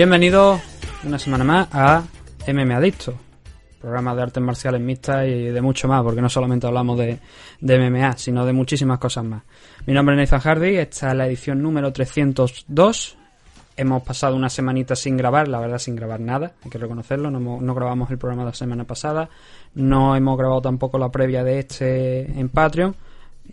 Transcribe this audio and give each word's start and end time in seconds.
Bienvenidos 0.00 0.62
una 1.04 1.18
semana 1.18 1.44
más 1.44 1.68
a 1.72 2.02
MM 2.50 2.72
Adicto, 2.72 3.12
programa 3.78 4.14
de 4.14 4.22
artes 4.22 4.42
marciales 4.42 4.80
mixtas 4.80 5.26
y 5.26 5.48
de 5.50 5.60
mucho 5.60 5.88
más, 5.88 6.02
porque 6.02 6.22
no 6.22 6.30
solamente 6.30 6.66
hablamos 6.66 6.96
de, 6.96 7.18
de 7.60 7.90
MMA, 7.90 8.16
sino 8.16 8.46
de 8.46 8.54
muchísimas 8.54 8.98
cosas 8.98 9.24
más. 9.26 9.42
Mi 9.84 9.92
nombre 9.92 10.14
es 10.14 10.30
Nathan 10.30 10.40
Hardy, 10.40 10.76
esta 10.78 11.10
es 11.10 11.16
la 11.18 11.26
edición 11.26 11.60
número 11.60 11.92
302. 11.92 13.18
Hemos 13.76 14.02
pasado 14.02 14.36
una 14.36 14.48
semanita 14.48 14.96
sin 14.96 15.18
grabar, 15.18 15.48
la 15.48 15.60
verdad 15.60 15.76
sin 15.76 15.96
grabar 15.96 16.20
nada, 16.20 16.54
hay 16.64 16.70
que 16.70 16.78
reconocerlo, 16.78 17.30
no 17.30 17.74
grabamos 17.74 18.10
el 18.10 18.16
programa 18.16 18.44
de 18.44 18.52
la 18.52 18.54
semana 18.54 18.84
pasada, 18.84 19.28
no 19.74 20.16
hemos 20.16 20.38
grabado 20.38 20.62
tampoco 20.62 20.96
la 20.96 21.10
previa 21.10 21.44
de 21.44 21.58
este 21.58 22.40
en 22.40 22.48
Patreon. 22.48 22.96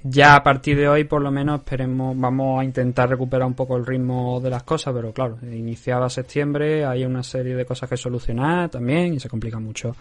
Ya 0.04 0.36
a 0.36 0.44
partir 0.44 0.78
de 0.78 0.88
hoy, 0.88 1.04
por 1.04 1.22
lo 1.22 1.32
menos, 1.32 1.60
esperemos, 1.60 2.18
vamos 2.18 2.62
a 2.62 2.64
intentar 2.64 3.10
recuperar 3.10 3.48
un 3.48 3.54
poco 3.54 3.78
el 3.78 3.86
ritmo 3.86 4.40
de 4.40 4.50
las 4.50 4.64
cosas, 4.64 4.94
pero 4.94 5.12
claro, 5.14 5.38
iniciaba 5.44 6.10
septiembre, 6.10 6.86
hay 6.86 7.06
una 7.06 7.24
serie 7.24 7.56
de 7.56 7.66
cosas 7.66 7.90
que 7.90 7.98
solucionar 7.98 8.70
también 8.70 9.14
y 9.14 9.20
se 9.20 9.30
complica 9.30 9.60
mucho 9.60 9.96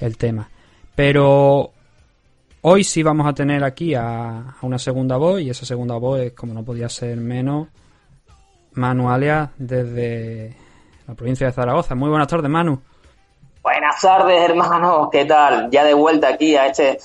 el 0.00 0.16
tema. 0.16 0.48
Pero 0.94 1.70
hoy 2.62 2.84
sí 2.84 3.02
vamos 3.02 3.26
a 3.26 3.32
tener 3.32 3.62
aquí 3.64 3.94
a, 3.94 4.56
una 4.62 4.78
segunda 4.78 5.16
voz 5.16 5.40
y 5.40 5.50
esa 5.50 5.64
segunda 5.64 5.96
voz 5.96 6.20
es, 6.20 6.32
como 6.32 6.54
no 6.54 6.64
podía 6.64 6.88
ser 6.88 7.16
menos, 7.18 7.68
Manu 8.72 9.10
Alias 9.10 9.50
desde 9.56 10.54
la 11.06 11.14
provincia 11.14 11.46
de 11.46 11.52
Zaragoza. 11.52 11.94
Muy 11.94 12.08
buenas 12.08 12.28
tardes, 12.28 12.50
Manu. 12.50 12.80
Buenas 13.62 14.00
tardes, 14.00 14.42
hermanos. 14.42 15.08
¿Qué 15.10 15.24
tal? 15.24 15.70
Ya 15.70 15.84
de 15.84 15.94
vuelta 15.94 16.28
aquí 16.28 16.56
a 16.56 16.66
este. 16.66 16.98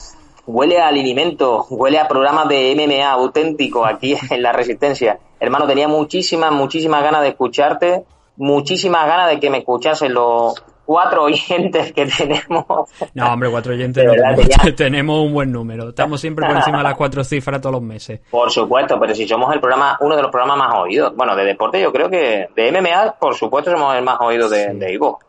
Huele 0.45 0.79
a 0.79 0.87
alimento, 0.87 1.65
huele 1.69 1.99
a 1.99 2.07
programas 2.07 2.47
de 2.49 2.75
MMA 2.75 3.09
auténtico 3.09 3.85
aquí 3.85 4.15
en 4.29 4.41
la 4.41 4.51
Resistencia. 4.51 5.17
Hermano, 5.39 5.65
tenía 5.67 5.87
muchísimas, 5.87 6.51
muchísimas 6.51 7.03
ganas 7.03 7.21
de 7.21 7.29
escucharte, 7.29 8.03
muchísimas 8.37 9.05
ganas 9.07 9.29
de 9.29 9.39
que 9.39 9.49
me 9.49 9.59
escuchasen 9.59 10.13
los 10.13 10.53
cuatro 10.85 11.23
oyentes 11.23 11.93
que 11.93 12.05
tenemos. 12.17 12.65
No, 13.13 13.31
hombre, 13.33 13.49
cuatro 13.49 13.73
oyentes 13.73 14.05
no 14.05 14.73
tenemos, 14.75 15.25
un 15.25 15.33
buen 15.33 15.51
número. 15.51 15.89
Estamos 15.89 16.19
siempre 16.19 16.45
por 16.45 16.57
encima 16.57 16.79
de 16.79 16.83
las 16.83 16.95
cuatro 16.95 17.23
cifras 17.23 17.61
todos 17.61 17.73
los 17.73 17.81
meses. 17.81 18.19
Por 18.29 18.51
supuesto, 18.51 18.99
pero 18.99 19.15
si 19.15 19.27
somos 19.27 19.53
el 19.53 19.61
programa, 19.61 19.97
uno 20.01 20.15
de 20.15 20.21
los 20.21 20.31
programas 20.31 20.57
más 20.57 20.75
oídos. 20.75 21.15
Bueno, 21.15 21.35
de 21.35 21.45
deporte 21.45 21.81
yo 21.81 21.91
creo 21.91 22.09
que 22.09 22.47
de 22.55 22.71
MMA, 22.71 23.15
por 23.19 23.35
supuesto, 23.35 23.71
somos 23.71 23.95
el 23.95 24.03
más 24.03 24.17
oído 24.19 24.49
de, 24.49 24.71
Sí. 24.71 24.77
de 24.77 24.93
Ivo. 24.93 25.19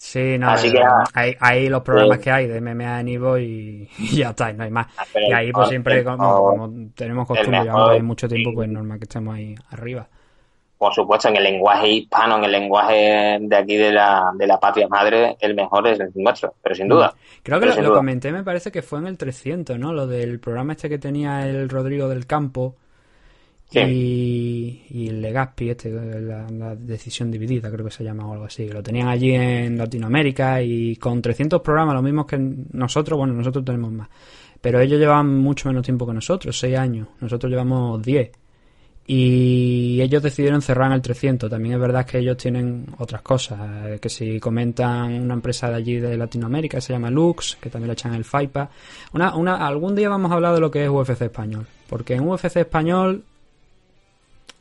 Sí, 0.00 0.38
no, 0.38 0.50
Así 0.50 0.68
eh, 0.68 0.72
que 0.74 0.82
hay, 1.14 1.36
hay 1.40 1.68
los 1.68 1.82
programas 1.82 2.18
Sí. 2.18 2.24
que 2.24 2.30
hay 2.30 2.46
de 2.46 2.60
MMA 2.60 3.00
en 3.00 3.08
Ivo 3.08 3.36
y, 3.36 3.88
y 3.98 4.16
ya 4.16 4.30
está, 4.30 4.52
no 4.52 4.62
hay 4.62 4.70
más. 4.70 4.86
Ah, 4.96 5.02
pero 5.12 5.26
Y 5.28 5.32
ahí 5.32 5.52
pues 5.52 5.68
siempre, 5.68 5.96
mejor- 6.04 6.16
como, 6.16 6.72
tenemos 6.94 7.26
costumbre, 7.26 7.62
llevamos 7.64 7.90
ahí 7.90 8.02
mucho 8.02 8.28
tiempo, 8.28 8.52
pues 8.54 8.68
es 8.68 8.72
normal 8.74 8.98
que 8.98 9.04
estemos 9.04 9.34
ahí 9.34 9.54
arriba. 9.70 10.06
Por 10.78 10.94
supuesto, 10.94 11.26
en 11.28 11.36
el 11.36 11.42
lenguaje 11.42 11.88
hispano, 11.88 12.38
en 12.38 12.44
el 12.44 12.52
lenguaje 12.52 13.38
de 13.40 13.56
aquí 13.56 13.76
de 13.76 13.90
la, 13.90 14.30
de 14.36 14.46
la 14.46 14.60
patria 14.60 14.86
madre, 14.86 15.36
el 15.40 15.56
mejor 15.56 15.88
es 15.88 15.98
el 15.98 16.12
nuestro, 16.14 16.54
pero 16.62 16.76
sin 16.76 16.86
duda. 16.86 17.12
Creo 17.42 17.58
que 17.58 17.66
lo, 17.66 17.82
lo 17.82 17.92
comenté, 17.94 18.30
me 18.30 18.44
parece 18.44 18.70
que 18.70 18.82
fue 18.82 19.00
en 19.00 19.08
el 19.08 19.18
300, 19.18 19.76
¿no? 19.76 19.92
Lo 19.92 20.06
del 20.06 20.38
programa 20.38 20.74
este 20.74 20.88
que 20.88 20.98
tenía 21.00 21.48
el 21.48 21.68
Rodrigo 21.68 22.08
del 22.08 22.26
Campo 22.28 22.76
Y, 23.70 24.82
y 24.90 25.08
el 25.08 25.20
Legaspi, 25.20 25.70
este, 25.70 25.90
la, 25.90 26.46
la 26.50 26.74
decisión 26.74 27.30
dividida, 27.30 27.70
creo 27.70 27.84
que 27.84 27.90
se 27.90 28.02
llama 28.02 28.26
o 28.26 28.32
algo 28.32 28.46
así. 28.46 28.66
Lo 28.68 28.82
tenían 28.82 29.08
allí 29.08 29.32
en 29.34 29.76
Latinoamérica 29.76 30.62
y 30.62 30.96
con 30.96 31.20
300 31.20 31.60
programas, 31.60 31.94
lo 31.94 32.02
mismo 32.02 32.26
que 32.26 32.38
nosotros, 32.72 33.18
bueno, 33.18 33.34
nosotros 33.34 33.64
tenemos 33.64 33.92
más. 33.92 34.08
Pero 34.60 34.80
ellos 34.80 34.98
llevan 34.98 35.36
mucho 35.38 35.68
menos 35.68 35.84
tiempo 35.84 36.06
que 36.06 36.14
nosotros, 36.14 36.58
6 36.58 36.76
años. 36.78 37.08
Nosotros 37.20 37.50
llevamos 37.50 38.02
10. 38.02 38.30
Y 39.10 40.00
ellos 40.02 40.22
decidieron 40.22 40.60
cerrar 40.60 40.88
en 40.88 40.94
el 40.94 41.00
300. 41.02 41.48
También 41.48 41.74
es 41.74 41.80
verdad 41.80 42.04
que 42.04 42.18
ellos 42.18 42.36
tienen 42.36 42.86
otras 42.98 43.22
cosas. 43.22 43.58
eh, 43.86 43.98
Que 44.00 44.08
si 44.10 44.38
comentan 44.38 45.12
una 45.22 45.34
empresa 45.34 45.70
de 45.70 45.76
allí 45.76 45.98
de 45.98 46.16
Latinoamérica 46.16 46.76
que 46.78 46.82
se 46.82 46.92
llama 46.92 47.08
Lux, 47.10 47.56
que 47.60 47.70
también 47.70 47.86
lo 47.88 47.92
echan 47.94 48.12
el 48.14 48.24
FIPA. 48.24 48.68
Una, 49.14 49.34
una, 49.34 49.66
algún 49.66 49.94
día 49.94 50.08
vamos 50.10 50.30
a 50.30 50.34
hablar 50.34 50.54
de 50.54 50.60
lo 50.60 50.70
que 50.70 50.84
es 50.84 50.90
UFC 50.90 51.22
español. 51.22 51.66
Porque 51.88 52.14
en 52.14 52.28
UFC 52.28 52.56
español 52.56 53.24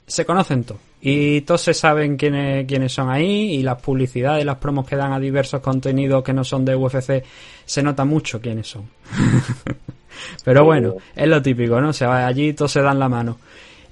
se 0.08 0.26
conocen 0.26 0.64
todos. 0.64 0.82
Y 1.02 1.42
todos 1.42 1.62
se 1.62 1.74
saben 1.76 2.18
quiénes, 2.18 2.66
quiénes 2.66 2.92
son 2.92 3.10
ahí. 3.12 3.56
Y 3.56 3.64
las 3.64 3.80
publicidades, 3.82 4.44
las 4.46 4.58
promos 4.58 4.88
que 4.88 4.96
dan 4.96 5.14
a 5.14 5.20
diversos 5.20 5.60
contenidos 5.62 6.24
que 6.24 6.34
no 6.34 6.44
son 6.44 6.66
de 6.66 6.76
UFC, 6.76 7.24
se 7.66 7.84
nota 7.84 8.04
mucho 8.06 8.42
quiénes 8.42 8.68
son. 8.68 8.90
Pero 10.44 10.64
bueno, 10.66 10.96
es 11.16 11.28
lo 11.28 11.42
típico, 11.42 11.80
¿no? 11.80 11.90
O 11.90 11.94
sea, 11.94 12.26
allí 12.26 12.54
todos 12.54 12.72
se 12.72 12.82
dan 12.82 12.98
la 13.00 13.08
mano. 13.10 13.38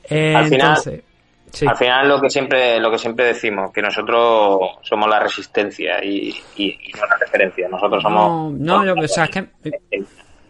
Eh, 0.09 0.33
Al 0.35 0.45
final- 0.45 0.67
entonces, 0.69 1.03
sí. 1.51 1.65
Al 1.67 1.77
final 1.77 2.07
lo 2.09 2.19
que 2.21 2.29
siempre, 2.29 2.79
lo 2.79 2.89
que 2.89 2.97
siempre 2.97 3.25
decimos, 3.25 3.71
que 3.71 3.81
nosotros 3.81 4.59
somos 4.81 5.07
la 5.09 5.19
resistencia 5.19 6.03
y, 6.03 6.29
y, 6.57 6.65
y 6.65 6.91
no 6.99 7.05
la 7.05 7.17
referencia. 7.17 7.67
Nosotros 7.69 8.03
No, 8.03 8.09
somos. 8.09 8.53
no, 8.53 8.85
yo, 8.85 8.93
o 8.95 9.07
sea, 9.07 9.25
es 9.25 9.29
que 9.29 9.45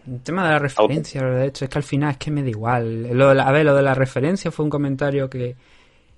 el 0.06 0.20
tema 0.22 0.44
de 0.46 0.50
la 0.52 0.58
referencia, 0.58 1.22
de 1.22 1.46
hecho, 1.46 1.64
es 1.64 1.70
que 1.70 1.78
al 1.78 1.82
final 1.84 2.10
es 2.12 2.16
que 2.18 2.30
me 2.30 2.42
da 2.42 2.48
igual. 2.50 3.08
Lo 3.16 3.28
de 3.30 3.34
la- 3.34 3.44
a 3.48 3.52
ver, 3.52 3.64
lo 3.64 3.74
de 3.74 3.82
la 3.82 3.94
referencia 3.94 4.50
fue 4.50 4.64
un 4.64 4.70
comentario 4.70 5.28
que, 5.30 5.54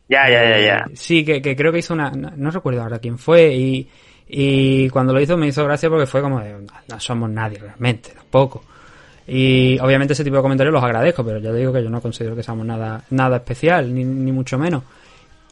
Ya, 0.09 0.28
ya, 0.31 0.43
ya, 0.50 0.59
ya. 0.60 0.87
Sí, 0.94 1.25
que, 1.25 1.43
que 1.43 1.54
creo 1.54 1.71
que 1.72 1.78
hizo 1.81 1.93
una. 1.94 2.10
No, 2.10 2.31
no 2.34 2.50
recuerdo 2.50 2.82
ahora 2.82 2.98
quién 2.98 3.19
fue. 3.19 3.54
Y, 3.54 3.88
y 4.27 4.88
cuando 4.91 5.12
lo 5.12 5.21
hizo 5.21 5.37
me 5.37 5.47
hizo 5.48 5.65
gracia 5.65 5.88
porque 5.91 6.06
fue 6.06 6.22
como 6.22 6.41
de. 6.41 6.54
No 6.88 7.00
somos 7.00 7.28
nadie 7.31 7.59
realmente, 7.59 8.10
tampoco. 8.15 8.65
Y 9.27 9.78
obviamente 9.81 10.15
ese 10.15 10.25
tipo 10.25 10.37
de 10.37 10.43
comentarios 10.43 10.72
los 10.72 10.82
agradezco, 10.82 11.22
pero 11.25 11.38
ya 11.38 11.50
te 11.50 11.56
digo 11.59 11.72
que 11.72 11.82
yo 11.84 11.91
no 11.91 12.00
considero 12.00 12.34
que 12.34 12.43
seamos 12.43 12.65
nada, 12.65 13.03
nada 13.10 13.37
especial, 13.37 13.94
ni, 13.94 14.03
ni 14.04 14.32
mucho 14.32 14.59
menos. 14.59 14.82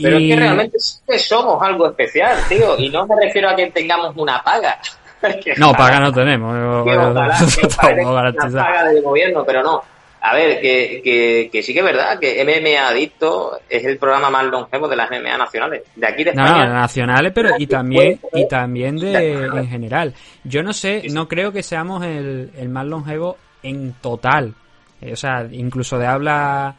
Pero 0.00 0.18
Y- 0.18 0.30
es 0.30 0.34
que 0.36 0.40
realmente 0.42 0.78
sí 0.78 0.98
que 1.06 1.18
somos 1.18 1.62
algo 1.62 1.86
especial, 1.88 2.38
tío. 2.48 2.78
Y 2.78 2.88
no 2.88 3.06
me 3.06 3.14
refiero 3.26 3.50
a 3.50 3.56
que 3.56 3.70
tengamos 3.70 4.14
una 4.16 4.42
paga. 4.42 4.78
No, 5.58 5.72
paga 5.72 6.00
no 6.00 6.12
tenemos. 6.12 6.84
que 6.84 6.96
ojalá- 6.96 7.38
que 7.38 7.44
Estamos 7.66 7.76
ojalá 7.78 8.02
una 8.02 8.12
garantizados. 8.12 8.54
paga 8.66 8.84
del 8.84 9.02
gobierno, 9.02 9.44
pero 9.44 9.62
no. 9.62 9.82
A 10.20 10.34
ver, 10.34 10.60
que, 10.60 11.00
que, 11.04 11.48
que 11.52 11.62
sí 11.62 11.72
que 11.72 11.78
es 11.80 11.84
verdad 11.84 12.18
que 12.18 12.42
MMA 12.44 12.88
Adicto 12.88 13.60
es 13.68 13.84
el 13.84 13.96
programa 13.96 14.28
más 14.28 14.44
longevo 14.46 14.88
de 14.88 14.96
las 14.96 15.08
MMA 15.10 15.38
nacionales. 15.38 15.82
De 15.94 16.06
aquí 16.06 16.24
de 16.24 16.34
No, 16.34 16.42
no, 16.42 16.48
España. 16.48 16.72
nacionales, 16.72 17.32
pero 17.32 17.50
y 17.58 17.66
también 17.68 18.18
y 18.32 18.48
también 18.48 18.96
de 18.96 19.44
en 19.44 19.68
general. 19.68 20.14
Yo 20.42 20.62
no 20.64 20.72
sé, 20.72 21.02
no 21.12 21.28
creo 21.28 21.52
que 21.52 21.62
seamos 21.62 22.04
el, 22.04 22.50
el 22.56 22.68
más 22.68 22.86
longevo 22.86 23.36
en 23.62 23.92
total. 24.00 24.54
Eh, 25.00 25.12
o 25.12 25.16
sea, 25.16 25.46
incluso 25.52 25.96
de 25.98 26.06
habla 26.06 26.74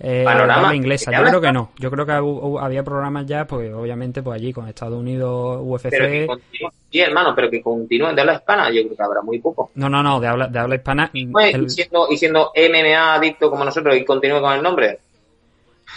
eh, 0.00 0.22
Panorama. 0.24 0.74
inglesa. 0.74 1.10
¿De 1.10 1.16
Yo 1.16 1.24
creo 1.24 1.40
que 1.40 1.52
no. 1.52 1.70
Yo 1.78 1.90
creo 1.90 2.06
que 2.06 2.12
había 2.62 2.82
programas 2.84 3.26
ya, 3.26 3.46
pues 3.46 3.72
obviamente 3.72 4.22
pues 4.22 4.36
allí 4.40 4.52
con 4.52 4.68
Estados 4.68 4.98
Unidos, 4.98 5.60
UFC. 5.62 5.90
Pero 5.90 6.06
que 6.06 6.26
continúe. 6.26 6.70
Sí, 6.90 7.00
hermano, 7.00 7.34
pero 7.34 7.50
que 7.50 7.60
continúen 7.60 8.14
de 8.14 8.20
habla 8.22 8.34
hispana, 8.34 8.70
yo 8.70 8.82
creo 8.84 8.96
que 8.96 9.02
habrá 9.02 9.22
muy 9.22 9.38
poco. 9.40 9.70
No, 9.74 9.88
no, 9.88 10.02
no, 10.02 10.20
de 10.20 10.26
habla 10.28 10.46
de 10.48 10.58
habla 10.58 10.74
hispana. 10.76 11.10
El- 11.12 11.64
y, 11.64 11.70
siendo, 11.70 12.06
y 12.10 12.16
siendo 12.16 12.52
MMA 12.54 13.14
adicto 13.14 13.50
como 13.50 13.64
nosotros 13.64 13.96
y 13.96 14.04
continúe 14.04 14.40
con 14.40 14.52
el 14.54 14.62
nombre. 14.62 14.98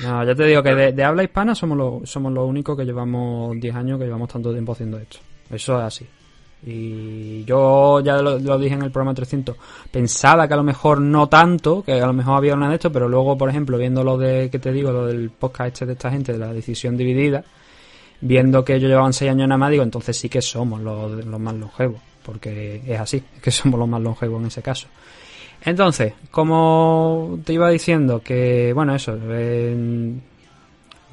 No, 0.04 0.24
ya 0.24 0.34
te 0.34 0.46
digo 0.46 0.64
que 0.64 0.74
de, 0.74 0.92
de 0.94 1.04
habla 1.04 1.24
hispana 1.24 1.54
somos 1.54 1.78
los 1.78 2.10
somos 2.10 2.32
los 2.32 2.48
únicos 2.48 2.78
que 2.78 2.86
llevamos 2.86 3.60
10 3.60 3.76
años 3.76 4.00
que 4.00 4.06
llevamos 4.06 4.30
tanto 4.30 4.52
tiempo 4.52 4.72
haciendo 4.72 4.98
esto. 4.98 5.20
Eso 5.50 5.78
es 5.80 5.84
así. 5.84 6.08
Y 6.64 7.44
yo 7.46 8.02
ya 8.02 8.18
lo, 8.22 8.38
dije 8.60 8.76
en 8.76 8.84
el 8.84 8.92
programa 8.92 9.16
300, 9.16 9.56
pensaba 9.90 10.48
que 10.48 10.54
a 10.54 10.58
lo 10.58 10.64
mejor 10.64 11.02
no 11.02 11.28
tanto, 11.28 11.82
que 11.84 11.94
a 11.94 12.06
lo 12.06 12.14
mejor 12.14 12.38
había 12.38 12.54
una 12.54 12.70
de 12.70 12.76
esto, 12.76 12.92
pero 12.92 13.10
luego, 13.10 13.38
por 13.38 13.50
ejemplo, 13.50 13.78
viendo 13.78 14.04
lo 14.04 14.18
de, 14.18 14.50
que 14.52 14.60
te 14.60 14.72
digo, 14.72 14.92
lo 14.92 15.08
del 15.08 15.32
podcast 15.32 15.70
este 15.70 15.86
de 15.88 15.94
esta 15.94 16.12
gente, 16.12 16.34
de 16.34 16.38
la 16.38 16.54
decisión 16.54 16.98
dividida, 16.98 17.44
viendo 18.22 18.64
que 18.64 18.76
ellos 18.76 18.90
llevaban 18.90 19.14
6 19.14 19.32
años 19.32 19.48
nada 19.48 19.58
más, 19.58 19.72
digo, 19.72 19.84
entonces 19.84 20.16
sí 20.16 20.30
que 20.30 20.42
somos 20.42 20.82
los, 20.82 21.26
los 21.26 21.40
más 21.40 21.56
longevos, 21.56 22.00
porque 22.24 22.84
es 22.86 23.00
así, 23.00 23.18
es 23.36 23.42
que 23.42 23.52
somos 23.52 23.80
los 23.80 23.90
más 23.90 24.02
longevos 24.02 24.40
en 24.42 24.48
ese 24.48 24.62
caso. 24.62 24.88
Entonces, 25.64 26.14
como 26.32 27.40
te 27.44 27.54
iba 27.54 27.70
diciendo, 27.70 28.22
que 28.24 28.72
bueno, 28.74 28.96
eso, 28.96 29.18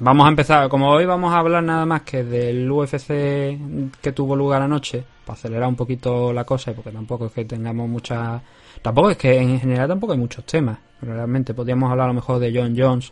Vamos 0.01 0.27
a 0.27 0.29
empezar, 0.29 0.69
como 0.69 0.91
hoy 0.91 1.05
vamos 1.05 1.33
a 1.33 1.39
hablar 1.39 1.61
nada 1.61 1.85
más 1.85 2.03
que 2.03 2.23
del 2.23 2.71
UFC 2.71 3.59
que 4.01 4.13
tuvo 4.13 4.33
lugar 4.33 4.61
anoche, 4.61 5.03
para 5.29 5.37
acelerar 5.39 5.67
un 5.69 5.75
poquito 5.75 6.33
la 6.33 6.43
cosa, 6.43 6.71
y 6.71 6.73
porque 6.73 6.91
tampoco 6.91 7.27
es 7.27 7.31
que 7.31 7.45
tengamos 7.45 7.87
muchas... 7.87 8.41
Tampoco 8.81 9.11
es 9.11 9.17
que 9.17 9.37
en 9.37 9.59
general 9.59 9.87
tampoco 9.87 10.13
hay 10.13 10.19
muchos 10.19 10.43
temas. 10.45 10.79
Realmente 11.01 11.53
podríamos 11.53 11.91
hablar 11.91 12.05
a 12.05 12.07
lo 12.09 12.13
mejor 12.15 12.39
de 12.39 12.51
John 12.53 12.73
Jones 12.77 13.11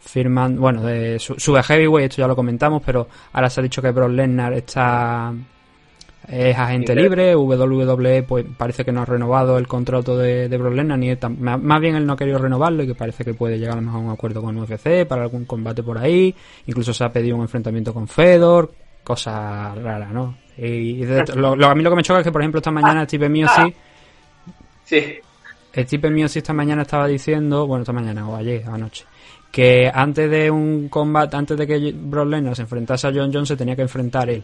firman, 0.00 0.56
bueno, 0.60 0.82
de 0.82 1.18
su- 1.18 1.34
sube 1.38 1.62
heavyweight, 1.62 2.10
esto 2.12 2.22
ya 2.22 2.28
lo 2.28 2.36
comentamos, 2.36 2.82
pero 2.84 3.08
ahora 3.32 3.50
se 3.50 3.60
ha 3.60 3.62
dicho 3.64 3.82
que 3.82 3.90
Brock 3.90 4.10
Lesnar 4.10 4.52
está 4.52 5.32
es 6.28 6.56
agente 6.58 6.94
libre, 6.94 7.34
WWE 7.34 8.22
pues 8.22 8.44
parece 8.56 8.84
que 8.84 8.92
no 8.92 9.00
ha 9.00 9.04
renovado 9.06 9.56
el 9.56 9.66
contrato 9.66 10.16
de, 10.16 10.48
de 10.48 10.58
Brock 10.58 10.74
Lesnar, 10.74 10.98
ni 10.98 11.16
más 11.38 11.60
más 11.60 11.80
bien 11.80 11.96
él 11.96 12.06
no 12.06 12.12
ha 12.12 12.16
querido 12.16 12.38
renovarlo 12.38 12.82
y 12.82 12.86
que 12.86 12.94
parece 12.94 13.24
que 13.24 13.34
puede 13.34 13.58
llegar 13.58 13.72
a 13.78 13.80
lo 13.80 13.86
mejor 13.86 14.00
a 14.00 14.04
un 14.04 14.10
acuerdo 14.10 14.42
con 14.42 14.56
UFC 14.58 15.06
para 15.08 15.22
algún 15.22 15.46
combate 15.46 15.82
por 15.82 15.96
ahí, 15.98 16.34
incluso 16.66 16.92
se 16.92 17.02
ha 17.04 17.08
pedido 17.10 17.34
un 17.36 17.42
enfrentamiento 17.42 17.92
con 17.94 18.06
Fedor, 18.06 18.70
cosa 19.02 19.74
rara, 19.74 20.10
¿no? 20.12 20.36
Y, 20.58 20.66
y 21.02 21.04
de- 21.04 21.24
lo, 21.36 21.54
lo- 21.54 21.68
a 21.68 21.74
mí 21.74 21.82
lo 21.82 21.90
que 21.90 21.96
me 21.96 22.02
choca 22.02 22.20
es 22.20 22.24
que 22.24 22.32
por 22.32 22.40
ejemplo 22.42 22.58
esta 22.58 22.70
mañana 22.72 23.04
Steve 23.04 23.28
Sí. 24.84 25.18
el 25.72 25.86
tipo 25.86 26.08
mío 26.10 26.28
sí 26.28 26.38
esta 26.40 26.52
mañana 26.52 26.82
estaba 26.82 27.06
diciendo, 27.06 27.66
bueno, 27.66 27.82
esta 27.82 27.92
mañana 27.92 28.28
o 28.28 28.34
ayer, 28.36 28.64
anoche, 28.66 29.04
que 29.52 29.90
antes 29.92 30.30
de 30.30 30.50
un 30.50 30.88
combate, 30.88 31.36
antes 31.36 31.56
de 31.56 31.66
que 31.66 31.92
Brock 31.94 32.28
Lesnar 32.28 32.56
se 32.56 32.62
enfrentase 32.62 33.06
a 33.06 33.12
John 33.14 33.30
Jones, 33.32 33.48
se 33.48 33.56
tenía 33.56 33.76
que 33.76 33.82
enfrentar 33.82 34.28
él. 34.30 34.42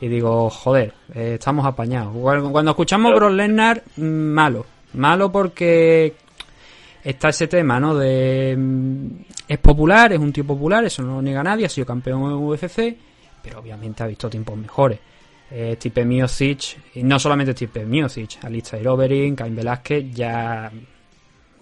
Y 0.00 0.08
digo, 0.08 0.50
joder, 0.50 0.92
eh, 1.14 1.36
estamos 1.38 1.64
apañados. 1.64 2.14
Cuando 2.14 2.52
cuando 2.52 2.70
escuchamos 2.72 3.14
Brock 3.14 3.32
Lesnar, 3.32 3.82
mm, 3.96 4.02
malo. 4.04 4.66
Malo 4.92 5.32
porque 5.32 6.14
está 7.02 7.30
ese 7.30 7.46
tema, 7.48 7.80
¿no? 7.80 7.94
De. 7.96 8.54
mm, 8.56 9.06
Es 9.48 9.58
popular, 9.58 10.12
es 10.12 10.18
un 10.18 10.32
tío 10.32 10.44
popular, 10.46 10.84
eso 10.84 11.02
no 11.02 11.14
lo 11.16 11.22
niega 11.22 11.42
nadie, 11.42 11.66
ha 11.66 11.68
sido 11.70 11.86
campeón 11.86 12.22
en 12.24 12.32
UFC, 12.32 12.96
pero 13.42 13.60
obviamente 13.60 14.02
ha 14.02 14.06
visto 14.06 14.28
tiempos 14.28 14.56
mejores. 14.58 14.98
Eh, 15.50 15.74
Stipe 15.76 16.04
Miocic, 16.04 16.76
y 16.94 17.02
no 17.04 17.18
solamente 17.18 17.52
Stipe 17.52 17.84
Miocic, 17.84 18.44
Alistair 18.44 18.86
Overeem, 18.88 19.36
Cain 19.36 19.54
Velázquez, 19.54 20.12
ya, 20.12 20.70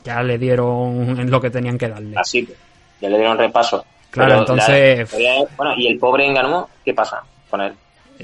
ya 0.02 0.22
le 0.22 0.38
dieron 0.38 1.31
lo 1.31 1.40
que 1.40 1.50
tenían 1.50 1.76
que 1.76 1.88
darle. 1.88 2.16
Así 2.16 2.46
que 2.46 2.54
ya 3.00 3.08
le 3.10 3.19
dieron 3.19 3.36
repaso. 3.36 3.84
Claro, 4.10 4.28
Pero 4.31 4.40
entonces- 4.40 5.12
la 5.20 5.46
bueno, 5.56 5.75
y 5.76 5.88
el 5.88 5.98
pobre 5.98 6.26
Enganó, 6.26 6.69
¿qué 6.84 6.94
pasa 6.94 7.22
con 7.50 7.60
él? 7.60 7.75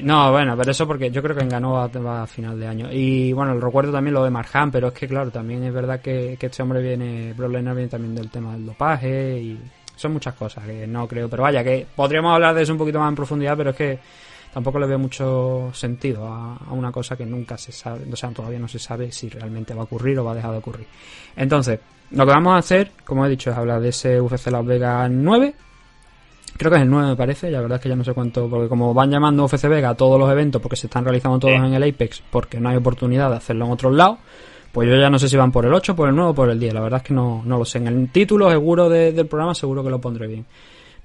No, 0.03 0.31
bueno, 0.31 0.57
pero 0.57 0.71
eso 0.71 0.87
porque 0.87 1.11
yo 1.11 1.21
creo 1.23 1.37
que 1.37 1.45
ganó 1.47 1.73
va, 1.73 1.89
va 1.89 2.23
a 2.23 2.27
final 2.27 2.59
de 2.59 2.67
año. 2.67 2.89
Y 2.93 3.33
bueno, 3.33 3.53
el 3.53 3.61
recuerdo 3.61 3.91
también 3.93 4.15
lo 4.15 4.23
de 4.23 4.31
Marjan, 4.31 4.71
pero 4.71 4.89
es 4.89 4.95
que 4.95 5.09
claro, 5.09 5.31
también 5.31 5.65
es 5.65 5.73
verdad 5.73 6.01
que, 6.01 6.37
que 6.39 6.47
este 6.47 6.63
hombre 6.63 6.81
viene, 6.81 7.33
Brock 7.33 7.51
viene 7.51 7.89
también 7.89 8.15
del 8.15 8.31
tema 8.31 8.53
del 8.53 8.67
dopaje 8.67 9.39
y 9.39 9.59
son 9.97 10.13
muchas 10.13 10.35
cosas 10.35 10.65
que 10.65 10.87
no 10.87 11.09
creo. 11.09 11.29
Pero 11.29 11.43
vaya, 11.43 11.65
que 11.65 11.87
podríamos 11.95 12.33
hablar 12.33 12.55
de 12.55 12.63
eso 12.63 12.73
un 12.73 12.79
poquito 12.79 13.01
más 13.01 13.09
en 13.09 13.17
profundidad, 13.17 13.57
pero 13.57 13.71
es 13.71 13.77
que 13.77 13.99
tampoco 14.53 14.79
le 14.79 14.87
veo 14.87 14.99
mucho 14.99 15.71
sentido 15.73 16.27
a, 16.27 16.57
a 16.57 16.73
una 16.73 16.91
cosa 16.93 17.17
que 17.17 17.25
nunca 17.27 17.57
se 17.59 17.73
sabe, 17.73 18.05
o 18.13 18.17
sea, 18.17 18.31
todavía 18.31 18.59
no 18.59 18.69
se 18.69 18.79
sabe 18.79 19.13
si 19.13 19.29
realmente 19.29 19.75
va 19.75 19.83
a 19.83 19.85
ocurrir 19.85 20.19
o 20.19 20.25
va 20.25 20.33
a 20.33 20.35
dejar 20.35 20.53
de 20.53 20.59
ocurrir. 20.59 20.87
Entonces, 21.37 21.79
lo 22.11 22.27
que 22.27 22.33
vamos 22.33 22.55
a 22.55 22.57
hacer, 22.59 22.91
como 23.05 23.25
he 23.25 23.29
dicho, 23.29 23.51
es 23.51 23.57
hablar 23.57 23.81
de 23.81 23.91
ese 23.91 24.21
UFC 24.21 24.49
Las 24.51 24.65
Vegas 24.67 25.09
9. 25.11 25.55
Creo 26.57 26.71
que 26.71 26.77
es 26.77 26.83
el 26.83 26.91
9 26.91 27.09
me 27.11 27.17
parece, 27.17 27.51
la 27.51 27.61
verdad 27.61 27.77
es 27.77 27.83
que 27.83 27.89
ya 27.89 27.97
no 27.97 28.05
sé 28.05 28.13
cuánto, 28.13 28.49
porque 28.51 28.69
como 28.69 28.93
van 28.93 29.11
llamando 29.11 29.45
UFC 29.45 29.67
Vega 29.69 29.91
a 29.91 29.95
todos 29.95 30.19
los 30.19 30.31
eventos 30.31 30.61
porque 30.61 30.77
se 30.77 30.89
están 30.89 31.05
realizando 31.05 31.39
todos 31.39 31.55
Sí. 31.55 31.65
en 31.67 31.73
el 31.73 31.83
Apex, 31.83 32.23
porque 32.31 32.61
no 32.61 32.69
hay 32.69 32.77
oportunidad 32.77 33.31
de 33.31 33.37
hacerlo 33.37 33.65
en 33.67 33.71
otros 33.73 33.95
lados, 33.95 34.19
pues 34.73 34.89
yo 34.89 34.97
ya 34.97 35.09
no 35.09 35.19
sé 35.19 35.29
si 35.29 35.37
van 35.37 35.53
por 35.53 35.65
el 35.65 35.73
8, 35.73 35.97
por 35.97 36.09
el 36.09 36.15
9 36.17 36.31
o 36.31 36.35
por 36.35 36.51
el 36.51 36.59
10, 36.61 36.75
la 36.75 36.81
verdad 36.81 36.99
es 36.99 37.05
que 37.07 37.15
no, 37.15 37.43
no 37.47 37.57
lo 37.59 37.65
sé. 37.65 37.79
En 37.79 37.87
el 37.87 38.11
título 38.11 38.51
seguro 38.51 38.89
de- 38.89 39.13
del 39.13 39.27
programa 39.27 39.55
seguro 39.55 39.83
que 39.83 39.91
lo 39.91 40.01
pondré 40.01 40.27
bien. 40.27 40.45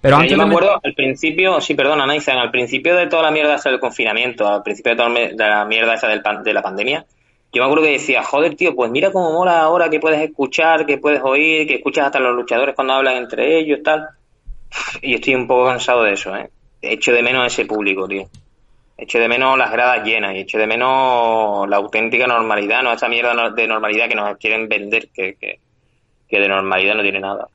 Pero 0.06 0.18
Mira, 0.18 0.24
antes 0.26 0.38
yo 0.38 0.38
me 0.38 0.44
acuerdo 0.54 0.80
al 0.84 0.94
principio, 0.94 1.60
sí, 1.62 1.74
perdona, 1.74 2.06
Nathan, 2.06 2.38
al 2.38 2.52
principio 2.52 2.96
de 2.96 3.08
toda 3.08 3.24
la 3.24 3.32
mierda 3.32 3.56
esa 3.56 3.72
del 3.72 3.80
confinamiento, 3.80 4.48
al 4.48 4.62
principio 4.62 4.92
de 4.92 4.98
toda 4.98 5.10
la 5.10 5.66
mierda 5.66 5.96
esa 5.96 6.08
del 6.08 6.22
pan- 6.22 6.44
de 6.44 6.54
la 6.54 6.62
pandemia, 6.62 7.04
yo 7.52 7.62
me 7.64 7.66
acuerdo 7.66 7.86
que 7.86 7.94
decía, 7.94 8.22
joder, 8.22 8.54
tío, 8.54 8.76
pues 8.76 8.92
mira 8.92 9.12
cómo 9.12 9.32
mola 9.34 9.62
ahora 9.62 9.90
que 9.90 10.00
puedes 10.00 10.22
escuchar, 10.22 10.86
que 10.86 11.00
puedes 11.00 11.24
oír, 11.24 11.66
que 11.68 11.78
escuchas 11.78 12.06
hasta 12.06 12.20
los 12.20 12.36
luchadores 12.36 12.76
cuando 12.76 12.94
hablan 12.94 13.18
entre 13.18 13.58
ellos, 13.58 13.80
tal. 13.84 14.08
Y 15.02 15.16
estoy 15.16 15.34
un 15.34 15.48
poco 15.48 15.66
cansado 15.66 16.04
de 16.04 16.14
eso, 16.14 16.36
¿eh? 16.36 16.52
Echo 16.84 17.12
de 17.12 17.24
menos 17.24 17.42
a 17.42 17.48
ese 17.48 17.66
público, 17.66 18.08
tío. 18.08 18.28
Echo 19.00 19.18
de 19.18 19.28
menos 19.28 19.58
las 19.58 19.72
gradas 19.72 20.06
llenas 20.06 20.36
y 20.36 20.40
echo 20.42 20.60
de 20.60 20.68
menos 20.68 21.68
la 21.68 21.78
auténtica 21.78 22.28
normalidad, 22.28 22.84
no 22.84 22.94
esa 22.94 23.10
mierda 23.10 23.50
de 23.50 23.68
normalidad 23.68 24.08
que 24.08 24.14
nos 24.16 24.38
quieren 24.38 24.70
vender, 24.70 25.08
que, 25.12 25.34
que, 25.34 25.58
que 26.30 26.40
de 26.40 26.48
normalidad 26.48 26.94
no 26.94 27.02
tiene 27.02 27.22
nada. 27.22 27.48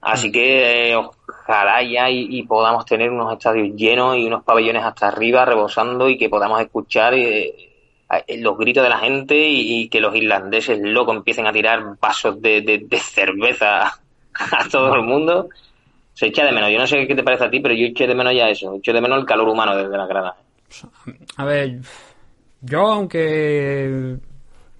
Así 0.00 0.32
que 0.32 0.92
eh, 0.92 0.96
ojalá 0.96 1.82
ya 1.82 2.08
y, 2.10 2.42
podamos 2.44 2.86
tener 2.86 3.10
unos 3.10 3.32
estadios 3.34 3.76
llenos 3.76 4.16
y 4.16 4.24
unos 4.26 4.42
pabellones 4.44 4.82
hasta 4.82 5.08
arriba 5.08 5.44
rebosando 5.44 6.08
y 6.08 6.16
que 6.16 6.30
podamos 6.30 6.60
escuchar 6.60 7.12
eh, 7.14 7.52
a- 8.08 8.22
los 8.38 8.56
gritos 8.56 8.82
de 8.82 8.88
la 8.88 8.98
gente 8.98 9.36
y, 9.36 9.88
que 9.88 10.00
los 10.00 10.14
irlandeses 10.16 10.78
locos 10.80 11.16
empiecen 11.16 11.46
a 11.46 11.52
tirar 11.52 11.98
vasos 12.00 12.40
de, 12.40 12.62
de- 12.62 12.78
de 12.78 12.98
cerveza 12.98 13.88
a 14.34 14.68
todo 14.70 14.94
el 14.94 15.02
mundo. 15.02 15.48
Se 16.14 16.26
echa 16.26 16.44
de 16.44 16.52
menos. 16.52 16.70
Yo 16.70 16.78
no 16.78 16.86
sé 16.86 17.06
qué 17.06 17.14
te 17.14 17.22
parece 17.22 17.44
a 17.44 17.50
ti, 17.50 17.60
pero 17.60 17.74
yo 17.74 17.86
echo 17.86 18.06
de 18.06 18.14
menos 18.14 18.34
ya 18.34 18.48
eso. 18.48 18.74
Echo 18.76 18.92
de 18.92 19.00
menos 19.00 19.18
el 19.18 19.26
calor 19.26 19.48
humano 19.48 19.76
desde 19.76 19.96
la 19.96 20.06
grada. 20.06 20.36
A 21.36 21.44
ver, 21.44 21.78
yo 22.62 22.80
aunque... 22.86 24.16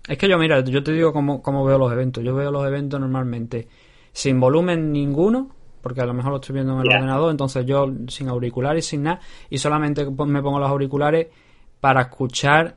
Es 0.08 0.18
que 0.18 0.28
yo, 0.28 0.38
mira, 0.38 0.60
yo 0.60 0.82
te 0.82 0.92
digo 0.92 1.12
cómo, 1.12 1.42
cómo 1.42 1.64
veo 1.64 1.78
los 1.78 1.92
eventos. 1.92 2.24
Yo 2.24 2.34
veo 2.34 2.50
los 2.50 2.66
eventos 2.66 2.98
normalmente 3.00 3.68
sin 4.12 4.38
volumen 4.40 4.92
ninguno, 4.92 5.50
porque 5.80 6.00
a 6.00 6.06
lo 6.06 6.12
mejor 6.14 6.32
lo 6.32 6.36
estoy 6.40 6.54
viendo 6.54 6.74
en 6.74 6.80
el 6.80 6.86
ordenador, 6.96 7.30
entonces 7.30 7.64
yo 7.66 7.90
sin 8.08 8.28
auriculares, 8.28 8.86
sin 8.86 9.02
nada, 9.04 9.20
y 9.48 9.58
solamente 9.58 10.04
me 10.04 10.42
pongo 10.42 10.58
los 10.58 10.68
auriculares 10.70 11.28
para 11.80 12.02
escuchar 12.02 12.76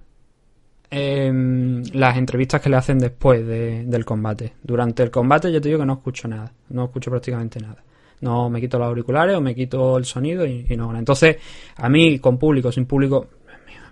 em, 0.96 1.82
las 1.94 2.18
entrevistas 2.18 2.62
que 2.62 2.70
le 2.70 2.76
hacen 2.78 3.00
después 3.00 3.46
de- 3.48 3.84
del 3.86 4.06
combate. 4.06 4.54
Durante 4.62 5.02
el 5.04 5.10
combate 5.10 5.52
yo 5.52 5.60
te 5.60 5.70
digo 5.70 5.80
que 5.80 5.86
no 5.88 5.94
escucho 5.94 6.28
nada, 6.28 6.52
no 6.70 6.86
escucho 6.86 7.10
prácticamente 7.10 7.60
nada. 7.60 7.78
No 8.22 8.50
me 8.50 8.62
quito 8.62 8.78
los 8.78 8.88
auriculares 8.88 9.36
o 9.36 9.42
me 9.42 9.56
quito 9.56 9.98
el 9.98 10.06
sonido 10.06 10.46
y, 10.46 10.66
y 10.70 10.78
no. 10.78 10.96
Entonces, 10.96 11.38
a 11.78 11.90
mí 11.90 12.20
con 12.20 12.38
público, 12.38 12.72
sin 12.72 12.86
público, 12.86 13.28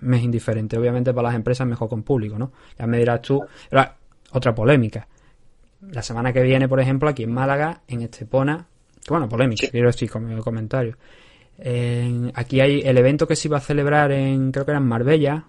me 0.02 0.18
es 0.18 0.24
indiferente. 0.24 0.78
Obviamente 0.78 1.12
para 1.14 1.30
las 1.30 1.36
empresas 1.36 1.68
mejor 1.68 1.90
con 1.90 2.04
público, 2.04 2.38
¿no? 2.38 2.52
Ya 2.78 2.86
me 2.88 2.98
dirás 3.00 3.22
tú. 3.24 3.42
Otra 4.34 4.56
polémica. 4.56 5.08
La 5.90 6.02
semana 6.02 6.32
que 6.32 6.42
viene, 6.44 6.68
por 6.70 6.80
ejemplo, 6.80 7.10
aquí 7.10 7.24
en 7.24 7.32
Málaga, 7.34 7.82
en 7.88 8.02
Estepona, 8.02 8.68
bueno, 9.10 9.28
polémica, 9.28 9.68
quiero 9.72 9.88
decir, 9.88 10.10
como 10.10 10.42
comentario. 10.44 10.98
En- 11.58 12.32
aquí 12.36 12.60
hay 12.60 12.82
el 12.82 12.98
evento 12.98 13.28
que 13.28 13.36
se 13.36 13.48
iba 13.48 13.58
a 13.58 13.62
celebrar 13.62 14.12
en, 14.12 14.52
creo 14.52 14.66
que 14.66 14.72
era 14.72 14.80
en 14.80 14.88
Marbella, 14.88 15.46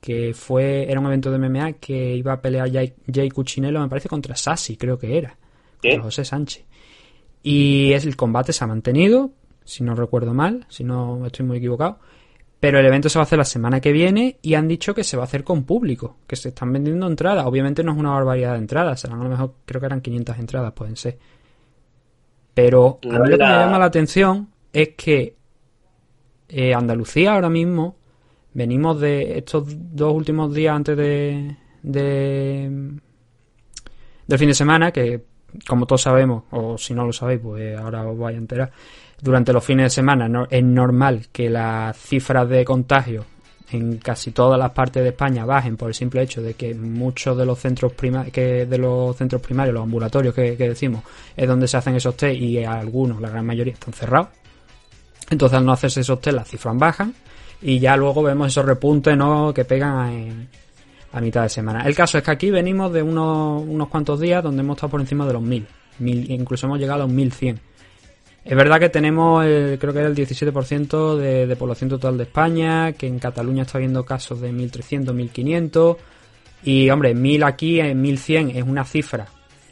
que 0.00 0.34
fue, 0.34 0.90
era 0.90 1.00
un 1.00 1.06
evento 1.06 1.30
de 1.30 1.38
MMA 1.38 1.72
que 1.74 2.14
iba 2.16 2.32
a 2.34 2.40
pelear 2.40 2.70
Jay, 2.70 2.94
Jay 3.12 3.28
Cuchinello, 3.30 3.80
me 3.80 3.88
parece, 3.88 4.08
contra 4.08 4.36
Sassi, 4.36 4.76
creo 4.76 4.98
que 4.98 5.16
era. 5.18 5.36
¿Qué? 5.80 5.90
Contra 5.90 6.04
José 6.04 6.24
Sánchez. 6.24 6.64
Y 7.42 7.92
es, 7.92 8.04
el 8.04 8.16
combate 8.16 8.52
se 8.52 8.64
ha 8.64 8.66
mantenido, 8.66 9.30
si 9.64 9.82
no 9.84 9.94
recuerdo 9.94 10.34
mal, 10.34 10.66
si 10.68 10.84
no 10.84 11.24
estoy 11.26 11.46
muy 11.46 11.58
equivocado. 11.58 11.98
Pero 12.58 12.78
el 12.78 12.86
evento 12.86 13.08
se 13.08 13.18
va 13.18 13.22
a 13.22 13.26
hacer 13.26 13.38
la 13.38 13.44
semana 13.44 13.80
que 13.80 13.92
viene 13.92 14.38
y 14.42 14.54
han 14.54 14.66
dicho 14.66 14.94
que 14.94 15.04
se 15.04 15.16
va 15.16 15.24
a 15.24 15.26
hacer 15.26 15.44
con 15.44 15.64
público, 15.64 16.16
que 16.26 16.36
se 16.36 16.48
están 16.48 16.72
vendiendo 16.72 17.06
entradas. 17.06 17.44
Obviamente 17.46 17.84
no 17.84 17.92
es 17.92 17.98
una 17.98 18.10
barbaridad 18.12 18.52
de 18.52 18.58
entradas, 18.58 19.00
serán 19.00 19.20
a 19.20 19.24
lo 19.24 19.30
mejor, 19.30 19.54
creo 19.66 19.80
que 19.80 19.86
eran 19.86 20.00
500 20.00 20.38
entradas, 20.38 20.72
pueden 20.72 20.96
ser. 20.96 21.18
Pero 22.54 22.98
a 23.04 23.06
mí 23.06 23.18
lo 23.18 23.24
que 23.24 23.30
me 23.32 23.36
La- 23.38 23.64
llama 23.66 23.78
la 23.78 23.84
atención 23.84 24.48
es 24.72 24.90
que 24.96 25.36
eh, 26.48 26.74
Andalucía 26.74 27.34
ahora 27.34 27.50
mismo 27.50 27.96
venimos 28.54 29.00
de 29.00 29.38
estos 29.38 29.64
dos 29.94 30.14
últimos 30.14 30.54
días 30.54 30.74
antes 30.74 30.96
de, 30.96 31.56
de 31.82 32.92
del 34.26 34.38
fin 34.38 34.48
de 34.48 34.54
semana 34.54 34.92
que 34.92 35.24
como 35.68 35.86
todos 35.86 36.02
sabemos 36.02 36.44
o 36.52 36.78
si 36.78 36.94
no 36.94 37.04
lo 37.04 37.12
sabéis 37.12 37.40
pues 37.40 37.78
ahora 37.78 38.06
os 38.06 38.18
vais 38.18 38.34
a 38.36 38.38
enterar 38.38 38.72
durante 39.20 39.52
los 39.52 39.64
fines 39.64 39.84
de 39.86 39.90
semana 39.90 40.46
es 40.50 40.62
normal 40.64 41.26
que 41.32 41.48
las 41.50 41.96
cifras 41.96 42.48
de 42.48 42.64
contagio 42.64 43.24
en 43.72 43.96
casi 43.98 44.30
todas 44.30 44.58
las 44.58 44.70
partes 44.70 45.02
de 45.02 45.08
España 45.08 45.44
bajen 45.44 45.76
por 45.76 45.88
el 45.88 45.94
simple 45.94 46.22
hecho 46.22 46.40
de 46.40 46.54
que 46.54 46.72
muchos 46.74 47.36
de 47.36 47.44
los 47.44 47.58
centros 47.58 47.92
primarios 47.94 48.32
que 48.32 48.64
de 48.66 48.78
los 48.78 49.16
centros 49.16 49.42
primarios 49.42 49.74
los 49.74 49.82
ambulatorios 49.82 50.32
que, 50.34 50.56
decimos 50.56 51.02
es 51.36 51.48
donde 51.48 51.66
se 51.66 51.76
hacen 51.76 51.96
esos 51.96 52.16
test 52.16 52.40
y 52.40 52.62
algunos 52.64 53.20
la 53.20 53.28
gran 53.30 53.44
mayoría 53.44 53.72
están 53.72 53.92
cerrados 53.92 54.28
entonces, 55.28 55.58
al 55.58 55.66
no 55.66 55.72
hacerse 55.72 56.00
esos 56.02 56.20
test, 56.20 56.36
las 56.36 56.48
cifras 56.48 56.76
bajan 56.78 57.12
y 57.60 57.78
ya 57.80 57.96
luego 57.96 58.22
vemos 58.22 58.46
esos 58.48 58.64
repuntes 58.64 59.16
¿no? 59.16 59.52
que 59.52 59.64
pegan 59.64 60.12
en- 60.12 60.48
a 61.12 61.20
mitad 61.20 61.42
de 61.42 61.48
semana. 61.48 61.82
El 61.86 61.94
caso 61.94 62.18
es 62.18 62.24
que 62.24 62.30
aquí 62.30 62.50
venimos 62.50 62.92
de 62.92 63.02
unos, 63.02 63.62
unos 63.62 63.88
cuantos 63.88 64.20
días 64.20 64.42
donde 64.42 64.60
hemos 64.60 64.76
estado 64.76 64.90
por 64.90 65.00
encima 65.00 65.26
de 65.26 65.32
los 65.32 65.40
1000, 65.42 65.66
mil, 66.00 66.30
incluso 66.30 66.66
hemos 66.66 66.78
llegado 66.78 67.02
a 67.02 67.06
los 67.06 67.14
1100. 67.14 67.58
Es 68.46 68.56
verdad 68.56 68.78
que 68.78 68.88
tenemos, 68.88 69.44
el- 69.44 69.76
creo 69.78 69.92
que 69.92 69.98
era 69.98 70.08
el 70.08 70.14
17% 70.14 71.16
de, 71.16 71.46
de 71.46 71.56
población 71.56 71.90
total 71.90 72.16
de 72.16 72.22
España, 72.24 72.92
que 72.92 73.06
en 73.08 73.18
Cataluña 73.18 73.62
está 73.62 73.78
habiendo 73.78 74.04
casos 74.04 74.40
de 74.40 74.52
1300, 74.52 75.14
1500. 75.14 75.96
Y 76.62 76.88
hombre, 76.90 77.14
1000 77.14 77.42
aquí, 77.42 77.80
en 77.80 78.00
1100 78.00 78.50
es 78.50 78.62
una 78.62 78.84
cifra 78.84 79.26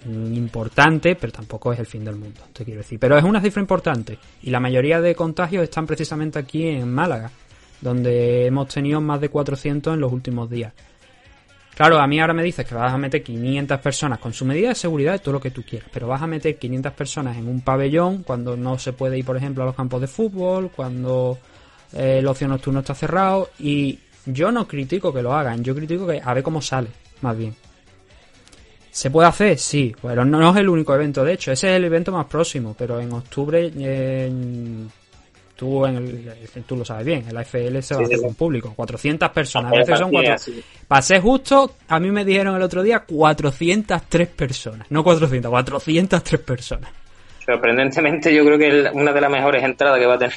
importante, 0.07 1.15
pero 1.17 1.33
tampoco 1.33 1.73
es 1.73 1.79
el 1.79 1.87
fin 1.87 2.05
del 2.05 2.17
mundo, 2.17 2.41
te 2.53 2.65
quiero 2.65 2.81
decir. 2.81 2.99
Pero 2.99 3.17
es 3.17 3.25
una 3.25 3.41
cifra 3.41 3.61
importante 3.63 4.19
y 4.43 4.51
la 4.51 4.61
mayoría 4.61 5.01
de 5.01 5.15
contagios 5.15 5.63
están 5.65 5.87
precisamente 5.87 6.39
aquí 6.39 6.67
en 6.69 6.93
Málaga, 6.93 7.31
donde 7.81 8.47
hemos 8.47 8.69
tenido 8.69 9.01
más 9.01 9.21
de 9.21 9.29
400 9.31 9.95
en 9.95 10.01
los 10.01 10.13
últimos 10.13 10.51
días. 10.51 10.73
Claro, 11.75 11.99
a 11.99 12.07
mí 12.07 12.21
ahora 12.21 12.35
me 12.35 12.45
dices 12.45 12.65
que 12.65 12.75
vas 12.75 12.93
a 12.93 12.99
meter 12.99 13.23
500 13.23 13.81
personas 13.81 14.21
con 14.21 14.33
su 14.33 14.45
medida 14.45 14.69
de 14.69 14.75
seguridad, 14.77 15.21
todo 15.21 15.33
lo 15.35 15.41
que 15.41 15.51
tú 15.51 15.65
quieras, 15.65 15.89
pero 15.93 16.07
vas 16.07 16.23
a 16.23 16.27
meter 16.27 16.57
500 16.57 16.93
personas 16.93 17.37
en 17.37 17.49
un 17.49 17.63
pabellón 17.63 18.23
cuando 18.23 18.57
no 18.57 18.79
se 18.79 18.93
puede 18.93 19.19
ir, 19.19 19.25
por 19.25 19.37
ejemplo, 19.37 19.65
a 19.65 19.67
los 19.67 19.75
campos 19.75 20.01
de 20.01 20.07
fútbol, 20.07 20.71
cuando 20.71 21.39
eh, 21.93 22.19
el 22.21 22.27
ocio 22.29 22.47
nocturno 22.47 22.81
está 22.81 22.95
cerrado 22.95 23.51
y 23.59 23.99
yo 24.27 24.53
no 24.53 24.69
critico 24.69 25.13
que 25.13 25.23
lo 25.23 25.35
hagan, 25.35 25.65
yo 25.65 25.75
critico 25.75 26.07
que 26.07 26.21
a 26.25 26.33
ver 26.33 26.45
cómo 26.45 26.63
sale, 26.63 26.91
más 27.23 27.37
bien. 27.37 27.57
¿Se 28.93 29.11
puede 29.11 29.27
hacer? 29.27 29.59
Sí, 29.59 29.93
pero 30.01 30.25
no, 30.25 30.39
no 30.39 30.51
es 30.51 30.57
el 30.59 30.69
único 30.69 30.95
evento, 30.95 31.25
de 31.25 31.33
hecho, 31.33 31.51
ese 31.51 31.71
es 31.71 31.77
el 31.77 31.85
evento 31.87 32.13
más 32.13 32.27
próximo, 32.27 32.77
pero 32.79 33.01
en 33.01 33.11
octubre 33.13 33.73
eh, 33.77 34.31
tú, 35.57 35.87
en 35.87 35.97
el, 35.97 36.65
tú 36.67 36.77
lo 36.77 36.85
sabes 36.85 37.05
bien, 37.07 37.25
el 37.29 37.37
AFL 37.37 37.81
se 37.83 37.95
va 37.95 38.03
a 38.03 38.05
hacer 38.05 38.21
con 38.21 38.35
público, 38.35 38.73
400 38.75 39.31
personas, 39.31 39.73
a 39.73 39.77
veces 39.77 39.99
son 39.99 40.11
Sí, 40.11 40.15
400. 40.17 40.43
así. 40.43 40.65
Para 40.89 41.03
ser 41.03 41.21
justo, 41.21 41.77
a 41.89 42.01
mí 42.01 42.11
me 42.11 42.25
dijeron 42.25 42.57
el 42.57 42.63
otro 42.63 42.83
día 42.83 43.01
403 43.01 44.29
personas, 44.29 44.87
no 44.91 45.03
400, 45.05 45.51
403 45.51 46.41
personas. 46.41 46.91
Sorprendentemente, 47.45 48.35
yo 48.35 48.45
creo 48.45 48.59
que 48.59 48.69
es 48.69 48.91
una 48.93 49.13
de 49.13 49.21
las 49.21 49.31
mejores 49.31 49.63
entradas 49.63 49.99
que 49.99 50.07
va 50.07 50.15
a 50.15 50.19
tener 50.19 50.35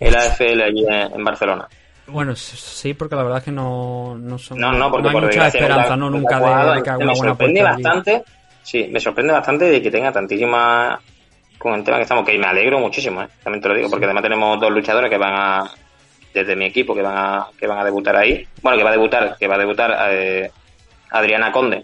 el 0.00 0.14
AFL 0.16 0.62
allí 0.62 0.84
en, 1.14 1.24
Barcelona. 1.24 1.68
Bueno, 2.06 2.34
sí, 2.36 2.94
porque 2.94 3.14
la 3.16 3.22
verdad 3.22 3.38
es 3.38 3.44
que 3.44 3.52
no, 3.52 4.16
no 4.18 4.38
son 4.38 4.58
No, 4.58 4.72
no, 4.72 4.90
porque 4.90 5.08
hay 5.08 5.12
por 5.14 5.22
mucha 5.24 5.46
esperanza, 5.48 5.90
la- 5.90 5.96
no, 5.96 6.10
nunca 6.10 6.38
de, 6.40 6.76
de 6.76 6.82
que 6.82 6.90
haga 6.90 6.98
me 6.98 7.04
una 7.04 7.12
buena 7.14 7.30
sorprende 7.32 7.60
allí. 7.60 7.82
bastante, 7.82 8.24
sí, 8.62 8.88
me 8.90 9.00
sorprende 9.00 9.32
bastante 9.32 9.64
de 9.66 9.82
que 9.82 9.90
tenga 9.90 10.12
tantísima 10.12 11.00
con 11.64 11.72
el 11.72 11.82
tema 11.82 11.96
que 11.96 12.02
estamos, 12.02 12.26
que 12.26 12.36
me 12.36 12.46
alegro 12.46 12.78
muchísimo, 12.78 13.22
¿eh? 13.22 13.28
también 13.42 13.62
te 13.62 13.70
lo 13.70 13.74
digo, 13.74 13.88
porque 13.88 14.04
además 14.04 14.22
tenemos 14.22 14.60
dos 14.60 14.70
luchadores 14.70 15.08
que 15.08 15.16
van 15.16 15.32
a, 15.32 15.70
desde 16.34 16.54
mi 16.54 16.66
equipo, 16.66 16.94
que 16.94 17.00
van 17.00 17.16
a, 17.16 17.46
que 17.58 17.66
van 17.66 17.78
a 17.78 17.84
debutar 17.84 18.14
ahí, 18.16 18.46
bueno, 18.60 18.76
que 18.76 18.84
va 18.84 18.90
a 18.90 18.92
debutar, 18.92 19.36
que 19.38 19.48
va 19.48 19.54
a 19.54 19.58
debutar 19.58 20.12
eh, 20.12 20.50
Adriana 21.10 21.50
Conde, 21.50 21.82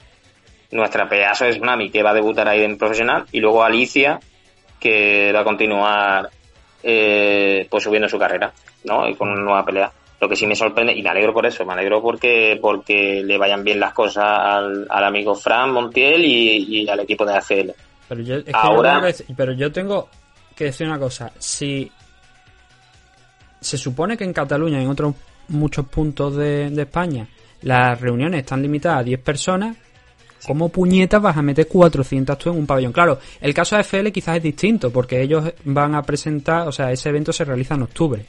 nuestra 0.73 1.09
pedazo 1.09 1.47
es 1.47 1.59
Nami, 1.63 1.91
que 1.91 2.03
va 2.03 2.11
a 2.11 2.15
debutar 2.15 2.47
ahí 2.47 2.63
en 2.63 2.77
profesional, 2.77 3.25
y 3.33 3.41
luego 3.41 3.65
Alicia, 3.65 4.21
que 4.79 5.33
va 5.33 5.41
a 5.41 5.45
continuar 5.45 6.29
eh, 6.83 7.67
pues 7.71 7.83
subiendo 7.83 8.07
su 8.07 8.19
carrera, 8.19 8.53
¿no? 8.85 9.09
Y 9.09 9.15
con 9.15 9.31
una 9.31 9.41
nueva 9.41 9.65
pelea. 9.65 9.91
Lo 10.21 10.29
que 10.29 10.37
sí 10.37 10.47
me 10.47 10.57
sorprende, 10.57 10.93
y 10.93 11.03
me 11.03 11.09
alegro 11.09 11.33
por 11.33 11.47
eso, 11.47 11.65
me 11.65 11.73
alegro 11.73 12.03
porque, 12.03 12.59
porque 12.61 13.23
le 13.25 13.39
vayan 13.39 13.65
bien 13.65 13.81
las 13.81 13.95
cosas 13.95 14.27
al, 14.27 14.87
al 14.91 15.05
amigo 15.05 15.35
Fran 15.35 15.73
Montiel 15.73 16.23
y, 16.23 16.83
y 16.83 16.87
al 16.87 17.01
equipo 17.01 17.25
de 17.25 17.35
ACL. 17.39 17.73
Pero 18.11 18.23
yo, 18.23 18.35
es 18.39 18.45
que 18.45 18.51
Ahora- 18.53 18.75
yo 18.77 18.83
tengo 18.83 19.01
que 19.01 19.07
decir- 19.07 19.37
pero 19.37 19.53
yo 19.53 19.73
tengo 19.73 20.09
que 20.57 20.65
decir 20.65 20.87
una 20.89 20.99
cosa. 20.99 21.31
Si 21.39 21.91
se 23.61 23.79
supone 23.79 24.17
que 24.17 24.25
en 24.25 24.33
Cataluña 24.33 24.81
y 24.81 24.85
en 24.85 24.91
otros 24.91 25.15
muchos 25.49 25.87
puntos 25.87 26.35
de, 26.37 26.71
de 26.71 26.83
España 26.83 27.29
las 27.63 28.01
reuniones 28.01 28.41
están 28.41 28.63
limitadas 28.63 29.01
a 29.01 29.05
10 29.05 29.21
personas, 29.21 29.77
¿cómo 30.47 30.71
puñetas 30.71 31.23
vas 31.23 31.37
a 31.37 31.43
meter 31.43 31.69
400 31.69 32.37
tú 32.37 32.51
en 32.51 32.57
un 32.59 32.67
pabellón? 32.67 32.93
Claro, 32.93 33.19
el 33.41 33.55
caso 33.55 33.77
de 33.77 33.83
FL 33.83 34.11
quizás 34.11 34.39
es 34.39 34.43
distinto, 34.43 34.91
porque 34.91 35.21
ellos 35.23 35.45
van 35.65 35.95
a 35.95 36.03
presentar, 36.03 36.67
o 36.67 36.73
sea, 36.73 36.91
ese 36.91 37.11
evento 37.11 37.33
se 37.33 37.45
realiza 37.45 37.75
en 37.75 37.83
octubre. 37.83 38.27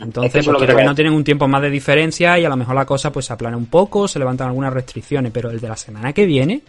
Entonces, 0.00 0.34
Es 0.34 0.46
que 0.48 0.66
que 0.66 0.84
no 0.84 0.94
tienen 0.96 1.12
un 1.12 1.22
tiempo 1.22 1.46
más 1.46 1.62
de 1.62 1.70
diferencia 1.70 2.38
y 2.40 2.44
a 2.44 2.48
lo 2.48 2.56
mejor 2.56 2.74
la 2.74 2.86
cosa 2.86 3.12
pues 3.12 3.26
se 3.26 3.34
aplana 3.34 3.56
un 3.56 3.66
poco, 3.66 4.08
se 4.08 4.18
levantan 4.18 4.48
algunas 4.48 4.72
restricciones, 4.72 5.30
pero 5.30 5.50
el 5.50 5.60
de 5.60 5.68
la 5.68 5.76
semana 5.76 6.12
que 6.14 6.24
viene, 6.24 6.62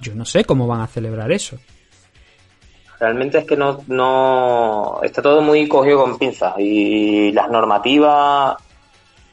yo 0.00 0.14
no 0.14 0.24
sé 0.24 0.44
cómo 0.44 0.66
van 0.66 0.80
a 0.80 0.86
celebrar 0.86 1.30
eso. 1.32 1.58
Realmente 3.00 3.38
es 3.38 3.44
que 3.44 3.56
no, 3.56 3.80
no 3.86 5.00
está 5.02 5.22
todo 5.22 5.40
muy 5.40 5.68
cogido 5.68 6.02
con 6.02 6.18
pinzas 6.18 6.54
y 6.58 7.30
las 7.32 7.48
normativas, 7.48 8.56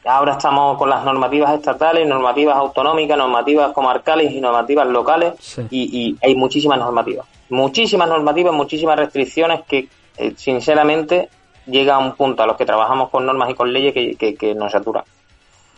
ahora 0.04 0.32
estamos 0.34 0.78
con 0.78 0.88
las 0.88 1.04
normativas 1.04 1.52
estatales, 1.54 2.06
normativas 2.06 2.56
autonómicas, 2.56 3.18
normativas 3.18 3.72
comarcales 3.72 4.32
y 4.32 4.40
normativas 4.40 4.86
locales 4.86 5.34
Sí. 5.40 5.62
y, 5.70 5.82
y 6.00 6.16
hay 6.22 6.36
muchísimas 6.36 6.78
normativas, 6.78 7.26
muchísimas 7.48 8.08
normativas, 8.08 8.54
muchísimas 8.54 8.96
restricciones 8.96 9.62
que 9.66 9.88
eh, 10.16 10.32
sinceramente 10.36 11.28
llega 11.66 11.96
a 11.96 11.98
un 11.98 12.14
punto 12.14 12.44
a 12.44 12.46
los 12.46 12.56
que 12.56 12.64
trabajamos 12.66 13.10
con 13.10 13.26
normas 13.26 13.50
y 13.50 13.54
con 13.54 13.72
leyes 13.72 13.92
que, 13.92 14.14
que, 14.14 14.36
que 14.36 14.54
nos 14.54 14.70
saturan. 14.70 15.02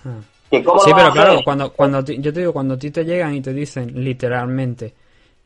Ah. 0.04 0.21
¿Que 0.50 0.62
cómo 0.64 0.81
Sí, 0.81 0.90
pero 0.95 1.12
claro, 1.12 1.40
cuando, 1.45 1.73
cuando 1.73 2.02
ti- 2.05 2.19
yo 2.21 2.33
te 2.33 2.40
digo, 2.40 2.52
cuando 2.52 2.75
a 2.75 2.78
ti 2.78 2.90
te 2.90 3.05
llegan 3.05 3.35
y 3.35 3.40
te 3.40 3.52
dicen 3.52 3.93
literalmente, 4.02 4.95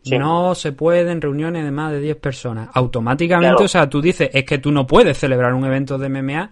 Sí. 0.02 0.18
no 0.18 0.54
se 0.56 0.72
pueden 0.72 1.20
reuniones 1.20 1.64
de 1.64 1.70
más 1.70 1.92
de 1.92 2.00
10 2.00 2.16
personas, 2.16 2.68
automáticamente, 2.74 3.50
Claro. 3.54 3.64
o 3.64 3.68
sea, 3.68 3.88
tú 3.88 4.00
dices, 4.02 4.30
es 4.32 4.44
que 4.44 4.58
tú 4.58 4.72
no 4.72 4.86
puedes 4.86 5.16
celebrar 5.18 5.54
un 5.54 5.64
evento 5.64 5.96
de 5.98 6.08
MMA 6.08 6.50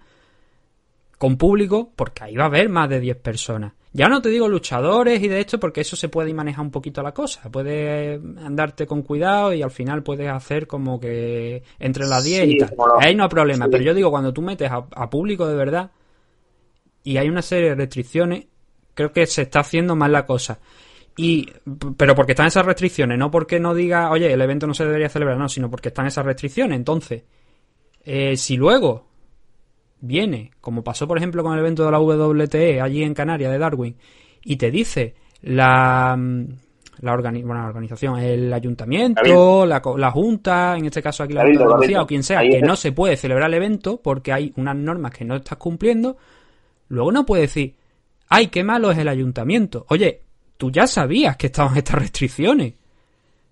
con 1.19 1.37
público 1.37 1.91
porque 1.97 2.25
ahí 2.25 2.37
va 2.37 2.45
a 2.45 2.47
haber 2.47 2.69
más 2.69 2.89
de 2.89 3.01
10 3.01 3.17
personas. 3.17 3.73
Ya 3.93 4.09
no 4.09 4.23
te 4.23 4.29
digo 4.29 4.49
luchadores 4.49 5.21
y 5.21 5.27
de 5.27 5.41
esto 5.41 5.59
porque 5.59 5.81
eso 5.81 5.97
se 5.97 6.09
puede 6.09 6.33
manejar 6.33 6.65
un 6.65 6.71
poquito 6.71 7.03
la 7.03 7.13
cosa. 7.13 7.51
Puedes 7.51 8.21
andarte 8.39 8.87
con 8.87 9.03
cuidado 9.03 9.53
y 9.53 9.63
al 9.63 9.73
final 9.73 10.05
puedes 10.05 10.29
hacer 10.31 10.69
como 10.69 11.01
que 11.01 11.65
entre 11.81 12.07
las 12.07 12.23
10 12.23 12.49
y 12.49 12.59
tal. 12.59 12.71
Ahí 13.01 13.17
no 13.17 13.25
hay 13.25 13.29
problema. 13.29 13.65
sí. 13.65 13.71
Pero 13.73 13.83
yo 13.83 13.93
digo, 13.95 14.11
cuando 14.13 14.33
tú 14.33 14.43
metes 14.43 14.71
a, 14.71 14.85
a 14.95 15.11
público 15.11 15.45
de 15.49 15.57
verdad 15.57 15.91
y 17.05 17.17
hay 17.17 17.29
una 17.29 17.43
serie 17.43 17.71
de 17.71 17.75
restricciones, 17.77 18.47
creo 18.95 19.13
que 19.13 19.27
se 19.27 19.43
está 19.43 19.61
haciendo 19.61 19.97
mal 19.97 20.13
la 20.13 20.27
cosa. 20.27 20.59
Y, 21.17 21.49
pero 21.97 22.15
porque 22.15 22.33
están 22.33 22.47
esas 22.47 22.65
restricciones, 22.65 23.19
no 23.19 23.31
porque 23.31 23.59
no 23.61 23.75
diga, 23.75 24.11
oye, 24.11 24.33
el 24.33 24.41
evento 24.41 24.67
no 24.67 24.75
se 24.75 24.85
debería 24.85 25.09
celebrar, 25.09 25.37
no, 25.39 25.49
sino 25.49 25.71
porque 25.71 25.89
están 25.89 26.07
esas 26.07 26.25
restricciones. 26.25 26.77
Entonces, 26.77 27.25
eh, 28.05 28.37
si 28.37 28.57
luego 28.57 29.07
viene, 30.01 30.51
como 30.61 30.83
pasó 30.83 31.07
por 31.07 31.19
ejemplo 31.19 31.43
con 31.43 31.53
el 31.53 31.59
evento 31.61 31.85
de 31.85 31.91
la 31.91 31.99
WTE 32.01 32.81
allí 32.81 33.03
en 33.03 33.13
Canarias 33.15 33.53
de 33.53 33.59
Darwin, 33.59 33.97
y 34.43 34.57
te 34.57 34.71
dice 34.71 35.15
la, 35.43 36.17
mm, 36.19 36.45
la, 37.01 37.13
organi- 37.15 37.45
bueno, 37.45 37.63
la 37.63 37.69
organización, 37.69 38.19
el 38.19 38.51
ayuntamiento, 38.53 39.67
la, 39.67 39.83
la 39.99 40.11
junta, 40.11 40.77
en 40.79 40.87
este 40.87 41.03
caso 41.03 41.23
aquí 41.23 41.35
la 41.35 41.43
Junta 41.43 41.59
de 41.59 41.65
Andalucía 41.65 42.03
o 42.03 42.07
quien 42.07 42.23
sea, 42.23 42.39
Ahí 42.39 42.51
que 42.51 42.57
es. 42.59 42.63
no 42.63 42.77
se 42.77 42.93
puede 42.93 43.17
celebrar 43.17 43.49
el 43.51 43.55
evento 43.55 44.01
porque 44.03 44.33
hay 44.33 44.53
unas 44.57 44.77
normas 44.77 45.13
que 45.13 45.25
no 45.27 45.37
estás 45.37 45.59
cumpliendo, 45.59 46.17
luego 46.91 47.11
no 47.11 47.25
puede 47.25 47.43
decir, 47.43 47.75
ay, 48.29 48.49
qué 48.49 48.63
malo 48.63 48.91
es 48.91 48.99
el 48.99 49.09
ayuntamiento. 49.09 49.87
Oye, 49.89 50.21
tú 50.57 50.71
ya 50.71 50.87
sabías 50.87 51.37
que 51.37 51.47
estaban 51.47 51.77
estas 51.77 51.99
restricciones. 51.99 52.75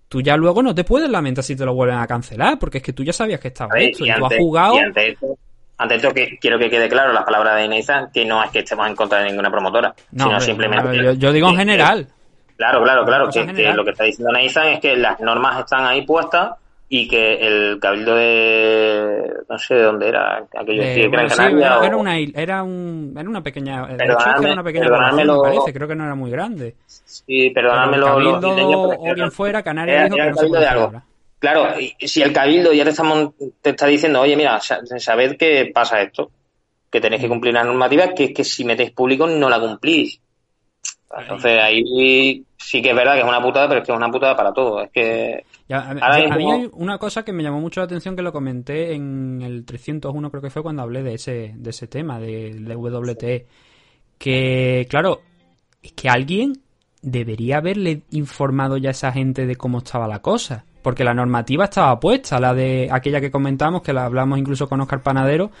Tú 0.07 0.21
ya 0.21 0.37
luego 0.37 0.61
no 0.61 0.73
te 0.73 0.83
puedes 0.83 1.09
lamentar 1.09 1.43
si 1.43 1.55
te 1.55 1.65
lo 1.65 1.73
vuelven 1.73 1.97
a 1.97 2.07
cancelar, 2.07 2.57
porque 2.59 2.79
es 2.79 2.83
que 2.83 2.93
tú 2.93 3.03
ya 3.03 3.13
sabías 3.13 3.39
que 3.39 3.49
estaba 3.49 3.73
ver, 3.73 3.89
esto 3.89 4.05
y 4.05 4.09
y 4.09 4.13
tú 4.13 4.25
has 4.25 4.35
jugado. 4.37 4.75
y 4.75 4.79
ante 4.79 5.95
esto, 5.95 6.13
que 6.13 6.37
quiero 6.41 6.59
que 6.59 6.69
quede 6.69 6.89
claro 6.89 7.13
las 7.13 7.23
palabras 7.23 7.55
de 7.55 7.67
Nathan, 7.67 8.11
que 8.11 8.25
no 8.25 8.43
es 8.43 8.51
que 8.51 8.59
estemos 8.59 8.87
en 8.87 8.95
contra 8.95 9.19
de 9.19 9.29
ninguna 9.29 9.49
promotora, 9.49 9.93
No, 10.11 10.25
sino 10.25 10.41
simplemente... 10.41 10.83
no, 10.83 10.93
yo, 10.93 11.13
yo 11.13 11.31
digo 11.31 11.49
en 11.49 11.55
general. 11.55 12.07
Claro, 12.57 12.83
claro, 12.83 13.05
claro, 13.05 13.29
que, 13.29 13.47
que 13.53 13.71
lo 13.71 13.85
que 13.85 13.91
está 13.91 14.03
diciendo 14.03 14.33
Nathan 14.33 14.67
es 14.67 14.79
que 14.81 14.97
las 14.97 15.19
normas 15.21 15.59
están 15.59 15.85
ahí 15.85 16.05
puestas 16.05 16.51
y 16.91 17.07
que 17.07 17.35
el 17.35 17.79
cabildo 17.79 18.15
de... 18.15 19.31
no 19.47 19.59
sé 19.59 19.75
de 19.75 19.83
dónde 19.83 20.07
era, 20.09 20.37
aquello 20.57 20.81
Eh, 20.81 20.85
de 20.95 21.01
Gran 21.01 21.11
bueno, 21.11 21.29
sí, 21.29 21.35
Canaria 21.35 21.65
era, 21.67 21.79
o- 21.79 21.83
era 21.83 21.97
una, 21.97 22.17
era, 22.17 22.63
un, 22.63 23.13
era 23.15 23.29
una 23.29 23.43
pequeña. 23.43 23.85
De 23.85 24.05
hecho, 24.05 24.17
era 24.41 24.53
una 24.53 24.63
pequeña 24.63 24.87
población, 24.89 25.27
me 25.27 25.39
parece. 25.39 25.73
Creo 25.73 25.87
que 25.87 25.95
no 25.95 26.03
era 26.05 26.15
muy 26.15 26.31
grande. 26.31 26.75
Sí, 26.87 27.51
perdonadme 27.51 27.97
Pero 27.97 28.19
lo- 28.19 28.19
el 28.19 28.23
los 28.23 28.43
Cabildo 28.43 28.89
o 28.89 29.13
quien 29.13 29.31
fuera, 29.31 29.61
Canarias 29.63 30.05
dijo 30.05 30.15
que 30.15 30.21
el 30.23 30.29
no 30.31 30.37
se 30.37 30.47
de 30.59 30.65
algo. 30.65 31.01
Claro, 31.37 31.79
y 31.79 32.07
si 32.07 32.21
el 32.21 32.33
cabildo 32.33 32.73
ya 32.73 32.83
te, 32.83 32.89
estamos, 32.89 33.33
te 33.61 33.69
está 33.69 33.85
diciendo, 33.85 34.19
oye, 34.19 34.35
mira, 34.35 34.59
sa- 34.59 34.81
sabed 34.97 35.37
que 35.37 35.71
pasa 35.73 36.01
esto, 36.01 36.31
que 36.91 36.99
tenéis 36.99 37.21
que 37.21 37.27
Mm. 37.27 37.31
cumplir 37.31 37.53
las 37.53 37.65
normativas, 37.65 38.09
que 38.13 38.25
es 38.25 38.33
que 38.33 38.43
si 38.43 38.65
metéis 38.65 38.91
público 38.91 39.25
no 39.25 39.49
la 39.49 39.57
cumplís. 39.59 40.19
Entonces 41.17 41.59
ahí 41.61 42.43
sí 42.59 42.81
que 42.81 42.89
es 42.89 42.95
verdad 42.95 43.13
que 43.13 43.19
es 43.21 43.25
una 43.25 43.41
putada, 43.41 43.67
pero 43.67 43.81
es 43.81 43.85
que 43.87 43.91
es 43.91 43.97
una 43.97 44.09
putada 44.11 44.35
para 44.35 44.53
todo. 44.53 44.81
Es 44.83 44.91
que 44.91 45.43
Ya, 45.67 45.79
a, 45.79 45.89
Ahora 45.91 46.15
a 46.33 46.37
mí 46.37 46.51
hay 46.51 46.69
una 46.73 46.97
cosa 46.97 47.23
que 47.23 47.33
me 47.33 47.41
llamó 47.41 47.59
mucho 47.59 47.79
la 47.79 47.85
atención 47.85 48.15
que 48.15 48.21
lo 48.21 48.31
comenté 48.31 48.93
en 48.93 49.41
el 49.41 49.65
301, 49.65 50.29
creo 50.29 50.41
que 50.43 50.49
fue 50.49 50.61
cuando 50.61 50.83
hablé 50.83 51.01
de 51.01 51.13
ese, 51.15 51.53
de 51.55 51.69
ese 51.71 51.87
tema, 51.87 52.19
del 52.19 52.67
WTE. 52.67 53.47
Que, 54.17 54.85
claro, 54.89 55.21
es 55.81 55.93
que 55.93 56.09
alguien 56.09 56.53
debería 57.01 57.57
haberle 57.57 58.01
informado 58.11 58.77
ya 58.77 58.89
a 58.89 58.91
esa 58.91 59.11
gente 59.11 59.45
de 59.45 59.55
cómo 59.55 59.77
estaba 59.79 60.07
la 60.07 60.19
cosa. 60.19 60.65
Porque 60.81 61.03
la 61.03 61.13
normativa 61.13 61.65
estaba 61.65 61.99
puesta, 61.99 62.39
la 62.39 62.53
de 62.53 62.87
aquella 62.91 63.19
que 63.21 63.31
comentamos, 63.31 63.81
que 63.81 63.93
la 63.93 64.05
hablamos 64.05 64.39
incluso 64.39 64.67
con 64.67 64.79
Oscar 64.81 65.01
Panadero, 65.03 65.51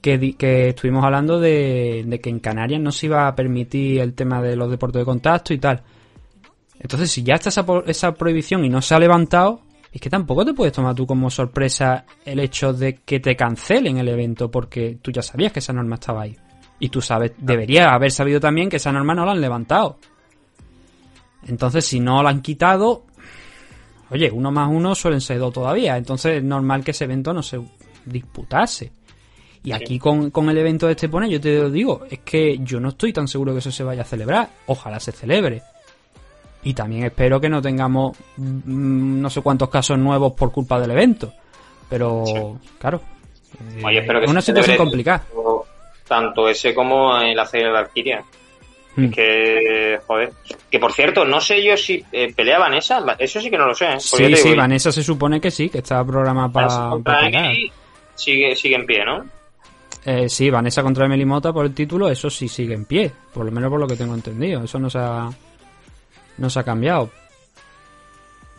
que, 0.00 0.16
di- 0.18 0.32
que 0.34 0.68
estuvimos 0.70 1.04
hablando 1.04 1.38
de, 1.40 2.04
de 2.06 2.20
que 2.20 2.30
en 2.30 2.40
Canarias 2.40 2.80
no 2.80 2.90
se 2.90 3.06
iba 3.06 3.28
a 3.28 3.34
permitir 3.34 4.00
el 4.00 4.14
tema 4.14 4.40
de 4.42 4.56
los 4.56 4.70
deportes 4.70 5.00
de 5.00 5.04
contacto 5.04 5.52
y 5.54 5.58
tal. 5.58 5.82
Entonces, 6.82 7.12
si 7.12 7.22
ya 7.22 7.34
está 7.34 7.48
esa, 7.48 7.64
esa 7.86 8.12
prohibición 8.12 8.64
y 8.64 8.68
no 8.68 8.82
se 8.82 8.94
ha 8.94 8.98
levantado, 8.98 9.62
es 9.92 10.00
que 10.00 10.10
tampoco 10.10 10.44
te 10.44 10.52
puedes 10.52 10.72
tomar 10.72 10.96
tú 10.96 11.06
como 11.06 11.30
sorpresa 11.30 12.04
el 12.24 12.40
hecho 12.40 12.72
de 12.72 12.96
que 12.96 13.20
te 13.20 13.36
cancelen 13.36 13.98
el 13.98 14.08
evento 14.08 14.50
porque 14.50 14.98
tú 15.00 15.12
ya 15.12 15.22
sabías 15.22 15.52
que 15.52 15.60
esa 15.60 15.72
norma 15.72 15.94
estaba 15.94 16.22
ahí. 16.22 16.36
Y 16.80 16.88
tú 16.88 17.00
sabes, 17.00 17.32
deberías 17.38 17.92
haber 17.92 18.10
sabido 18.10 18.40
también 18.40 18.68
que 18.68 18.76
esa 18.76 18.90
norma 18.90 19.14
no 19.14 19.24
la 19.24 19.30
han 19.30 19.40
levantado. 19.40 19.98
Entonces, 21.46 21.84
si 21.84 22.00
no 22.00 22.20
la 22.20 22.30
han 22.30 22.42
quitado, 22.42 23.04
oye, 24.10 24.28
uno 24.32 24.50
más 24.50 24.68
uno 24.68 24.96
suelen 24.96 25.20
ser 25.20 25.38
dos 25.38 25.52
todavía, 25.52 25.96
entonces 25.96 26.38
es 26.38 26.42
normal 26.42 26.82
que 26.82 26.90
ese 26.90 27.04
evento 27.04 27.32
no 27.32 27.44
se 27.44 27.60
disputase. 28.04 28.90
Y 29.62 29.70
aquí 29.70 30.00
con, 30.00 30.32
con 30.32 30.50
el 30.50 30.58
evento 30.58 30.86
de 30.86 30.92
este 30.92 31.08
pone, 31.08 31.30
yo 31.30 31.40
te 31.40 31.70
digo, 31.70 32.02
es 32.10 32.18
que 32.20 32.58
yo 32.58 32.80
no 32.80 32.88
estoy 32.88 33.12
tan 33.12 33.28
seguro 33.28 33.52
que 33.52 33.60
eso 33.60 33.70
se 33.70 33.84
vaya 33.84 34.02
a 34.02 34.04
celebrar. 34.04 34.50
Ojalá 34.66 34.98
se 34.98 35.12
celebre. 35.12 35.62
Y 36.64 36.74
también 36.74 37.04
espero 37.04 37.40
que 37.40 37.48
no 37.48 37.60
tengamos 37.60 38.16
mm, 38.36 39.20
no 39.20 39.28
sé 39.30 39.40
cuántos 39.40 39.68
casos 39.68 39.98
nuevos 39.98 40.32
por 40.34 40.52
culpa 40.52 40.78
del 40.80 40.92
evento. 40.92 41.32
Pero, 41.88 42.58
claro. 42.78 43.00
eh, 43.76 43.82
Oye, 43.84 43.98
espero 43.98 44.20
que 44.20 44.24
es 44.26 44.30
una 44.30 44.40
situación 44.40 44.76
complicada. 44.76 45.24
tanto- 46.08 46.48
ese 46.48 46.74
como 46.74 47.20
en 47.20 47.36
la 47.36 47.44
serie 47.46 47.66
de 47.66 47.72
Valkyria. 47.72 48.24
Mm. 48.94 49.04
Es 49.04 49.10
que, 49.14 50.00
joder. 50.06 50.32
Que 50.70 50.78
por 50.78 50.92
cierto, 50.92 51.24
no 51.24 51.40
sé 51.40 51.62
yo 51.64 51.76
si 51.76 52.04
eh, 52.12 52.32
pelea 52.34 52.58
Vanessa. 52.58 53.02
Eso 53.18 53.40
sí 53.40 53.50
que 53.50 53.58
no 53.58 53.66
lo 53.66 53.74
sé. 53.74 53.86
¿eh? 53.94 54.00
Sí, 54.00 54.54
Vanessa 54.54 54.92
se 54.92 55.02
supone 55.02 55.40
que 55.40 55.50
sí, 55.50 55.68
que 55.68 55.78
está 55.78 56.04
programada 56.04 56.48
para 56.50 56.90
contra 56.90 57.20
pelear. 57.20 57.54
Sigue, 58.14 58.54
sigue 58.54 58.76
en 58.76 58.86
pie, 58.86 59.04
¿no? 59.04 59.24
Eh, 60.04 60.28
sí, 60.28 60.50
Vanessa 60.50 60.82
contra 60.82 61.06
Emily 61.06 61.24
Mota 61.24 61.52
por 61.52 61.64
el 61.64 61.74
título, 61.74 62.08
eso 62.08 62.28
sí 62.28 62.48
sigue 62.48 62.74
en 62.74 62.84
pie. 62.84 63.10
Por 63.32 63.44
lo 63.46 63.52
menos 63.52 63.70
por 63.70 63.80
lo 63.80 63.86
que 63.86 63.96
tengo 63.96 64.14
entendido. 64.14 64.64
Eso 64.64 64.78
no 64.78 64.90
se 64.90 64.98
ha, 64.98 65.28
no 66.38 66.50
se 66.50 66.60
ha 66.60 66.62
cambiado. 66.64 67.10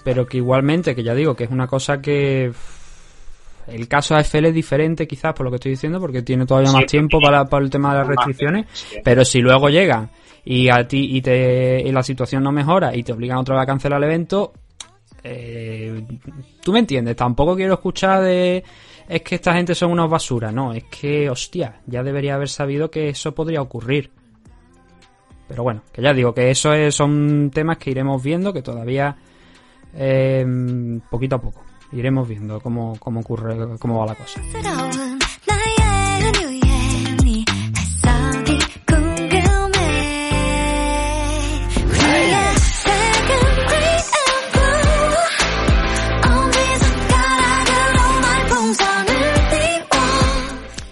Pero 0.03 0.25
que 0.25 0.37
igualmente, 0.37 0.95
que 0.95 1.03
ya 1.03 1.15
digo, 1.15 1.35
que 1.35 1.45
es 1.45 1.51
una 1.51 1.67
cosa 1.67 2.01
que... 2.01 2.51
El 3.65 3.87
caso 3.87 4.15
AFL 4.15 4.47
es 4.47 4.53
diferente 4.53 5.07
quizás 5.07 5.33
por 5.33 5.45
lo 5.45 5.49
que 5.49 5.55
estoy 5.55 5.71
diciendo, 5.71 5.99
porque 6.01 6.21
tiene 6.21 6.45
todavía 6.45 6.69
Sí, 6.69 6.75
más 6.75 6.85
tiempo 6.85 7.19
para, 7.21 7.45
para 7.45 7.63
el 7.63 7.69
tema 7.69 7.93
de 7.93 7.99
las 7.99 8.07
restricciones. 8.07 8.65
sí. 8.73 8.97
Pero 9.03 9.23
si 9.23 9.39
luego 9.39 9.69
llegan 9.69 10.09
y 10.43 10.67
a 10.67 10.85
ti 10.85 11.15
y, 11.15 11.21
te, 11.21 11.81
y 11.81 11.91
la 11.91 12.03
situación 12.03 12.43
no 12.43 12.51
mejora 12.51 12.93
y 12.93 13.03
te 13.03 13.13
obligan 13.13 13.37
otra 13.37 13.55
vez 13.55 13.63
a 13.63 13.65
cancelar 13.65 13.99
el 13.99 14.03
evento, 14.03 14.51
eh, 15.23 16.03
tú 16.61 16.73
me 16.73 16.79
entiendes, 16.79 17.15
tampoco 17.15 17.55
quiero 17.55 17.75
escuchar 17.75 18.21
de 18.23 18.63
es 19.07 19.21
que 19.21 19.35
esta 19.35 19.53
gente 19.53 19.75
son 19.75 19.91
unos 19.91 20.09
basura, 20.09 20.51
no, 20.51 20.73
es 20.73 20.83
que 20.85 21.29
hostia, 21.29 21.79
ya 21.85 22.03
debería 22.03 22.35
haber 22.35 22.49
sabido 22.49 22.89
que 22.91 23.09
eso 23.09 23.33
podría 23.33 23.61
ocurrir. 23.61 24.11
Pero 25.53 25.61
bueno, 25.61 25.83
que 25.93 26.01
ya 26.01 26.15
digo 26.15 26.33
que 26.33 26.49
eso 26.49 26.73
es, 26.73 26.95
son 26.95 27.51
temas 27.53 27.77
que 27.77 27.91
iremos 27.91 28.23
viendo, 28.23 28.51
que 28.51 28.63
todavía 28.63 29.15
eh, 29.93 30.43
poquito 31.11 31.35
a 31.35 31.41
poco 31.41 31.61
iremos 31.91 32.27
viendo 32.27 32.59
cómo, 32.59 32.97
cómo 32.99 33.19
ocurre, 33.19 33.77
cómo 33.77 33.99
va 33.99 34.07
la 34.07 34.15
cosa. 34.15 34.41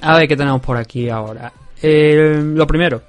A 0.03 0.18
ver 0.20 0.27
qué 0.27 0.38
tenemos 0.38 0.62
por 0.62 0.77
aquí 0.77 1.10
ahora. 1.10 1.51
Eh, 1.82 2.39
lo 2.44 2.68
primero, 2.68 3.01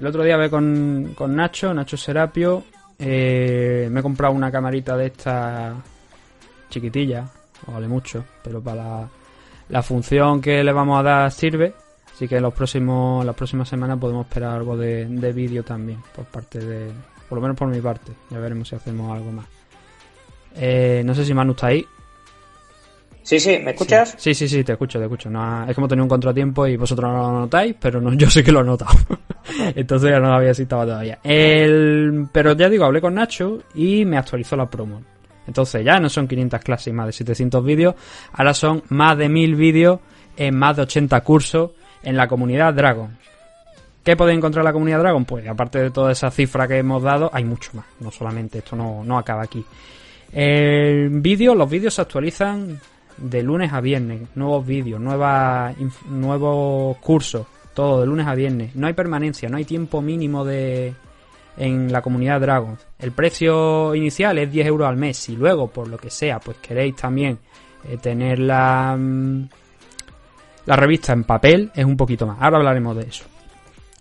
el 0.00 0.06
otro 0.06 0.24
día 0.24 0.34
hablé 0.34 0.48
con, 0.48 1.12
con 1.14 1.36
Nacho, 1.36 1.74
Nacho 1.74 1.96
Serapio. 1.96 2.64
eh, 2.98 3.88
me 3.90 4.00
he 4.00 4.02
comprado 4.02 4.32
una 4.32 4.50
camarita 4.50 4.96
de 4.96 5.06
esta 5.06 5.74
chiquitilla, 6.70 7.28
no 7.66 7.74
vale 7.74 7.86
mucho, 7.86 8.24
pero 8.42 8.62
para 8.62 9.06
la, 9.68 9.82
función 9.82 10.40
que 10.40 10.64
le 10.64 10.72
vamos 10.72 10.98
a 10.98 11.02
dar 11.02 11.30
sirve. 11.30 11.74
Así 12.14 12.26
que 12.26 12.36
en 12.36 12.42
los 12.42 12.54
próximos, 12.54 13.24
las 13.24 13.34
próximas 13.34 13.68
semanas 13.68 13.98
podemos 13.98 14.26
esperar 14.26 14.56
algo 14.56 14.76
de, 14.76 15.04
de 15.06 15.32
vídeo 15.32 15.62
también, 15.62 15.98
por 16.14 16.24
parte 16.24 16.58
de. 16.58 16.90
Por 17.28 17.36
lo 17.36 17.42
menos 17.42 17.56
por 17.56 17.68
mi 17.68 17.80
parte. 17.80 18.12
Ya 18.30 18.38
veremos 18.38 18.68
si 18.68 18.76
hacemos 18.76 19.14
algo 19.14 19.32
más. 19.32 19.46
Eh, 20.56 21.02
no 21.04 21.14
sé 21.14 21.24
si 21.24 21.34
Manu 21.34 21.52
está 21.52 21.68
ahí. 21.68 21.86
Sí, 23.30 23.38
sí, 23.38 23.60
¿me 23.62 23.70
escuchas? 23.70 24.16
Sí, 24.18 24.34
sí, 24.34 24.48
sí, 24.48 24.64
te 24.64 24.72
escucho, 24.72 24.98
te 24.98 25.04
escucho. 25.04 25.28
Es 25.28 25.78
hemos 25.78 25.88
tenido 25.88 26.02
un 26.02 26.08
contratiempo 26.08 26.66
y 26.66 26.76
vosotros 26.76 27.12
no 27.12 27.16
lo 27.16 27.32
notáis, 27.42 27.76
pero 27.78 28.00
no, 28.00 28.12
yo 28.14 28.28
sí 28.28 28.42
que 28.42 28.50
lo 28.50 28.62
he 28.62 28.64
notado. 28.64 28.90
Entonces 29.76 30.10
ya 30.10 30.18
no 30.18 30.30
lo 30.30 30.34
había 30.34 30.52
citado 30.52 30.84
todavía. 30.84 31.16
Pero 31.22 32.56
ya 32.56 32.68
digo, 32.68 32.86
hablé 32.86 33.00
con 33.00 33.14
Nacho 33.14 33.62
y 33.72 34.04
me 34.04 34.18
actualizó 34.18 34.56
la 34.56 34.68
promo. 34.68 35.00
Entonces 35.46 35.84
ya 35.84 36.00
no 36.00 36.08
son 36.08 36.26
500 36.26 36.60
clases 36.60 36.88
y 36.88 36.92
más 36.92 37.06
de 37.06 37.12
700 37.12 37.64
vídeos, 37.64 37.94
ahora 38.32 38.52
son 38.52 38.82
más 38.88 39.16
de 39.16 39.28
1000 39.28 39.54
vídeos 39.54 40.00
en 40.36 40.58
más 40.58 40.74
de 40.74 40.82
80 40.82 41.20
cursos 41.20 41.70
en 42.02 42.16
la 42.16 42.26
comunidad 42.26 42.74
Dragon. 42.74 43.16
¿Qué 44.02 44.16
podéis 44.16 44.38
encontrar 44.38 44.62
en 44.62 44.70
la 44.70 44.72
comunidad 44.72 44.98
Dragon? 44.98 45.24
Pues 45.24 45.46
aparte 45.46 45.78
de 45.78 45.90
toda 45.92 46.10
esa 46.10 46.32
cifra 46.32 46.66
que 46.66 46.78
hemos 46.78 47.00
dado, 47.00 47.30
hay 47.32 47.44
mucho 47.44 47.70
más. 47.74 47.86
No 48.00 48.10
solamente 48.10 48.58
esto 48.58 48.74
no, 48.74 49.04
no 49.04 49.16
acaba 49.16 49.44
aquí. 49.44 49.64
El 50.32 51.10
vídeo, 51.10 51.54
los 51.54 51.70
vídeos 51.70 51.94
se 51.94 52.02
actualizan 52.02 52.80
de 53.20 53.42
lunes 53.42 53.72
a 53.72 53.80
viernes. 53.80 54.22
Nuevos 54.34 54.66
vídeos, 54.66 55.00
nuevas, 55.00 55.76
nuevos 56.08 56.96
cursos, 56.98 57.46
todo 57.74 58.00
de 58.00 58.06
lunes 58.06 58.26
a 58.26 58.34
viernes. 58.34 58.74
No 58.74 58.86
hay 58.86 58.94
permanencia, 58.94 59.48
no 59.48 59.56
hay 59.56 59.64
tiempo 59.64 60.00
mínimo 60.02 60.44
de 60.44 60.94
en 61.56 61.92
la 61.92 62.00
comunidad 62.00 62.40
Dragon. 62.40 62.78
El 62.98 63.12
precio 63.12 63.94
inicial 63.94 64.38
es 64.38 64.50
10 64.50 64.66
euros 64.66 64.88
al 64.88 64.96
mes. 64.96 65.16
Si 65.18 65.36
luego, 65.36 65.68
por 65.68 65.88
lo 65.88 65.98
que 65.98 66.10
sea, 66.10 66.40
pues 66.40 66.56
queréis 66.58 66.96
también 66.96 67.38
eh, 67.88 67.98
tener 67.98 68.38
la, 68.38 68.96
mm, 68.98 69.48
la 70.66 70.76
revista 70.76 71.12
en 71.12 71.24
papel, 71.24 71.70
es 71.74 71.84
un 71.84 71.96
poquito 71.96 72.26
más. 72.26 72.38
Ahora 72.40 72.58
hablaremos 72.58 72.96
de 72.96 73.02
eso. 73.02 73.24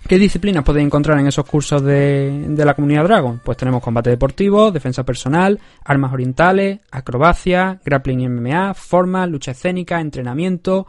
¿Qué 0.10 0.17
disciplinas 0.17 0.63
podéis 0.63 0.88
encontrar 0.88 1.19
en 1.19 1.28
esos 1.28 1.45
cursos 1.45 1.84
de, 1.84 2.52
la 2.58 2.74
comunidad 2.74 3.04
Dragon? 3.04 3.39
Pues 3.45 3.60
tenemos 3.60 3.84
combate 3.84 4.10
deportivo, 4.10 4.72
defensa 4.72 5.04
personal, 5.04 5.60
armas 5.86 6.12
orientales, 6.12 6.80
acrobacia, 6.89 7.80
grappling 7.86 8.22
y 8.22 8.28
MMA, 8.28 8.74
forma, 8.74 9.28
lucha 9.28 9.52
escénica, 9.52 10.02
entrenamiento, 10.02 10.88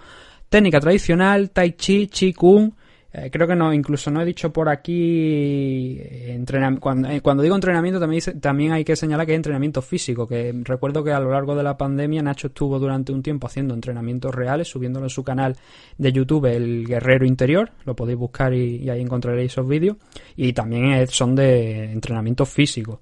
técnica 0.48 0.80
tradicional, 0.80 1.50
tai 1.50 1.72
chi, 1.72 2.06
chi 2.06 2.32
kung. 2.32 2.72
Eh, 3.12 3.28
creo 3.32 3.48
que 3.48 3.56
no, 3.56 3.74
incluso 3.74 4.08
no 4.10 4.20
he 4.22 4.24
dicho 4.24 4.52
por 4.52 4.68
aquí 4.68 5.98
eh, 6.00 6.38
entrenam- 6.38 6.78
cuando, 6.78 7.08
eh, 7.08 7.20
cuando 7.20 7.42
digo 7.42 7.56
entrenamiento 7.56 7.98
también, 7.98 8.22
también 8.40 8.70
hay 8.70 8.84
que 8.84 8.94
señalar 8.94 9.26
que 9.26 9.32
es 9.32 9.36
entrenamiento 9.36 9.82
físico, 9.82 10.28
que 10.28 10.54
recuerdo 10.62 11.02
que 11.02 11.10
a 11.10 11.18
lo 11.18 11.32
largo 11.32 11.56
de 11.56 11.64
la 11.64 11.76
pandemia 11.76 12.22
Nacho 12.22 12.46
estuvo 12.46 12.78
durante 12.78 13.10
un 13.10 13.20
tiempo 13.20 13.48
haciendo 13.48 13.74
entrenamientos 13.74 14.32
reales, 14.32 14.68
subiéndolo 14.68 15.06
en 15.06 15.10
su 15.10 15.24
canal 15.24 15.56
de 15.98 16.12
YouTube 16.12 16.46
El 16.46 16.86
Guerrero 16.86 17.26
Interior, 17.26 17.72
lo 17.84 17.96
podéis 17.96 18.18
buscar 18.18 18.54
y, 18.54 18.76
y 18.76 18.90
ahí 18.90 19.00
encontraréis 19.00 19.50
esos 19.52 19.66
vídeos, 19.66 19.96
y 20.36 20.52
también 20.52 21.04
son 21.08 21.34
de 21.34 21.90
entrenamiento 21.90 22.46
físico. 22.46 23.00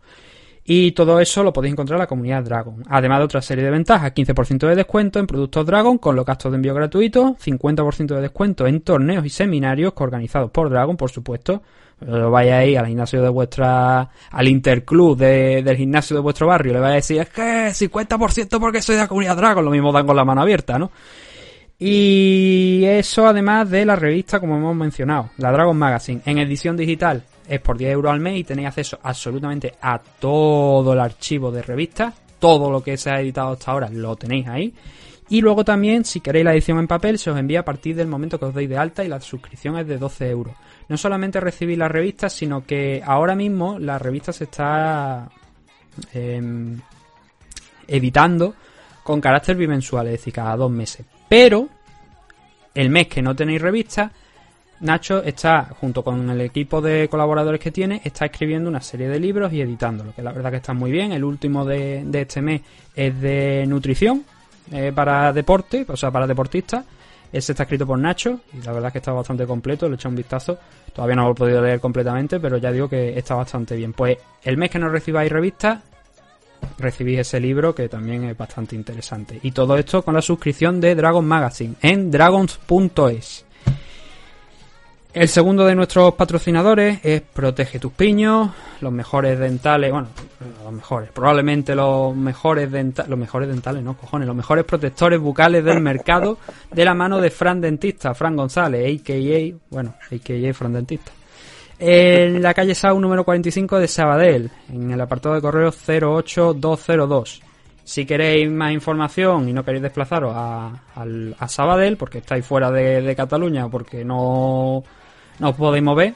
Y 0.70 0.92
todo 0.92 1.18
eso 1.18 1.42
lo 1.42 1.50
podéis 1.50 1.72
encontrar 1.72 1.96
en 1.96 2.00
la 2.02 2.06
comunidad 2.06 2.42
Dragon. 2.44 2.82
Además 2.90 3.20
de 3.20 3.24
otra 3.24 3.40
serie 3.40 3.64
de 3.64 3.70
ventajas, 3.70 4.12
15% 4.12 4.66
de 4.68 4.76
descuento 4.76 5.18
en 5.18 5.26
productos 5.26 5.64
Dragon 5.64 5.96
con 5.96 6.14
los 6.14 6.26
gastos 6.26 6.52
de 6.52 6.56
envío 6.56 6.74
gratuitos, 6.74 7.38
50% 7.42 8.14
de 8.14 8.20
descuento 8.20 8.66
en 8.66 8.82
torneos 8.82 9.24
y 9.24 9.30
seminarios 9.30 9.94
organizados 9.96 10.50
por 10.50 10.68
Dragon, 10.68 10.94
por 10.94 11.10
supuesto. 11.10 11.62
Lo 12.06 12.30
vayáis 12.30 12.76
al 12.76 12.86
gimnasio 12.86 13.22
de 13.22 13.30
vuestra, 13.30 14.10
al 14.30 14.46
interclub 14.48 15.16
de- 15.16 15.62
del 15.62 15.76
gimnasio 15.78 16.14
de 16.16 16.20
vuestro 16.22 16.46
barrio, 16.46 16.74
le 16.74 16.80
vais 16.80 16.92
a 16.92 16.96
decir, 16.96 17.18
es 17.22 17.30
que 17.30 17.72
50% 17.72 18.60
porque 18.60 18.82
soy 18.82 18.96
de 18.96 19.00
la 19.02 19.08
comunidad 19.08 19.36
Dragon, 19.38 19.64
lo 19.64 19.70
mismo 19.70 19.90
dan 19.90 20.06
con 20.06 20.16
la 20.16 20.24
mano 20.26 20.42
abierta, 20.42 20.78
¿no? 20.78 20.90
Y 21.78 22.82
eso 22.84 23.26
además 23.26 23.70
de 23.70 23.86
la 23.86 23.96
revista, 23.96 24.38
como 24.38 24.56
hemos 24.56 24.76
mencionado, 24.76 25.30
la 25.38 25.50
Dragon 25.50 25.76
Magazine, 25.78 26.20
en 26.26 26.38
edición 26.38 26.76
digital 26.76 27.22
es 27.48 27.60
por 27.60 27.78
10 27.78 27.92
euros 27.92 28.12
al 28.12 28.20
mes 28.20 28.38
y 28.38 28.44
tenéis 28.44 28.68
acceso 28.68 28.98
absolutamente 29.02 29.74
a 29.80 29.98
todo 29.98 30.92
el 30.92 31.00
archivo 31.00 31.50
de 31.50 31.62
revistas, 31.62 32.14
todo 32.38 32.70
lo 32.70 32.82
que 32.82 32.96
se 32.96 33.10
ha 33.10 33.20
editado 33.20 33.52
hasta 33.52 33.72
ahora 33.72 33.88
lo 33.90 34.14
tenéis 34.16 34.46
ahí. 34.48 34.74
Y 35.30 35.40
luego 35.40 35.64
también, 35.64 36.04
si 36.04 36.20
queréis 36.20 36.44
la 36.44 36.52
edición 36.52 36.78
en 36.78 36.86
papel, 36.86 37.18
se 37.18 37.30
os 37.30 37.38
envía 37.38 37.60
a 37.60 37.64
partir 37.64 37.94
del 37.94 38.08
momento 38.08 38.38
que 38.38 38.46
os 38.46 38.54
deis 38.54 38.68
de 38.68 38.78
alta 38.78 39.04
y 39.04 39.08
la 39.08 39.20
suscripción 39.20 39.76
es 39.78 39.86
de 39.86 39.98
12 39.98 40.30
euros. 40.30 40.54
No 40.88 40.96
solamente 40.96 41.38
recibís 41.38 41.76
las 41.76 41.90
revistas, 41.90 42.32
sino 42.32 42.64
que 42.64 43.02
ahora 43.04 43.34
mismo 43.34 43.78
la 43.78 43.98
revista 43.98 44.32
se 44.32 44.44
está 44.44 45.28
em, 46.14 46.80
editando 47.86 48.54
con 49.02 49.20
carácter 49.20 49.56
bimensual, 49.56 50.06
es 50.06 50.12
decir, 50.12 50.32
cada 50.32 50.56
dos 50.56 50.70
meses. 50.70 51.04
Pero 51.28 51.68
el 52.74 52.88
mes 52.88 53.08
que 53.08 53.20
no 53.20 53.36
tenéis 53.36 53.60
revista, 53.60 54.10
Nacho 54.80 55.22
está, 55.22 55.64
junto 55.80 56.04
con 56.04 56.30
el 56.30 56.40
equipo 56.40 56.80
de 56.80 57.08
colaboradores 57.08 57.60
que 57.60 57.72
tiene, 57.72 58.00
está 58.04 58.26
escribiendo 58.26 58.68
una 58.68 58.80
serie 58.80 59.08
de 59.08 59.18
libros 59.18 59.52
y 59.52 59.60
editándolo, 59.60 60.14
que 60.14 60.22
la 60.22 60.32
verdad 60.32 60.50
que 60.50 60.58
está 60.58 60.72
muy 60.72 60.90
bien. 60.90 61.12
El 61.12 61.24
último 61.24 61.64
de, 61.64 62.04
de 62.04 62.20
este 62.22 62.40
mes 62.40 62.62
es 62.94 63.20
de 63.20 63.64
nutrición 63.66 64.24
eh, 64.72 64.92
para 64.94 65.32
deporte, 65.32 65.84
o 65.88 65.96
sea, 65.96 66.10
para 66.10 66.26
deportistas. 66.26 66.84
Ese 67.30 67.52
está 67.52 67.64
escrito 67.64 67.86
por 67.86 67.98
Nacho 67.98 68.40
y 68.54 68.64
la 68.64 68.72
verdad 68.72 68.90
que 68.90 68.98
está 68.98 69.12
bastante 69.12 69.46
completo, 69.46 69.86
le 69.86 69.92
he 69.92 69.96
echado 69.96 70.10
un 70.10 70.16
vistazo. 70.16 70.58
Todavía 70.94 71.16
no 71.16 71.24
lo 71.24 71.32
he 71.32 71.34
podido 71.34 71.62
leer 71.62 71.80
completamente, 71.80 72.40
pero 72.40 72.56
ya 72.56 72.72
digo 72.72 72.88
que 72.88 73.18
está 73.18 73.34
bastante 73.34 73.76
bien. 73.76 73.92
Pues 73.92 74.16
el 74.44 74.56
mes 74.56 74.70
que 74.70 74.78
no 74.78 74.88
recibáis 74.88 75.30
revistas, 75.30 75.80
recibís 76.78 77.18
ese 77.18 77.40
libro 77.40 77.74
que 77.74 77.88
también 77.88 78.24
es 78.24 78.36
bastante 78.36 78.76
interesante. 78.76 79.38
Y 79.42 79.52
todo 79.52 79.76
esto 79.76 80.02
con 80.02 80.14
la 80.14 80.22
suscripción 80.22 80.80
de 80.80 80.94
Dragon 80.94 81.24
Magazine 81.24 81.74
en 81.82 82.10
dragons.es. 82.10 83.44
El 85.14 85.26
segundo 85.28 85.64
de 85.64 85.74
nuestros 85.74 86.14
patrocinadores 86.14 87.00
es 87.02 87.22
Protege 87.22 87.78
tus 87.78 87.92
piños, 87.92 88.50
los 88.80 88.92
mejores 88.92 89.38
dentales, 89.38 89.90
bueno, 89.90 90.08
los 90.62 90.72
mejores, 90.72 91.10
probablemente 91.10 91.74
los 91.74 92.14
mejores 92.14 92.70
dentales, 92.70 93.08
los 93.08 93.18
mejores 93.18 93.48
dentales, 93.48 93.82
no 93.82 93.96
cojones, 93.96 94.26
los 94.28 94.36
mejores 94.36 94.64
protectores 94.64 95.18
bucales 95.18 95.64
del 95.64 95.80
mercado 95.80 96.38
de 96.70 96.84
la 96.84 96.94
mano 96.94 97.20
de 97.20 97.30
Fran 97.30 97.60
Dentista, 97.60 98.14
Fran 98.14 98.36
González, 98.36 99.00
a.k.a., 99.00 99.56
bueno, 99.70 99.94
a.k.a. 100.12 100.54
Fran 100.54 100.72
Dentista. 100.74 101.10
En 101.80 102.42
la 102.42 102.52
calle 102.54 102.74
Sau 102.74 103.00
número 103.00 103.24
45 103.24 103.78
de 103.78 103.88
Sabadell, 103.88 104.50
en 104.72 104.90
el 104.90 105.00
apartado 105.00 105.34
de 105.36 105.40
correo 105.40 105.70
08202. 105.70 107.40
Si 107.82 108.04
queréis 108.04 108.50
más 108.50 108.72
información 108.72 109.48
y 109.48 109.52
no 109.54 109.64
queréis 109.64 109.82
desplazaros 109.82 110.32
a, 110.36 110.82
al- 110.94 111.34
a 111.38 111.48
Sabadell, 111.48 111.96
porque 111.96 112.18
estáis 112.18 112.44
fuera 112.44 112.70
de, 112.70 113.00
de 113.00 113.16
Cataluña 113.16 113.68
porque 113.68 114.04
no 114.04 114.82
os 115.40 115.56
podéis 115.56 115.84
mover, 115.84 116.14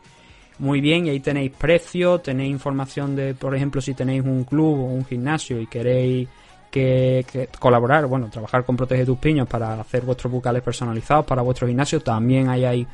muy 0.59 0.79
bien 0.79 1.07
y 1.07 1.09
ahí 1.09 1.19
tenéis 1.19 1.51
precios, 1.57 2.21
tenéis 2.21 2.51
información 2.51 3.15
de, 3.15 3.33
por 3.33 3.55
ejemplo, 3.55 3.81
si 3.81 3.95
tenéis 3.95 4.23
un 4.23 4.43
club 4.43 4.79
o 4.79 4.85
un 4.85 5.03
gimnasio 5.03 5.59
y 5.59 5.65
queréis 5.65 6.29
que, 6.71 7.49
colaborar, 7.59 8.07
bueno, 8.07 8.29
trabajar 8.29 8.65
con 8.65 8.75
Protege 8.75 9.05
tus 9.05 9.19
Piños 9.19 9.47
para 9.47 9.79
hacer 9.79 10.03
vuestros 10.03 10.31
bucales 10.31 10.63
personalizados 10.63 11.25
para 11.25 11.41
vuestro 11.41 11.67
gimnasio, 11.67 12.01
también 12.01 12.49
ahí 12.49 12.65
hay 12.65 12.87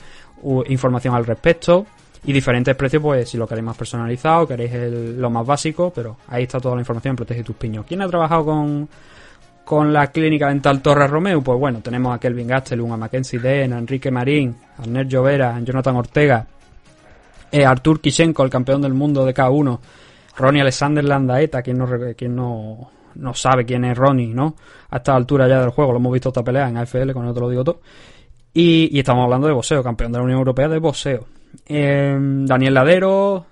información 0.68 1.16
al 1.16 1.26
respecto 1.26 1.86
y 2.26 2.34
diferentes 2.34 2.76
precios, 2.76 3.02
pues 3.02 3.30
si 3.30 3.38
lo 3.38 3.48
queréis 3.48 3.66
más 3.66 3.78
personalizado, 3.78 4.48
queréis 4.48 4.74
lo 5.18 5.30
más 5.30 5.46
básico, 5.46 5.92
pero 5.94 6.18
ahí 6.28 6.44
está 6.44 6.60
toda 6.60 6.76
la 6.76 6.82
información 6.82 7.16
Protege 7.16 7.44
tus 7.44 7.56
Piños. 7.56 7.86
¿Quién 7.88 8.02
ha 8.02 8.08
trabajado 8.08 8.46
con, 8.46 8.90
con 9.64 9.94
la 9.94 10.08
clínica 10.08 10.50
dental 10.50 10.82
Torres 10.82 11.10
Romeo? 11.10 11.42
Pues 11.42 11.60
bueno, 11.60 11.80
tenemos 11.82 12.14
a 12.14 12.20
Kelvin 12.20 12.48
Gastelum, 12.48 12.92
a 12.92 12.98
Mackenzie 12.98 13.40
Den, 13.40 13.74
a 13.74 13.78
Enrique 13.78 14.12
Marín, 14.12 14.56
a 14.78 14.82
Ernest 14.82 15.10
Llovera, 15.10 15.56
a 15.56 15.60
Jonathan 15.62 15.96
Ortega, 15.96 16.46
eh, 17.52 17.66
Artur 17.66 18.02
Kishenko, 18.02 18.44
el 18.44 18.50
campeón 18.50 18.82
del 18.82 18.94
mundo 18.94 19.24
de 19.24 19.34
K1, 19.34 19.80
Ronnie 20.36 20.62
Alexander 20.62 21.04
Landaeta, 21.04 21.62
quien 21.62 21.78
no, 21.78 21.88
quien 22.16 22.36
no, 22.36 22.92
no 23.18 23.34
sabe 23.34 23.66
quién 23.66 23.84
es 23.86 23.98
Ronnie, 23.98 24.34
¿no? 24.34 24.56
A 24.90 24.98
esta 24.98 25.16
altura 25.16 25.48
ya 25.48 25.60
del 25.60 25.70
juego, 25.70 25.92
lo 25.92 25.98
hemos 26.00 26.14
visto 26.14 26.30
esta 26.30 26.44
pelea 26.44 26.70
en 26.70 26.78
AFL, 26.78 27.12
con 27.12 27.28
eso 27.28 27.40
lo 27.40 27.50
digo 27.50 27.64
todo. 27.64 27.82
Y, 28.54 28.98
estamos 28.98 29.24
hablando 29.24 29.48
de 29.48 29.54
boxeo, 29.54 29.84
campeón 29.84 30.12
de 30.12 30.18
la 30.18 30.24
Unión 30.24 30.40
Europea 30.40 30.68
de 30.68 30.80
boxeo. 30.80 31.26
Eh, 31.66 32.18
Daniel 32.20 32.74
Ladero, 32.74 33.46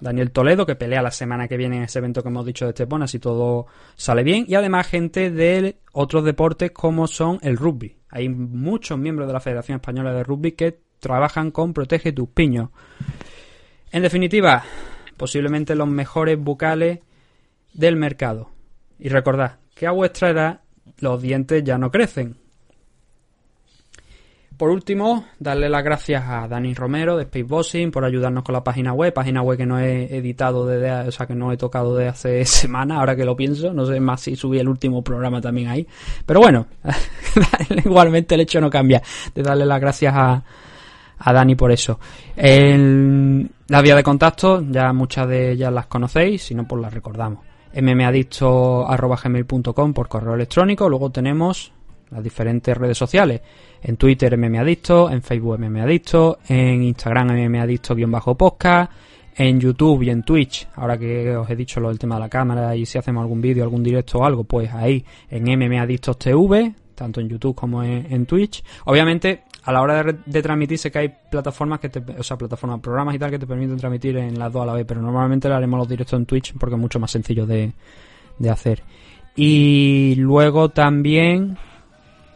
Daniel 0.00 0.32
Toledo, 0.32 0.66
que 0.66 0.74
pelea 0.74 1.00
la 1.00 1.12
semana 1.12 1.46
que 1.46 1.56
viene 1.56 1.76
en 1.76 1.82
ese 1.84 2.00
evento 2.00 2.22
que 2.22 2.28
hemos 2.28 2.44
dicho 2.44 2.64
de 2.64 2.70
Estepona, 2.70 3.06
si 3.06 3.20
todo 3.20 3.66
sale 3.94 4.24
bien. 4.24 4.44
Y 4.48 4.56
además 4.56 4.88
gente 4.88 5.30
de 5.30 5.76
otros 5.92 6.24
deportes 6.24 6.72
como 6.72 7.06
son 7.06 7.38
el 7.42 7.56
rugby. 7.56 7.96
Hay 8.10 8.28
muchos 8.28 8.98
miembros 8.98 9.28
de 9.28 9.32
la 9.32 9.40
Federación 9.40 9.76
Española 9.76 10.12
de 10.12 10.24
Rugby 10.24 10.52
que 10.52 10.80
trabajan 10.98 11.50
con 11.50 11.72
Protege 11.72 12.12
tus 12.12 12.28
piños. 12.28 12.70
En 13.92 14.02
definitiva, 14.02 14.64
posiblemente 15.16 15.74
los 15.74 15.88
mejores 15.88 16.38
bucales 16.38 16.98
del 17.72 17.96
mercado. 17.96 18.51
Y 19.04 19.08
recordad 19.08 19.56
que 19.74 19.86
a 19.86 19.90
vuestra 19.90 20.30
edad 20.30 20.60
los 21.00 21.20
dientes 21.20 21.64
ya 21.64 21.76
no 21.76 21.90
crecen. 21.90 22.36
Por 24.56 24.70
último, 24.70 25.24
darle 25.40 25.68
las 25.68 25.82
gracias 25.82 26.22
a 26.24 26.46
Dani 26.46 26.72
Romero 26.72 27.16
de 27.16 27.24
Spacebossing 27.24 27.90
por 27.90 28.04
ayudarnos 28.04 28.44
con 28.44 28.52
la 28.52 28.62
página 28.62 28.92
web, 28.92 29.12
página 29.12 29.42
web 29.42 29.56
que 29.58 29.66
no 29.66 29.80
he 29.80 30.14
editado 30.16 30.66
desde, 30.66 31.08
o 31.08 31.10
sea, 31.10 31.26
que 31.26 31.34
no 31.34 31.50
he 31.50 31.56
tocado 31.56 31.96
desde 31.96 32.10
hace 32.10 32.44
semanas, 32.44 32.98
ahora 32.98 33.16
que 33.16 33.24
lo 33.24 33.34
pienso, 33.34 33.72
no 33.72 33.86
sé 33.86 33.98
más 33.98 34.20
si 34.20 34.36
subí 34.36 34.60
el 34.60 34.68
último 34.68 35.02
programa 35.02 35.40
también 35.40 35.66
ahí, 35.68 35.84
pero 36.24 36.38
bueno, 36.38 36.66
igualmente 37.84 38.36
el 38.36 38.42
hecho 38.42 38.60
no 38.60 38.70
cambia 38.70 39.02
de 39.34 39.42
darle 39.42 39.66
las 39.66 39.80
gracias 39.80 40.14
a, 40.14 40.44
a 41.18 41.32
Dani 41.32 41.56
por 41.56 41.72
eso. 41.72 41.98
El- 42.36 43.50
la 43.66 43.82
vía 43.82 43.96
de 43.96 44.02
contacto, 44.04 44.62
ya 44.70 44.92
muchas 44.92 45.26
de 45.26 45.52
ellas 45.52 45.72
las 45.72 45.86
conocéis, 45.86 46.42
si 46.44 46.54
no, 46.54 46.68
pues 46.68 46.80
las 46.82 46.94
recordamos. 46.94 47.40
mmadicto.gmail.com 47.74 49.92
por 49.92 50.08
correo 50.08 50.34
electrónico, 50.34 50.88
luego 50.88 51.10
tenemos 51.10 51.72
las 52.10 52.22
diferentes 52.22 52.76
redes 52.76 52.98
sociales. 52.98 53.40
En 53.82 53.96
Twitter 53.96 54.36
mmadicto, 54.36 55.10
en 55.10 55.22
Facebook 55.22 55.58
mmadicto, 55.58 56.38
en 56.48 56.82
Instagram 56.82 57.28
mmadicto-podcast, 57.28 58.90
en 59.34 59.58
YouTube 59.58 60.02
y 60.02 60.10
en 60.10 60.22
Twitch, 60.22 60.68
ahora 60.76 60.98
que 60.98 61.34
os 61.34 61.48
he 61.48 61.56
dicho 61.56 61.80
lo 61.80 61.88
del 61.88 61.98
tema 61.98 62.16
de 62.16 62.20
la 62.20 62.28
cámara 62.28 62.76
y 62.76 62.84
si 62.84 62.98
hacemos 62.98 63.22
algún 63.22 63.40
vídeo, 63.40 63.64
algún 63.64 63.82
directo 63.82 64.18
o 64.18 64.24
algo, 64.24 64.44
pues 64.44 64.70
ahí 64.72 65.04
en 65.30 65.44
mmadictos 65.44 66.18
TV, 66.18 66.74
tanto 66.94 67.20
en 67.20 67.28
YouTube 67.28 67.54
como 67.54 67.82
en 67.82 68.26
Twitch. 68.26 68.62
Obviamente, 68.84 69.44
a 69.64 69.72
la 69.72 69.80
hora 69.80 70.02
de, 70.02 70.42
transmitir 70.42 70.78
sé 70.78 70.90
que 70.90 70.98
hay 70.98 71.14
plataformas 71.30 71.80
que 71.80 71.88
te, 71.88 72.00
o 72.18 72.22
sea, 72.22 72.36
plataformas, 72.36 72.80
programas 72.80 73.14
y 73.14 73.18
tal 73.18 73.30
que 73.30 73.38
te 73.38 73.46
permiten 73.46 73.76
transmitir 73.76 74.16
en 74.16 74.38
las 74.38 74.52
dos 74.52 74.62
a 74.62 74.66
la 74.66 74.72
vez, 74.74 74.84
pero 74.86 75.00
normalmente 75.00 75.48
le 75.48 75.54
haremos 75.54 75.78
los 75.78 75.88
directos 75.88 76.18
en 76.18 76.26
Twitch 76.26 76.54
porque 76.58 76.74
es 76.74 76.80
mucho 76.80 76.98
más 76.98 77.10
sencillo 77.10 77.46
de, 77.46 77.72
de 78.38 78.50
hacer. 78.50 78.82
Y 79.36 80.14
luego 80.16 80.68
también 80.68 81.56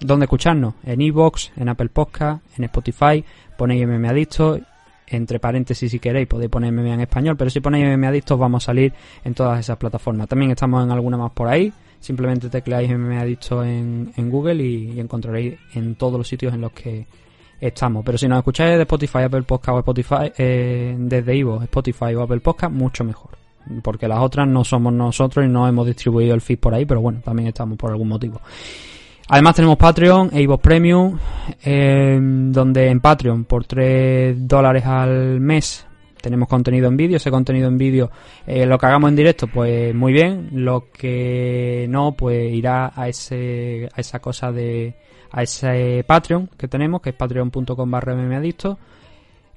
¿Dónde 0.01 0.25
escucharnos? 0.25 0.75
En 0.85 1.01
iVoox, 1.01 1.53
en 1.57 1.69
Apple 1.71 1.89
Podcast, 1.89 2.43
en 2.59 2.65
Spotify, 2.65 3.25
ponéis 3.57 3.87
MM 3.87 4.05
Adicto, 4.07 4.59
entre 5.07 5.39
paréntesis 5.39 5.91
si 5.91 5.99
queréis 5.99 6.27
podéis 6.27 6.51
poner 6.51 6.73
MM 6.73 6.87
en 6.93 7.01
español, 7.01 7.37
pero 7.37 7.49
si 7.49 7.61
ponéis 7.61 7.87
MM 7.97 8.05
Adictos 8.07 8.39
vamos 8.39 8.65
a 8.65 8.67
salir 8.67 8.93
en 9.25 9.33
todas 9.33 9.59
esas 9.59 9.79
plataformas. 9.79 10.29
También 10.29 10.51
estamos 10.51 10.85
en 10.85 10.91
alguna 10.91 11.17
más 11.17 11.33
por 11.33 11.49
ahí, 11.49 11.73
simplemente 12.07 12.49
tecleáis 12.49 12.89
MM 12.89 13.19
Adicto 13.19 13.65
en, 13.65 14.13
en 14.17 14.31
Google 14.31 14.63
y, 14.63 15.01
encontraréis 15.01 15.59
en 15.75 15.97
todos 15.97 16.19
los 16.19 16.29
sitios 16.29 16.55
en 16.55 16.61
los 16.61 16.73
que 16.73 17.07
estamos. 17.61 18.05
Pero 18.05 18.17
si 18.17 18.29
nos 18.29 18.39
escucháis 18.39 18.77
de 18.77 18.83
Spotify, 18.83 19.19
Apple 19.25 19.43
Podcast 19.43 19.77
o 19.77 19.79
Spotify, 19.81 20.33
eh, 20.39 20.95
desde 20.97 21.37
iVoox, 21.37 21.65
Spotify 21.65 22.15
o 22.15 22.23
Apple 22.23 22.41
Podcast, 22.41 22.73
mucho 22.73 23.03
mejor. 23.03 23.31
Porque 23.83 24.07
las 24.07 24.21
otras 24.21 24.47
no 24.47 24.63
somos 24.63 24.93
nosotros 24.93 25.45
y 25.45 25.49
no 25.49 25.67
hemos 25.67 25.85
distribuido 25.87 26.33
el 26.35 26.41
feed 26.41 26.61
por 26.61 26.73
ahí, 26.73 26.87
pero 26.87 27.01
bueno, 27.01 27.21
también 27.25 27.49
estamos 27.49 27.77
por 27.77 27.91
algún 27.91 28.09
motivo. 28.09 28.41
Además 29.29 29.57
tenemos 29.57 29.77
Patreon 29.77 30.31
e 30.33 30.43
iVoox 30.43 30.63
Premium, 30.63 31.19
eh, 31.65 32.21
donde 32.23 32.89
en 32.89 33.01
Patreon 33.01 33.45
por 33.45 33.65
3 33.65 34.47
dólares 34.47 34.87
al 34.87 35.41
mes 35.41 35.85
tenemos 36.21 36.49
contenido 36.49 36.89
en 36.89 36.97
vídeo. 36.97 37.17
Ese 37.17 37.31
contenido 37.31 37.69
en 37.69 37.79
vídeo, 37.79 38.11
eh, 38.47 38.67
lo 38.67 38.79
que 38.79 38.87
hagamos 38.87 39.11
en 39.11 39.17
directo, 39.17 39.47
pues 39.47 39.95
muy 39.95 40.13
bien. 40.13 40.51
Lo 40.53 40.91
que 40.91 41.87
no, 41.89 42.13
pues 42.13 42.53
irá 42.53 42.93
a 42.95 43.09
ese 43.09 43.89
a 43.95 44.01
esa 44.01 44.19
cosa 44.21 44.53
de 44.53 44.95
a 45.31 45.43
ese 45.43 46.05
Patreon 46.07 46.49
que 46.57 46.69
tenemos, 46.69 47.01
que 47.01 47.11
es 47.11 47.17
patreon.com 47.17 47.91
barra 47.91 48.15
mmadicto. 48.15 48.79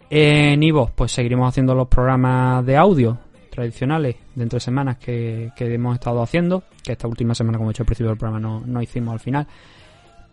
En 0.10 0.64
iVoox, 0.64 0.92
pues 0.96 1.12
seguiremos 1.12 1.50
haciendo 1.50 1.76
los 1.76 1.88
programas 1.88 2.66
de 2.66 2.76
audio 2.76 3.18
tradicionales 3.50 4.16
de 4.34 4.44
entre 4.44 4.60
semanas 4.60 4.98
que, 4.98 5.52
que 5.56 5.74
hemos 5.74 5.96
estado 5.96 6.22
haciendo, 6.22 6.64
que 6.84 6.94
esta 6.94 7.08
última 7.08 7.36
semana, 7.36 7.58
como 7.58 7.70
he 7.70 7.74
dicho 7.74 7.84
al 7.84 7.88
principio 7.88 8.10
del 8.10 8.18
programa, 8.18 8.40
no, 8.40 8.64
no 8.66 8.82
hicimos 8.82 9.14
al 9.14 9.20
final. 9.20 9.48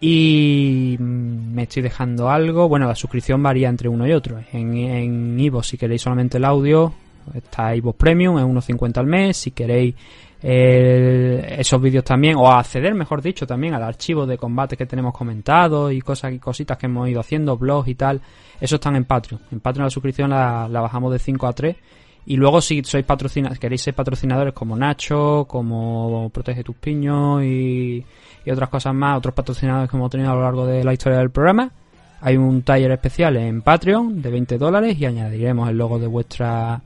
Y 0.01 0.97
mm, 0.99 1.55
me 1.55 1.63
estoy 1.63 1.83
dejando 1.83 2.29
algo. 2.29 2.69
Bueno, 2.69 2.87
la 2.87 2.95
suscripción 2.95 3.43
varía 3.43 3.69
entre 3.69 3.89
uno 3.89 4.07
y 4.07 4.13
otro. 4.13 4.39
En, 4.53 5.39
iVoox, 5.39 5.67
si 5.67 5.79
queréis 5.79 6.03
solamente 6.03 6.39
el 6.39 6.45
audio, 6.45 6.93
está 7.35 7.75
iVoox 7.77 7.97
Premium, 7.97 8.39
es 8.39 8.45
1,50 8.45 8.99
al 8.99 9.07
mes. 9.07 9.37
Si 9.37 9.51
queréis 9.53 9.95
el- 10.43 11.45
esos 11.59 11.81
vídeos 11.81 12.05
también, 12.05 12.37
o 12.37 12.51
acceder, 12.51 12.95
mejor 12.95 13.23
dicho, 13.23 13.47
también 13.47 13.75
al 13.75 13.83
archivo 13.83 14.27
de 14.27 14.37
combate 14.37 14.77
que 14.77 14.87
tenemos 14.87 15.15
comentado 15.15 15.91
y 15.91 16.01
cosas 16.01 16.33
y 16.35 16.39
cositas 16.39 16.77
que 16.77 16.87
hemos 16.87 17.09
ido 17.09 17.21
haciendo, 17.21 17.57
blogs 17.57 17.89
y 17.89 17.95
tal, 17.95 18.21
eso 18.61 18.75
están 18.77 18.97
en 18.97 19.05
Patreon. 19.07 19.41
En 19.51 19.61
Patreon 19.61 19.85
la 19.87 19.91
suscripción 19.91 20.31
la, 20.31 20.69
bajamos 20.69 21.13
de 21.13 21.19
5 21.19 21.47
a 21.47 21.53
3. 21.53 21.77
Y 22.29 22.37
luego 22.37 22.61
si 22.61 22.83
sois 22.83 23.05
patrocina 23.05 23.51
queréis 23.51 23.83
ser 23.83 23.95
patrocinadores 23.95 24.53
como 24.53 24.75
Nacho, 24.77 25.47
como 25.49 26.29
Protege 26.35 26.65
tus 26.65 26.75
piños 26.75 27.43
y, 27.45 28.05
y 28.47 28.51
otras 28.51 28.71
cosas 28.71 28.95
más, 28.95 29.19
otros 29.19 29.35
patrocinadores 29.35 29.91
que 29.91 29.97
hemos 29.97 30.11
tenido 30.11 30.31
a 30.31 30.35
lo 30.35 30.43
largo 30.43 30.65
de 30.67 30.83
la 30.85 30.93
historia 30.95 31.19
del 31.19 31.31
programa, 31.31 31.69
hay 32.23 32.37
un 32.39 32.63
taller 32.63 32.93
especial 32.93 33.37
en 33.37 33.61
Patreon 33.61 34.23
de 34.23 34.31
20 34.31 34.57
dólares 34.57 34.97
y 34.99 35.05
añadiremos 35.05 35.69
el 35.69 35.77
logo 35.77 35.99
de 35.99 36.07
vuestra 36.07 36.81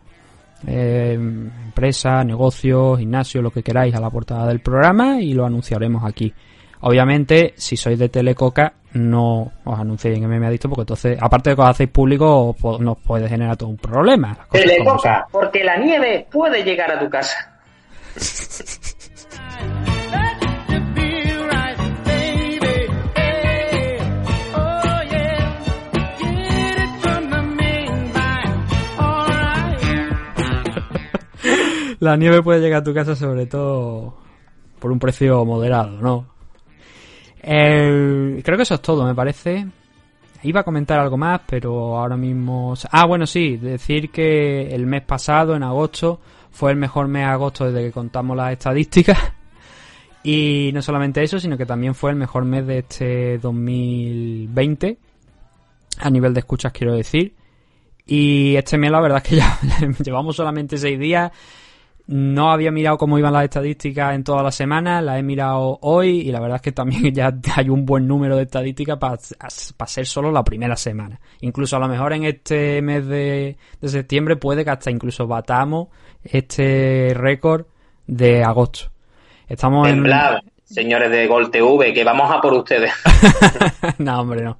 eh, 0.66 1.12
empresa, 1.14 2.24
negocio, 2.24 2.96
gimnasio, 2.96 3.40
lo 3.42 3.50
que 3.50 3.62
queráis 3.62 3.94
a 3.94 4.00
la 4.00 4.10
portada 4.10 4.46
del 4.48 4.60
programa 4.60 5.20
y 5.20 5.32
lo 5.34 5.46
anunciaremos 5.46 6.04
aquí. 6.04 6.32
Obviamente, 6.80 7.52
si 7.56 7.76
sois 7.76 7.98
de 7.98 8.08
Telecoca, 8.08 8.72
no 8.94 9.52
os 9.64 9.78
anunciéis 9.78 10.16
en 10.18 10.26
MMA 10.28 10.46
Adicto 10.48 10.68
porque 10.68 10.82
entonces, 10.82 11.18
aparte 11.20 11.50
de 11.50 11.56
que 11.56 11.62
os 11.62 11.68
hacéis 11.68 11.90
público, 11.90 12.56
po- 12.58 12.78
nos 12.78 12.98
puede 12.98 13.28
generar 13.28 13.56
todo 13.56 13.68
un 13.68 13.76
problema. 13.76 14.36
Telecoca, 14.50 15.26
porque 15.30 15.62
la 15.62 15.76
nieve 15.76 16.26
puede 16.32 16.64
llegar 16.64 16.90
a 16.90 16.98
tu 16.98 17.08
casa. 17.10 17.36
La 32.00 32.16
nieve 32.16 32.42
puede 32.42 32.60
llegar 32.60 32.80
a 32.80 32.84
tu 32.84 32.92
casa 32.94 33.14
sobre 33.14 33.46
todo 33.46 34.14
por 34.78 34.90
un 34.90 34.98
precio 34.98 35.44
moderado, 35.44 36.00
¿no? 36.00 36.26
El- 37.42 38.40
creo 38.44 38.56
que 38.56 38.62
eso 38.62 38.74
es 38.74 38.82
todo, 38.82 39.04
me 39.04 39.14
parece. 39.14 39.66
Iba 40.42 40.60
a 40.60 40.64
comentar 40.64 40.98
algo 40.98 41.18
más, 41.18 41.42
pero 41.46 41.98
ahora 41.98 42.16
mismo... 42.16 42.74
Ah, 42.90 43.04
bueno, 43.06 43.26
sí, 43.26 43.58
decir 43.58 44.10
que 44.10 44.74
el 44.74 44.86
mes 44.86 45.02
pasado, 45.02 45.54
en 45.54 45.62
agosto, 45.62 46.20
fue 46.50 46.70
el 46.70 46.78
mejor 46.78 47.08
mes 47.08 47.22
de 47.26 47.30
agosto 47.32 47.70
desde 47.70 47.86
que 47.86 47.92
contamos 47.92 48.36
las 48.36 48.52
estadísticas. 48.52 49.18
Y 50.22 50.70
no 50.74 50.82
solamente 50.82 51.22
eso, 51.22 51.40
sino 51.40 51.56
que 51.56 51.64
también 51.64 51.94
fue 51.94 52.10
el 52.10 52.16
mejor 52.16 52.44
mes 52.44 52.66
de 52.66 52.80
este 52.80 53.38
2020. 53.38 54.98
A 55.98 56.10
nivel 56.10 56.34
de 56.34 56.40
escuchas, 56.40 56.72
quiero 56.72 56.92
decir. 56.94 57.34
Y 58.04 58.54
este 58.56 58.76
mes 58.76 58.90
la 58.90 59.00
verdad 59.00 59.22
es 59.24 59.30
que 59.30 59.36
ya 59.36 59.58
llevamos 60.04 60.36
solamente 60.36 60.76
seis 60.76 60.98
días. 61.00 61.32
No 62.10 62.50
había 62.50 62.72
mirado 62.72 62.98
cómo 62.98 63.20
iban 63.20 63.32
las 63.32 63.44
estadísticas 63.44 64.16
en 64.16 64.24
toda 64.24 64.42
la 64.42 64.50
semana, 64.50 65.00
las 65.00 65.20
he 65.20 65.22
mirado 65.22 65.78
hoy 65.82 66.22
y 66.22 66.32
la 66.32 66.40
verdad 66.40 66.56
es 66.56 66.62
que 66.62 66.72
también 66.72 67.04
ya 67.14 67.32
hay 67.54 67.68
un 67.68 67.86
buen 67.86 68.08
número 68.08 68.34
de 68.34 68.42
estadísticas 68.42 68.98
para 68.98 69.16
ser 69.86 70.06
solo 70.06 70.32
la 70.32 70.42
primera 70.42 70.74
semana. 70.74 71.20
Incluso 71.40 71.76
a 71.76 71.78
lo 71.78 71.86
mejor 71.86 72.12
en 72.12 72.24
este 72.24 72.82
mes 72.82 73.06
de, 73.06 73.56
de 73.80 73.88
septiembre 73.88 74.34
puede 74.34 74.64
que 74.64 74.70
hasta 74.70 74.90
incluso 74.90 75.28
batamos 75.28 75.86
este 76.24 77.12
récord 77.14 77.66
de 78.08 78.42
agosto. 78.42 78.90
Estamos 79.46 79.86
en... 79.86 79.94
Temblad, 79.94 80.40
señores 80.64 81.12
de 81.12 81.28
Gol 81.28 81.48
TV, 81.52 81.94
que 81.94 82.02
vamos 82.02 82.28
a 82.28 82.40
por 82.40 82.54
ustedes. 82.54 82.90
no, 83.98 84.20
hombre, 84.20 84.42
no. 84.42 84.56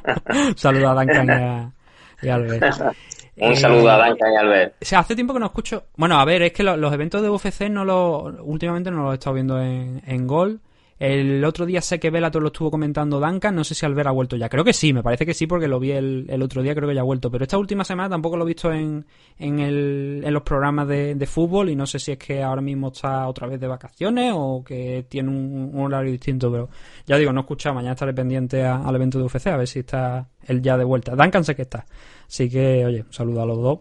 Saludos 0.54 0.90
a 0.90 0.94
Duncan 1.02 1.26
y 1.26 1.30
a, 1.30 1.72
y 2.20 2.28
a 2.28 2.34
Albert. 2.34 2.94
Un 3.40 3.56
saludo 3.56 3.90
a 3.90 4.06
Duncan 4.08 4.32
y 4.32 4.36
Albert. 4.36 4.74
O 4.80 4.84
sea, 4.84 4.98
hace 5.00 5.14
tiempo 5.14 5.32
que 5.34 5.40
no 5.40 5.46
escucho. 5.46 5.84
Bueno, 5.96 6.18
a 6.20 6.24
ver, 6.24 6.42
es 6.42 6.52
que 6.52 6.62
lo- 6.62 6.76
los 6.76 6.92
eventos 6.92 7.22
de 7.22 7.30
UFC 7.30 7.68
no 7.70 7.84
lo, 7.84 8.24
últimamente 8.42 8.90
no 8.90 9.02
los 9.04 9.12
he 9.12 9.14
estado 9.14 9.34
viendo 9.34 9.60
en, 9.60 10.02
en 10.06 10.26
Gol. 10.26 10.60
El 11.00 11.42
otro 11.46 11.64
día 11.64 11.80
sé 11.80 11.98
que 11.98 12.10
Bellator 12.10 12.42
lo 12.42 12.48
estuvo 12.48 12.70
comentando 12.70 13.20
Duncan. 13.20 13.54
No 13.54 13.64
sé 13.64 13.74
si 13.74 13.86
Albert 13.86 14.08
ha 14.08 14.10
vuelto 14.10 14.36
ya. 14.36 14.50
Creo 14.50 14.62
que 14.62 14.74
sí, 14.74 14.92
me 14.92 15.02
parece 15.02 15.24
que 15.24 15.32
sí, 15.32 15.46
porque 15.46 15.66
lo 15.66 15.80
vi 15.80 15.92
el, 15.92 16.26
el 16.28 16.42
otro 16.42 16.62
día. 16.62 16.74
Creo 16.74 16.86
que 16.86 16.94
ya 16.94 17.00
ha 17.00 17.04
vuelto. 17.04 17.30
Pero 17.30 17.44
esta 17.44 17.56
última 17.56 17.84
semana 17.84 18.10
tampoco 18.10 18.36
lo 18.36 18.44
he 18.44 18.48
visto 18.48 18.70
en, 18.70 19.06
en, 19.38 19.60
el, 19.60 20.20
en 20.22 20.34
los 20.34 20.42
programas 20.42 20.86
de, 20.88 21.14
de 21.14 21.26
fútbol. 21.26 21.70
Y 21.70 21.74
no 21.74 21.86
sé 21.86 21.98
si 21.98 22.12
es 22.12 22.18
que 22.18 22.42
ahora 22.42 22.60
mismo 22.60 22.88
está 22.88 23.26
otra 23.28 23.46
vez 23.46 23.58
de 23.58 23.66
vacaciones 23.66 24.34
o 24.36 24.62
que 24.62 25.06
tiene 25.08 25.30
un, 25.30 25.72
horario 25.74 26.12
distinto. 26.12 26.52
Pero 26.52 26.68
ya 27.06 27.16
digo, 27.16 27.32
no 27.32 27.40
he 27.40 27.44
escuchado. 27.44 27.76
Mañana 27.76 27.94
estaré 27.94 28.12
pendiente 28.12 28.62
al 28.62 28.94
evento 28.94 29.16
de 29.16 29.24
UFC 29.24 29.46
a 29.46 29.56
ver 29.56 29.68
si 29.68 29.78
está 29.78 30.28
él 30.46 30.60
ya 30.60 30.76
de 30.76 30.84
vuelta. 30.84 31.16
Duncan 31.16 31.44
sé 31.44 31.56
que 31.56 31.62
está. 31.62 31.86
Así 32.28 32.50
que, 32.50 32.84
oye, 32.84 33.04
un 33.06 33.12
saludo 33.14 33.40
a 33.40 33.46
los 33.46 33.56
dos. 33.56 33.78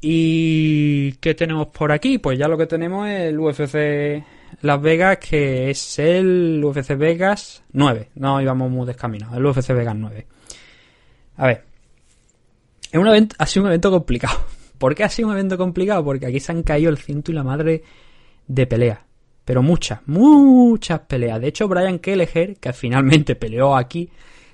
¿Y 0.00 1.12
qué 1.20 1.34
tenemos 1.34 1.66
por 1.66 1.92
aquí? 1.92 2.16
Pues 2.16 2.38
ya 2.38 2.48
lo 2.48 2.56
que 2.56 2.66
tenemos 2.66 3.06
es 3.06 3.28
el 3.28 3.38
UFC 3.38 4.24
Las 4.62 4.80
Vegas, 4.80 5.18
que 5.18 5.70
es 5.70 5.98
el 5.98 6.62
UFC 6.64 6.96
Vegas 6.96 7.64
9. 7.72 8.10
No 8.14 8.40
íbamos 8.40 8.70
muy 8.70 8.86
descaminados, 8.86 9.36
el 9.36 9.44
UFC 9.44 9.68
Vegas 9.72 9.96
9. 9.96 10.26
A 11.36 11.46
ver. 11.46 11.64
Es 12.90 13.00
un 13.00 13.08
evento, 13.08 13.34
ha 13.38 13.46
sido 13.46 13.64
un 13.64 13.70
evento 13.70 13.90
complicado. 13.90 14.38
¿Por 14.78 14.94
qué 14.94 15.04
ha 15.04 15.08
sido 15.08 15.28
un 15.28 15.34
evento 15.34 15.58
complicado? 15.58 16.04
Porque 16.04 16.26
aquí 16.26 16.38
se 16.38 16.52
han 16.52 16.62
caído 16.62 16.90
el 16.90 16.98
ciento 16.98 17.32
y 17.32 17.34
la 17.34 17.42
madre 17.42 17.82
de 18.46 18.66
peleas. 18.66 19.00
Pero 19.44 19.62
muchas, 19.62 20.00
muchas 20.06 21.00
peleas. 21.00 21.40
De 21.40 21.48
hecho, 21.48 21.66
Brian 21.66 21.98
Kelleher, 21.98 22.56
que 22.58 22.72
finalmente 22.72 23.34
peleó 23.34 23.76
aquí, 23.76 24.08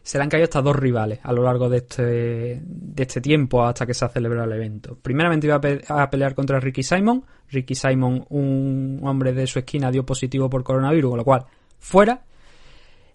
se 0.09 0.16
le 0.16 0.25
han 0.25 0.31
caído 0.31 0.44
hasta 0.44 0.62
dos 0.62 0.75
rivales 0.75 1.21
a 1.23 1.35
lo 1.35 1.42
largo 1.42 1.68
de 1.68 1.77
este, 1.77 2.62
de 2.64 3.03
este 3.03 3.21
tiempo 3.21 3.62
hasta 3.62 3.85
que 3.85 3.92
se 3.92 4.07
ha 4.07 4.09
celebrado 4.09 4.47
el 4.47 4.55
evento. 4.55 4.97
Primeramente 5.03 5.47
iba 5.47 5.61
a, 5.88 6.03
a 6.03 6.09
pelear 6.09 6.35
contra 6.35 6.59
Ricky 6.59 6.83
Simon. 6.83 7.27
Ricky 7.51 7.75
Simon, 7.75 8.25
un 8.31 9.01
hombre 9.05 9.35
de 9.35 9.47
su 9.47 9.59
esquina, 9.59 9.90
dio 9.90 10.07
positivo 10.07 10.49
por 10.49 10.64
coronavirus, 10.64 11.11
con 11.11 11.18
lo 11.18 11.25
cual 11.25 11.44
fuera. 11.79 12.23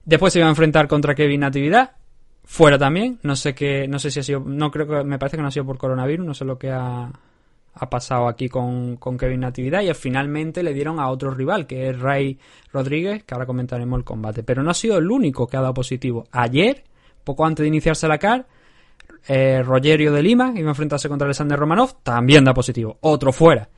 Después 0.05 0.33
se 0.33 0.37
iba 0.37 0.47
a 0.47 0.51
enfrentar 0.51 0.87
contra 0.87 1.15
Kevin 1.15 1.39
Natividad. 1.39 1.93
Fuera 2.43 2.77
también. 2.77 3.17
No 3.23 3.35
sé 3.35 3.55
qué, 3.55 3.87
no 3.87 3.97
sé 3.97 4.11
si 4.11 4.19
ha 4.19 4.23
sido, 4.23 4.41
no 4.41 4.69
creo 4.69 4.87
que, 4.87 5.03
me 5.03 5.17
parece 5.17 5.37
que 5.37 5.41
no 5.41 5.47
ha 5.47 5.51
sido 5.51 5.65
por 5.65 5.79
coronavirus, 5.79 6.27
no 6.27 6.35
sé 6.35 6.45
lo 6.45 6.59
que 6.59 6.69
ha, 6.69 7.11
ha 7.73 7.89
pasado 7.89 8.27
aquí 8.27 8.49
con, 8.49 8.97
con 8.97 9.17
Kevin 9.17 9.41
Natividad 9.41 9.81
y 9.81 9.93
finalmente 9.93 10.63
le 10.63 10.73
dieron 10.73 10.99
a 10.99 11.09
otro 11.09 11.31
rival 11.31 11.65
que 11.65 11.89
es 11.89 11.99
Ray 11.99 12.39
Rodríguez, 12.71 13.23
que 13.23 13.33
ahora 13.33 13.45
comentaremos 13.45 13.97
el 13.97 14.03
combate. 14.03 14.43
Pero 14.43 14.63
no 14.63 14.71
ha 14.71 14.75
sido 14.75 14.97
el 14.97 15.09
único 15.09 15.47
que 15.47 15.57
ha 15.57 15.61
dado 15.61 15.73
positivo. 15.73 16.25
Ayer, 16.31 16.83
poco 17.23 17.45
antes 17.45 17.63
de 17.63 17.67
iniciarse 17.67 18.07
la 18.07 18.17
CAR, 18.17 18.45
eh, 19.27 19.63
Rogerio 19.63 20.11
de 20.11 20.21
Lima, 20.21 20.53
que 20.53 20.59
iba 20.59 20.69
a 20.69 20.71
enfrentarse 20.71 21.09
contra 21.09 21.25
Alexander 21.25 21.57
Romanov, 21.57 22.01
también 22.03 22.43
da 22.43 22.53
positivo. 22.53 22.97
Otro 23.01 23.31
fuera. 23.31 23.69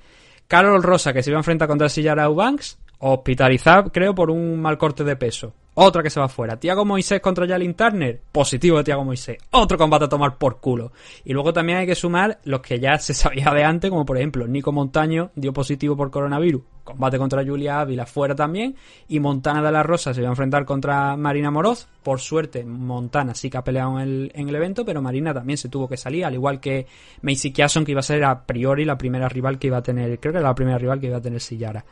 Carol 0.48 0.84
Rosa, 0.84 1.14
que 1.14 1.24
se 1.24 1.30
iba 1.30 1.38
a 1.38 1.42
enfrentar 1.42 1.68
contra 1.68 1.90
Sillara 1.90 2.26
Eubanks, 2.26 2.78
hospitalizado, 3.00 3.92
creo, 3.92 4.14
por 4.14 4.30
un 4.30 4.62
mal 4.62 4.78
corte 4.78 5.04
de 5.04 5.16
peso. 5.16 5.54
Otra 5.78 6.02
que 6.02 6.10
se 6.10 6.22
va 6.22 6.30
fuera. 6.30 6.58
Tiago 6.58 6.86
Moisés 6.86 7.20
contra 7.20 7.46
Jalin 7.46 7.74
Turner. 7.74 8.22
Positivo 8.32 8.78
de 8.78 8.86
Tiago 8.86 9.04
Moisés. 9.04 9.38
Otro 9.52 9.78
combate 9.78 10.06
a 10.06 10.10
tomar 10.10 10.38
por 10.38 10.62
culo. 10.62 10.94
Y 11.26 11.34
luego 11.34 11.52
también 11.52 11.80
hay 11.80 11.86
que 11.86 11.96
sumar 11.96 12.40
los 12.46 12.62
que 12.62 12.80
ya 12.80 12.98
se 12.98 13.14
sabía 13.14 13.52
de 13.52 13.66
antes, 13.66 13.90
como 13.90 14.06
por 14.06 14.16
ejemplo 14.16 14.48
Nico 14.48 14.72
Montaño 14.72 15.32
dio 15.36 15.52
positivo 15.52 15.98
por 15.98 16.12
coronavirus. 16.12 16.62
Combate 16.86 17.18
contra 17.18 17.44
Julia 17.44 17.82
Ávila 17.82 18.06
fuera 18.06 18.34
también. 18.36 18.76
Y 19.10 19.20
Montana 19.20 19.62
de 19.62 19.72
la 19.74 19.84
Rosa 19.84 20.14
se 20.14 20.22
va 20.22 20.30
a 20.30 20.32
enfrentar 20.32 20.64
contra 20.64 21.18
Marina 21.18 21.52
Moroz. 21.52 21.90
Por 22.04 22.22
suerte, 22.22 22.64
Montana 22.64 23.36
sí 23.36 23.50
que 23.50 23.58
ha 23.58 23.64
peleado 23.64 24.00
en 24.00 24.08
el, 24.08 24.32
en 24.34 24.48
el 24.48 24.56
evento, 24.56 24.86
pero 24.86 25.02
Marina 25.02 25.34
también 25.34 25.58
se 25.58 25.68
tuvo 25.68 25.90
que 25.90 25.98
salir, 25.98 26.24
al 26.24 26.36
igual 26.36 26.62
que 26.62 26.88
Macy 27.22 27.52
Kiason, 27.52 27.84
que 27.84 27.92
iba 27.92 28.00
a 28.00 28.04
ser 28.04 28.24
a 28.24 28.46
priori 28.46 28.86
la 28.86 28.98
primera 28.98 29.28
rival 29.28 29.60
que 29.60 29.68
iba 29.68 29.78
a 29.78 29.84
tener, 29.84 30.20
creo 30.22 30.32
que 30.32 30.40
era 30.40 30.48
la 30.48 30.56
primera 30.56 30.78
rival 30.78 31.02
que 31.02 31.08
iba 31.08 31.18
a 31.18 31.22
tener 31.22 31.42
Sillara. 31.42 31.84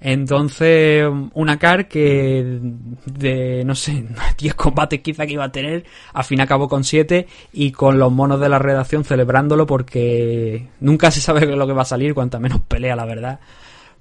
Entonces, 0.00 1.06
una 1.34 1.58
car 1.58 1.86
que 1.86 2.58
de, 3.04 3.62
no 3.64 3.74
sé, 3.74 4.04
10 4.38 4.54
combates 4.54 5.00
quizá 5.00 5.26
que 5.26 5.34
iba 5.34 5.44
a 5.44 5.52
tener, 5.52 5.84
al 6.14 6.24
fin 6.24 6.40
acabó 6.40 6.68
con 6.68 6.84
7 6.84 7.26
y 7.52 7.70
con 7.72 7.98
los 7.98 8.10
monos 8.10 8.40
de 8.40 8.48
la 8.48 8.58
redacción 8.58 9.04
celebrándolo 9.04 9.66
porque 9.66 10.68
nunca 10.80 11.10
se 11.10 11.20
sabe 11.20 11.44
lo 11.56 11.66
que 11.66 11.72
va 11.74 11.82
a 11.82 11.86
salir, 11.86 12.14
cuanta 12.14 12.38
menos 12.38 12.60
pelea, 12.60 12.96
la 12.96 13.04
verdad. 13.04 13.40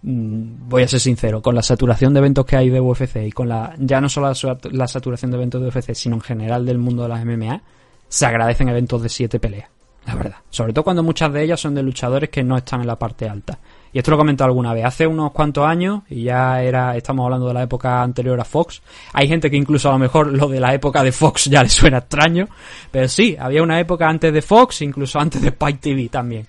Mm, 0.02 0.70
Voy 0.70 0.84
a 0.84 0.88
ser 0.88 1.02
sincero, 1.02 1.42
con 1.42 1.54
la 1.56 1.62
saturación 1.62 2.14
de 2.14 2.20
eventos 2.20 2.46
que 2.46 2.56
hay 2.56 2.70
de 2.70 2.80
UFC 2.80 3.18
y 3.28 3.32
con 3.32 3.50
la, 3.50 3.76
ya 3.78 4.00
no 4.00 4.08
solo 4.08 4.28
la, 4.28 4.36
sat- 4.36 4.72
la 4.72 4.88
saturación 4.88 5.32
de 5.32 5.38
eventos 5.38 5.62
de 5.62 5.68
UFC, 5.68 5.94
sino 5.94 6.16
en 6.16 6.22
general 6.22 6.66
del 6.66 6.78
mundo 6.78 7.04
de 7.04 7.10
las 7.10 7.26
MMA, 7.26 7.62
se 8.08 8.26
agradecen 8.26 8.70
eventos 8.70 9.04
de 9.04 9.10
7 9.10 9.40
peleas, 9.40 9.70
la 10.08 10.16
verdad. 10.16 10.38
Sobre 10.50 10.72
todo 10.72 10.84
cuando 10.86 11.04
muchas 11.04 11.34
de 11.34 11.44
ellas 11.44 11.60
son 11.60 11.76
de 11.76 11.84
luchadores 11.84 12.30
que 12.30 12.44
no 12.44 12.56
están 12.56 12.80
en 12.82 12.88
la 12.88 12.98
parte 12.98 13.28
alta. 13.28 13.60
Y 13.92 13.98
esto 13.98 14.12
lo 14.12 14.18
he 14.18 14.20
comentado 14.20 14.48
alguna 14.48 14.74
vez, 14.74 14.86
hace 14.86 15.08
unos 15.08 15.32
cuantos 15.32 15.66
años, 15.66 16.04
y 16.10 16.24
ya 16.24 16.62
era, 16.62 16.96
estamos 16.96 17.24
hablando 17.24 17.48
de 17.48 17.54
la 17.54 17.64
época 17.64 18.02
anterior 18.02 18.40
a 18.40 18.46
Fox, 18.46 18.82
hay 19.14 19.28
gente 19.28 19.50
que 19.50 19.58
incluso 19.58 19.90
a 19.90 19.94
lo 19.94 20.00
mejor 20.00 20.28
lo 20.28 20.48
de 20.48 20.60
la 20.60 20.74
época 20.74 21.04
de 21.04 21.12
Fox 21.12 21.46
ya 21.46 21.64
le 21.64 21.70
suena 21.70 21.98
extraño, 22.00 22.48
pero 22.92 23.08
sí, 23.08 23.36
había 23.40 23.64
una 23.64 23.80
época 23.80 24.08
antes 24.08 24.32
de 24.32 24.42
Fox, 24.42 24.82
incluso 24.82 25.20
antes 25.20 25.42
de 25.42 25.50
Spike 25.50 25.80
TV 25.80 26.10
también. 26.10 26.46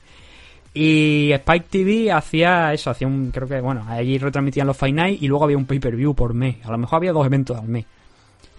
Y 0.72 1.30
Spike 1.32 1.66
TV 1.68 2.12
hacía 2.12 2.72
eso, 2.72 2.90
hacía 2.90 3.08
un, 3.08 3.30
creo 3.30 3.48
que, 3.48 3.60
bueno, 3.60 3.84
allí 3.88 4.18
retransmitían 4.18 4.66
los 4.66 4.76
Fight 4.76 4.96
y 5.20 5.26
luego 5.26 5.44
había 5.44 5.56
un 5.56 5.66
pay-per-view 5.66 6.14
por 6.14 6.34
mes, 6.34 6.56
a 6.64 6.70
lo 6.70 6.78
mejor 6.78 6.98
había 6.98 7.12
dos 7.12 7.26
eventos 7.26 7.58
al 7.58 7.68
mes. 7.68 7.86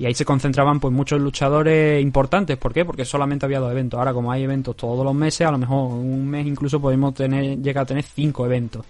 Y 0.01 0.05
ahí 0.07 0.15
se 0.15 0.25
concentraban 0.25 0.79
pues 0.79 0.91
muchos 0.91 1.21
luchadores 1.21 2.01
importantes. 2.01 2.57
¿Por 2.57 2.73
qué? 2.73 2.83
Porque 2.85 3.05
solamente 3.05 3.45
había 3.45 3.59
dos 3.59 3.71
eventos. 3.71 3.99
Ahora 3.99 4.13
como 4.13 4.31
hay 4.31 4.41
eventos 4.43 4.75
todos 4.75 5.05
los 5.05 5.13
meses, 5.13 5.45
a 5.45 5.51
lo 5.51 5.59
mejor 5.59 5.91
un 5.91 6.27
mes 6.27 6.47
incluso 6.47 6.81
podemos 6.81 7.13
tener, 7.13 7.59
llegar 7.61 7.83
a 7.83 7.85
tener 7.85 8.03
cinco 8.03 8.43
eventos. 8.45 8.83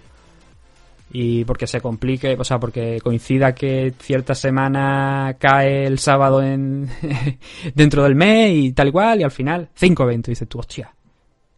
y 1.12 1.44
porque 1.44 1.66
se 1.66 1.82
complique, 1.82 2.34
o 2.38 2.44
sea, 2.44 2.58
porque 2.58 2.98
coincida 3.02 3.54
que 3.54 3.92
cierta 4.00 4.34
semana 4.34 5.36
cae 5.38 5.84
el 5.84 5.98
sábado 5.98 6.42
en 6.42 6.88
dentro 7.74 8.04
del 8.04 8.14
mes 8.14 8.50
y 8.54 8.72
tal 8.72 8.88
y 8.88 8.92
cual, 8.92 9.20
y 9.20 9.24
al 9.24 9.30
final, 9.30 9.68
cinco 9.74 10.04
eventos. 10.04 10.30
Y 10.30 10.32
dices 10.32 10.48
tú, 10.48 10.60
hostia, 10.60 10.94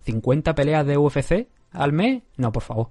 ¿50 0.04 0.52
peleas 0.54 0.84
de 0.84 0.98
UFC 0.98 1.46
al 1.74 1.92
mes? 1.92 2.22
No, 2.38 2.50
por 2.50 2.64
favor. 2.64 2.88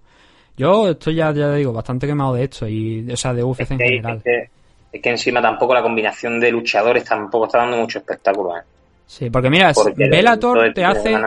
Yo 0.56 0.88
estoy 0.92 1.16
ya, 1.16 1.34
ya 1.34 1.52
digo, 1.54 1.74
bastante 1.74 2.08
quemado 2.08 2.36
de 2.36 2.44
esto, 2.46 2.66
y, 2.70 3.06
o 3.12 3.18
sea, 3.18 3.34
de 3.34 3.44
UFC 3.44 3.60
en 3.60 3.64
Es 3.64 3.78
que, 3.80 3.84
general. 3.98 4.18
es 4.20 4.24
que- 4.24 4.50
es 4.94 5.02
que 5.02 5.10
encima 5.10 5.42
tampoco 5.42 5.74
la 5.74 5.82
combinación 5.82 6.40
de 6.40 6.52
luchadores 6.52 7.04
tampoco 7.04 7.48
está 7.48 7.58
dando 7.58 7.78
mucho 7.78 7.98
espectáculo. 7.98 8.56
¿eh? 8.56 8.62
Sí, 9.08 9.32
porque 9.32 9.50
mira, 9.50 9.74
Porque 9.74 10.04
el 10.04 10.74
te 10.74 10.86
hace... 10.86 11.18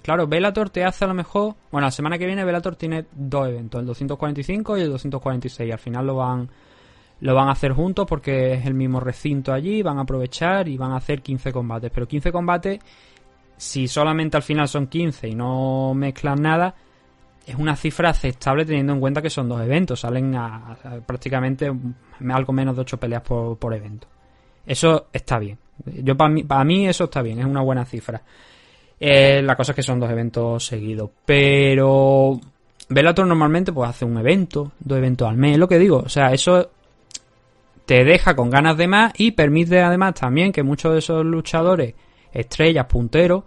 Claro, 0.00 0.26
Bellator 0.26 0.70
te 0.70 0.84
hace 0.84 1.04
a 1.04 1.08
lo 1.08 1.14
mejor. 1.14 1.54
Bueno, 1.70 1.88
la 1.88 1.90
semana 1.90 2.16
que 2.16 2.24
viene 2.24 2.44
Bellator 2.44 2.76
tiene 2.76 3.04
dos 3.12 3.48
eventos, 3.48 3.80
el 3.80 3.86
245 3.86 4.78
y 4.78 4.82
el 4.82 4.90
246. 4.90 5.70
Al 5.70 5.78
final 5.78 6.06
lo 6.06 6.14
van 6.14 6.48
lo 7.20 7.34
van 7.34 7.48
a 7.48 7.52
hacer 7.52 7.72
juntos 7.72 8.06
porque 8.08 8.54
es 8.54 8.64
el 8.64 8.74
mismo 8.74 9.00
recinto 9.00 9.52
allí, 9.52 9.82
van 9.82 9.98
a 9.98 10.02
aprovechar 10.02 10.68
y 10.68 10.78
van 10.78 10.92
a 10.92 10.96
hacer 10.96 11.20
15 11.20 11.52
combates. 11.52 11.90
Pero 11.92 12.06
15 12.06 12.32
combates, 12.32 12.78
si 13.56 13.88
solamente 13.88 14.36
al 14.36 14.44
final 14.44 14.68
son 14.68 14.86
15 14.86 15.28
y 15.28 15.34
no 15.34 15.92
mezclan 15.94 16.40
nada, 16.40 16.74
es 17.48 17.54
una 17.54 17.74
cifra 17.76 18.10
aceptable 18.10 18.66
teniendo 18.66 18.92
en 18.92 19.00
cuenta 19.00 19.22
que 19.22 19.30
son 19.30 19.48
dos 19.48 19.62
eventos. 19.62 20.00
Salen 20.00 20.34
a, 20.36 20.76
prácticamente 21.06 21.72
algo 22.30 22.52
menos 22.52 22.76
de 22.76 22.82
8 22.82 22.98
peleas 22.98 23.22
por, 23.22 23.56
por 23.56 23.72
evento. 23.72 24.06
Eso 24.66 25.06
está 25.10 25.38
bien. 25.38 25.56
Yo 26.02 26.14
para 26.14 26.28
mí, 26.28 26.44
para 26.44 26.62
mí 26.64 26.86
eso 26.86 27.04
está 27.04 27.22
bien, 27.22 27.38
es 27.38 27.46
una 27.46 27.62
buena 27.62 27.86
cifra. 27.86 28.20
Eh, 29.00 29.40
la 29.42 29.56
cosa 29.56 29.72
es 29.72 29.76
que 29.76 29.82
son 29.82 29.98
dos 29.98 30.10
eventos 30.10 30.66
seguidos. 30.66 31.08
Pero 31.24 32.38
Bellator 32.90 33.26
normalmente 33.26 33.72
pues 33.72 33.88
hace 33.88 34.04
un 34.04 34.18
evento, 34.18 34.72
dos 34.78 34.98
eventos 34.98 35.26
al 35.26 35.38
mes, 35.38 35.52
es 35.52 35.58
lo 35.58 35.68
que 35.68 35.78
digo. 35.78 36.02
O 36.04 36.08
sea, 36.10 36.32
eso 36.34 36.70
te 37.86 38.04
deja 38.04 38.36
con 38.36 38.50
ganas 38.50 38.76
de 38.76 38.88
más 38.88 39.12
y 39.16 39.30
permite 39.30 39.80
además 39.80 40.14
también 40.14 40.52
que 40.52 40.62
muchos 40.62 40.92
de 40.92 40.98
esos 40.98 41.24
luchadores, 41.24 41.94
estrellas, 42.30 42.84
punteros, 42.84 43.44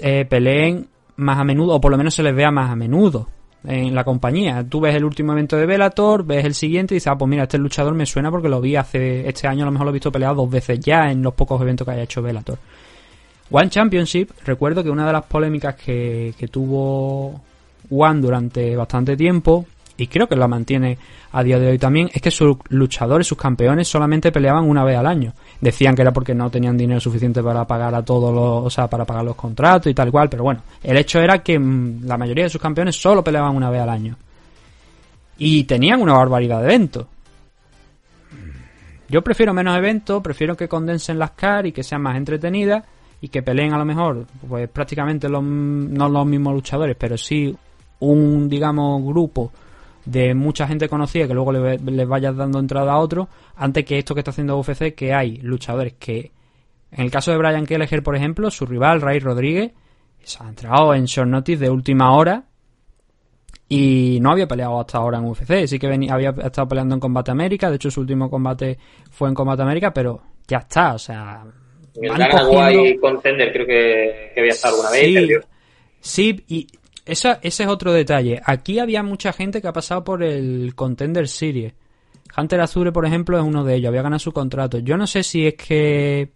eh, 0.00 0.24
peleen 0.24 0.86
más 1.16 1.38
a 1.38 1.44
menudo, 1.44 1.74
o 1.74 1.80
por 1.80 1.90
lo 1.90 1.98
menos 1.98 2.14
se 2.14 2.22
les 2.22 2.34
vea 2.34 2.50
más 2.50 2.70
a 2.70 2.76
menudo 2.76 3.28
en 3.66 3.94
la 3.94 4.04
compañía. 4.04 4.64
Tú 4.68 4.80
ves 4.80 4.94
el 4.94 5.04
último 5.04 5.32
evento 5.32 5.56
de 5.56 5.66
Bellator, 5.66 6.24
ves 6.24 6.44
el 6.44 6.54
siguiente 6.54 6.94
y 6.94 6.96
dices, 6.96 7.08
ah, 7.08 7.16
pues 7.16 7.28
mira, 7.28 7.44
este 7.44 7.58
luchador 7.58 7.94
me 7.94 8.06
suena 8.06 8.30
porque 8.30 8.48
lo 8.48 8.60
vi 8.60 8.76
hace, 8.76 9.26
este 9.28 9.48
año 9.48 9.62
a 9.62 9.66
lo 9.66 9.72
mejor 9.72 9.86
lo 9.86 9.90
he 9.90 9.94
visto 9.94 10.12
peleado 10.12 10.36
dos 10.36 10.50
veces 10.50 10.80
ya 10.80 11.10
en 11.10 11.22
los 11.22 11.34
pocos 11.34 11.60
eventos 11.60 11.86
que 11.86 11.92
haya 11.92 12.02
hecho 12.02 12.22
Bellator. 12.22 12.58
One 13.50 13.68
Championship, 13.68 14.30
recuerdo 14.44 14.82
que 14.82 14.90
una 14.90 15.06
de 15.06 15.12
las 15.12 15.24
polémicas 15.24 15.76
que, 15.76 16.34
que 16.38 16.48
tuvo 16.48 17.40
One 17.90 18.20
durante 18.20 18.74
bastante 18.76 19.16
tiempo, 19.16 19.66
y 19.96 20.08
creo 20.08 20.28
que 20.28 20.34
la 20.34 20.48
mantiene 20.48 20.98
a 21.32 21.42
día 21.42 21.58
de 21.58 21.68
hoy 21.68 21.78
también, 21.78 22.10
es 22.12 22.20
que 22.20 22.30
sus 22.30 22.56
luchadores, 22.68 23.26
sus 23.26 23.38
campeones, 23.38 23.86
solamente 23.86 24.32
peleaban 24.32 24.68
una 24.68 24.84
vez 24.84 24.96
al 24.96 25.06
año. 25.06 25.32
Decían 25.60 25.94
que 25.94 26.02
era 26.02 26.12
porque 26.12 26.34
no 26.34 26.50
tenían 26.50 26.76
dinero 26.76 27.00
suficiente 27.00 27.42
para 27.42 27.64
pagar 27.66 27.94
a 27.94 28.04
todos 28.04 28.34
los, 28.34 28.66
o 28.66 28.70
sea, 28.70 28.88
para 28.88 29.04
pagar 29.04 29.24
los 29.24 29.36
contratos 29.36 29.90
y 29.90 29.94
tal 29.94 30.10
cual, 30.10 30.28
pero 30.28 30.42
bueno, 30.42 30.62
el 30.82 30.96
hecho 30.96 31.20
era 31.20 31.42
que 31.42 31.58
mm, 31.58 32.04
la 32.04 32.18
mayoría 32.18 32.44
de 32.44 32.50
sus 32.50 32.60
campeones 32.60 32.96
solo 32.96 33.22
peleaban 33.22 33.54
una 33.54 33.70
vez 33.70 33.80
al 33.80 33.88
año. 33.88 34.16
Y 35.38 35.64
tenían 35.64 36.00
una 36.00 36.14
barbaridad 36.14 36.60
de 36.60 36.64
eventos. 36.64 37.06
Yo 39.08 39.22
prefiero 39.22 39.54
menos 39.54 39.76
eventos, 39.76 40.22
prefiero 40.22 40.56
que 40.56 40.68
condensen 40.68 41.18
las 41.18 41.32
car 41.32 41.66
y 41.66 41.72
que 41.72 41.82
sean 41.84 42.02
más 42.02 42.16
entretenidas 42.16 42.82
y 43.20 43.28
que 43.28 43.42
peleen 43.42 43.72
a 43.72 43.78
lo 43.78 43.84
mejor, 43.84 44.26
pues 44.48 44.68
prácticamente 44.68 45.28
los, 45.28 45.42
no 45.42 46.08
los 46.08 46.26
mismos 46.26 46.54
luchadores, 46.54 46.96
pero 46.98 47.16
sí 47.16 47.54
un, 48.00 48.48
digamos, 48.48 49.02
grupo 49.04 49.52
de 50.04 50.34
mucha 50.34 50.66
gente 50.66 50.88
conocida 50.88 51.26
que 51.26 51.34
luego 51.34 51.52
le, 51.52 51.78
les 51.78 52.06
vayas 52.08 52.36
dando 52.36 52.58
entrada 52.58 52.92
a 52.92 52.98
otro, 52.98 53.28
antes 53.56 53.84
que 53.84 53.98
esto 53.98 54.14
que 54.14 54.20
está 54.20 54.30
haciendo 54.32 54.58
UFC, 54.58 54.94
que 54.94 55.14
hay 55.14 55.36
luchadores 55.38 55.94
que, 55.94 56.32
en 56.92 57.04
el 57.04 57.10
caso 57.10 57.30
de 57.30 57.38
Brian 57.38 57.64
Kelleher, 57.66 58.02
por 58.02 58.14
ejemplo, 58.16 58.50
su 58.50 58.66
rival, 58.66 59.00
Ray 59.00 59.18
Rodríguez, 59.20 59.72
se 60.22 60.42
ha 60.42 60.48
entrado 60.48 60.94
en 60.94 61.04
short 61.06 61.28
notice 61.28 61.58
de 61.64 61.70
última 61.70 62.14
hora 62.16 62.44
y 63.68 64.18
no 64.20 64.30
había 64.30 64.46
peleado 64.46 64.78
hasta 64.78 64.98
ahora 64.98 65.18
en 65.18 65.24
UFC, 65.24 65.66
sí 65.66 65.78
que 65.78 65.86
venía, 65.88 66.12
había 66.14 66.30
estado 66.30 66.68
peleando 66.68 66.94
en 66.94 67.00
Combate 67.00 67.30
América, 67.30 67.70
de 67.70 67.76
hecho 67.76 67.90
su 67.90 68.00
último 68.00 68.28
combate 68.30 68.78
fue 69.10 69.28
en 69.28 69.34
Combate 69.34 69.62
América, 69.62 69.92
pero 69.92 70.20
ya 70.46 70.58
está, 70.58 70.94
o 70.94 70.98
sea... 70.98 71.44
El 71.94 72.08
van 72.10 72.18
Dana 72.18 72.40
cogiendo- 72.42 72.82
White 72.82 73.00
Contender 73.00 73.52
creo 73.52 73.66
que, 73.66 74.32
que 74.34 74.40
había 74.40 74.52
estado 74.52 74.74
alguna 74.74 74.90
vez 74.90 75.14
perdió. 75.14 75.40
sí, 76.00 76.44
y 76.48 76.66
esa, 77.06 77.38
ese 77.42 77.64
es 77.64 77.68
otro 77.68 77.92
detalle. 77.92 78.40
Aquí 78.44 78.78
había 78.78 79.02
mucha 79.02 79.32
gente 79.32 79.60
que 79.60 79.68
ha 79.68 79.72
pasado 79.72 80.04
por 80.04 80.22
el 80.22 80.74
Contender 80.74 81.28
Series. 81.28 81.74
Hunter 82.36 82.60
Azure, 82.60 82.92
por 82.92 83.06
ejemplo, 83.06 83.38
es 83.38 83.44
uno 83.44 83.62
de 83.64 83.76
ellos. 83.76 83.88
Había 83.88 84.02
ganado 84.02 84.18
su 84.18 84.32
contrato. 84.32 84.78
Yo 84.78 84.96
no 84.96 85.06
sé 85.06 85.22
si 85.22 85.46
es 85.46 85.54
que 85.54 86.32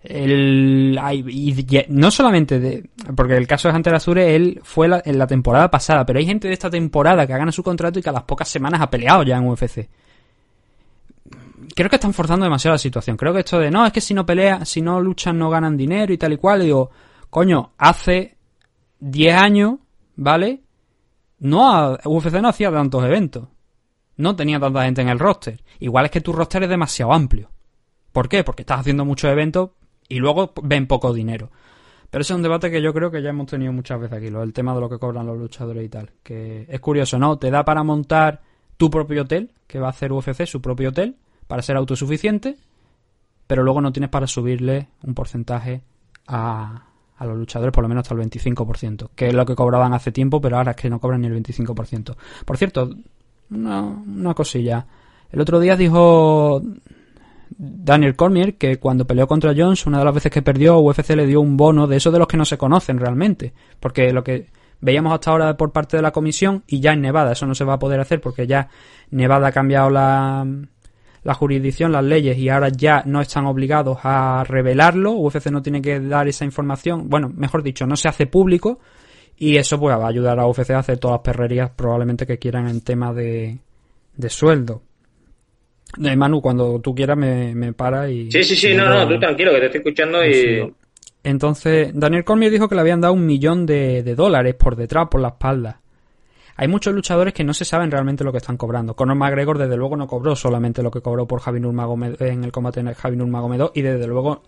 el 0.00 0.98
y 1.28 1.66
no 1.88 2.10
solamente 2.10 2.60
de 2.60 2.88
porque 3.16 3.36
el 3.36 3.48
caso 3.48 3.68
de 3.68 3.74
Hunter 3.74 3.96
Azure 3.96 4.36
él 4.36 4.60
fue 4.62 4.88
en 5.04 5.18
la 5.18 5.26
temporada 5.26 5.70
pasada, 5.70 6.06
pero 6.06 6.20
hay 6.20 6.26
gente 6.26 6.46
de 6.46 6.54
esta 6.54 6.70
temporada 6.70 7.26
que 7.26 7.32
ha 7.32 7.36
ganado 7.36 7.52
su 7.52 7.64
contrato 7.64 7.98
y 7.98 8.02
que 8.02 8.08
a 8.08 8.12
las 8.12 8.22
pocas 8.22 8.48
semanas 8.48 8.80
ha 8.80 8.88
peleado 8.88 9.24
ya 9.24 9.36
en 9.36 9.48
UFC. 9.48 9.88
Creo 11.74 11.90
que 11.90 11.96
están 11.96 12.14
forzando 12.14 12.44
demasiado 12.44 12.74
la 12.74 12.78
situación. 12.78 13.16
Creo 13.16 13.34
que 13.34 13.40
esto 13.40 13.58
de 13.58 13.70
no, 13.70 13.84
es 13.84 13.92
que 13.92 14.00
si 14.00 14.14
no 14.14 14.24
pelean, 14.24 14.64
si 14.64 14.80
no 14.80 15.00
luchan 15.00 15.36
no 15.36 15.50
ganan 15.50 15.76
dinero 15.76 16.12
y 16.12 16.18
tal 16.18 16.32
y 16.32 16.36
cual, 16.36 16.62
digo, 16.62 16.90
coño, 17.28 17.72
hace 17.76 18.37
10 19.00 19.34
años, 19.36 19.74
¿vale? 20.16 20.62
No 21.38 21.70
ha- 21.72 21.98
UFC 22.04 22.40
no 22.40 22.48
hacía 22.48 22.70
tantos 22.72 23.04
eventos. 23.04 23.48
No 24.16 24.34
tenía 24.34 24.58
tanta 24.58 24.84
gente 24.84 25.02
en 25.02 25.08
el 25.08 25.18
roster. 25.18 25.62
Igual 25.78 26.06
es 26.06 26.10
que 26.10 26.20
tu 26.20 26.32
roster 26.32 26.64
es 26.64 26.68
demasiado 26.68 27.12
amplio. 27.12 27.50
¿Por 28.12 28.28
qué? 28.28 28.42
Porque 28.42 28.62
estás 28.62 28.80
haciendo 28.80 29.04
muchos 29.04 29.30
eventos 29.30 29.70
y 30.08 30.16
luego 30.18 30.52
ven 30.62 30.86
poco 30.88 31.12
dinero. 31.12 31.50
Pero 32.10 32.22
ese 32.22 32.32
es 32.32 32.36
un 32.36 32.42
debate 32.42 32.70
que 32.70 32.82
yo 32.82 32.92
creo 32.94 33.10
que 33.10 33.22
ya 33.22 33.28
hemos 33.30 33.46
tenido 33.46 33.72
muchas 33.72 34.00
veces 34.00 34.16
aquí, 34.18 34.30
lo, 34.30 34.42
el 34.42 34.52
tema 34.52 34.74
de 34.74 34.80
lo 34.80 34.88
que 34.88 34.98
cobran 34.98 35.26
los 35.26 35.38
luchadores 35.38 35.84
y 35.84 35.88
tal. 35.88 36.10
Que 36.22 36.66
es 36.68 36.80
curioso, 36.80 37.18
¿no? 37.18 37.38
Te 37.38 37.50
da 37.50 37.64
para 37.64 37.82
montar 37.84 38.40
tu 38.76 38.90
propio 38.90 39.22
hotel, 39.22 39.52
que 39.66 39.78
va 39.78 39.88
a 39.88 39.90
hacer 39.90 40.10
UFC, 40.12 40.46
su 40.46 40.60
propio 40.62 40.88
hotel, 40.88 41.16
para 41.46 41.62
ser 41.62 41.76
autosuficiente, 41.76 42.56
pero 43.46 43.62
luego 43.62 43.80
no 43.80 43.92
tienes 43.92 44.10
para 44.10 44.26
subirle 44.26 44.88
un 45.02 45.14
porcentaje 45.14 45.82
a, 46.26 46.87
a 47.18 47.26
los 47.26 47.36
luchadores, 47.36 47.72
por 47.72 47.82
lo 47.82 47.88
menos 47.88 48.02
hasta 48.02 48.14
el 48.14 48.28
25%, 48.28 49.10
que 49.14 49.28
es 49.28 49.34
lo 49.34 49.44
que 49.44 49.54
cobraban 49.54 49.92
hace 49.92 50.12
tiempo, 50.12 50.40
pero 50.40 50.56
ahora 50.56 50.70
es 50.70 50.76
que 50.76 50.88
no 50.88 51.00
cobran 51.00 51.20
ni 51.20 51.26
el 51.26 51.42
25%. 51.42 52.16
Por 52.44 52.56
cierto, 52.56 52.90
una, 53.50 53.82
una 53.82 54.34
cosilla. 54.34 54.86
El 55.30 55.40
otro 55.40 55.60
día 55.60 55.76
dijo 55.76 56.62
Daniel 57.50 58.16
Cormier 58.16 58.56
que 58.56 58.78
cuando 58.78 59.06
peleó 59.06 59.26
contra 59.26 59.54
Jones, 59.56 59.86
una 59.86 59.98
de 59.98 60.04
las 60.04 60.14
veces 60.14 60.32
que 60.32 60.42
perdió, 60.42 60.78
UFC 60.78 61.10
le 61.10 61.26
dio 61.26 61.40
un 61.40 61.56
bono 61.56 61.86
de 61.86 61.96
esos 61.96 62.12
de 62.12 62.18
los 62.18 62.28
que 62.28 62.36
no 62.36 62.44
se 62.44 62.56
conocen 62.56 62.98
realmente. 62.98 63.52
Porque 63.80 64.12
lo 64.12 64.22
que 64.22 64.46
veíamos 64.80 65.12
hasta 65.12 65.30
ahora 65.30 65.56
por 65.56 65.72
parte 65.72 65.96
de 65.96 66.02
la 66.02 66.12
comisión 66.12 66.62
y 66.66 66.80
ya 66.80 66.92
en 66.92 67.00
Nevada, 67.00 67.32
eso 67.32 67.46
no 67.46 67.54
se 67.54 67.64
va 67.64 67.74
a 67.74 67.78
poder 67.78 68.00
hacer 68.00 68.20
porque 68.20 68.46
ya 68.46 68.68
Nevada 69.10 69.48
ha 69.48 69.52
cambiado 69.52 69.90
la, 69.90 70.46
la 71.24 71.34
jurisdicción, 71.34 71.92
las 71.92 72.04
leyes 72.04 72.38
y 72.38 72.48
ahora 72.48 72.68
ya 72.68 73.02
no 73.06 73.20
están 73.20 73.46
obligados 73.46 73.98
a 74.02 74.44
revelarlo. 74.44 75.12
UFC 75.12 75.50
no 75.50 75.62
tiene 75.62 75.82
que 75.82 76.00
dar 76.00 76.28
esa 76.28 76.44
información. 76.44 77.08
Bueno, 77.08 77.30
mejor 77.34 77.62
dicho, 77.62 77.86
no 77.86 77.96
se 77.96 78.08
hace 78.08 78.26
público 78.26 78.80
y 79.36 79.56
eso 79.56 79.78
pues 79.78 79.96
va 79.96 80.04
a 80.04 80.08
ayudar 80.08 80.38
a 80.38 80.46
UFC 80.46 80.70
a 80.70 80.78
hacer 80.78 80.98
todas 80.98 81.16
las 81.16 81.22
perrerías 81.22 81.70
probablemente 81.70 82.26
que 82.26 82.38
quieran 82.38 82.68
en 82.68 82.80
tema 82.80 83.12
de, 83.12 83.58
de 84.16 84.28
sueldo. 84.28 84.82
Eh, 86.02 86.16
Manu, 86.16 86.40
cuando 86.40 86.80
tú 86.80 86.94
quieras 86.94 87.16
me, 87.16 87.54
me 87.54 87.72
para 87.72 88.10
y... 88.10 88.30
Sí, 88.30 88.42
sí, 88.42 88.56
sí, 88.56 88.74
no, 88.74 88.88
no, 88.88 89.08
tú 89.08 89.18
tranquilo, 89.18 89.52
que 89.52 89.60
te 89.60 89.66
estoy 89.66 89.78
escuchando 89.78 90.24
y... 90.24 90.34
Sí. 90.34 90.74
Entonces, 91.24 91.90
Daniel 91.94 92.24
Cormier 92.24 92.52
dijo 92.52 92.68
que 92.68 92.74
le 92.74 92.80
habían 92.80 93.00
dado 93.00 93.14
un 93.14 93.26
millón 93.26 93.66
de, 93.66 94.02
de 94.02 94.14
dólares 94.14 94.54
por 94.54 94.76
detrás, 94.76 95.08
por 95.10 95.20
la 95.20 95.28
espalda. 95.28 95.80
Hay 96.60 96.66
muchos 96.68 96.92
luchadores 96.92 97.32
que 97.32 97.44
no 97.44 97.54
se 97.54 97.64
saben 97.64 97.90
realmente 97.90 98.24
lo 98.24 98.32
que 98.32 98.38
están 98.38 98.56
cobrando. 98.56 98.94
Conor 98.94 99.16
McGregor, 99.16 99.58
desde 99.58 99.76
luego, 99.76 99.96
no 99.96 100.08
cobró 100.08 100.34
solamente 100.34 100.82
lo 100.82 100.90
que 100.90 101.00
cobró 101.00 101.24
por 101.24 101.40
Javi 101.40 101.60
Nurmagomedov 101.60 102.20
en 102.24 102.42
el 102.42 102.50
combate 102.52 102.80
el 102.80 102.94
Javi 102.94 103.16
Nurmagomedov 103.16 103.70
y 103.74 103.82
desde 103.82 104.06
luego 104.08 104.42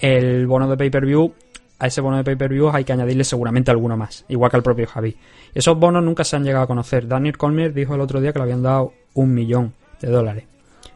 el 0.00 0.46
bono 0.46 0.68
de 0.68 0.76
pay-per-view 0.76 1.32
a 1.80 1.86
ese 1.88 2.00
bono 2.00 2.16
de 2.16 2.24
pay-per-view 2.24 2.70
hay 2.72 2.84
que 2.84 2.92
añadirle 2.92 3.24
seguramente 3.24 3.70
alguno 3.70 3.96
más, 3.96 4.24
igual 4.28 4.50
que 4.50 4.56
al 4.58 4.62
propio 4.62 4.86
Javi. 4.86 5.16
Esos 5.54 5.78
bonos 5.78 6.02
nunca 6.04 6.24
se 6.24 6.36
han 6.36 6.44
llegado 6.44 6.64
a 6.64 6.66
conocer. 6.68 7.06
Daniel 7.06 7.36
Cormier 7.36 7.72
dijo 7.72 7.94
el 7.94 8.00
otro 8.00 8.20
día 8.20 8.32
que 8.32 8.38
le 8.38 8.44
habían 8.44 8.62
dado 8.62 8.92
un 9.14 9.32
millón 9.34 9.72
de 10.00 10.08
dólares. 10.08 10.44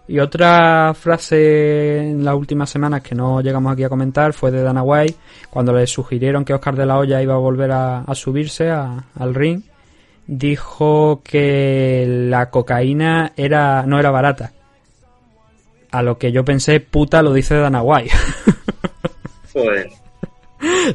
Y 0.09 0.19
otra 0.19 0.93
frase 0.95 1.99
en 2.11 2.25
las 2.25 2.35
últimas 2.35 2.69
semanas 2.69 3.03
que 3.03 3.15
no 3.15 3.41
llegamos 3.41 3.73
aquí 3.73 3.85
a 3.85 3.89
comentar 3.89 4.33
fue 4.33 4.51
de 4.51 4.63
Dana 4.63 4.83
White, 4.83 5.15
cuando 5.51 5.73
le 5.73 5.87
sugirieron 5.87 6.45
que 6.45 6.53
Oscar 6.55 6.75
de 6.77 6.87
la 6.87 6.99
Hoya 6.99 7.23
iba 7.23 7.35
a 7.35 7.39
volver 7.39 7.71
a, 7.71 8.01
a 8.03 8.15
subirse 8.15 8.69
a- 8.71 9.05
al 9.19 9.35
ring, 9.35 9.63
dijo 10.27 11.23
que 11.25 12.05
la 12.07 12.51
cocaína 12.51 13.33
era 13.37 13.85
no 13.87 13.99
era 13.99 14.11
barata. 14.11 14.53
A 15.91 16.03
lo 16.03 16.17
que 16.19 16.33
yo 16.33 16.45
pensé, 16.45 16.81
puta, 16.81 17.23
lo 17.23 17.33
dice 17.33 17.55
Dana 17.55 17.83
White. 17.83 18.13
Joder. 19.53 19.91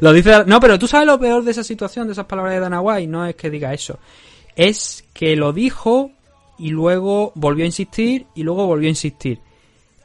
lo 0.00 0.12
dice, 0.12 0.44
no, 0.46 0.58
pero 0.58 0.78
tú 0.78 0.88
sabes 0.88 1.06
lo 1.06 1.20
peor 1.20 1.44
de 1.44 1.52
esa 1.52 1.62
situación, 1.62 2.08
de 2.08 2.14
esas 2.14 2.26
palabras 2.26 2.54
de 2.54 2.60
Dana 2.60 2.80
White, 2.80 3.06
no 3.06 3.24
es 3.24 3.36
que 3.36 3.50
diga 3.50 3.72
eso. 3.72 3.98
es 4.56 5.04
que 5.12 5.36
lo 5.36 5.52
dijo 5.52 6.10
y 6.58 6.70
luego 6.70 7.32
volvió 7.36 7.64
a 7.64 7.66
insistir 7.66 8.26
y 8.34 8.42
luego 8.42 8.66
volvió 8.66 8.88
a 8.88 8.90
insistir. 8.90 9.38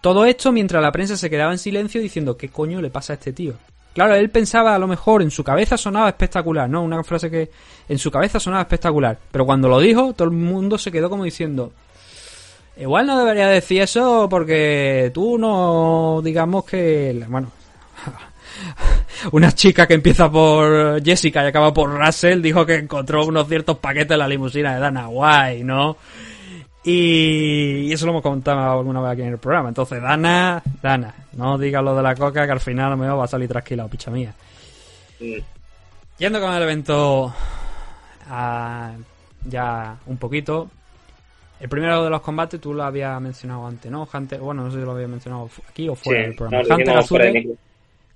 Todo 0.01 0.25
esto 0.25 0.51
mientras 0.51 0.81
la 0.83 0.91
prensa 0.91 1.17
se 1.17 1.29
quedaba 1.29 1.51
en 1.51 1.57
silencio 1.57 2.01
diciendo 2.01 2.37
¿qué 2.37 2.49
coño 2.49 2.81
le 2.81 2.89
pasa 2.89 3.13
a 3.13 3.15
este 3.15 3.33
tío? 3.33 3.55
Claro, 3.93 4.15
él 4.15 4.29
pensaba 4.29 4.73
a 4.73 4.79
lo 4.79 4.87
mejor 4.87 5.21
en 5.21 5.29
su 5.29 5.43
cabeza 5.43 5.77
sonaba 5.77 6.09
espectacular, 6.09 6.69
¿no? 6.69 6.81
Una 6.81 7.03
frase 7.03 7.29
que 7.29 7.51
en 7.87 7.99
su 7.99 8.09
cabeza 8.09 8.39
sonaba 8.39 8.63
espectacular. 8.63 9.17
Pero 9.31 9.45
cuando 9.45 9.69
lo 9.69 9.79
dijo, 9.79 10.13
todo 10.13 10.27
el 10.27 10.33
mundo 10.33 10.77
se 10.77 10.91
quedó 10.91 11.09
como 11.09 11.23
diciendo 11.23 11.71
Igual 12.75 13.05
no 13.05 13.19
debería 13.19 13.47
decir 13.47 13.83
eso 13.83 14.27
porque 14.29 15.11
tú 15.13 15.37
no, 15.37 16.21
digamos 16.23 16.65
que, 16.65 17.23
bueno, 17.27 17.51
una 19.31 19.51
chica 19.51 19.85
que 19.85 19.93
empieza 19.93 20.31
por 20.31 21.01
Jessica 21.03 21.43
y 21.43 21.47
acaba 21.47 21.71
por 21.71 21.91
Russell 21.91 22.41
dijo 22.41 22.65
que 22.65 22.75
encontró 22.75 23.25
unos 23.27 23.47
ciertos 23.47 23.77
paquetes 23.77 24.11
en 24.11 24.19
la 24.19 24.27
limusina 24.27 24.73
de 24.73 24.79
Dana 24.79 25.07
White, 25.07 25.63
¿no? 25.63 25.97
Y, 26.83 27.91
eso 27.91 28.05
lo 28.05 28.11
hemos 28.11 28.23
contado 28.23 28.79
alguna 28.79 29.01
vez 29.01 29.11
aquí 29.11 29.21
en 29.21 29.29
el 29.29 29.37
programa. 29.37 29.69
Entonces, 29.69 30.01
Dana, 30.01 30.61
Dana, 30.81 31.13
no 31.33 31.57
digas 31.57 31.83
lo 31.83 31.95
de 31.95 32.03
la 32.03 32.15
coca 32.15 32.45
que 32.45 32.51
al 32.51 32.59
final 32.59 32.87
a 32.87 32.89
lo 32.91 32.97
mejor 32.97 33.19
va 33.19 33.23
a 33.23 33.27
salir 33.27 33.47
trasquilado, 33.47 33.89
picha 33.89 34.11
mía. 34.11 34.33
Yendo 36.17 36.41
con 36.41 36.53
el 36.53 36.63
evento 36.63 37.33
ah, 38.29 38.91
ya 39.45 39.97
un 40.05 40.17
poquito. 40.17 40.69
El 41.59 41.69
primero 41.69 42.03
de 42.03 42.09
los 42.09 42.21
combates 42.21 42.59
tú 42.59 42.73
lo 42.73 42.83
habías 42.83 43.21
mencionado 43.21 43.65
antes, 43.65 43.89
¿no? 43.89 44.07
Hunter, 44.11 44.39
bueno, 44.39 44.65
no 44.65 44.71
sé 44.71 44.79
si 44.79 44.85
lo 44.85 44.91
había 44.91 45.07
mencionado 45.07 45.49
aquí 45.69 45.87
o 45.87 45.95
fuera 45.95 46.21
Sí, 46.21 46.27
del 46.27 46.35
programa. 46.35 46.63
no, 46.67 46.75
Hunter 46.75 46.97
Azure. 46.97 47.57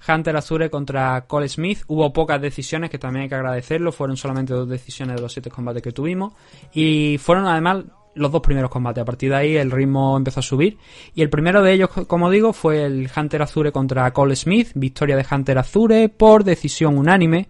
Hunter 0.06 0.36
Azure 0.36 0.70
contra 0.70 1.22
Cole 1.22 1.48
Smith. 1.48 1.84
Hubo 1.88 2.12
pocas 2.12 2.42
decisiones 2.42 2.90
que 2.90 3.00
también 3.00 3.24
hay 3.24 3.30
que 3.30 3.36
agradecerlo. 3.36 3.92
Fueron 3.94 4.18
solamente 4.18 4.54
dos 4.54 4.68
decisiones 4.68 5.16
de 5.16 5.22
los 5.22 5.32
siete 5.32 5.50
combates 5.50 5.82
que 5.82 5.94
tuvimos. 5.94 6.34
Y 6.74 7.18
fueron 7.20 7.48
además 7.48 7.86
los 8.18 8.32
dos 8.32 8.42
primeros 8.42 8.70
combates. 8.70 9.02
A 9.02 9.06
partir 9.06 9.30
de 9.30 9.36
ahí 9.36 9.56
el 9.56 9.72
ritmo 9.72 10.18
empezó 10.18 10.40
a 10.40 10.44
subir. 10.44 10.78
Y 11.16 11.22
el 11.22 11.30
primero 11.30 11.62
de 11.62 11.74
ellos, 11.74 11.90
como 12.08 12.30
digo, 12.30 12.54
fue 12.54 12.84
el 12.84 13.10
Hunter 13.16 13.42
Azure 13.42 13.72
contra 13.72 14.12
Cole 14.12 14.36
Smith. 14.36 14.70
Victoria 14.76 15.16
de 15.16 15.26
Hunter 15.30 15.58
Azure 15.58 16.10
por 16.10 16.44
decisión 16.44 16.98
unánime. 16.98 17.48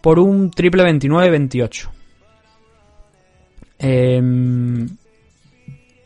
Por 0.00 0.18
un 0.18 0.50
triple 0.50 0.84
29-28. 0.84 1.88
Em, 3.80 4.88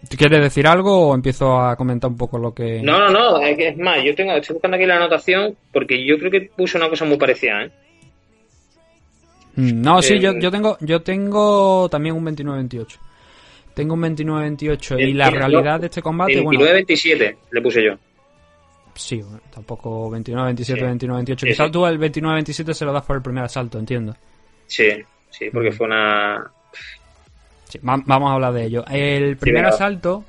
¿tú 0.08 0.16
¿Quieres 0.16 0.42
decir 0.42 0.66
algo 0.66 1.08
o 1.08 1.14
empiezo 1.14 1.58
a 1.58 1.76
comentar 1.76 2.10
un 2.10 2.16
poco 2.16 2.38
lo 2.38 2.52
que... 2.54 2.82
No, 2.82 2.98
no, 2.98 3.10
no, 3.10 3.40
es, 3.40 3.76
más, 3.78 4.02
yo 4.04 4.14
tengo, 4.14 4.32
estoy 4.32 4.54
buscando 4.54 4.76
aquí 4.76 4.86
la 4.86 4.96
anotación 4.96 5.56
porque 5.72 6.04
yo 6.04 6.18
creo 6.18 6.30
que 6.30 6.50
puse 6.54 6.76
una 6.76 6.88
cosa 6.88 7.04
muy 7.04 7.16
parecida, 7.16 7.64
¿eh? 7.64 7.70
Mm, 9.56 9.82
No, 9.82 10.02
sí, 10.02 10.14
Eh, 10.14 10.20
yo, 10.20 10.38
yo 10.38 10.50
tengo 10.50 10.76
yo 10.80 11.02
tengo 11.02 11.88
también 11.90 12.14
un 12.14 12.24
29-28. 12.24 12.98
Tengo 13.74 13.94
un 13.94 14.02
29-28 14.02 15.00
y 15.00 15.12
la 15.14 15.30
realidad 15.30 15.80
de 15.80 15.86
este 15.86 16.02
combate, 16.02 16.40
bueno, 16.40 16.60
29-27 16.60 17.36
le 17.50 17.62
puse 17.62 17.84
yo. 17.84 17.92
sí, 18.94 19.22
bueno, 19.22 19.40
tampoco 19.54 20.10
29-27, 20.10 20.64
Sí. 20.64 20.74
29-28. 20.74 21.40
Sí, 21.40 21.46
Quizás 21.46 21.66
sí. 21.66 21.72
tú 21.72 21.86
el 21.86 21.98
29-27 21.98 22.72
se 22.74 22.84
lo 22.84 22.92
das 22.92 23.04
por 23.04 23.16
el 23.16 23.22
primer 23.22 23.44
asalto, 23.44 23.78
entiendo. 23.78 24.14
Sí, 24.66 24.88
sí, 25.30 25.46
porque 25.52 25.72
fue 25.72 25.86
una... 25.86 26.50
Vamos 27.80 28.30
a 28.30 28.34
hablar 28.34 28.52
de 28.52 28.64
ello. 28.66 28.84
El 28.90 29.38
primer 29.38 29.64
asalto, 29.64 30.24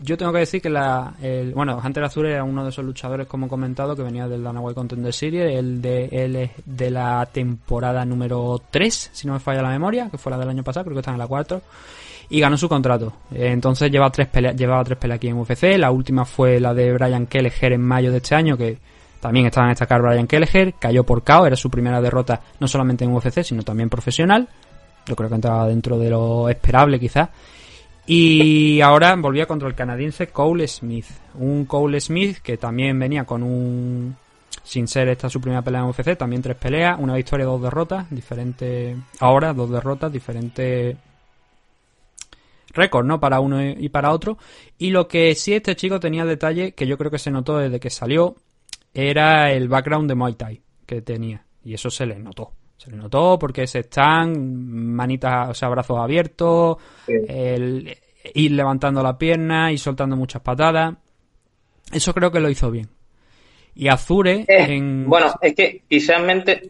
yo 0.00 0.16
tengo 0.16 0.32
que 0.32 0.38
decir 0.38 0.62
que 0.62 0.70
la. 0.70 1.12
El, 1.20 1.52
bueno, 1.52 1.78
Hunter 1.84 2.02
Azure 2.04 2.32
era 2.32 2.44
uno 2.44 2.64
de 2.64 2.70
esos 2.70 2.82
luchadores, 2.82 3.26
como 3.26 3.44
he 3.44 3.48
comentado, 3.50 3.94
que 3.94 4.02
venía 4.02 4.26
del 4.26 4.42
Dana 4.42 4.60
White 4.60 4.74
Contender 4.76 5.12
Series. 5.12 5.54
El 5.54 5.82
de, 5.82 6.06
él 6.10 6.34
es 6.36 6.50
de 6.64 6.90
la 6.90 7.28
temporada 7.30 8.06
número 8.06 8.58
3, 8.70 9.10
si 9.12 9.26
no 9.26 9.34
me 9.34 9.40
falla 9.40 9.60
la 9.60 9.68
memoria, 9.68 10.08
que 10.10 10.16
fue 10.16 10.30
la 10.32 10.38
del 10.38 10.48
año 10.48 10.62
pasado, 10.64 10.84
creo 10.84 10.94
que 10.94 11.00
está 11.00 11.12
en 11.12 11.18
la 11.18 11.26
4. 11.26 11.60
Y 12.32 12.40
ganó 12.40 12.56
su 12.56 12.66
contrato. 12.66 13.12
Eh, 13.30 13.48
Entonces 13.52 13.90
tres 13.90 14.56
llevaba 14.56 14.84
tres 14.84 14.96
peleas 14.96 15.16
aquí 15.16 15.28
en 15.28 15.36
UFC. 15.36 15.76
La 15.76 15.90
última 15.90 16.24
fue 16.24 16.58
la 16.60 16.72
de 16.72 16.90
Brian 16.94 17.26
Kelleher 17.26 17.74
en 17.74 17.82
mayo 17.82 18.10
de 18.10 18.16
este 18.16 18.34
año, 18.34 18.56
que 18.56 18.78
también 19.20 19.44
estaba 19.44 19.66
en 19.66 19.72
destacar 19.72 20.00
Brian 20.00 20.26
Kelleher. 20.26 20.72
Cayó 20.78 21.04
por 21.04 21.22
KO, 21.24 21.44
era 21.44 21.56
su 21.56 21.68
primera 21.68 22.00
derrota 22.00 22.40
no 22.58 22.66
solamente 22.66 23.04
en 23.04 23.12
UFC, 23.12 23.42
sino 23.42 23.62
también 23.62 23.90
profesional. 23.90 24.48
Yo 25.04 25.14
creo 25.14 25.28
que 25.28 25.34
entraba 25.34 25.68
dentro 25.68 25.98
de 25.98 26.08
lo 26.08 26.48
esperable, 26.48 26.98
quizás. 26.98 27.28
Y 28.06 28.80
ahora 28.80 29.14
volvía 29.14 29.44
contra 29.44 29.68
el 29.68 29.74
canadiense 29.74 30.28
Cole 30.28 30.66
Smith. 30.68 31.08
Un 31.34 31.66
Cole 31.66 32.00
Smith 32.00 32.38
que 32.38 32.56
también 32.56 32.98
venía 32.98 33.24
con 33.24 33.42
un. 33.42 34.16
Sin 34.64 34.88
ser 34.88 35.08
esta 35.08 35.28
su 35.28 35.38
primera 35.38 35.60
pelea 35.60 35.82
en 35.82 35.88
UFC, 35.88 36.16
también 36.16 36.40
tres 36.40 36.56
peleas, 36.56 36.96
una 36.98 37.14
victoria, 37.14 37.44
dos 37.44 37.60
derrotas, 37.60 38.06
diferentes. 38.08 38.96
Ahora, 39.20 39.52
dos 39.52 39.70
derrotas, 39.70 40.10
diferentes 40.10 40.96
récords, 42.72 43.06
¿no? 43.06 43.20
Para 43.20 43.40
uno 43.40 43.62
y 43.62 43.88
para 43.88 44.10
otro. 44.12 44.38
Y 44.78 44.90
lo 44.90 45.06
que 45.08 45.34
sí 45.34 45.54
este 45.54 45.76
chico 45.76 46.00
tenía 46.00 46.24
detalle, 46.24 46.72
que 46.72 46.86
yo 46.86 46.96
creo 46.98 47.10
que 47.10 47.18
se 47.18 47.30
notó 47.30 47.58
desde 47.58 47.80
que 47.80 47.90
salió, 47.90 48.36
era 48.94 49.52
el 49.52 49.68
background 49.68 50.08
de 50.08 50.14
Muay 50.14 50.34
Thai 50.34 50.60
que 50.86 51.02
tenía. 51.02 51.44
Y 51.64 51.74
eso 51.74 51.90
se 51.90 52.06
le 52.06 52.18
notó. 52.18 52.52
Se 52.76 52.90
le 52.90 52.96
notó 52.96 53.38
porque 53.38 53.66
se 53.66 53.80
están 53.80 54.32
manitas, 54.94 55.50
o 55.50 55.54
sea, 55.54 55.68
brazos 55.68 55.98
abiertos, 55.98 56.78
Sí. 57.06 57.12
el 57.28 57.96
ir 58.34 58.52
levantando 58.52 59.02
la 59.02 59.16
pierna 59.18 59.70
y 59.72 59.78
soltando 59.78 60.16
muchas 60.16 60.42
patadas. 60.42 60.94
Eso 61.92 62.12
creo 62.14 62.30
que 62.32 62.40
lo 62.40 62.50
hizo 62.50 62.70
bien. 62.70 62.88
Y 63.74 63.88
Azure 63.88 64.44
Eh, 64.48 64.74
en... 64.74 65.08
Bueno, 65.08 65.32
es 65.40 65.54
que 65.54 65.82
quizás 65.88 66.20
mente- 66.22 66.68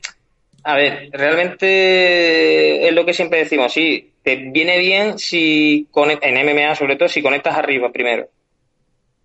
A 0.65 0.77
ver, 0.77 1.09
realmente 1.13 2.87
es 2.89 2.95
lo 2.95 3.05
que 3.05 3.13
siempre 3.15 3.41
decimos, 3.41 3.73
sí, 3.73 4.12
te 4.23 4.37
viene 4.37 4.79
bien 4.79 5.19
si 5.19 5.89
en 5.95 6.47
MMA 6.47 6.75
sobre 6.75 6.97
todo 6.97 7.09
si 7.09 7.23
conectas 7.23 7.57
arriba 7.57 7.91
primero. 7.91 8.29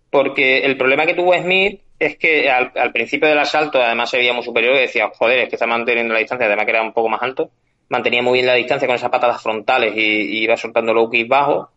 Porque 0.09 0.59
el 0.59 0.77
problema 0.77 1.05
que 1.05 1.13
tuvo 1.13 1.33
Smith 1.33 1.81
es 1.99 2.17
que 2.17 2.49
al, 2.49 2.71
al 2.75 2.91
principio 2.91 3.27
del 3.27 3.39
asalto 3.39 3.81
además 3.81 4.09
se 4.09 4.17
veía 4.17 4.33
muy 4.33 4.43
superior 4.43 4.75
y 4.75 4.81
decía, 4.81 5.09
joder, 5.13 5.39
es 5.39 5.49
que 5.49 5.55
está 5.55 5.67
manteniendo 5.67 6.13
la 6.13 6.19
distancia, 6.19 6.47
además 6.47 6.65
que 6.65 6.71
era 6.71 6.81
un 6.81 6.93
poco 6.93 7.09
más 7.09 7.21
alto, 7.21 7.51
mantenía 7.89 8.21
muy 8.21 8.33
bien 8.33 8.45
la 8.45 8.53
distancia 8.53 8.87
con 8.87 8.95
esas 8.95 9.09
patadas 9.09 9.41
frontales 9.41 9.93
y, 9.95 9.99
y 9.99 10.43
iba 10.43 10.55
soltando 10.57 10.93
low 10.93 11.09
kicks 11.09 11.27
bajos 11.29 11.67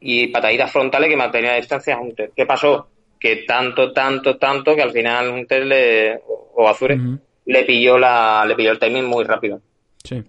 y 0.00 0.28
pataditas 0.28 0.72
frontales 0.72 1.10
que 1.10 1.16
mantenía 1.16 1.50
la 1.50 1.56
distancia 1.56 1.94
a 1.94 2.00
Hunter. 2.00 2.32
¿Qué 2.34 2.46
pasó? 2.46 2.88
Que 3.18 3.44
tanto, 3.46 3.92
tanto, 3.92 4.38
tanto 4.38 4.74
que 4.74 4.82
al 4.82 4.92
final 4.92 5.28
Hunter 5.28 5.66
le, 5.66 6.20
o 6.26 6.66
Azure 6.66 6.98
le 7.46 7.64
pilló 7.64 7.98
la, 7.98 8.44
le 8.46 8.54
pilló 8.54 8.72
el 8.72 8.78
timing 8.78 9.04
muy 9.04 9.24
rápido. 9.24 9.60
Sí. 10.02 10.22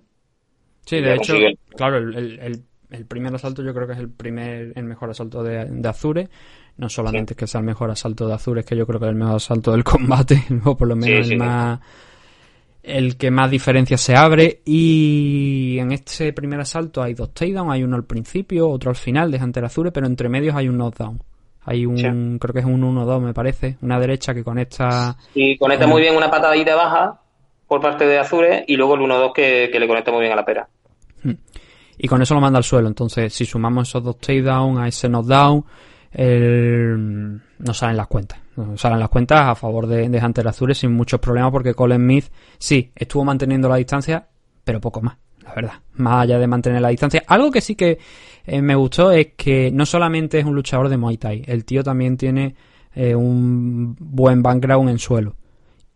Sí, 0.98 1.02
de 1.02 1.16
hecho, 1.16 1.34
claro, 1.76 1.98
el, 1.98 2.16
el- 2.16 2.40
el- 2.40 2.64
el 2.92 3.06
primer 3.06 3.34
asalto 3.34 3.64
yo 3.64 3.74
creo 3.74 3.88
que 3.88 3.94
es 3.94 4.00
el 4.00 4.10
primer, 4.10 4.74
el 4.76 4.84
mejor 4.84 5.10
asalto 5.10 5.42
de, 5.44 5.64
de 5.66 5.88
Azure. 5.90 6.28
No 6.78 6.90
solamente 6.90 7.34
es 7.34 7.38
que 7.38 7.48
sea 7.48 7.60
el 7.60 7.66
mejor 7.66 7.90
asalto 7.90 8.28
de 8.28 8.34
Azure, 8.34 8.60
es 8.60 8.66
que 8.66 8.76
yo 8.76 8.86
creo 8.86 9.00
que 9.00 9.06
es 9.06 9.12
el 9.12 9.16
mejor 9.16 9.36
asalto 9.36 9.72
del 9.72 9.84
combate, 9.86 10.44
o 10.66 10.76
por 10.76 10.88
lo 10.90 10.96
menos 10.98 11.26
Sí, 11.28 11.34
el 11.34 11.40
más 11.40 11.80
el 12.84 13.16
que 13.16 13.30
más 13.30 13.50
diferencias 13.52 14.02
se 14.02 14.16
abre 14.16 14.62
y 14.66 15.78
en 15.80 15.92
este 15.92 16.34
primer 16.34 16.60
asalto 16.60 17.02
hay 17.04 17.14
dos 17.14 17.32
takedowns, 17.34 17.72
hay 17.72 17.84
uno 17.84 17.96
al 17.96 18.06
principio, 18.06 18.68
otro 18.70 18.90
al 18.90 18.96
final 18.96 19.30
de 19.32 19.38
Hunter 19.38 19.64
Azure, 19.66 19.92
pero 19.92 20.08
entre 20.08 20.30
medios 20.30 20.56
hay 20.56 20.68
un 20.68 20.78
knockdown. 20.78 21.22
Hay 21.64 21.86
un, 21.86 21.96
Sí. 21.98 22.04
creo 22.40 22.54
que 22.54 22.60
es 22.60 22.66
un 22.66 22.82
1-2 22.84 23.22
me 23.22 23.34
parece, 23.36 23.78
una 23.82 24.00
derecha 24.00 24.34
que 24.34 24.44
conecta 24.44 25.16
Y 25.36 25.58
conecta 25.60 25.86
muy 25.86 26.02
bien 26.02 26.16
una 26.18 26.32
patadita 26.32 26.76
baja 26.76 27.22
por 27.68 27.80
parte 27.82 28.06
de 28.08 28.18
Azure 28.18 28.66
y 28.68 28.76
luego 28.76 28.96
el 28.96 29.02
1-2 29.02 29.32
que, 29.34 29.70
que 29.72 29.80
le 29.80 29.88
conecta 29.88 30.12
muy 30.12 30.22
bien 30.22 30.34
a 30.34 30.36
la 30.38 30.44
pera. 30.46 30.68
Y 32.04 32.08
con 32.08 32.22
eso 32.22 32.34
lo 32.34 32.42
manda 32.42 32.58
al 32.58 32.64
suelo. 32.64 32.88
Entonces, 32.88 33.32
si 33.34 33.46
sumamos 33.46 33.88
esos 33.88 34.04
dos 34.04 34.18
takedowns 34.18 34.80
a 34.80 34.88
ese 34.88 35.08
knockdown, 35.08 35.64
el- 36.12 37.40
no 37.60 37.74
salen 37.74 37.98
las 37.98 38.08
cuentas. 38.08 38.40
No 38.58 38.78
salen 38.78 39.00
las 39.00 39.10
cuentas 39.10 39.48
a 39.48 39.56
favor 39.56 39.88
de, 39.88 40.10
de 40.10 40.20
Hunter 40.26 40.48
Azure 40.48 40.74
sin 40.76 40.92
muchos 40.94 41.20
problemas 41.20 41.52
porque 41.52 41.74
Colin 41.74 41.98
Smith 41.98 42.26
sí 42.58 42.92
estuvo 42.96 43.24
manteniendo 43.24 43.70
la 43.70 43.76
distancia, 43.78 44.28
pero 44.64 44.82
poco 44.82 45.02
más, 45.02 45.18
la 45.44 45.54
verdad. 45.54 45.74
Más 45.94 46.24
allá 46.24 46.38
de 46.40 46.48
mantener 46.48 46.82
la 46.82 46.90
distancia. 46.90 47.24
Algo 47.28 47.50
que 47.52 47.62
sí 47.62 47.76
que 47.76 47.98
eh, 48.46 48.62
me 48.62 48.76
gustó 48.76 49.12
es 49.12 49.30
que 49.38 49.72
no 49.72 49.86
solamente 49.86 50.40
es 50.40 50.46
un 50.46 50.56
luchador 50.56 50.90
de 50.90 50.98
Muay 50.98 51.18
Thai, 51.18 51.44
el 51.46 51.64
tío 51.66 51.84
también 51.84 52.18
tiene 52.18 52.56
eh, 52.94 53.16
un 53.16 53.96
buen 54.00 54.42
background 54.44 54.90
en 54.90 55.00
suelo. 55.00 55.36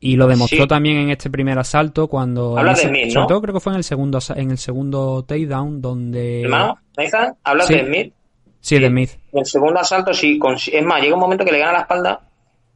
Y 0.06 0.16
lo 0.18 0.28
demostró 0.28 0.62
Sí. 0.64 0.68
también 0.68 0.98
en 0.98 1.10
este 1.10 1.30
primer 1.30 1.58
asalto 1.58 2.08
cuando... 2.08 2.58
Hablas 2.58 2.84
en 2.84 2.94
de 2.94 3.00
Smith, 3.00 3.14
sobre 3.14 3.22
¿no? 3.24 3.28
todo 3.28 3.42
creo 3.42 3.54
que 3.56 3.60
fue 3.60 3.74
en 3.74 3.78
el 3.78 3.84
segundo 3.84 4.20
en 4.36 4.52
el 4.52 4.58
segundo 4.58 5.24
takedown 5.24 5.82
donde... 5.82 6.42
Hermano, 6.44 6.78
Nathan, 6.98 7.36
hablas 7.44 7.68
Sí. 7.68 7.74
de 7.74 7.86
Smith. 7.86 8.14
Sí, 8.60 8.80
de 8.80 8.88
Smith. 8.88 9.10
En 9.34 9.40
el 9.40 9.46
segundo 9.46 9.80
asalto, 9.80 10.14
sí. 10.14 10.38
con- 10.38 10.56
es 10.56 10.84
más, 10.84 11.02
llega 11.02 11.14
un 11.16 11.20
momento 11.22 11.44
que 11.46 11.52
le 11.52 11.60
gana 11.60 11.72
la 11.74 11.80
espalda, 11.82 12.22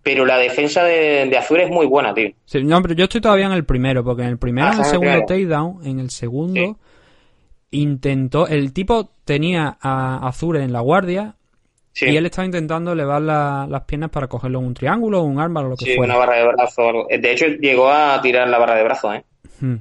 pero 0.02 0.26
la 0.26 0.38
defensa 0.38 0.84
de, 0.84 1.28
de 1.30 1.38
Azure 1.38 1.64
es 1.66 1.70
muy 1.70 1.86
buena, 1.86 2.14
tío. 2.14 2.30
Sí, 2.46 2.64
no, 2.64 2.82
pero 2.82 2.94
yo 2.96 3.04
estoy 3.04 3.22
todavía 3.22 3.46
en 3.46 3.52
el 3.54 3.64
primero, 3.66 4.04
porque 4.04 4.24
en 4.24 4.30
el 4.30 4.38
primero, 4.40 4.68
Ah, 4.68 4.74
en 4.74 4.80
el 4.80 4.86
segundo 4.86 5.20
takedown, 5.28 5.86
en 5.86 6.00
el 6.00 6.10
segundo, 6.10 6.78
intentó, 7.72 8.48
el 8.48 8.74
tipo 8.74 9.12
tenía 9.26 9.78
a 9.82 10.28
Azure 10.28 10.64
en 10.64 10.74
la 10.74 10.80
guardia 10.80 11.36
Sí, 12.00 12.06
y 12.12 12.18
él 12.18 12.26
estaba 12.26 12.46
intentando 12.46 12.92
elevar 12.94 13.22
la- 13.22 13.68
las 13.70 13.84
piernas 13.84 14.10
para 14.10 14.28
cogerlo 14.28 14.60
en 14.60 14.66
un 14.68 14.74
triángulo 14.74 15.20
o 15.22 15.24
un 15.24 15.40
arma 15.40 15.62
o 15.62 15.70
lo 15.70 15.76
que 15.76 15.86
sí 15.86 15.96
fuera. 15.96 16.14
una 16.14 16.20
barra 16.20 16.38
de 16.38 16.48
brazo. 16.48 16.82
o 16.84 16.90
algo. 16.90 17.08
De 17.10 17.32
hecho, 17.32 17.46
llegó 17.48 17.90
a 17.90 18.22
tirar 18.22 18.48
la 18.48 18.58
barra 18.58 18.76
de 18.76 18.84
brazo, 18.84 19.14
¿eh? 19.14 19.24
Hmm. 19.60 19.76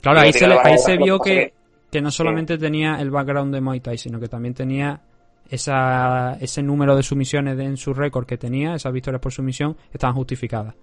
Claro, 0.00 0.20
ahí 0.20 0.32
se, 0.32 0.46
le- 0.46 0.58
ahí 0.62 0.78
se 0.78 0.96
vio 0.96 1.18
que 1.18 1.52
que 1.90 2.00
no 2.02 2.10
solamente 2.10 2.58
tenía 2.58 2.96
el 3.00 3.10
background 3.10 3.54
de 3.54 3.60
Muay 3.60 3.78
Thai, 3.80 3.96
sino 3.98 4.18
que 4.18 4.26
también 4.26 4.52
tenía 4.52 5.00
esa, 5.48 6.36
ese 6.40 6.60
número 6.60 6.96
de 6.96 7.04
sumisiones 7.04 7.56
en 7.60 7.76
su 7.76 7.94
récord 7.94 8.26
que 8.26 8.36
tenía, 8.36 8.74
esas 8.74 8.92
victorias 8.92 9.20
por 9.20 9.30
sumisión, 9.32 9.76
estaban 9.92 10.16
justificadas. 10.16 10.74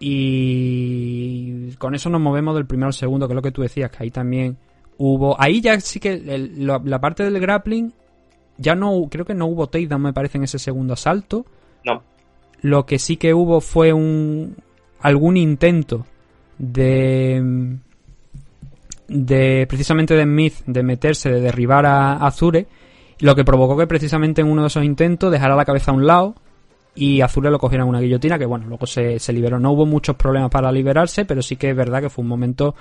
Y 0.00 1.72
con 1.76 1.94
eso 1.94 2.08
nos 2.10 2.20
movemos 2.20 2.54
del 2.54 2.66
primero 2.66 2.86
al 2.88 2.92
segundo, 2.92 3.26
que 3.26 3.32
es 3.32 3.36
lo 3.36 3.42
que 3.42 3.50
tú 3.52 3.62
decías, 3.62 3.90
que 3.90 4.02
ahí 4.04 4.10
también 4.10 4.56
hubo... 4.98 5.40
Ahí 5.40 5.60
ya 5.60 5.78
sí 5.80 5.98
que 6.00 6.12
el- 6.12 6.66
la, 6.66 6.80
la 6.84 7.00
parte 7.00 7.24
del 7.24 7.40
grappling, 7.40 7.92
ya 8.58 8.74
no, 8.74 9.06
creo 9.10 9.24
que 9.24 9.34
no 9.34 9.46
hubo 9.46 9.68
takedown, 9.68 10.02
me 10.02 10.12
parece, 10.12 10.38
en 10.38 10.44
ese 10.44 10.58
segundo 10.58 10.94
asalto. 10.94 11.46
No. 11.84 12.02
Lo 12.60 12.84
que 12.84 12.98
sí 12.98 13.16
que 13.16 13.32
hubo 13.32 13.60
fue 13.60 13.92
un 13.92 14.56
algún 15.00 15.36
intento 15.36 16.04
de 16.58 17.78
de 19.06 19.66
precisamente 19.68 20.14
de 20.14 20.24
Smith 20.24 20.54
de 20.66 20.82
meterse, 20.82 21.30
de 21.30 21.40
derribar 21.40 21.86
a, 21.86 22.14
a 22.14 22.26
Azure, 22.26 22.66
lo 23.20 23.34
que 23.34 23.44
provocó 23.44 23.76
que 23.76 23.86
precisamente 23.86 24.42
en 24.42 24.48
uno 24.48 24.62
de 24.62 24.68
esos 24.68 24.84
intentos 24.84 25.30
dejara 25.32 25.56
la 25.56 25.64
cabeza 25.64 25.92
a 25.92 25.94
un 25.94 26.06
lado 26.06 26.34
y 26.94 27.20
Azure 27.20 27.50
lo 27.50 27.58
cogiera 27.58 27.84
en 27.84 27.90
una 27.90 28.00
guillotina 28.00 28.38
que 28.38 28.46
bueno, 28.46 28.66
luego 28.66 28.86
se, 28.86 29.18
se 29.18 29.32
liberó. 29.32 29.58
No 29.60 29.72
hubo 29.72 29.86
muchos 29.86 30.16
problemas 30.16 30.50
para 30.50 30.72
liberarse, 30.72 31.24
pero 31.24 31.42
sí 31.42 31.56
que 31.56 31.70
es 31.70 31.76
verdad 31.76 32.02
que 32.02 32.10
fue 32.10 32.22
un 32.22 32.28
momento 32.28 32.74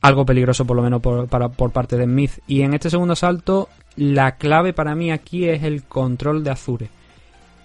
algo 0.00 0.24
peligroso 0.24 0.64
por 0.64 0.76
lo 0.76 0.82
menos 0.82 1.00
por, 1.00 1.28
para, 1.28 1.48
por 1.48 1.70
parte 1.70 1.96
de 1.96 2.04
Smith. 2.04 2.38
Y 2.46 2.62
en 2.62 2.74
este 2.74 2.88
segundo 2.88 3.14
asalto, 3.14 3.68
la 3.96 4.36
clave 4.36 4.72
para 4.72 4.94
mí 4.94 5.10
aquí 5.10 5.48
es 5.48 5.62
el 5.62 5.84
control 5.84 6.42
de 6.44 6.50
Azure. 6.50 6.88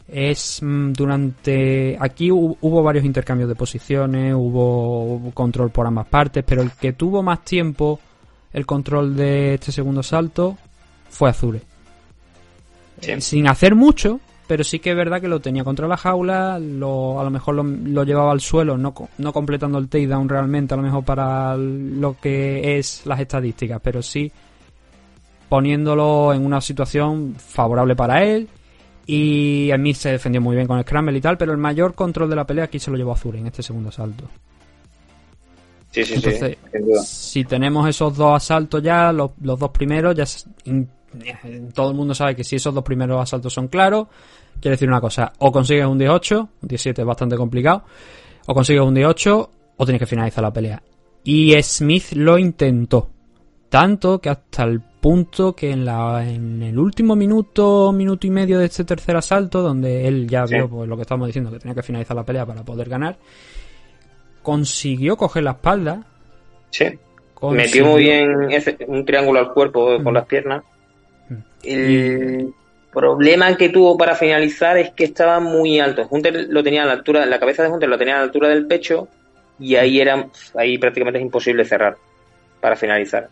Es 0.07 0.59
mm, 0.61 0.93
durante. 0.93 1.97
Aquí 1.99 2.30
hu- 2.30 2.57
hubo 2.61 2.84
varios 2.84 3.03
intercambios 3.05 3.49
de 3.49 3.55
posiciones, 3.55 4.34
hubo, 4.36 5.32
control 5.34 5.69
por 5.69 5.86
ambas 5.86 6.07
partes, 6.07 6.43
pero 6.47 6.61
el 6.61 6.71
que 6.71 6.93
tuvo 6.93 7.21
más 7.23 7.43
tiempo 7.43 7.99
el 8.53 8.65
control 8.65 9.15
de 9.15 9.55
este 9.55 9.71
segundo 9.71 10.01
salto 10.03 10.57
fue 11.09 11.30
Azure. 11.30 11.61
Sí. 13.01 13.11
Eh, 13.11 13.21
Sin 13.21 13.47
hacer 13.47 13.75
mucho, 13.75 14.19
pero 14.47 14.63
sí 14.63 14.80
que 14.80 14.91
es 14.91 14.95
verdad 14.95 15.19
que 15.21 15.28
lo 15.28 15.41
tenía 15.41 15.63
contra 15.65 15.88
la 15.88 15.97
jaula, 15.97 16.57
lo, 16.57 17.19
a 17.19 17.23
lo 17.25 17.30
mejor 17.30 17.55
lo, 17.55 17.63
lo 17.63 18.03
llevaba 18.05 18.32
al 18.32 18.39
suelo, 18.41 18.78
no, 18.78 18.93
no 19.17 19.34
completando 19.34 19.78
el 19.78 19.89
takedown 19.89 20.30
realmente, 20.30 20.73
a 20.73 20.78
lo 20.78 20.84
mejor 20.84 21.03
para 21.03 21.55
lo 21.57 22.15
que 22.19 22.78
es 22.78 23.05
las 23.05 23.19
estadísticas, 23.19 23.80
pero 23.84 24.01
sí 24.01 24.32
poniéndolo 25.50 26.34
en 26.34 26.45
una 26.45 26.62
situación 26.62 27.36
favorable 27.38 27.95
para 27.95 28.24
él. 28.24 28.48
Y 29.06 29.72
a 29.72 29.78
mí 29.78 29.93
se 29.93 30.12
defendió 30.12 30.41
muy 30.41 30.56
bien 30.56 30.68
con 30.68 30.78
el 30.78 30.84
Scramble 30.84 31.18
y 31.18 31.22
tal, 31.22 31.38
pero 31.38 31.54
el 31.54 31.58
mayor 31.58 31.93
control 31.95 32.30
de 32.30 32.36
la 32.36 32.45
pelea 32.45 32.66
aquí 32.66 32.78
se 32.80 32.91
lo 32.91 32.98
llevó 32.98 33.14
Azure 33.14 33.39
en 33.39 33.48
este 33.48 33.64
segundo 33.64 33.89
asalto. 33.89 34.26
Sí, 35.91 36.04
sí, 36.04 36.14
Entonces, 36.16 36.58
sí, 36.64 36.70
sin 36.74 36.86
duda. 36.86 37.02
si 37.04 37.43
tenemos 37.45 37.88
esos 37.88 38.16
dos 38.18 38.36
asaltos 38.36 38.84
ya, 38.84 39.12
los, 39.14 39.32
los 39.41 39.58
dos 39.58 39.70
primeros, 39.72 40.14
ya 40.16 40.26
in- 40.66 40.89
eh, 41.24 41.70
todo 41.74 41.91
el 41.91 41.95
mundo 41.95 42.14
sabe 42.14 42.36
que 42.36 42.43
si 42.43 42.58
esos 42.58 42.74
dos 42.74 42.84
primeros 42.84 43.22
asaltos 43.22 43.54
son 43.54 43.70
claros, 43.70 44.08
quiere 44.60 44.72
decir 44.76 44.89
una 44.89 45.00
cosa, 45.00 45.32
o 45.39 45.52
consigues 45.52 45.86
un 45.86 45.98
18, 45.98 46.50
un 46.62 46.68
17 46.68 47.02
es 47.02 47.08
bastante 47.08 47.38
complicado, 47.38 47.84
o 48.45 48.54
consigues 48.54 48.84
un 48.84 48.93
18 48.93 49.52
o 49.78 49.86
tienes 49.86 50.00
que 50.00 50.06
finalizar 50.06 50.43
la 50.43 50.52
pelea. 50.52 50.84
Y 51.24 51.54
Smith 51.64 52.12
lo 52.14 52.38
intentó, 52.38 53.10
tanto 53.70 54.20
que 54.20 54.30
hasta 54.30 54.64
el 54.64 54.82
punto 55.00 55.54
que 55.56 55.72
en, 55.72 55.86
la, 55.86 56.24
en 56.28 56.62
el 56.64 56.78
último 56.80 57.16
minuto, 57.16 57.91
minuto 57.91 58.26
y 58.28 58.32
medio 58.32 58.60
de 58.60 58.66
este 58.66 58.84
tercer 58.84 59.16
asalto, 59.16 59.62
donde 59.62 60.08
él 60.08 60.28
ya 60.28 60.45
Sí. 60.48 60.56
vio 60.56 60.68
pues, 60.70 60.89
lo 60.89 60.95
que 60.95 61.04
estábamos 61.04 61.28
diciendo, 61.28 61.52
que 61.52 61.60
tenía 61.60 61.76
que 61.76 61.84
finalizar 61.84 62.16
la 62.16 62.24
pelea 62.24 62.45
para 62.45 62.64
poder 62.64 62.89
ganar, 62.89 63.18
consiguió 64.41 65.18
coger 65.18 65.43
la 65.43 65.52
espalda, 65.52 66.04
Sí. 66.70 66.86
consiguió- 67.34 67.66
Metió 67.66 67.86
muy 67.86 68.04
bien 68.04 68.52
ese- 68.52 68.78
un 68.88 69.06
triángulo 69.06 69.39
al 69.39 69.54
cuerpo 69.54 69.86
con 70.04 70.14
Mm. 70.14 70.16
las 70.16 70.26
piernas. 70.26 70.64
Mm. 71.30 71.36
El 71.64 72.54
problema 72.91 73.56
que 73.56 73.70
tuvo 73.70 73.98
para 73.98 74.16
finalizar 74.16 74.78
es 74.78 74.91
que 74.91 75.04
estaba 75.04 75.39
muy 75.39 75.80
alto. 75.80 76.08
Hunter 76.10 76.48
lo 76.50 76.64
tenía 76.64 76.84
a 76.84 76.86
la 76.86 76.93
altura, 76.93 77.26
la 77.26 77.39
cabeza 77.39 77.64
de 77.64 77.70
Hunter 77.70 77.89
lo 77.89 77.98
tenía 77.98 78.16
a 78.16 78.18
la 78.20 78.24
altura 78.24 78.50
del 78.50 78.66
pecho 78.66 79.08
y 79.60 79.76
ahí 79.76 80.00
era, 80.00 80.28
ahí 80.56 80.78
prácticamente 80.78 81.20
es 81.20 81.24
imposible 81.26 81.66
cerrar 81.66 81.98
para 82.62 82.76
finalizar. 82.76 83.30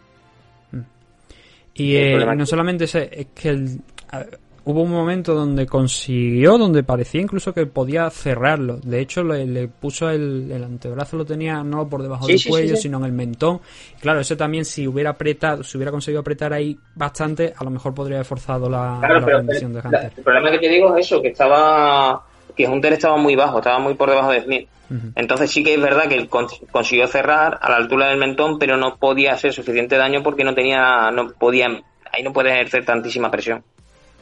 Y 1.75 1.95
eh, 1.97 2.25
no 2.35 2.45
solamente 2.45 2.85
ese, 2.85 3.09
es 3.11 3.27
que 3.35 3.49
el- 3.49 3.81
a- 4.11 4.25
hubo 4.67 4.81
un 4.81 4.89
momento 4.91 5.35
donde 5.35 5.67
consiguió, 5.67 6.57
donde 6.57 6.81
parecía 6.81 7.21
incluso 7.21 7.53
que 7.53 7.67
podía 7.67 8.09
cerrarlo. 8.09 8.77
De 8.77 8.99
hecho, 8.99 9.23
le, 9.23 9.45
le 9.45 9.67
puso 9.67 10.09
el, 10.09 10.49
el 10.51 10.63
antebrazo, 10.63 11.17
lo 11.17 11.25
tenía 11.25 11.61
no 11.63 11.87
por 11.87 12.01
debajo 12.01 12.25
Sí, 12.25 12.31
del 12.31 12.39
sí, 12.39 12.49
cuello, 12.49 12.75
sí. 12.75 12.83
sino 12.83 12.97
en 12.97 13.05
el 13.05 13.11
mentón. 13.11 13.59
Claro, 13.99 14.21
eso 14.21 14.35
también, 14.35 14.65
si 14.65 14.87
hubiera 14.87 15.11
apretado, 15.11 15.63
si 15.63 15.77
hubiera 15.77 15.91
conseguido 15.91 16.21
apretar 16.21 16.51
ahí 16.53 16.75
bastante, 16.95 17.53
a 17.55 17.63
lo 17.63 17.69
mejor 17.69 17.93
podría 17.93 18.17
haber 18.17 18.25
forzado 18.25 18.67
la, 18.69 18.97
Claro, 19.01 19.19
la 19.19 19.25
pero 19.25 19.37
rendición 19.37 19.71
de 19.73 19.81
la- 19.83 19.85
Hunter. 19.89 20.11
el 20.17 20.23
problema 20.23 20.51
que 20.51 20.59
te 20.59 20.69
digo 20.69 20.97
es 20.97 21.05
eso, 21.05 21.21
que 21.21 21.27
estaba, 21.27 22.25
que 22.55 22.67
Hunter 22.67 22.93
estaba 22.93 23.17
muy 23.17 23.35
bajo, 23.35 23.57
estaba 23.59 23.79
muy 23.79 23.93
por 23.95 24.09
debajo 24.09 24.31
de 24.31 24.41
Smith. 24.43 24.67
Entonces 25.15 25.49
sí 25.49 25.63
que 25.63 25.73
es 25.73 25.81
verdad 25.81 26.07
que 26.07 26.15
él 26.15 26.29
con- 26.29 26.47
consiguió 26.71 27.07
cerrar 27.07 27.57
a 27.61 27.69
la 27.71 27.77
altura 27.77 28.07
del 28.09 28.17
mentón, 28.19 28.59
pero 28.59 28.77
no 28.77 28.97
podía 28.97 29.33
hacer 29.33 29.51
suficiente 29.51 29.97
daño 29.97 30.21
porque 30.21 30.43
no 30.43 30.53
tenía, 30.53 31.09
no 31.11 31.29
podía, 31.29 31.67
ahí 32.11 32.21
no 32.23 32.31
puede 32.31 32.51
ejercer 32.51 32.85
tantísima 32.85 33.31
presión 33.31 33.63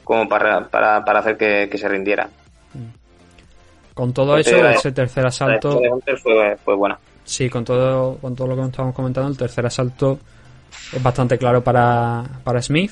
como 0.05 0.27
para, 0.29 0.65
para, 0.69 1.03
para 1.03 1.19
hacer 1.19 1.37
que, 1.37 1.67
que 1.69 1.77
se 1.77 1.87
rindiera. 1.89 2.29
Con 3.93 4.13
todo 4.13 4.37
eso, 4.37 4.67
ese 4.69 4.91
tercer 4.91 5.25
asalto, 5.25 5.79
de 5.79 5.89
Hunter 5.89 6.17
fue, 6.17 6.57
fue 6.63 6.75
buena. 6.75 6.97
sí, 7.25 7.49
con 7.49 7.63
todo, 7.63 8.17
con 8.17 8.35
todo 8.35 8.47
lo 8.47 8.55
que 8.55 8.63
estábamos 8.63 8.95
comentando, 8.95 9.29
el 9.29 9.37
tercer 9.37 9.65
asalto 9.65 10.17
es 10.91 11.03
bastante 11.03 11.37
claro 11.37 11.63
para, 11.63 12.23
para 12.43 12.61
Smith. 12.61 12.91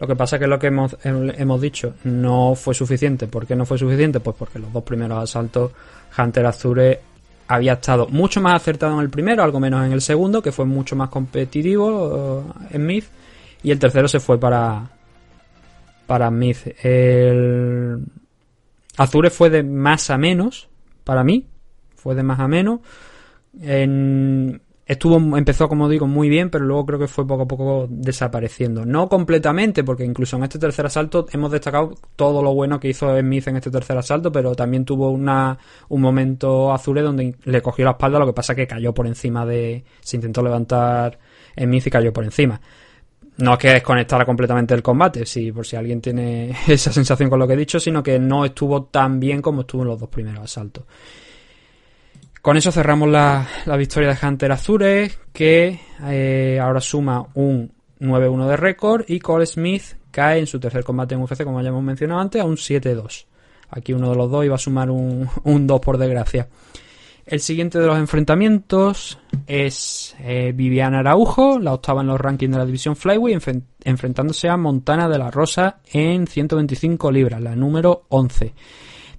Lo 0.00 0.06
que 0.06 0.16
pasa 0.16 0.38
que 0.38 0.46
lo 0.46 0.58
que 0.58 0.68
hemos, 0.68 0.98
hem- 1.00 1.34
hemos 1.36 1.60
dicho 1.60 1.94
no 2.04 2.54
fue 2.54 2.74
suficiente. 2.74 3.26
¿Por 3.26 3.46
qué 3.46 3.54
no 3.56 3.64
fue 3.66 3.78
suficiente? 3.78 4.20
Pues 4.20 4.36
porque 4.38 4.58
los 4.58 4.72
dos 4.72 4.82
primeros 4.82 5.22
asaltos 5.22 5.72
Hunter 6.18 6.46
Azure 6.46 7.00
había 7.48 7.74
estado 7.74 8.06
mucho 8.08 8.40
más 8.40 8.54
acertado 8.54 8.94
en 8.94 9.00
el 9.00 9.10
primero, 9.10 9.42
algo 9.42 9.60
menos 9.60 9.84
en 9.84 9.92
el 9.92 10.00
segundo, 10.00 10.40
que 10.42 10.52
fue 10.52 10.64
mucho 10.64 10.96
más 10.96 11.08
competitivo 11.10 12.44
eh, 12.70 12.76
Smith. 12.76 13.04
Y 13.62 13.70
el 13.70 13.78
tercero 13.78 14.08
se 14.08 14.20
fue 14.20 14.38
para, 14.38 14.90
para 16.06 16.28
Smith. 16.28 16.58
El 16.82 18.04
Azure 18.96 19.30
fue 19.30 19.50
de 19.50 19.62
más 19.62 20.10
a 20.10 20.18
menos 20.18 20.68
para 21.04 21.24
mí. 21.24 21.46
Fue 21.96 22.14
de 22.14 22.22
más 22.22 22.38
a 22.40 22.48
menos. 22.48 22.80
En- 23.60 24.60
estuvo 24.86 25.16
empezó 25.36 25.68
como 25.68 25.88
digo 25.88 26.06
muy 26.06 26.28
bien 26.28 26.50
pero 26.50 26.64
luego 26.64 26.84
creo 26.84 26.98
que 26.98 27.08
fue 27.08 27.26
poco 27.26 27.44
a 27.44 27.48
poco 27.48 27.86
desapareciendo 27.88 28.84
no 28.84 29.08
completamente 29.08 29.82
porque 29.82 30.04
incluso 30.04 30.36
en 30.36 30.44
este 30.44 30.58
tercer 30.58 30.86
asalto 30.86 31.26
hemos 31.32 31.50
destacado 31.50 31.94
todo 32.16 32.42
lo 32.42 32.52
bueno 32.52 32.78
que 32.78 32.88
hizo 32.88 33.18
Smith 33.18 33.48
en 33.48 33.56
este 33.56 33.70
tercer 33.70 33.96
asalto 33.96 34.30
pero 34.30 34.54
también 34.54 34.84
tuvo 34.84 35.10
una 35.10 35.58
un 35.88 36.00
momento 36.00 36.72
Azure 36.72 37.00
donde 37.00 37.34
le 37.44 37.62
cogió 37.62 37.84
la 37.86 37.92
espalda 37.92 38.18
lo 38.18 38.26
que 38.26 38.34
pasa 38.34 38.54
que 38.54 38.66
cayó 38.66 38.92
por 38.92 39.06
encima 39.06 39.46
de 39.46 39.84
se 40.00 40.16
intentó 40.16 40.42
levantar 40.42 41.18
Smith 41.58 41.86
y 41.86 41.90
cayó 41.90 42.12
por 42.12 42.24
encima 42.24 42.60
no 43.36 43.54
es 43.54 43.58
que 43.58 43.68
desconectara 43.70 44.24
completamente 44.24 44.74
el 44.74 44.82
combate, 44.82 45.26
si 45.26 45.50
por 45.50 45.66
si 45.66 45.76
alguien 45.76 46.00
tiene 46.00 46.54
esa 46.68 46.92
sensación 46.92 47.28
con 47.28 47.38
lo 47.38 47.46
que 47.46 47.54
he 47.54 47.56
dicho, 47.56 47.80
sino 47.80 48.02
que 48.02 48.18
no 48.18 48.44
estuvo 48.44 48.84
tan 48.84 49.18
bien 49.18 49.42
como 49.42 49.62
estuvo 49.62 49.82
en 49.82 49.88
los 49.88 49.98
dos 49.98 50.08
primeros 50.08 50.44
asaltos. 50.44 50.84
Con 52.44 52.58
eso 52.58 52.70
cerramos 52.70 53.08
la, 53.08 53.48
la 53.64 53.74
victoria 53.78 54.10
de 54.14 54.26
Hunter 54.26 54.52
Azure, 54.52 55.10
que 55.32 55.80
eh, 56.02 56.60
ahora 56.60 56.78
suma 56.82 57.24
un 57.32 57.72
9-1 58.00 58.48
de 58.48 58.56
récord 58.58 59.04
y 59.08 59.18
Cole 59.18 59.46
Smith 59.46 59.96
cae 60.10 60.40
en 60.40 60.46
su 60.46 60.60
tercer 60.60 60.84
combate 60.84 61.14
en 61.14 61.22
UFC, 61.22 61.42
como 61.42 61.62
ya 61.62 61.70
hemos 61.70 61.82
mencionado 61.82 62.20
antes, 62.20 62.42
a 62.42 62.44
un 62.44 62.56
7-2. 62.56 63.24
Aquí 63.70 63.94
uno 63.94 64.10
de 64.10 64.16
los 64.16 64.30
dos 64.30 64.44
iba 64.44 64.56
a 64.56 64.58
sumar 64.58 64.90
un, 64.90 65.26
un 65.44 65.66
2 65.66 65.80
por 65.80 65.96
desgracia. 65.96 66.46
El 67.24 67.40
siguiente 67.40 67.78
de 67.78 67.86
los 67.86 67.96
enfrentamientos 67.96 69.18
es 69.46 70.14
eh, 70.20 70.52
Viviana 70.54 70.98
Araujo, 70.98 71.58
la 71.58 71.72
octava 71.72 72.02
en 72.02 72.08
los 72.08 72.20
rankings 72.20 72.52
de 72.52 72.58
la 72.58 72.66
división 72.66 72.94
enfren- 72.94 73.62
enfrentándose 73.84 74.50
a 74.50 74.58
Montana 74.58 75.08
de 75.08 75.16
la 75.16 75.30
Rosa 75.30 75.78
en 75.90 76.26
125 76.26 77.10
libras, 77.10 77.40
la 77.40 77.56
número 77.56 78.04
11. 78.10 78.52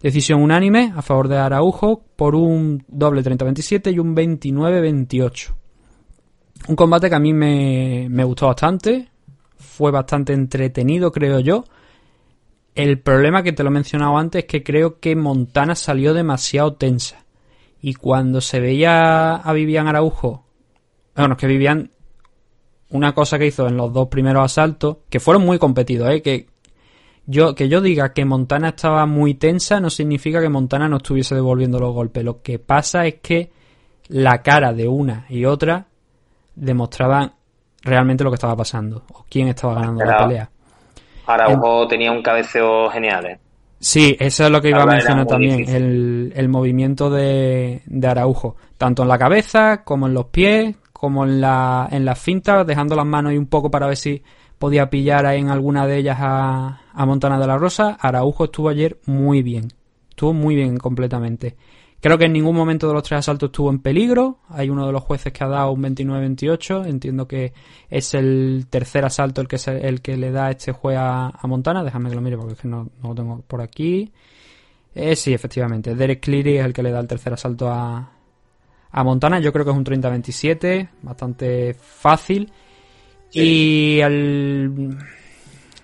Decisión 0.02 0.42
unánime 0.42 0.94
a 0.96 1.02
favor 1.02 1.28
de 1.28 1.38
Araujo 1.38 2.04
por 2.16 2.36
un 2.36 2.84
doble 2.88 3.24
30-27 3.24 3.94
y 3.94 4.00
un 4.00 4.16
29-28. 4.16 5.54
Un 6.68 6.76
combate 6.76 7.10
que 7.10 7.16
a 7.16 7.20
mí 7.20 7.34
me, 7.34 8.08
me 8.10 8.24
gustó 8.24 8.48
bastante, 8.48 9.10
fue 9.58 9.92
bastante 9.92 10.34
entretenido 10.34 11.12
creo 11.12 11.40
yo. 11.40 11.64
El 12.74 13.00
problema 13.00 13.42
que 13.42 13.54
te 13.54 13.64
lo 13.64 13.70
he 13.70 13.74
mencionado 13.74 14.18
antes 14.18 14.44
es 14.44 14.48
que 14.48 14.64
creo 14.64 15.00
que 15.00 15.16
Montana 15.16 15.76
salió 15.76 16.14
demasiado 16.14 16.74
tensa. 16.74 17.26
Y 17.82 17.94
cuando 17.94 18.42
se 18.42 18.60
veía 18.60 19.36
a 19.36 19.54
Vivian 19.54 19.88
Araujo, 19.88 20.46
bueno, 21.16 21.36
es 21.36 21.40
que 21.40 21.48
Vivian, 21.48 21.92
una 22.90 23.14
cosa 23.14 23.40
que 23.40 23.48
hizo 23.48 23.68
en 23.68 23.78
los 23.78 23.94
dos 23.94 24.10
primeros 24.10 24.44
asaltos, 24.44 24.98
que 25.10 25.20
fueron 25.20 25.46
muy 25.46 25.58
competidos, 25.58 26.10
¿eh? 26.10 26.22
que 26.22 26.48
yo, 27.28 27.56
que 27.56 27.70
yo 27.70 27.82
diga 27.82 28.14
que 28.14 28.26
Montana 28.26 28.70
estaba 28.70 29.06
muy 29.06 29.34
tensa 29.34 29.80
no 29.80 29.90
significa 29.90 30.42
que 30.42 30.50
Montana 30.50 30.88
no 30.88 30.98
estuviese 30.98 31.36
devolviendo 31.36 31.80
los 31.80 31.94
golpes. 31.94 32.24
Lo 32.24 32.42
que 32.42 32.60
pasa 32.60 33.06
es 33.06 33.16
que 33.16 33.52
la 34.10 34.42
cara 34.42 34.74
de 34.74 34.88
una 34.88 35.26
y 35.30 35.46
otra 35.46 35.88
demostraban 36.56 37.34
realmente 37.82 38.24
lo 38.24 38.30
que 38.30 38.36
estaba 38.36 38.56
pasando 38.56 39.04
o 39.14 39.26
quién 39.30 39.48
estaba 39.48 39.76
ganando 39.76 40.06
la 40.06 40.18
pelea. 40.18 40.50
Araujo 41.28 41.88
tenía 41.88 42.12
un 42.12 42.22
cabeceo 42.22 42.90
genial, 42.90 43.26
¿eh? 43.26 43.40
Sí, 43.80 44.16
eso 44.20 44.46
es 44.46 44.52
lo 44.52 44.62
que 44.62 44.70
iba 44.70 44.80
a 44.80 44.82
Ahora 44.82 44.94
mencionar 44.94 45.28
también, 45.28 45.68
el, 45.68 46.34
el 46.36 46.50
movimiento 46.50 47.10
de, 47.10 47.82
de 47.86 48.08
Araujo, 48.08 48.56
tanto 48.78 49.04
en 49.04 49.10
la 49.10 49.18
cabeza 49.18 49.84
como 49.84 50.08
en 50.08 50.14
los 50.14 50.26
pies, 50.28 50.76
como 50.94 51.26
en 51.26 51.42
la, 51.42 51.88
en 51.92 52.06
las 52.06 52.18
fintas, 52.18 52.66
dejando 52.66 52.96
las 52.96 53.06
manos 53.06 53.32
ahí 53.32 53.38
un 53.38 53.48
poco 53.48 53.70
para 53.70 53.88
ver 53.88 53.98
si 53.98 54.24
podía 54.58 54.90
pillar 54.90 55.26
ahí 55.26 55.40
en 55.40 55.50
alguna 55.50 55.86
de 55.86 55.98
ellas 55.98 56.18
a, 56.20 56.80
a 56.96 57.06
Montana 57.06 57.40
de 57.40 57.48
la 57.48 57.58
Rosa. 57.58 57.98
Araujo 58.00 58.46
estuvo 58.46 58.70
ayer 58.70 59.00
muy 59.06 59.42
bien, 59.44 59.68
estuvo 60.10 60.34
muy 60.34 60.56
bien 60.56 60.78
completamente. 60.78 61.56
Creo 62.02 62.18
que 62.20 62.26
en 62.26 62.34
ningún 62.34 62.56
momento 62.56 62.88
de 62.88 62.94
los 62.94 63.02
tres 63.04 63.20
asaltos 63.20 63.48
estuvo 63.48 63.70
en 63.72 63.80
peligro. 63.80 64.38
Hay 64.50 64.70
uno 64.70 64.86
de 64.86 64.92
los 64.92 65.02
jueces 65.02 65.34
que 65.34 65.44
ha 65.44 65.48
dado 65.48 65.72
un 65.72 65.82
29-28. 65.82 66.86
Entiendo 66.86 67.28
que 67.28 67.52
es 67.90 68.14
el 68.14 68.68
tercer 68.70 69.06
asalto 69.06 69.42
el 69.42 69.48
que, 69.48 69.58
se- 69.58 69.88
el 69.88 70.02
que 70.02 70.16
le 70.16 70.30
da 70.32 70.52
este 70.52 70.72
juez 70.72 70.98
a, 71.00 71.30
a 71.30 71.48
Montana. 71.48 71.84
Déjame 71.84 72.10
que 72.10 72.16
lo 72.16 72.22
mire 72.22 72.38
porque 72.38 72.54
es 72.54 72.60
que 72.60 72.68
no, 72.68 72.90
no 73.02 73.10
lo 73.10 73.16
tengo 73.16 73.42
por 73.48 73.60
aquí. 73.62 74.12
Eh, 74.94 75.16
sí, 75.16 75.34
efectivamente. 75.34 75.96
Derek 75.96 76.20
Cleary 76.22 76.58
es 76.58 76.66
el 76.66 76.74
que 76.74 76.84
le 76.84 76.92
da 76.92 77.00
el 77.00 77.08
tercer 77.08 77.34
asalto 77.34 77.70
a, 77.72 78.12
a 78.92 79.04
Montana. 79.04 79.40
Yo 79.40 79.52
creo 79.52 79.66
que 79.66 79.72
es 79.72 79.78
un 79.78 79.86
30-27. 79.86 80.90
Bastante 81.02 81.74
fácil. 81.74 82.52
Y 83.32 84.00
el... 84.02 84.96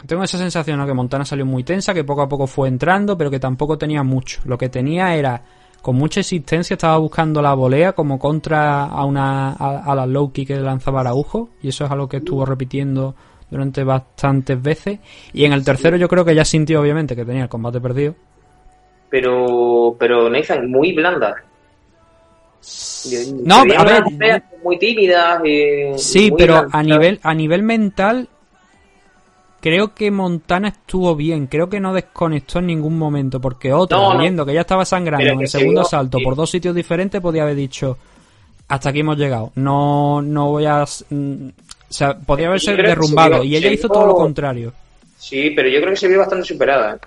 Tengo 0.06 0.24
esa 0.24 0.38
sensación, 0.38 0.80
¿no? 0.80 0.88
Que 0.88 0.94
Montana 0.94 1.26
salió 1.26 1.46
muy 1.46 1.64
tensa, 1.64 1.94
que 1.94 2.04
poco 2.04 2.22
a 2.22 2.30
poco 2.30 2.48
fue 2.48 2.68
entrando, 2.68 3.18
pero 3.18 3.30
que 3.30 3.40
tampoco 3.40 3.78
tenía 3.78 4.04
mucho. 4.04 4.42
Lo 4.46 4.58
que 4.58 4.70
tenía 4.70 5.16
era, 5.16 5.42
con 5.82 5.96
mucha 5.96 6.22
existencia, 6.22 6.74
estaba 6.74 6.98
buscando 6.98 7.42
la 7.42 7.54
volea 7.54 7.94
como 7.94 8.18
contra 8.18 8.86
a 8.86 9.06
una 9.06 9.52
a, 9.54 9.84
a 9.92 9.96
la 9.96 10.06
low 10.06 10.32
kick 10.32 10.48
que 10.48 10.56
lanzaba 10.58 11.02
Araujo, 11.02 11.50
y 11.62 11.70
eso 11.70 11.86
es 11.86 11.92
algo 11.92 12.10
que 12.10 12.18
estuvo 12.18 12.46
repitiendo 12.46 13.16
durante 13.52 13.84
bastantes 13.84 14.60
veces. 14.62 15.00
Y 15.34 15.46
en 15.46 15.54
el 15.54 15.64
tercero 15.64 15.98
yo 15.98 16.08
creo 16.08 16.26
que 16.26 16.34
ya 16.34 16.46
sintió, 16.46 16.82
obviamente, 16.82 17.16
que 17.16 17.26
tenía 17.26 17.44
el 17.44 17.50
combate 17.50 17.80
perdido. 17.80 18.16
Pero, 19.10 19.96
pero 20.00 20.30
Nathan, 20.30 20.72
muy 20.72 20.94
blanda. 20.94 21.36
No, 23.44 23.56
a 23.56 23.84
ver, 23.84 24.44
muy 24.64 24.80
tímidas. 24.80 25.42
y 25.46 25.98
Sí, 25.98 26.32
muy 26.32 26.38
pero 26.38 26.68
a 26.72 26.82
nivel, 26.82 27.20
a 27.22 27.34
nivel 27.34 27.64
mental, 27.64 28.30
creo 29.62 29.94
que 29.96 30.12
Montana 30.12 30.70
estuvo 30.70 31.16
bien. 31.16 31.48
Creo 31.48 31.70
que 31.70 31.80
no 31.80 31.94
desconectó 31.94 32.60
en 32.60 32.68
ningún 32.68 32.98
momento. 32.98 33.40
Porque 33.40 33.72
otro, 33.72 33.98
No, 33.98 34.14
no. 34.16 34.20
viendo 34.20 34.46
que 34.46 34.54
ya 34.54 34.62
estaba 34.62 34.84
sangrando 34.86 35.24
Pero 35.24 35.34
en 35.36 35.42
el 35.42 35.48
se 35.48 35.60
segundo 35.60 35.84
salto 35.86 36.18
sí. 36.18 36.24
por 36.24 36.36
dos 36.36 36.50
sitios 36.50 36.76
diferentes, 36.76 37.22
podía 37.22 37.44
haber 37.44 37.56
dicho: 37.56 37.98
Hasta 38.68 38.90
aquí 38.90 39.00
hemos 39.00 39.18
llegado. 39.18 39.52
No, 39.56 40.22
no 40.22 40.50
voy 40.50 40.66
a. 40.66 40.84
mm, 41.10 41.48
O 41.90 41.94
sea, 41.94 42.18
podía 42.18 42.48
haberse 42.48 42.74
derrumbado. 42.76 43.44
y 43.44 43.56
ella 43.56 43.70
hizo 43.72 43.88
todo 43.88 44.08
lo 44.08 44.16
contrario. 44.16 44.74
Sí, 45.18 45.52
pero 45.56 45.70
yo 45.70 45.80
creo 45.80 45.92
que 45.92 45.98
se 46.00 46.08
vio 46.08 46.20
bastante 46.20 46.46
superada. 46.46 46.96
¿eh? 46.96 47.00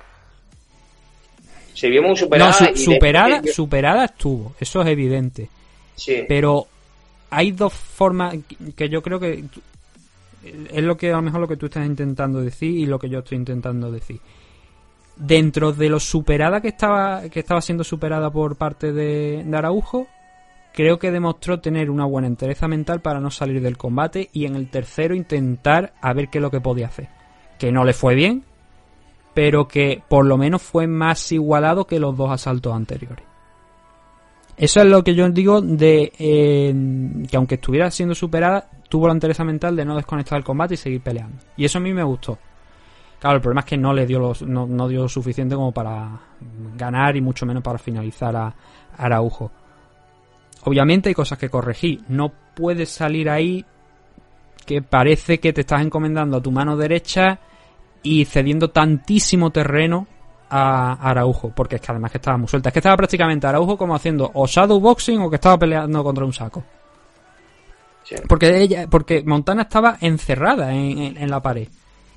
Se 1.75 1.89
vio 1.89 2.03
muy 2.03 2.17
superada. 2.17 2.51
No, 2.61 2.67
su- 2.75 2.85
superada, 2.85 3.41
de- 3.41 3.53
superada 3.53 4.05
estuvo. 4.05 4.55
Eso 4.61 4.83
es 4.83 4.89
evidente. 4.89 5.49
Sí. 5.97 6.25
Pero 6.29 6.67
hay 7.31 7.51
dos 7.51 7.73
formas 7.73 8.37
que 8.77 8.89
yo 8.89 9.03
creo 9.03 9.19
que 9.19 9.45
es 10.71 10.83
lo 10.83 10.97
que 10.97 11.13
a 11.13 11.17
lo 11.17 11.23
mejor 11.23 11.41
lo 11.41 11.49
que 11.49 11.57
tú 11.57 11.67
estás 11.67 11.87
intentando 11.87 12.41
decir 12.41 12.71
y 12.71 12.87
lo 12.87 12.99
que 12.99 13.09
yo 13.09 13.21
estoy 13.21 13.39
intentando 13.39 13.91
decir. 13.91 14.21
Dentro 15.17 15.73
de 15.73 15.89
lo 15.89 16.01
superada 16.01 16.61
que 16.61 16.69
estaba 16.69 17.29
que 17.29 17.41
estaba 17.41 17.61
siendo 17.61 17.85
superada 17.85 18.31
por 18.31 18.57
parte 18.57 18.93
de, 18.93 19.45
de 19.45 19.57
Araujo, 19.57 20.09
creo 20.73 20.99
que 20.99 21.13
demostró 21.13 21.61
tener 21.61 21.89
una 21.89 22.05
buena 22.05 22.27
entereza 22.27 22.67
mental 22.67 23.01
para 23.01 23.21
no 23.21 23.31
salir 23.31 23.63
del 23.63 23.77
combate 23.77 24.29
y 24.33 24.45
en 24.45 24.57
el 24.57 24.69
tercero 24.69 25.15
intentar 25.15 25.95
a 26.01 26.13
ver 26.13 26.29
qué 26.29 26.39
es 26.39 26.43
lo 26.43 26.51
que 26.51 26.61
podía 26.61 26.87
hacer. 26.87 27.09
Que 27.59 27.71
no 27.71 27.85
le 27.85 27.93
fue 27.93 28.15
bien, 28.17 28.45
pero 29.35 29.69
que 29.69 30.03
por 30.09 30.27
lo 30.27 30.37
menos 30.37 30.63
fue 30.63 30.87
más 30.87 31.31
igualado 31.33 31.87
que 31.87 32.01
los 32.01 32.17
dos 32.17 32.31
asaltos 32.31 32.75
anteriores. 32.75 33.34
Eso 34.57 34.81
es 34.81 34.87
lo 34.87 35.03
que 35.03 35.15
yo 35.15 35.29
digo 35.31 35.61
de 35.61 36.13
eh, 36.19 36.75
que 37.29 37.37
aunque 37.37 37.57
estuviera 37.57 37.91
siendo 37.91 38.15
superada, 38.15 38.69
tuvo 38.89 39.09
la 39.09 39.15
entereza 39.15 39.45
mental 39.45 39.75
de 39.75 39.85
no 39.85 39.97
desconectar 39.97 40.39
el 40.39 40.45
combate 40.45 40.75
y 40.75 40.77
seguir 40.77 41.01
peleando. 41.01 41.39
Y 41.57 41.65
eso 41.65 41.79
a 41.79 41.81
mí 41.81 41.93
me 41.93 42.05
gustó. 42.05 42.39
Claro, 43.19 43.37
el 43.37 43.43
problema 43.43 43.61
es 43.63 43.67
que 43.67 43.77
no 43.77 43.93
le 43.93 44.07
dio 44.07 44.19
los, 44.19 44.43
no, 44.43 44.67
no 44.67 44.87
dio 44.87 45.09
suficiente 45.09 45.55
como 45.55 45.73
para 45.73 46.21
ganar 46.77 47.17
y 47.17 47.21
mucho 47.21 47.47
menos 47.47 47.63
para 47.63 47.79
finalizar 47.79 48.37
a, 48.37 48.47
a 48.47 48.55
Araujo. 48.97 49.51
Obviamente 50.65 51.09
hay 51.09 51.15
cosas 51.15 51.39
que 51.39 51.49
corregí. 51.49 52.01
No 52.09 52.33
puedes 52.55 52.91
salir 52.91 53.29
ahí 53.29 53.65
que 54.65 54.83
parece 54.83 55.41
que 55.41 55.53
te 55.53 55.63
estás 55.63 55.83
encomendando 55.83 56.37
a 56.37 56.43
tu 56.43 56.51
mano 56.51 56.77
derecha 56.77 57.41
y 58.03 58.25
cediendo 58.27 58.71
tantísimo 58.71 59.51
terreno 59.51 60.07
a 60.51 60.93
Araujo, 61.11 61.51
porque 61.55 61.77
es 61.77 61.81
que 61.83 61.91
además 61.91 62.11
que 62.11 62.19
estaba 62.19 62.37
muy 62.37 62.49
suelta. 62.49 62.69
Es 62.69 62.73
que 62.73 62.79
estaba 62.79 62.97
prácticamente 62.97 63.47
Araujo 63.47 63.77
como 63.77 63.95
haciendo 63.95 64.31
o 64.35 64.47
shadow 64.47 64.79
boxing 64.81 65.21
o 65.21 65.29
que 65.31 65.37
estaba 65.37 65.59
peleando 65.59 66.03
contra 66.05 66.25
un 66.25 66.33
saco. 66.33 66.63
Sí. 68.05 68.17
Porque 68.29 68.61
ella, 68.61 68.87
porque 68.89 69.23
Montana 69.25 69.63
estaba 69.63 69.97
encerrada 70.01 70.73
en, 70.73 70.99
en- 70.99 71.17
en 71.17 71.31
la 71.31 71.41
pared. 71.41 71.69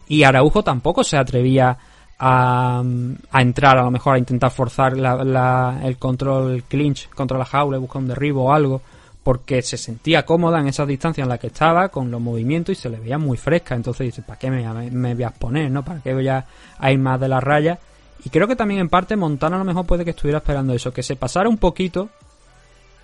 Y 0.07 0.23
Araujo 0.23 0.63
tampoco 0.63 1.03
se 1.03 1.17
atrevía 1.17 1.77
a, 2.19 2.83
a 3.31 3.41
entrar, 3.41 3.77
a 3.77 3.83
lo 3.83 3.91
mejor 3.91 4.15
a 4.15 4.19
intentar 4.19 4.51
forzar 4.51 4.97
la- 4.97 5.23
la- 5.23 5.79
el 5.83 5.97
control, 5.97 6.51
el 6.55 6.63
clinch 6.63 7.09
contra 7.09 7.37
la 7.37 7.45
jaula, 7.45 7.77
buscar 7.77 8.01
un 8.01 8.07
derribo 8.09 8.45
o 8.45 8.53
algo, 8.53 8.81
porque 9.23 9.61
se 9.61 9.77
sentía 9.77 10.25
cómoda 10.25 10.59
en 10.59 10.67
esa 10.67 10.85
distancia 10.85 11.21
en 11.23 11.29
la 11.29 11.37
que 11.37 11.47
estaba, 11.47 11.89
con 11.89 12.09
los 12.11 12.19
movimientos 12.21 12.77
y 12.77 12.81
se 12.81 12.89
le 12.89 12.99
veía 12.99 13.17
muy 13.17 13.37
fresca. 13.37 13.75
Entonces 13.75 14.07
dice, 14.07 14.21
¿para 14.23 14.39
qué 14.39 14.49
me, 14.51 14.67
me- 14.73 14.91
me 14.91 15.13
voy 15.15 15.23
a 15.23 15.27
exponer? 15.29 15.71
¿no? 15.71 15.83
¿Para 15.83 16.01
qué 16.01 16.13
voy 16.13 16.27
a, 16.27 16.45
a 16.79 16.91
ir 16.91 16.99
más 16.99 17.19
de 17.19 17.27
la 17.29 17.39
raya? 17.39 17.77
Y 18.23 18.29
creo 18.29 18.47
que 18.47 18.55
también 18.55 18.81
en 18.81 18.89
parte 18.89 19.15
Montana 19.15 19.55
a 19.55 19.59
lo 19.59 19.65
mejor 19.65 19.85
puede 19.85 20.03
que 20.03 20.11
estuviera 20.11 20.39
esperando 20.39 20.73
eso, 20.73 20.91
que 20.91 21.03
se 21.03 21.15
pasara 21.15 21.49
un 21.49 21.57
poquito 21.57 22.09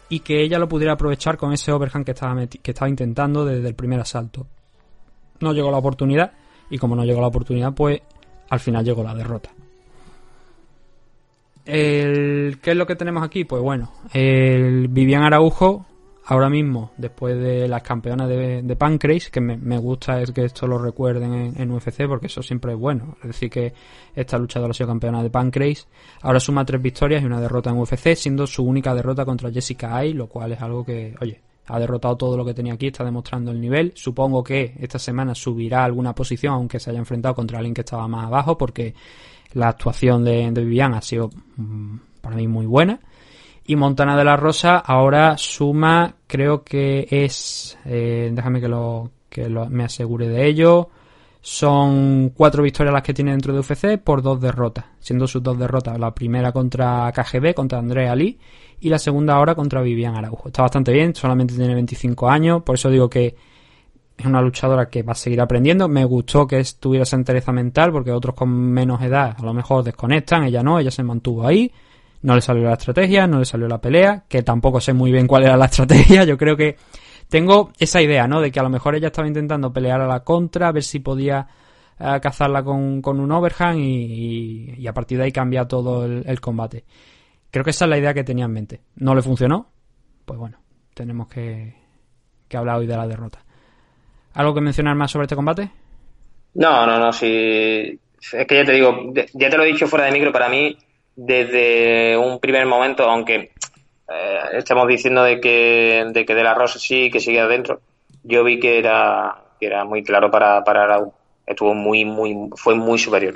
y 0.09 0.19
que 0.19 0.41
ella 0.41 0.59
lo 0.59 0.67
pudiera 0.67 0.93
aprovechar 0.93 1.37
con 1.37 1.53
ese 1.53 1.71
overhand 1.71 2.05
que 2.05 2.11
estaba, 2.11 2.45
que 2.45 2.71
estaba 2.71 2.89
intentando 2.89 3.45
desde 3.45 3.67
el 3.67 3.75
primer 3.75 3.99
asalto. 3.99 4.47
No 5.39 5.53
llegó 5.53 5.71
la 5.71 5.77
oportunidad 5.77 6.31
y 6.69 6.77
como 6.77 6.95
no 6.95 7.05
llegó 7.05 7.21
la 7.21 7.27
oportunidad, 7.27 7.73
pues 7.73 8.01
al 8.49 8.59
final 8.59 8.83
llegó 8.83 9.03
la 9.03 9.15
derrota. 9.15 9.49
El, 11.65 12.59
¿Qué 12.61 12.71
es 12.71 12.77
lo 12.77 12.85
que 12.85 12.95
tenemos 12.95 13.23
aquí? 13.23 13.45
Pues 13.45 13.61
bueno, 13.61 13.91
el 14.13 14.87
Vivian 14.89 15.23
Araujo, 15.23 15.85
ahora 16.25 16.49
mismo, 16.49 16.91
después 16.97 17.37
de 17.37 17.67
las 17.67 17.83
campeonas 17.83 18.29
de, 18.29 18.61
de 18.61 18.75
Pancrase, 18.75 19.29
que 19.29 19.41
me, 19.41 19.77
gusta 19.77 20.21
es 20.21 20.31
que 20.31 20.45
esto 20.45 20.67
lo 20.67 20.77
recuerden 20.77 21.33
en, 21.33 21.61
en 21.61 21.71
UFC, 21.71 22.07
porque 22.07 22.27
eso 22.27 22.41
siempre 22.41 22.73
es 22.73 22.79
bueno. 22.79 23.17
Es 23.21 23.27
decir, 23.27 23.49
que 23.49 23.73
esta 24.15 24.37
luchadora 24.37 24.71
ha 24.71 24.73
sido 24.73 24.87
campeona 24.87 25.21
de 25.21 25.29
Pancrase, 25.29 25.85
ahora 26.21 26.39
suma 26.39 26.65
tres 26.65 26.81
victorias 26.81 27.21
y 27.21 27.25
una 27.25 27.41
derrota 27.41 27.69
en 27.69 27.77
UFC, 27.77 28.15
siendo 28.15 28.47
su 28.47 28.63
única 28.63 28.93
derrota 28.95 29.25
contra 29.25 29.51
Jessica 29.51 29.95
Ay, 29.95 30.13
lo 30.13 30.27
cual 30.27 30.53
es 30.53 30.61
algo 30.61 30.85
que, 30.85 31.15
oye, 31.21 31.41
ha 31.67 31.79
derrotado 31.79 32.17
todo 32.17 32.37
lo 32.37 32.45
que 32.45 32.53
tenía 32.53 32.73
aquí, 32.73 32.87
está 32.87 33.03
demostrando 33.03 33.51
el 33.51 33.59
nivel. 33.59 33.93
Supongo 33.95 34.43
que 34.43 34.75
esta 34.79 34.99
semana 34.99 35.33
subirá 35.33 35.83
alguna 35.83 36.13
posición, 36.13 36.53
aunque 36.53 36.79
se 36.79 36.89
haya 36.89 36.99
enfrentado 36.99 37.35
contra 37.35 37.57
alguien 37.57 37.73
que 37.73 37.81
estaba 37.81 38.07
más 38.07 38.27
abajo, 38.27 38.57
porque 38.57 38.93
la 39.53 39.69
actuación 39.69 40.23
de, 40.23 40.51
de 40.51 40.63
Vivian 40.63 40.93
ha 40.93 41.01
sido 41.01 41.29
mm, 41.57 41.97
para 42.21 42.35
mí 42.35 42.47
muy 42.47 42.65
buena. 42.65 42.99
Y 43.65 43.75
Montana 43.75 44.17
de 44.17 44.25
la 44.25 44.35
Rosa 44.35 44.77
ahora 44.77 45.37
suma, 45.37 46.15
creo 46.27 46.63
que 46.63 47.07
es, 47.09 47.77
eh, 47.85 48.29
déjame 48.33 48.59
que 48.59 48.67
lo 48.67 49.11
que 49.29 49.47
me 49.47 49.85
asegure 49.85 50.27
de 50.27 50.45
ello. 50.47 50.89
Son 51.41 52.29
cuatro 52.29 52.63
victorias 52.63 52.93
las 52.93 53.03
que 53.03 53.13
tiene 53.13 53.31
dentro 53.31 53.53
de 53.53 53.59
UFC 53.59 53.97
por 54.01 54.21
dos 54.21 54.39
derrotas, 54.39 54.85
siendo 54.99 55.27
sus 55.27 55.43
dos 55.43 55.59
derrotas 55.59 55.99
la 55.99 56.13
primera 56.13 56.53
contra 56.53 57.11
KGB, 57.11 57.53
contra 57.53 57.79
Andrea 57.79 58.15
Lee, 58.15 58.39
y 58.79 58.89
la 58.89 58.97
segunda 58.97 59.35
ahora 59.35 59.53
contra 59.53 59.81
Vivian 59.81 60.15
Araujo. 60.15 60.47
Está 60.47 60.61
bastante 60.61 60.93
bien, 60.93 61.13
solamente 61.13 61.55
tiene 61.55 61.73
25 61.73 62.29
años, 62.29 62.63
por 62.63 62.75
eso 62.75 62.89
digo 62.89 63.09
que 63.09 63.35
es 64.17 64.25
una 64.25 64.41
luchadora 64.41 64.89
que 64.89 65.03
va 65.03 65.13
a 65.13 65.15
seguir 65.15 65.41
aprendiendo. 65.41 65.89
Me 65.89 66.05
gustó 66.05 66.47
que 66.47 66.63
tuviera 66.79 67.03
esa 67.03 67.17
entereza 67.17 67.51
mental, 67.51 67.91
porque 67.91 68.11
otros 68.11 68.35
con 68.35 68.49
menos 68.49 69.01
edad 69.01 69.35
a 69.37 69.41
lo 69.41 69.53
mejor 69.53 69.83
desconectan, 69.83 70.45
ella 70.45 70.63
no, 70.63 70.79
ella 70.79 70.91
se 70.91 71.03
mantuvo 71.03 71.45
ahí. 71.45 71.71
No 72.23 72.35
le 72.35 72.41
salió 72.41 72.63
la 72.63 72.73
estrategia, 72.73 73.27
no 73.27 73.39
le 73.39 73.45
salió 73.45 73.67
la 73.67 73.79
pelea, 73.79 74.23
que 74.27 74.41
tampoco 74.43 74.79
sé 74.81 74.93
muy 74.93 75.11
bien 75.11 75.27
cuál 75.27 75.43
era 75.43 75.55
la 75.57 75.65
estrategia. 75.71 76.23
Yo 76.23 76.37
creo 76.37 76.57
que 76.57 76.77
tengo 77.29 77.71
esa 77.79 78.01
idea, 78.01 78.27
¿no? 78.27 78.41
De 78.41 78.51
que 78.51 78.59
a 78.59 78.63
lo 78.63 78.69
mejor 78.69 78.95
ella 78.95 79.07
estaba 79.07 79.27
intentando 79.27 79.71
pelear 79.71 80.01
a 80.01 80.07
la 80.07 80.21
contra, 80.23 80.69
a 80.69 80.71
ver 80.71 80.83
si 80.83 80.99
podía 80.99 81.47
eh, 81.99 82.19
cazarla 82.21 82.63
con, 82.63 83.01
con 83.01 83.19
un 83.19 83.31
overhand 83.31 83.79
y, 83.79 84.73
y- 84.77 84.87
a 84.87 84.93
partir 84.93 85.17
de 85.17 85.25
ahí 85.25 85.31
cambiar 85.31 85.67
todo 85.67 86.05
el, 86.05 86.39
combate. 86.41 86.85
Creo 87.51 87.63
que 87.63 87.71
esa 87.71 87.85
es 87.85 87.89
la 87.89 87.97
idea 87.97 88.13
que 88.13 88.23
tenía 88.23 88.45
en 88.45 88.51
mente. 88.53 88.81
No 88.95 89.13
le 89.13 89.21
funcionó, 89.21 89.69
pues 90.25 90.39
bueno, 90.39 90.57
tenemos 90.93 91.27
que, 91.27 91.75
que 92.47 92.57
hablar 92.57 92.77
hoy 92.77 92.87
de 92.87 92.97
la 92.97 93.07
derrota. 93.07 93.43
¿Algo 94.33 94.53
que 94.55 94.61
mencionar 94.61 94.95
más 94.95 95.11
sobre 95.11 95.25
este 95.25 95.35
combate? 95.35 95.69
No, 96.55 96.85
no, 96.87 96.97
no, 96.99 97.11
sí. 97.11 97.99
Es 98.31 98.47
que 98.47 98.55
ya 98.55 98.63
te 98.65 98.71
digo, 98.71 99.11
ya 99.33 99.49
te 99.49 99.57
lo 99.57 99.63
he 99.63 99.67
dicho 99.67 99.87
fuera 99.87 100.05
de 100.05 100.11
micro, 100.13 100.31
para 100.31 100.49
mí, 100.49 100.77
desde 101.15 102.17
un 102.17 102.39
primer 102.39 102.65
momento, 102.65 103.03
aunque 103.03 103.51
eh, 104.09 104.39
estamos 104.53 104.87
diciendo 104.87 105.23
de 105.23 105.39
que, 105.39 106.05
de 106.11 106.25
que 106.25 106.35
De 106.35 106.43
La 106.43 106.53
Rosa 106.53 106.79
sí, 106.79 107.09
que 107.11 107.19
sigue 107.19 107.39
adentro, 107.39 107.81
yo 108.23 108.43
vi 108.43 108.59
que 108.59 108.79
era, 108.79 109.35
y 109.59 109.65
era 109.65 109.85
muy 109.85 110.03
claro 110.03 110.31
para, 110.31 110.63
para 110.63 110.83
Araujo. 110.83 111.13
Estuvo 111.45 111.73
muy, 111.73 112.05
muy, 112.05 112.49
fue 112.55 112.75
muy 112.75 112.97
superior. 112.97 113.35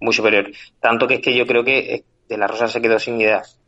Muy 0.00 0.12
superior. 0.12 0.50
Tanto 0.80 1.06
que 1.06 1.14
es 1.14 1.20
que 1.20 1.34
yo 1.36 1.46
creo 1.46 1.64
que 1.64 2.04
De 2.28 2.38
La 2.38 2.46
Rosa 2.46 2.68
se 2.68 2.80
quedó 2.80 2.98
sin 2.98 3.20
ideas. 3.20 3.58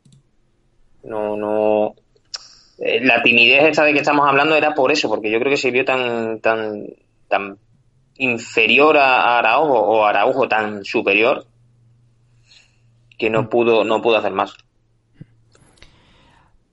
No, 1.02 1.36
no. 1.36 1.94
eh, 2.78 3.04
La 3.04 3.22
timidez 3.22 3.64
esta 3.64 3.84
de 3.84 3.92
que 3.92 3.98
estamos 3.98 4.26
hablando 4.28 4.54
era 4.54 4.72
por 4.74 4.92
eso, 4.92 5.08
porque 5.08 5.30
yo 5.30 5.38
creo 5.40 5.50
que 5.50 5.56
se 5.56 5.70
vio 5.70 5.84
tan, 5.84 6.40
tan, 6.40 6.86
tan 7.28 7.58
inferior 8.16 8.96
a 8.98 9.38
Araujo 9.38 9.78
o 9.78 10.04
Araujo 10.04 10.48
tan 10.48 10.84
superior 10.84 11.44
que 13.22 13.30
no 13.30 13.48
pudo, 13.48 13.84
no 13.84 14.02
pudo 14.02 14.16
hacer 14.16 14.32
más. 14.32 14.52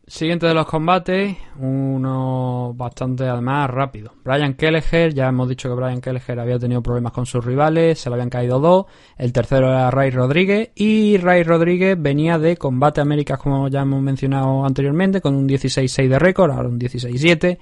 Siguiente 0.08 0.48
de 0.48 0.56
los 0.56 0.66
combates, 0.66 1.38
uno 1.60 2.74
bastante 2.76 3.26
además 3.26 3.70
rápido. 3.70 4.14
Brian 4.24 4.56
Kelleher, 4.56 5.14
ya 5.14 5.28
hemos 5.28 5.48
dicho 5.48 5.70
que 5.70 5.76
Brian 5.76 6.02
Kelleher 6.02 6.40
había 6.40 6.58
tenido 6.58 6.82
problemas 6.82 7.12
con 7.12 7.28
sus 7.28 7.46
rivales, 7.46 8.00
se 8.00 8.10
le 8.10 8.16
habían 8.16 8.32
caído 8.32 8.60
dos. 8.60 8.88
El 9.16 9.32
tercero 9.32 9.68
era 9.68 9.92
Ray 9.92 10.10
Rodríguez 10.10 10.72
y 10.74 11.18
Ray 11.18 11.44
Rodríguez 11.44 11.96
venía 12.02 12.40
de 12.40 12.58
Combate 12.58 13.00
Américas, 13.00 13.38
como 13.38 13.68
ya 13.68 13.82
hemos 13.82 14.02
mencionado 14.02 14.66
anteriormente, 14.66 15.22
con 15.22 15.36
un 15.36 15.48
16-6 15.48 16.08
de 16.08 16.18
récord, 16.18 16.50
ahora 16.50 16.68
un 16.68 16.80
16-7. 16.80 17.60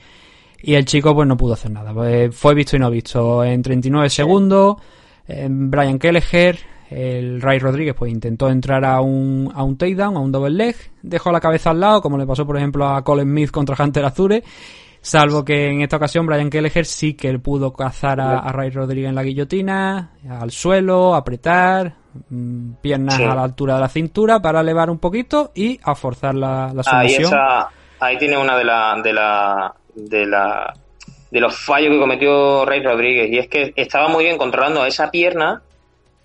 Y 0.61 0.75
el 0.75 0.85
chico 0.85 1.13
pues 1.13 1.27
no 1.27 1.35
pudo 1.35 1.55
hacer 1.55 1.71
nada. 1.71 1.93
Pues, 1.93 2.33
fue 2.33 2.55
visto 2.55 2.77
y 2.77 2.79
no 2.79 2.89
visto. 2.89 3.43
En 3.43 3.61
39 3.61 4.09
segundos, 4.09 4.77
eh, 5.27 5.45
Brian 5.49 5.99
Kelleher, 5.99 6.57
el 6.89 7.41
Ray 7.41 7.59
Rodríguez 7.59 7.95
pues 7.97 8.11
intentó 8.11 8.49
entrar 8.49 8.85
a 8.85 9.01
un, 9.01 9.51
a 9.53 9.63
un 9.63 9.77
takedown, 9.77 10.15
a 10.15 10.19
un 10.19 10.31
double 10.31 10.51
leg, 10.51 10.75
dejó 11.01 11.31
la 11.31 11.39
cabeza 11.41 11.71
al 11.71 11.79
lado, 11.79 12.01
como 12.01 12.17
le 12.17 12.25
pasó 12.25 12.45
por 12.45 12.57
ejemplo 12.57 12.87
a 12.87 13.03
Colin 13.03 13.25
Smith 13.27 13.51
contra 13.51 13.75
Hunter 13.83 14.05
Azure, 14.05 14.43
salvo 15.01 15.43
que 15.45 15.67
en 15.69 15.81
esta 15.81 15.97
ocasión 15.97 16.25
Brian 16.25 16.49
Kelleher 16.49 16.85
sí 16.85 17.13
que 17.13 17.37
pudo 17.39 17.71
cazar 17.73 18.19
a, 18.21 18.39
a 18.39 18.51
Ray 18.51 18.69
Rodríguez 18.71 19.09
en 19.09 19.15
la 19.15 19.23
guillotina, 19.23 20.11
al 20.29 20.51
suelo, 20.51 21.15
apretar, 21.15 21.95
mm, 22.29 22.73
piernas 22.81 23.15
Sí. 23.15 23.23
a 23.23 23.35
la 23.35 23.43
altura 23.43 23.75
de 23.75 23.81
la 23.81 23.89
cintura 23.89 24.41
para 24.41 24.61
elevar 24.61 24.89
un 24.89 24.99
poquito 24.99 25.51
y 25.55 25.79
a 25.83 25.93
forzar 25.95 26.35
la, 26.35 26.71
la 26.73 26.83
Ahí 26.87 27.09
sumisión. 27.11 27.39
ahí 27.99 28.17
tiene 28.17 28.37
una 28.37 28.57
de 28.57 28.63
la, 28.63 28.99
de 29.03 29.13
la, 29.13 29.73
de 29.95 30.25
la, 30.25 30.73
de 31.31 31.39
los 31.41 31.55
fallos 31.57 31.91
que 31.91 31.99
cometió 31.99 32.65
Rey 32.65 32.81
Rodríguez 32.83 33.29
y 33.31 33.37
es 33.39 33.47
que 33.47 33.73
estaba 33.75 34.07
muy 34.09 34.23
bien 34.23 34.37
controlando 34.37 34.85
esa 34.85 35.09
pierna. 35.11 35.61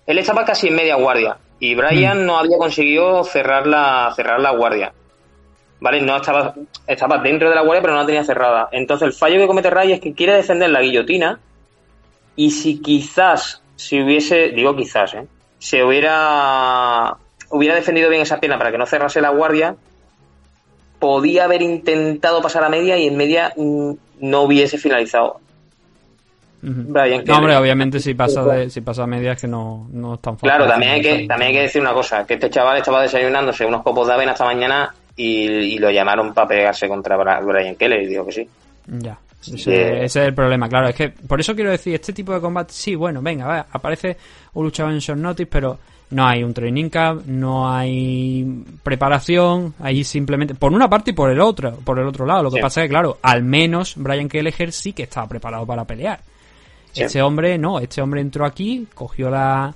Él 0.05 0.17
estaba 0.17 0.45
casi 0.45 0.67
en 0.67 0.75
media 0.75 0.95
guardia 0.95 1.37
y 1.59 1.75
Brian 1.75 2.25
no 2.25 2.37
había 2.37 2.57
conseguido 2.57 3.23
cerrar 3.23 3.67
la, 3.67 4.11
cerrar 4.15 4.39
la 4.39 4.51
guardia. 4.51 4.93
¿Vale? 5.79 6.01
No 6.01 6.15
estaba, 6.15 6.53
estaba 6.87 7.17
dentro 7.17 7.49
de 7.49 7.55
la 7.55 7.61
guardia 7.61 7.81
pero 7.81 7.93
no 7.93 7.99
la 7.99 8.05
tenía 8.05 8.23
cerrada. 8.23 8.69
Entonces 8.71 9.07
el 9.07 9.13
fallo 9.13 9.37
que 9.37 9.47
comete 9.47 9.69
Ray 9.69 9.93
es 9.93 9.99
que 9.99 10.13
quiere 10.13 10.33
defender 10.33 10.69
la 10.69 10.81
guillotina 10.81 11.39
y 12.35 12.51
si 12.51 12.81
quizás, 12.81 13.61
si 13.75 14.01
hubiese, 14.01 14.49
digo 14.49 14.75
quizás, 14.75 15.13
¿eh? 15.13 15.27
se 15.59 15.83
hubiera, 15.83 17.15
hubiera 17.49 17.75
defendido 17.75 18.09
bien 18.09 18.21
esa 18.21 18.39
pierna 18.39 18.57
para 18.57 18.71
que 18.71 18.77
no 18.77 18.85
cerrase 18.85 19.21
la 19.21 19.29
guardia, 19.29 19.75
podía 20.99 21.45
haber 21.45 21.61
intentado 21.61 22.41
pasar 22.41 22.63
a 22.63 22.69
media 22.69 22.97
y 22.97 23.07
en 23.07 23.15
media 23.15 23.53
mm, 23.55 23.91
no 24.19 24.41
hubiese 24.41 24.77
finalizado. 24.77 25.39
Brian 26.65 27.23
No, 27.25 27.37
hombre, 27.37 27.57
obviamente 27.57 27.99
si 27.99 28.13
pasa 28.13 28.43
de, 28.45 28.69
si 28.69 28.79
pasa 28.81 29.03
a 29.03 29.07
medias 29.07 29.39
que 29.41 29.47
no, 29.47 29.87
no 29.91 30.13
es 30.15 30.21
tan 30.21 30.35
fácil. 30.37 30.49
Claro, 30.49 30.67
también 30.67 30.93
hay, 30.93 31.01
que, 31.01 31.27
también 31.27 31.49
hay 31.49 31.53
que 31.53 31.61
decir 31.63 31.81
una 31.81 31.93
cosa, 31.93 32.25
que 32.25 32.35
este 32.35 32.49
chaval 32.49 32.77
estaba 32.77 33.01
desayunándose 33.01 33.65
unos 33.65 33.83
copos 33.83 34.07
de 34.07 34.13
avena 34.13 34.31
esta 34.31 34.45
mañana 34.45 34.93
y, 35.15 35.43
y 35.47 35.77
lo 35.77 35.91
llamaron 35.91 36.33
para 36.33 36.47
pegarse 36.47 36.87
contra 36.87 37.17
Brian 37.41 37.75
Keller 37.75 38.03
y 38.03 38.07
dijo 38.07 38.25
que 38.25 38.31
sí. 38.31 38.47
Ya. 38.87 39.17
Ese, 39.41 39.71
Yeah. 39.71 40.03
ese 40.03 40.21
es 40.21 40.27
el 40.27 40.33
problema, 40.33 40.69
claro. 40.69 40.87
Es 40.87 40.95
que 40.95 41.09
por 41.09 41.37
eso 41.37 41.53
quiero 41.53 41.69
decir, 41.71 41.93
este 41.95 42.13
tipo 42.13 42.33
de 42.33 42.39
combate, 42.39 42.71
sí, 42.73 42.95
bueno, 42.95 43.21
venga, 43.21 43.45
va, 43.45 43.65
aparece 43.73 44.15
un 44.53 44.63
luchador 44.63 44.93
en 44.93 44.99
short 44.99 45.19
notice, 45.19 45.47
pero 45.47 45.77
no 46.11 46.25
hay 46.25 46.43
un 46.45 46.53
training 46.53 46.87
camp, 46.89 47.25
no 47.25 47.69
hay 47.69 48.63
preparación, 48.83 49.73
ahí 49.79 50.03
simplemente, 50.05 50.55
por 50.55 50.71
una 50.71 50.89
parte 50.89 51.11
y 51.11 51.13
por 51.13 51.29
el 51.29 51.41
otro, 51.41 51.75
por 51.83 51.99
el 51.99 52.07
otro 52.07 52.25
lado. 52.25 52.43
Lo 52.43 52.51
que 52.51 52.57
Sí. 52.57 52.61
pasa 52.61 52.81
es 52.81 52.85
que, 52.85 52.89
claro, 52.91 53.17
al 53.21 53.43
menos 53.43 53.95
Brian 53.97 54.29
Kelleher 54.29 54.71
sí 54.71 54.93
que 54.93 55.03
estaba 55.03 55.27
preparado 55.27 55.65
para 55.65 55.83
pelear. 55.83 56.19
Sí. 56.93 57.03
Este 57.03 57.21
hombre 57.21 57.57
no, 57.57 57.79
este 57.79 58.01
hombre 58.01 58.21
entró 58.21 58.45
aquí, 58.45 58.87
cogió 58.95 59.29
la, 59.29 59.75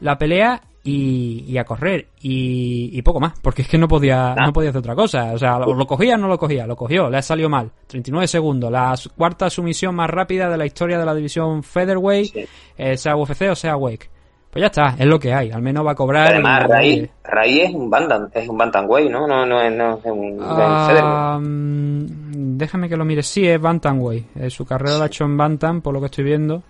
la 0.00 0.16
pelea 0.16 0.62
y, 0.84 1.44
y 1.48 1.58
a 1.58 1.64
correr 1.64 2.08
y, 2.20 2.90
y 2.96 3.02
poco 3.02 3.20
más, 3.20 3.32
porque 3.42 3.62
es 3.62 3.68
que 3.68 3.76
no 3.76 3.88
podía 3.88 4.34
Nah. 4.34 4.46
no 4.46 4.52
podía 4.52 4.70
hacer 4.70 4.78
otra 4.78 4.94
cosa, 4.94 5.32
o 5.34 5.38
sea, 5.38 5.58
lo, 5.58 5.74
lo 5.74 5.86
cogía 5.86 6.14
o 6.14 6.18
no 6.18 6.28
lo 6.28 6.38
cogía, 6.38 6.66
lo 6.66 6.76
cogió, 6.76 7.10
le 7.10 7.18
ha 7.18 7.22
salido 7.22 7.48
mal, 7.48 7.70
39 7.88 8.26
segundos, 8.28 8.70
la 8.70 8.94
cuarta 9.16 9.50
sumisión 9.50 9.94
más 9.94 10.08
rápida 10.08 10.48
de 10.48 10.56
la 10.56 10.64
historia 10.64 10.98
de 10.98 11.04
la 11.04 11.14
división 11.14 11.62
featherweight, 11.62 12.32
Sí. 12.32 12.44
eh, 12.78 12.96
sea 12.96 13.16
UFC 13.16 13.50
o 13.50 13.54
sea 13.56 13.76
Wake. 13.76 14.08
Pues 14.50 14.62
ya 14.62 14.66
está, 14.68 14.94
es 14.98 15.06
lo 15.06 15.18
que 15.18 15.32
hay, 15.34 15.50
al 15.50 15.60
menos 15.60 15.86
va 15.86 15.92
a 15.92 15.94
cobrar. 15.94 16.28
Además, 16.32 16.64
y- 16.64 16.68
Ray, 16.72 17.10
Ray 17.24 17.60
es 17.60 17.74
un 17.74 17.90
bantam, 17.90 18.28
es 18.32 18.48
un 18.48 18.56
bantamweight, 18.56 19.10
¿no? 19.10 19.26
No, 19.26 19.44
no, 19.44 19.60
es- 19.60 19.72
no 19.72 19.98
es 19.98 20.04
un, 20.06 20.36
no 20.38 20.44
es 20.44 20.58
un 20.58 20.86
featherweight. 20.86 21.40
mm, 21.42 22.56
déjame 22.58 22.88
que 22.88 22.96
lo 22.96 23.04
mire. 23.04 23.22
Sí, 23.22 23.46
es 23.46 23.60
Bantamweight. 23.60 24.36
Eh, 24.36 24.50
su 24.50 24.64
carrera 24.64 24.96
la 24.98 25.04
ha 25.04 25.06
hecho 25.06 25.24
en 25.24 25.36
Bantam, 25.36 25.80
por 25.82 25.92
lo 25.92 26.00
que 26.00 26.06
estoy 26.06 26.24
viendo. 26.24 26.62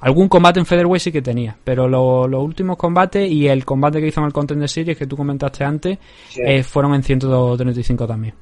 Algún 0.00 0.28
combate 0.28 0.58
en 0.58 0.66
Featherweight 0.66 1.00
sí 1.00 1.12
que 1.12 1.22
tenía, 1.22 1.56
pero 1.62 1.86
lo- 1.86 2.26
los 2.26 2.42
últimos 2.42 2.76
combates 2.76 3.30
y 3.30 3.46
el 3.46 3.64
combate 3.64 4.00
que 4.00 4.08
hizo 4.08 4.18
en 4.20 4.26
el 4.26 4.32
Contender 4.32 4.68
Series 4.68 4.98
que 4.98 5.06
tú 5.06 5.16
comentaste 5.16 5.62
antes 5.62 5.98
Sí. 6.28 6.40
eh, 6.44 6.64
fueron 6.64 6.92
en 6.94 7.04
135 7.04 8.04
también. 8.04 8.34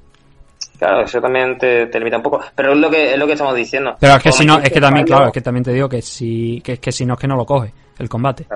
Claro, 0.79 1.03
eso 1.03 1.21
también 1.21 1.59
te, 1.59 1.87
te 1.89 1.99
limita 1.99 2.17
un 2.17 2.23
poco. 2.23 2.41
Pero 2.55 2.73
es 2.73 2.79
lo 2.79 2.89
que 2.89 3.13
es 3.13 3.19
lo 3.19 3.27
que 3.27 3.35
estamos 3.35 3.55
diciendo. 3.55 3.95
Pero 4.01 4.15
es 4.15 4.23
que 4.23 4.31
Como 4.31 4.41
si 4.41 4.47
no, 4.47 4.59
es 4.59 4.71
que 4.71 4.81
también, 4.81 5.05
claro, 5.07 5.27
es 5.27 5.33
que 5.33 5.43
también 5.43 5.63
te 5.65 5.75
digo 5.75 5.87
que 5.91 6.01
si, 6.01 6.63
que, 6.65 6.79
que 6.79 6.91
si 6.91 7.05
no 7.05 7.13
es 7.15 7.21
que 7.21 7.29
no 7.29 7.37
lo 7.37 7.45
coge 7.45 7.75
el 7.99 8.09
combate. 8.09 8.47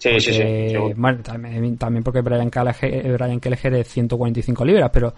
Sí, 0.00 0.18
sí, 0.18 0.32
sí. 0.32 0.74
Bueno, 0.96 1.18
también, 1.22 1.76
también 1.76 2.02
porque 2.02 2.22
Brian 2.22 2.50
Kelleher, 2.50 3.12
Brian 3.18 3.38
Kelleher 3.38 3.74
es 3.74 3.88
145 3.88 4.64
libras, 4.64 4.90
pero 4.92 5.12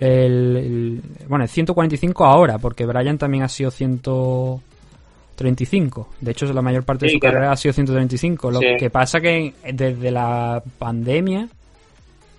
el, 0.00 0.56
el- 0.56 1.00
bueno, 1.28 1.44
es 1.44 1.50
145 1.52 2.24
ahora, 2.24 2.58
porque 2.58 2.84
Brian 2.84 3.16
también 3.18 3.44
ha 3.44 3.48
sido 3.48 3.70
135. 3.70 6.08
De 6.20 6.32
hecho, 6.32 6.52
la 6.52 6.60
mayor 6.62 6.82
parte 6.84 7.06
de 7.06 7.12
su 7.12 7.18
claro. 7.20 7.34
carrera 7.36 7.52
ha 7.52 7.56
sido 7.56 7.72
135. 7.72 8.50
Lo 8.50 8.58
Sí. 8.58 8.66
que 8.78 8.90
pasa 8.90 9.20
que 9.20 9.54
desde 9.72 10.10
la 10.10 10.60
pandemia 10.78 11.48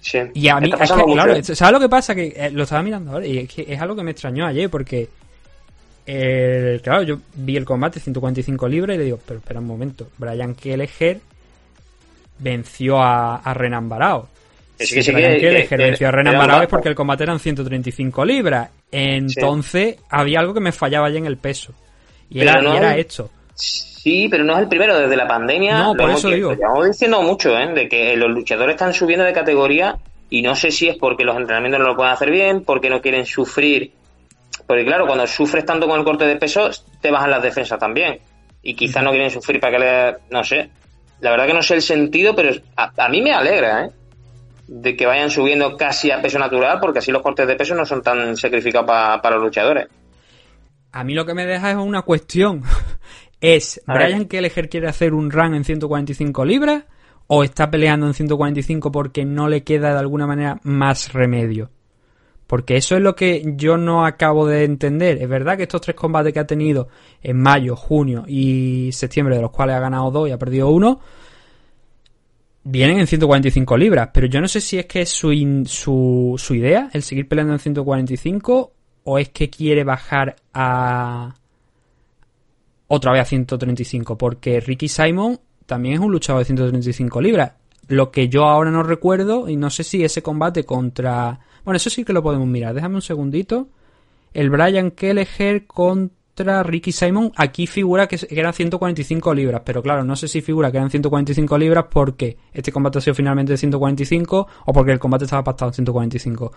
Sí. 0.01 0.19
y 0.33 0.47
a 0.49 0.59
mí, 0.59 0.69
es 0.69 0.75
que, 0.91 1.03
claro, 1.13 1.41
¿sabes 1.43 1.71
lo 1.73 1.79
que 1.79 1.89
pasa? 1.89 2.13
Que 2.15 2.33
eh, 2.35 2.51
lo 2.51 2.63
estaba 2.63 2.81
mirando 2.83 3.11
ahora 3.13 3.25
y 3.25 3.37
es 3.39 3.49
que 3.49 3.65
es 3.67 3.79
algo 3.81 3.95
que 3.95 4.03
me 4.03 4.11
extrañó 4.11 4.45
ayer 4.45 4.69
porque, 4.69 5.09
eh, 6.05 6.79
claro, 6.83 7.03
yo 7.03 7.17
vi 7.35 7.57
el 7.57 7.65
combate 7.65 7.99
145 7.99 8.67
libras 8.67 8.95
y 8.95 8.99
le 8.99 9.05
digo, 9.05 9.19
pero 9.25 9.39
espera 9.39 9.59
un 9.59 9.65
momento, 9.67 10.07
Brian 10.17 10.53
Kelleher 10.55 11.19
venció 12.39 13.01
a, 13.01 13.37
a 13.37 13.53
Renan 13.53 13.87
Barao. 13.89 14.27
Que 14.77 14.85
sí, 14.85 14.89
Si 14.89 14.95
que 14.95 15.03
sí, 15.03 15.11
que- 15.11 15.21
Kelleher 15.21 15.67
que- 15.69 15.75
venció 15.77 16.07
a 16.07 16.11
que 16.11 16.17
Renan 16.17 16.37
Barao 16.37 16.61
es 16.63 16.67
porque 16.67 16.89
el 16.89 16.95
combate 16.95 17.23
eran 17.23 17.39
135 17.39 18.23
libras. 18.25 18.69
Entonces 18.91 19.97
había 20.09 20.39
algo 20.39 20.53
que 20.53 20.59
me 20.59 20.71
fallaba 20.71 21.09
ya 21.09 21.17
en 21.17 21.25
el 21.25 21.37
peso. 21.37 21.73
Y 22.29 22.41
era, 22.41 22.61
no 22.61 22.73
y 22.73 22.77
era 22.77 22.97
esto. 22.97 23.29
Sí, 23.55 24.27
pero 24.29 24.43
no 24.43 24.53
es 24.53 24.59
el 24.59 24.67
primero. 24.67 24.97
Desde 24.97 25.15
la 25.15 25.27
pandemia. 25.27 25.77
No, 25.79 25.93
lo 25.93 25.99
por 26.03 26.11
eso 26.11 26.29
digo. 26.29 26.53
Llevamos 26.53 26.87
diciendo 26.87 27.21
mucho, 27.21 27.57
¿eh? 27.57 27.73
De 27.73 27.89
que 27.89 28.15
los 28.15 28.29
luchadores 28.29 28.75
están 28.75 28.93
subiendo 28.93 29.25
de 29.25 29.33
categoría 29.33 29.97
y 30.29 30.41
no 30.41 30.55
sé 30.55 30.71
si 30.71 30.87
es 30.87 30.97
porque 30.97 31.23
los 31.23 31.35
entrenamientos 31.37 31.79
no 31.81 31.87
lo 31.87 31.95
pueden 31.95 32.13
hacer 32.13 32.29
bien, 32.31 32.63
porque 32.63 32.89
no 32.89 33.01
quieren 33.01 33.25
sufrir. 33.25 33.91
Porque 34.65 34.85
claro, 34.85 35.05
cuando 35.07 35.25
sufres 35.25 35.65
tanto 35.65 35.87
con 35.87 35.97
el 35.99 36.05
corte 36.05 36.25
de 36.25 36.35
peso, 36.35 36.69
te 37.01 37.09
bajan 37.11 37.31
las 37.31 37.41
defensas 37.41 37.79
también. 37.79 38.19
Y 38.61 38.75
quizás 38.75 39.03
no 39.03 39.11
quieren 39.11 39.31
sufrir 39.31 39.59
para 39.61 39.77
que 39.77 39.79
le... 39.83 40.15
No 40.29 40.43
sé. 40.43 40.69
La 41.19 41.31
verdad 41.31 41.47
que 41.47 41.53
no 41.53 41.61
sé 41.63 41.75
el 41.75 41.81
sentido, 41.81 42.35
pero 42.35 42.51
a, 42.75 42.91
a 43.05 43.09
mí 43.09 43.21
me 43.21 43.33
alegra, 43.33 43.85
¿eh? 43.85 43.91
De 44.67 44.95
que 44.95 45.05
vayan 45.05 45.29
subiendo 45.31 45.77
casi 45.77 46.11
a 46.11 46.21
peso 46.21 46.37
natural, 46.37 46.79
porque 46.81 46.99
así 46.99 47.11
los 47.11 47.21
cortes 47.21 47.47
de 47.47 47.55
peso 47.55 47.73
no 47.73 47.85
son 47.85 48.01
tan 48.01 48.35
sacrificados 48.35 48.85
pa- 48.87 49.21
para 49.21 49.35
los 49.37 49.45
luchadores. 49.45 49.87
A 50.91 51.03
mí 51.03 51.13
lo 51.13 51.25
que 51.25 51.33
me 51.33 51.45
deja 51.45 51.71
es 51.71 51.77
una 51.77 52.01
cuestión. 52.01 52.63
es. 53.41 53.81
¿Brian 53.87 54.25
Kelleher 54.25 54.69
quiere 54.69 54.87
hacer 54.87 55.13
un 55.13 55.31
run 55.31 55.55
en 55.55 55.63
145 55.63 56.43
libras? 56.45 56.83
¿O 57.27 57.43
está 57.43 57.69
peleando 57.69 58.07
en 58.07 58.13
145 58.13 58.91
porque 58.91 59.25
no 59.25 59.47
le 59.49 59.63
queda 59.63 59.91
de 59.93 59.99
alguna 59.99 60.27
manera 60.27 60.59
más 60.63 61.11
remedio? 61.13 61.69
Porque 62.47 62.77
eso 62.77 62.95
es 62.95 63.01
lo 63.01 63.13
que 63.15 63.43
yo 63.57 63.77
no 63.77 64.05
acabo 64.05 64.47
de 64.47 64.63
entender. 64.63 65.21
Es 65.21 65.27
verdad 65.27 65.57
que 65.57 65.63
estos 65.63 65.81
tres 65.81 65.95
combates 65.95 66.33
que 66.33 66.39
ha 66.39 66.47
tenido 66.47 66.87
en 67.21 67.37
mayo, 67.37 67.75
junio 67.75 68.23
y 68.25 68.89
septiembre, 68.93 69.35
de 69.35 69.41
los 69.41 69.51
cuales 69.51 69.75
ha 69.75 69.79
ganado 69.79 70.09
dos 70.11 70.29
y 70.29 70.31
ha 70.31 70.37
perdido 70.37 70.69
uno, 70.69 71.01
vienen 72.63 72.99
en 72.99 73.07
145 73.07 73.77
libras. 73.77 74.09
Pero 74.13 74.27
yo 74.27 74.39
no 74.39 74.47
sé 74.47 74.61
si 74.61 74.79
es 74.79 74.85
que 74.85 75.01
es 75.01 75.09
su, 75.09 75.31
su, 75.65 76.35
su 76.37 76.55
idea, 76.55 76.89
el 76.93 77.03
seguir 77.03 77.27
peleando 77.27 77.53
en 77.53 77.59
145, 77.59 78.71
o 79.03 79.19
es 79.19 79.29
que 79.29 79.49
quiere 79.49 79.83
bajar 79.83 80.37
a 80.53 81.35
otra 82.87 83.11
vez 83.11 83.21
a 83.21 83.25
135, 83.25 84.17
porque 84.17 84.61
Ricky 84.61 84.87
Simon 84.87 85.39
también 85.65 85.95
es 85.95 85.99
un 85.99 86.11
luchador 86.11 86.39
de 86.39 86.45
135 86.45 87.21
libras. 87.21 87.51
Lo 87.89 88.11
que 88.11 88.29
yo 88.29 88.45
ahora 88.45 88.71
no 88.71 88.83
recuerdo, 88.83 89.49
y 89.49 89.57
no 89.57 89.69
sé 89.69 89.83
si 89.83 90.03
ese 90.03 90.21
combate 90.21 90.63
contra... 90.63 91.41
Bueno, 91.67 91.75
eso 91.75 91.89
sí 91.89 92.05
que 92.05 92.13
lo 92.13 92.23
podemos 92.23 92.47
mirar. 92.47 92.73
Déjame 92.73 92.95
un 92.95 93.01
segundito. 93.01 93.67
El 94.33 94.49
Brian 94.49 94.91
Kelleher 94.91 95.67
contra 95.67 96.63
Ricky 96.63 96.93
Simon, 96.93 97.33
aquí 97.35 97.67
figura 97.67 98.07
que, 98.07 98.17
eran 98.29 98.53
145 98.53 99.33
libras, 99.33 99.63
pero 99.65 99.81
claro, 99.83 100.05
no 100.05 100.15
sé 100.15 100.29
si 100.29 100.39
figura 100.39 100.71
que 100.71 100.77
eran 100.77 100.89
145 100.89 101.57
libras 101.57 101.87
porque 101.91 102.37
este 102.53 102.71
combate 102.71 102.99
ha 102.99 103.01
sido 103.01 103.15
finalmente 103.15 103.51
de 103.51 103.57
145 103.57 104.47
o 104.65 104.71
porque 104.71 104.93
el 104.93 104.99
combate 104.99 105.25
estaba 105.25 105.43
pactado 105.43 105.71
en 105.71 105.73
145. 105.73 106.53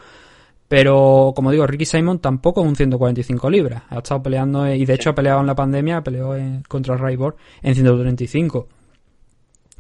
Pero, 0.69 1.33
como 1.35 1.51
digo, 1.51 1.67
Ricky 1.67 1.87
Simon 1.87 2.21
tampoco 2.21 2.61
es 2.61 2.69
un 2.69 2.77
145 2.77 3.51
libras. 3.51 3.83
Ha 3.91 3.97
estado 3.99 4.23
peleando, 4.23 4.65
eh, 4.65 4.77
y 4.77 4.85
de 4.87 4.95
hecho 4.95 5.11
ha 5.11 5.15
peleado 5.17 5.41
en 5.41 5.49
la 5.49 5.57
pandemia, 5.57 6.05
peleó 6.05 6.37
en- 6.37 6.63
contra 6.69 6.97
Raybor 6.97 7.37
en 7.63 7.75
135. 7.75 8.69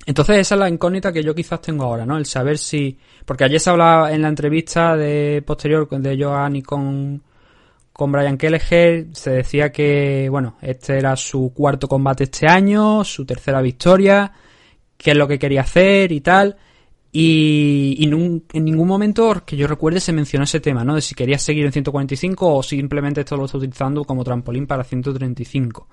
Entonces 0.06 0.38
esa 0.38 0.54
es 0.54 0.58
la 0.58 0.68
incógnita 0.68 1.12
que 1.12 1.22
yo 1.22 1.34
quizás 1.34 1.60
tengo 1.60 1.84
ahora, 1.84 2.06
¿no? 2.06 2.16
El 2.16 2.26
saber 2.26 2.58
si... 2.58 2.98
Porque 3.24 3.44
ayer 3.44 3.60
se 3.60 3.70
hablaba 3.70 4.12
en 4.12 4.22
la 4.22 4.28
entrevista 4.28 4.96
de 4.96 5.42
posterior 5.46 5.88
de 5.88 6.22
Joanny 6.22 6.62
con, 6.62 7.22
con 7.92 8.10
Brian 8.10 8.38
Kelleher, 8.38 9.08
se 9.12 9.30
decía 9.30 9.70
que, 9.70 10.28
bueno, 10.30 10.56
este 10.62 10.98
era 10.98 11.16
su 11.16 11.52
cuarto 11.54 11.86
combate 11.86 12.24
este 12.24 12.46
año, 12.48 13.04
su 13.04 13.26
tercera 13.26 13.60
victoria, 13.60 14.32
qué 14.96 15.10
es 15.10 15.16
lo 15.16 15.28
que 15.28 15.38
quería 15.38 15.60
hacer 15.60 16.10
y 16.12 16.20
tal. 16.22 16.56
Y, 17.12 17.96
y 17.98 18.04
en 18.04 18.64
ningún 18.64 18.88
momento 18.88 19.42
que 19.44 19.56
yo 19.56 19.66
recuerde 19.66 20.00
se 20.00 20.12
mencionó 20.12 20.44
ese 20.44 20.60
tema, 20.60 20.84
¿no? 20.84 20.94
De 20.94 21.02
si 21.02 21.14
quería 21.14 21.38
seguir 21.38 21.66
en 21.66 21.72
145 21.72 22.54
o 22.54 22.62
simplemente 22.62 23.20
esto 23.20 23.36
lo 23.36 23.44
está 23.46 23.58
utilizando 23.58 24.04
como 24.04 24.24
trampolín 24.24 24.66
para 24.66 24.84
135. 24.84 25.88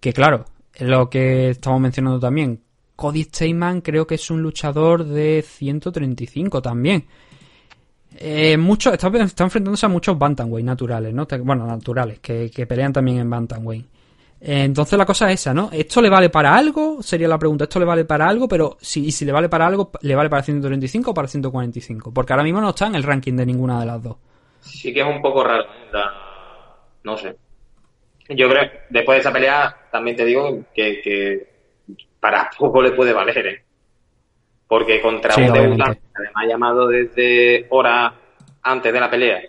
Que 0.00 0.12
claro, 0.12 0.46
es 0.74 0.88
lo 0.88 1.10
que 1.10 1.50
estamos 1.50 1.80
mencionando 1.80 2.18
también. 2.18 2.62
Cody 3.02 3.24
Steyman 3.24 3.80
creo 3.80 4.06
que 4.06 4.14
es 4.14 4.30
un 4.30 4.40
luchador 4.40 5.02
de 5.02 5.42
135 5.44 6.62
también. 6.62 7.04
Eh, 8.16 8.56
mucho, 8.56 8.92
está, 8.92 9.08
enfrentándose 9.08 9.86
a 9.86 9.88
muchos 9.88 10.16
Bantamweight 10.16 10.64
naturales, 10.64 11.12
¿no? 11.12 11.26
Bueno, 11.40 11.66
naturales, 11.66 12.20
que, 12.20 12.48
que 12.48 12.64
pelean 12.64 12.92
también 12.92 13.18
en 13.18 13.28
Bantamweight. 13.28 13.84
Eh, 14.40 14.62
entonces 14.62 14.96
la 14.96 15.04
cosa 15.04 15.32
es 15.32 15.40
esa, 15.40 15.52
¿no? 15.52 15.68
¿Esto 15.72 16.00
le 16.00 16.08
vale 16.10 16.30
para 16.30 16.54
algo? 16.54 17.02
Sería 17.02 17.26
la 17.26 17.40
pregunta. 17.40 17.64
¿Esto 17.64 17.80
le 17.80 17.86
vale 17.86 18.04
para 18.04 18.28
algo? 18.28 18.46
Pero 18.46 18.78
si, 18.80 19.06
y 19.06 19.10
si 19.10 19.24
le 19.24 19.32
vale 19.32 19.48
para 19.48 19.66
algo, 19.66 19.90
¿le 20.02 20.14
vale 20.14 20.30
para 20.30 20.44
135 20.44 21.10
o 21.10 21.14
para 21.14 21.26
145? 21.26 22.14
Porque 22.14 22.32
ahora 22.32 22.44
mismo 22.44 22.60
no 22.60 22.68
está 22.68 22.86
en 22.86 22.94
el 22.94 23.02
ranking 23.02 23.34
de 23.34 23.46
ninguna 23.46 23.80
de 23.80 23.86
las 23.86 24.00
dos. 24.00 24.16
Sí 24.60 24.94
que 24.94 25.00
es 25.00 25.06
un 25.06 25.20
poco 25.20 25.42
raro. 25.42 25.64
No 27.02 27.16
sé. 27.16 27.34
Yo 28.28 28.48
creo 28.48 28.62
después 28.90 29.16
de 29.16 29.20
esa 29.22 29.32
pelea, 29.32 29.76
también 29.90 30.16
te 30.16 30.24
digo 30.24 30.66
que 30.72 31.51
para 32.22 32.48
poco 32.56 32.80
le 32.80 32.92
puede 32.92 33.12
valer, 33.12 33.46
¿eh? 33.48 33.62
Porque 34.68 35.00
contra 35.00 35.32
Sí, 35.34 35.42
un 35.42 35.52
debutante, 35.52 36.00
además 36.14 36.46
llamado 36.48 36.86
desde 36.86 37.66
horas 37.70 38.12
antes 38.62 38.92
de 38.92 39.00
la 39.00 39.10
pelea 39.10 39.42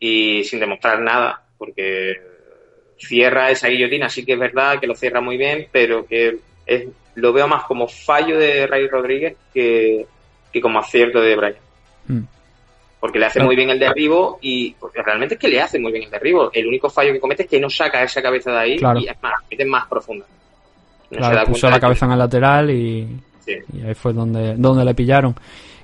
y 0.00 0.42
sin 0.44 0.58
demostrar 0.58 1.00
nada, 1.00 1.44
porque 1.58 2.18
cierra 2.96 3.50
esa 3.50 3.68
guillotina, 3.68 4.08
sí 4.08 4.24
que 4.24 4.32
es 4.32 4.38
verdad 4.38 4.80
que 4.80 4.86
lo 4.86 4.94
cierra 4.94 5.20
muy 5.20 5.36
bien, 5.36 5.68
pero 5.70 6.06
que 6.06 6.38
es, 6.64 6.86
lo 7.14 7.34
veo 7.34 7.46
más 7.46 7.64
como 7.64 7.86
fallo 7.86 8.38
de 8.38 8.66
Ray 8.66 8.88
Rodríguez 8.88 9.36
que, 9.52 10.06
que 10.50 10.60
como 10.62 10.78
acierto 10.78 11.20
de 11.20 11.36
Brian. 11.36 11.56
Mm. 12.06 12.22
Porque 13.00 13.18
le 13.18 13.26
hace 13.26 13.40
muy 13.40 13.54
bien 13.54 13.68
el 13.68 13.78
derribo 13.78 14.38
y 14.40 14.72
porque 14.80 15.02
realmente 15.02 15.34
es 15.34 15.40
que 15.40 15.48
le 15.48 15.60
hace 15.60 15.78
muy 15.78 15.92
bien 15.92 16.04
el 16.04 16.10
derribo. 16.10 16.50
El 16.54 16.66
único 16.68 16.88
fallo 16.88 17.12
que 17.12 17.20
comete 17.20 17.42
es 17.42 17.50
que 17.50 17.60
no 17.60 17.68
saca 17.68 18.02
esa 18.02 18.22
cabeza 18.22 18.50
de 18.50 18.58
ahí 18.58 18.78
Claro. 18.78 18.98
y 18.98 19.08
es 19.08 19.22
más, 19.22 19.34
mete 19.50 19.66
más 19.66 19.86
profunda. 19.88 20.24
No 21.12 21.18
Claro, 21.18 21.46
puso 21.46 21.68
la 21.68 21.76
que- 21.76 21.80
cabeza 21.80 22.06
en 22.06 22.12
el 22.12 22.18
lateral 22.18 22.70
y, 22.70 23.20
Sí. 23.44 23.52
y 23.72 23.82
ahí 23.82 23.94
fue 23.94 24.12
donde, 24.12 24.56
donde 24.56 24.84
le 24.84 24.94
pillaron. 24.94 25.34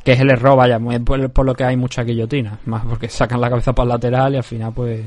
Que 0.04 0.12
es 0.12 0.20
el 0.20 0.30
error, 0.30 0.56
vaya, 0.56 0.78
por, 1.04 1.30
por 1.30 1.44
lo 1.44 1.54
que 1.54 1.64
hay 1.64 1.76
mucha 1.76 2.02
guillotina. 2.02 2.58
Más 2.66 2.84
porque 2.86 3.08
sacan 3.08 3.40
la 3.40 3.50
cabeza 3.50 3.72
para 3.74 3.84
el 3.84 3.88
lateral 3.90 4.34
y 4.34 4.36
al 4.38 4.44
final, 4.44 4.72
pues, 4.74 5.04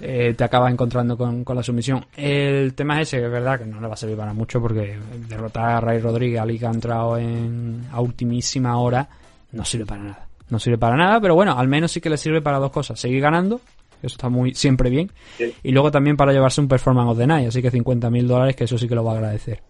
eh, 0.00 0.32
te 0.36 0.44
acabas 0.44 0.72
encontrando 0.72 1.16
con, 1.18 1.44
con 1.44 1.56
la 1.56 1.62
sumisión. 1.62 2.04
El 2.16 2.72
tema 2.74 3.00
es 3.00 3.08
ese, 3.08 3.18
que 3.18 3.26
es 3.26 3.30
verdad 3.32 3.58
que 3.58 3.66
no 3.66 3.80
le 3.80 3.86
va 3.88 3.94
a 3.94 3.96
servir 3.98 4.16
para 4.16 4.32
mucho 4.32 4.60
porque 4.60 4.96
derrotar 5.28 5.70
a 5.72 5.80
Ray 5.80 5.98
Rodríguez, 5.98 6.40
Ali 6.40 6.58
que 6.58 6.66
ha 6.66 6.70
entrado 6.70 7.18
en, 7.18 7.84
a 7.92 8.00
ultimísima 8.00 8.78
hora, 8.78 9.06
no 9.52 9.64
sirve 9.64 9.84
para 9.84 10.02
nada. 10.02 10.26
No 10.48 10.58
sirve 10.58 10.78
para 10.78 10.96
nada, 10.96 11.20
pero 11.20 11.34
bueno, 11.34 11.56
al 11.58 11.68
menos 11.68 11.92
sí 11.92 12.00
que 12.00 12.08
le 12.10 12.16
sirve 12.16 12.40
para 12.40 12.58
dos 12.58 12.70
cosas. 12.72 12.98
Seguir 12.98 13.20
ganando, 13.20 13.60
eso 14.02 14.14
está 14.14 14.28
muy 14.28 14.54
siempre 14.54 14.90
bien, 14.90 15.10
Sí. 15.38 15.52
y 15.62 15.72
luego 15.72 15.90
también 15.90 16.16
para 16.16 16.32
llevarse 16.32 16.60
un 16.60 16.68
Performance 16.68 17.10
of 17.12 17.18
the 17.18 17.26
Night, 17.26 17.48
así 17.48 17.62
que 17.62 17.70
50 17.70 18.10
mil 18.10 18.26
dólares, 18.28 18.56
que 18.56 18.64
eso 18.64 18.76
sí 18.78 18.88
que 18.88 18.94
lo 18.94 19.04
va 19.04 19.12
a 19.12 19.14
agradecer. 19.16 19.62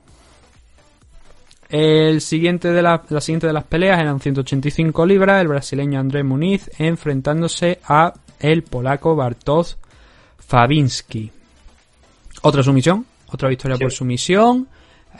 El 1.69 2.21
siguiente 2.21 2.73
de 2.73 2.83
la, 2.83 3.03
la 3.09 3.21
siguiente 3.21 3.47
de 3.47 3.53
las 3.53 3.65
peleas 3.65 4.01
eran 4.01 4.19
185 4.19 5.07
libras, 5.07 5.41
el 5.41 5.49
brasileño 5.49 6.01
Andrés 6.01 6.25
Muniz 6.25 6.69
enfrentándose 6.79 7.79
a 7.87 8.13
el 8.41 8.65
polaco 8.65 9.15
Bartosz 9.15 9.77
Fabinski. 10.39 11.31
Otra 12.43 12.63
sumisión, 12.65 13.07
otra 13.29 13.49
victoria 13.49 13.77
Sí. 13.77 13.85
por 13.85 13.93
sumisión 13.93 14.67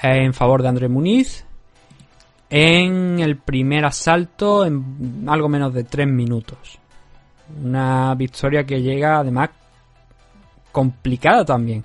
eh, 0.03 0.25
en 0.25 0.35
favor 0.35 0.63
de 0.63 0.69
Andrés 0.69 0.91
Muniz 0.91 1.45
en 2.49 3.21
el 3.21 3.37
primer 3.37 3.85
asalto 3.85 4.65
en 4.67 5.25
algo 5.29 5.49
menos 5.49 5.73
de 5.73 5.85
3 5.85 6.09
minutos. 6.09 6.81
Una 7.65 8.15
victoria 8.15 8.65
que 8.65 8.83
llega 8.83 9.19
además 9.19 9.51
complicada 10.73 11.45
también. 11.45 11.85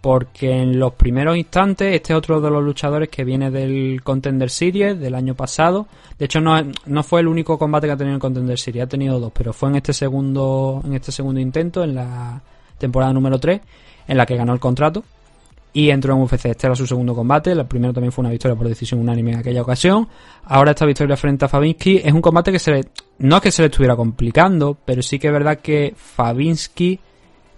Porque 0.00 0.50
en 0.50 0.78
los 0.78 0.94
primeros 0.94 1.36
instantes, 1.36 1.94
este 1.94 2.14
es 2.14 2.16
otro 2.16 2.40
de 2.40 2.50
los 2.50 2.64
luchadores 2.64 3.10
que 3.10 3.22
viene 3.22 3.50
del 3.50 4.00
Contender 4.02 4.48
Series 4.48 4.98
del 4.98 5.14
año 5.14 5.34
pasado. 5.34 5.86
De 6.18 6.24
hecho, 6.24 6.40
no, 6.40 6.58
no 6.86 7.02
fue 7.02 7.20
el 7.20 7.28
único 7.28 7.58
combate 7.58 7.86
que 7.86 7.92
ha 7.92 7.96
tenido 7.98 8.14
en 8.14 8.20
Contender 8.20 8.58
Series, 8.58 8.84
ha 8.84 8.88
tenido 8.88 9.20
dos, 9.20 9.30
pero 9.34 9.52
fue 9.52 9.68
en 9.68 9.76
este 9.76 9.92
segundo, 9.92 10.80
en 10.86 10.94
este 10.94 11.12
segundo 11.12 11.38
intento, 11.38 11.84
en 11.84 11.94
la 11.96 12.40
temporada 12.78 13.12
número 13.12 13.38
3, 13.38 13.60
en 14.08 14.16
la 14.16 14.24
que 14.24 14.36
ganó 14.36 14.54
el 14.54 14.60
contrato. 14.60 15.04
Y 15.72 15.90
entró 15.90 16.14
en 16.14 16.22
UFC. 16.22 16.46
Este 16.46 16.66
era 16.66 16.74
su 16.74 16.86
segundo 16.86 17.14
combate. 17.14 17.52
El 17.52 17.64
primero 17.66 17.92
también 17.92 18.10
fue 18.12 18.22
una 18.22 18.30
victoria 18.30 18.56
por 18.56 18.66
decisión 18.68 19.00
unánime 19.00 19.32
en 19.32 19.38
aquella 19.38 19.62
ocasión. 19.62 20.08
Ahora 20.44 20.72
esta 20.72 20.84
victoria 20.84 21.16
frente 21.16 21.44
a 21.44 21.48
Fabinski 21.48 22.00
es 22.04 22.12
un 22.12 22.20
combate 22.20 22.50
que 22.50 22.58
se 22.58 22.72
le, 22.72 22.84
no 23.18 23.36
es 23.36 23.42
que 23.42 23.52
se 23.52 23.62
le 23.62 23.66
estuviera 23.66 23.94
complicando, 23.94 24.76
pero 24.84 25.00
sí 25.02 25.18
que 25.18 25.28
es 25.28 25.32
verdad 25.32 25.58
que 25.60 25.94
Fabinski 25.96 26.98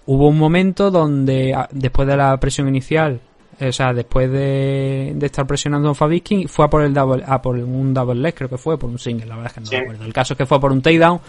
hubo 0.06 0.28
un 0.28 0.38
momento 0.38 0.90
donde 0.90 1.56
después 1.70 2.06
de 2.06 2.16
la 2.16 2.36
presión 2.38 2.68
inicial, 2.68 3.20
eh, 3.58 3.68
o 3.68 3.72
sea, 3.72 3.94
después 3.94 4.30
de, 4.30 5.12
de 5.14 5.26
estar 5.26 5.46
presionando 5.46 5.88
a 5.90 5.94
Fabinski, 5.94 6.48
fue 6.48 6.66
a 6.66 6.68
por 6.68 6.82
el 6.82 6.92
double, 6.92 7.22
a 7.26 7.40
por 7.40 7.56
un 7.56 7.94
double 7.94 8.20
leg, 8.20 8.34
creo 8.34 8.48
que 8.50 8.58
fue, 8.58 8.78
por 8.78 8.90
un 8.90 8.98
single, 8.98 9.26
la 9.26 9.36
verdad 9.36 9.50
es 9.50 9.54
que 9.54 9.60
no 9.60 9.66
Sí. 9.66 9.76
recuerdo. 9.76 10.04
El 10.04 10.12
caso 10.12 10.34
es 10.34 10.38
que 10.38 10.44
fue 10.46 10.60
por 10.60 10.70
un 10.72 10.82
takedown, 10.82 11.20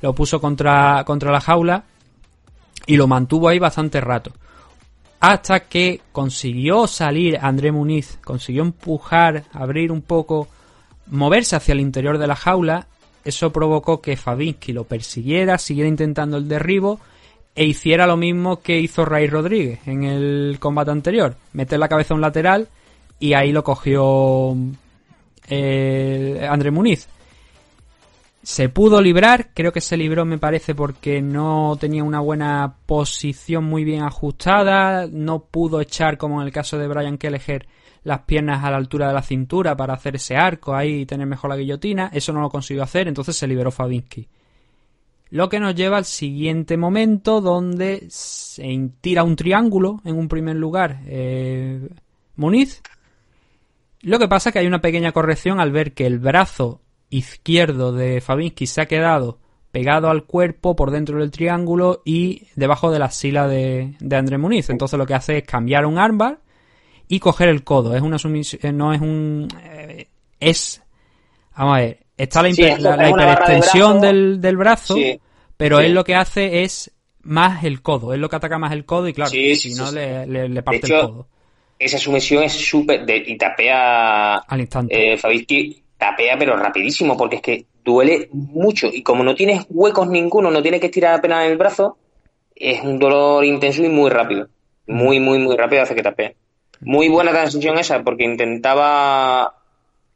lo 0.00 0.12
puso 0.14 0.40
contra, 0.40 1.04
contra 1.04 1.30
la 1.30 1.40
jaula 1.40 1.84
y 2.86 2.96
lo 2.96 3.06
mantuvo 3.06 3.48
ahí 3.48 3.58
bastante 3.60 4.00
rato. 4.00 4.32
Hasta 5.22 5.60
que 5.60 6.00
consiguió 6.10 6.88
salir 6.88 7.38
André 7.40 7.70
Muniz, 7.70 8.18
consiguió 8.24 8.62
empujar, 8.62 9.44
abrir 9.52 9.92
un 9.92 10.02
poco, 10.02 10.48
moverse 11.06 11.54
hacia 11.54 11.74
el 11.74 11.80
interior 11.80 12.18
de 12.18 12.26
la 12.26 12.34
jaula. 12.34 12.88
Eso 13.24 13.52
provocó 13.52 14.02
que 14.02 14.16
Fabinski 14.16 14.72
lo 14.72 14.82
persiguiera, 14.82 15.58
siguiera 15.58 15.88
intentando 15.88 16.38
el 16.38 16.48
derribo 16.48 16.98
e 17.54 17.64
hiciera 17.64 18.08
lo 18.08 18.16
mismo 18.16 18.62
que 18.62 18.80
hizo 18.80 19.04
Ray 19.04 19.28
Rodríguez 19.28 19.78
en 19.86 20.02
el 20.02 20.56
combate 20.58 20.90
anterior. 20.90 21.36
Meter 21.52 21.78
la 21.78 21.88
cabeza 21.88 22.14
a 22.14 22.16
un 22.16 22.20
lateral 22.20 22.66
y 23.20 23.34
ahí 23.34 23.52
lo 23.52 23.62
cogió 23.62 24.56
eh, 25.48 26.44
André 26.50 26.72
Muniz. 26.72 27.06
Se 28.42 28.68
pudo 28.68 29.00
librar, 29.00 29.50
creo 29.54 29.72
que 29.72 29.80
se 29.80 29.96
libró 29.96 30.24
me 30.24 30.38
parece 30.38 30.74
porque 30.74 31.22
no 31.22 31.76
tenía 31.78 32.02
una 32.02 32.18
buena 32.18 32.74
posición 32.86 33.64
muy 33.64 33.84
bien 33.84 34.02
ajustada, 34.02 35.06
no 35.06 35.44
pudo 35.44 35.80
echar 35.80 36.18
como 36.18 36.40
en 36.40 36.48
el 36.48 36.52
caso 36.52 36.76
de 36.76 36.88
Brian 36.88 37.18
Kelleher 37.18 37.68
las 38.02 38.22
piernas 38.22 38.64
a 38.64 38.70
la 38.72 38.78
altura 38.78 39.06
de 39.06 39.14
la 39.14 39.22
cintura 39.22 39.76
para 39.76 39.94
hacer 39.94 40.16
ese 40.16 40.36
arco 40.36 40.74
ahí 40.74 41.02
y 41.02 41.06
tener 41.06 41.26
mejor 41.26 41.50
la 41.50 41.56
guillotina, 41.56 42.10
eso 42.12 42.32
no 42.32 42.40
lo 42.40 42.50
consiguió 42.50 42.82
hacer, 42.82 43.06
entonces 43.06 43.36
se 43.36 43.46
liberó 43.46 43.70
Fabinski. 43.70 44.26
Lo 45.30 45.48
que 45.48 45.60
nos 45.60 45.74
lleva 45.74 45.96
al 45.96 46.04
siguiente 46.04 46.76
momento 46.76 47.40
donde 47.40 48.04
se 48.10 48.90
tira 49.00 49.22
un 49.22 49.36
triángulo 49.36 50.02
en 50.04 50.18
un 50.18 50.28
primer 50.28 50.56
lugar 50.56 51.00
eh, 51.06 51.88
Muniz. 52.36 52.82
Lo 54.02 54.18
que 54.18 54.28
pasa 54.28 54.50
es 54.50 54.52
que 54.52 54.58
hay 54.58 54.66
una 54.66 54.82
pequeña 54.82 55.12
corrección 55.12 55.58
al 55.58 55.72
ver 55.72 55.94
que 55.94 56.06
el 56.06 56.18
brazo 56.18 56.81
izquierdo 57.12 57.92
de 57.92 58.20
Fabinski 58.20 58.66
se 58.66 58.80
ha 58.80 58.86
quedado 58.86 59.38
pegado 59.70 60.10
al 60.10 60.24
cuerpo 60.24 60.74
por 60.76 60.90
dentro 60.90 61.18
del 61.18 61.30
triángulo 61.30 62.02
y 62.04 62.48
debajo 62.56 62.90
de 62.90 62.98
la 62.98 63.10
sila 63.10 63.46
de, 63.48 63.94
de 64.00 64.16
André 64.16 64.36
Muniz. 64.38 64.68
Entonces 64.70 64.98
lo 64.98 65.06
que 65.06 65.14
hace 65.14 65.38
es 65.38 65.44
cambiar 65.44 65.86
un 65.86 65.98
armbar 65.98 66.40
y 67.08 67.20
coger 67.20 67.48
el 67.48 67.64
codo. 67.64 67.94
Es 67.96 68.02
una 68.02 68.18
sumisión, 68.18 68.76
no 68.76 68.92
es 68.92 69.00
un... 69.00 69.48
eh, 69.62 70.08
es... 70.40 70.82
Vamos 71.56 71.76
a 71.76 71.80
ver, 71.80 71.98
está 72.16 72.42
la, 72.42 72.52
Sí, 72.52 72.62
hiper- 72.62 72.72
es 72.72 72.80
la- 72.80 72.96
la 72.96 73.04
de 73.04 73.10
hiperextensión 73.10 73.92
brazo. 74.00 74.06
del, 74.06 74.40
del 74.40 74.56
brazo, 74.56 74.94
Sí. 74.94 75.20
pero 75.56 75.78
Sí. 75.78 75.84
él 75.86 75.94
lo 75.94 76.04
que 76.04 76.14
hace 76.16 76.62
es 76.64 76.92
más 77.22 77.62
el 77.64 77.80
codo. 77.82 78.12
Es 78.12 78.18
lo 78.20 78.28
que 78.28 78.36
ataca 78.36 78.58
más 78.58 78.72
el 78.72 78.84
codo 78.84 79.08
y 79.08 79.12
claro, 79.14 79.30
Sí, 79.30 79.54
sí, 79.56 79.70
si 79.70 79.72
sí, 79.74 79.78
no 79.80 79.86
sí. 79.88 79.94
le, 79.96 80.26
le- 80.26 80.48
le 80.48 80.62
parte 80.62 80.86
hecho, 80.86 80.94
el 81.00 81.06
codo 81.06 81.28
Esa 81.78 81.98
sumisión 81.98 82.42
es 82.42 82.52
súper... 82.52 83.04
Y 83.26 83.36
tapea... 83.38 84.34
al 84.36 84.60
instante. 84.60 85.12
Eh, 85.14 85.16
Fabinski 85.18 85.81
tapea 86.02 86.36
pero 86.36 86.56
rapidísimo 86.56 87.16
porque 87.16 87.36
es 87.36 87.42
que 87.42 87.66
duele 87.84 88.28
mucho 88.32 88.88
y 88.92 89.02
como 89.02 89.22
no 89.22 89.34
tienes 89.34 89.66
huecos 89.70 90.08
ninguno, 90.08 90.50
no 90.50 90.62
tienes 90.62 90.80
que 90.80 90.86
estirar 90.86 91.14
apenas 91.14 91.46
el 91.46 91.56
brazo 91.56 91.96
es 92.56 92.82
un 92.82 92.98
dolor 92.98 93.44
intenso 93.44 93.84
y 93.84 93.88
muy 93.88 94.10
rápido. 94.10 94.48
Muy, 94.86 95.20
muy, 95.20 95.38
muy 95.38 95.56
rápido 95.56 95.82
hace 95.82 95.94
que 95.94 96.02
tapee. 96.02 96.36
Muy 96.80 97.08
buena 97.08 97.30
transición 97.30 97.78
esa, 97.78 98.02
porque 98.02 98.24
intentaba. 98.24 99.54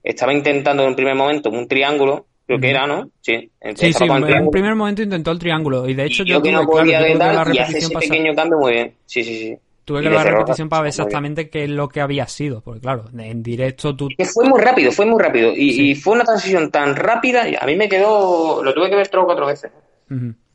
Estaba 0.03 0.33
intentando 0.33 0.83
en 0.83 0.91
un 0.91 0.97
primer 0.97 1.15
momento 1.15 1.51
un 1.51 1.67
triángulo, 1.67 2.27
creo 2.47 2.61
que 2.61 2.71
era, 2.71 2.87
¿no? 2.87 3.11
Sí. 3.21 3.51
Sí, 3.75 3.93
sí, 3.93 4.05
el 4.05 4.11
en 4.11 4.17
un 4.17 4.25
triángulo. 4.25 4.51
primer 4.51 4.75
momento 4.75 5.03
intentó 5.03 5.33
el 5.33 5.39
triángulo 5.39 5.89
y 5.89 5.95
de 5.95 6.05
hecho 6.05 6.23
Y 6.23 6.27
yo, 6.27 6.35
yo 6.37 6.43
que 6.43 6.53
no 6.53 6.59
claro, 6.59 6.71
podía 6.71 7.01
la 7.01 7.35
dar 7.35 7.55
y 7.55 7.59
hace 7.59 7.79
ese 7.79 7.95
pequeño 7.95 8.35
cambio 8.35 8.59
muy 8.59 8.73
bien. 8.73 8.95
Sí, 9.07 9.25
sí, 9.25 9.39
sí. 9.39 9.59
Tuve 9.87 10.03
que 10.03 10.09
ver 10.09 10.19
la 10.19 10.25
repetición 10.25 10.69
para 10.69 10.83
ver 10.83 10.89
exactamente 10.89 11.49
qué 11.49 11.63
es 11.65 11.71
lo 11.71 11.89
que 11.89 12.01
había 12.01 12.27
sido, 12.27 12.61
porque 12.61 12.81
claro, 12.81 13.05
en 13.17 13.43
directo 13.43 13.95
tú 13.97 14.09
Que 14.19 14.25
fue 14.25 14.47
muy 14.49 14.61
rápido, 14.61 14.91
fue 14.93 15.07
muy 15.07 15.23
rápido. 15.23 15.53
Y, 15.55 15.73
Sí. 15.73 15.91
y 15.91 15.95
fue 15.95 16.15
una 16.15 16.25
transición 16.25 16.71
tan 16.73 16.95
rápida, 16.97 17.49
y 17.49 17.55
a 17.55 17.65
mí 17.65 17.77
me 17.77 17.89
quedó. 17.89 18.63
Lo 18.65 18.75
tuve 18.75 18.91
que 18.91 18.97
ver 18.97 19.07
tres 19.09 19.23
o 19.23 19.27
cuatro 19.27 19.47
veces. 19.47 19.71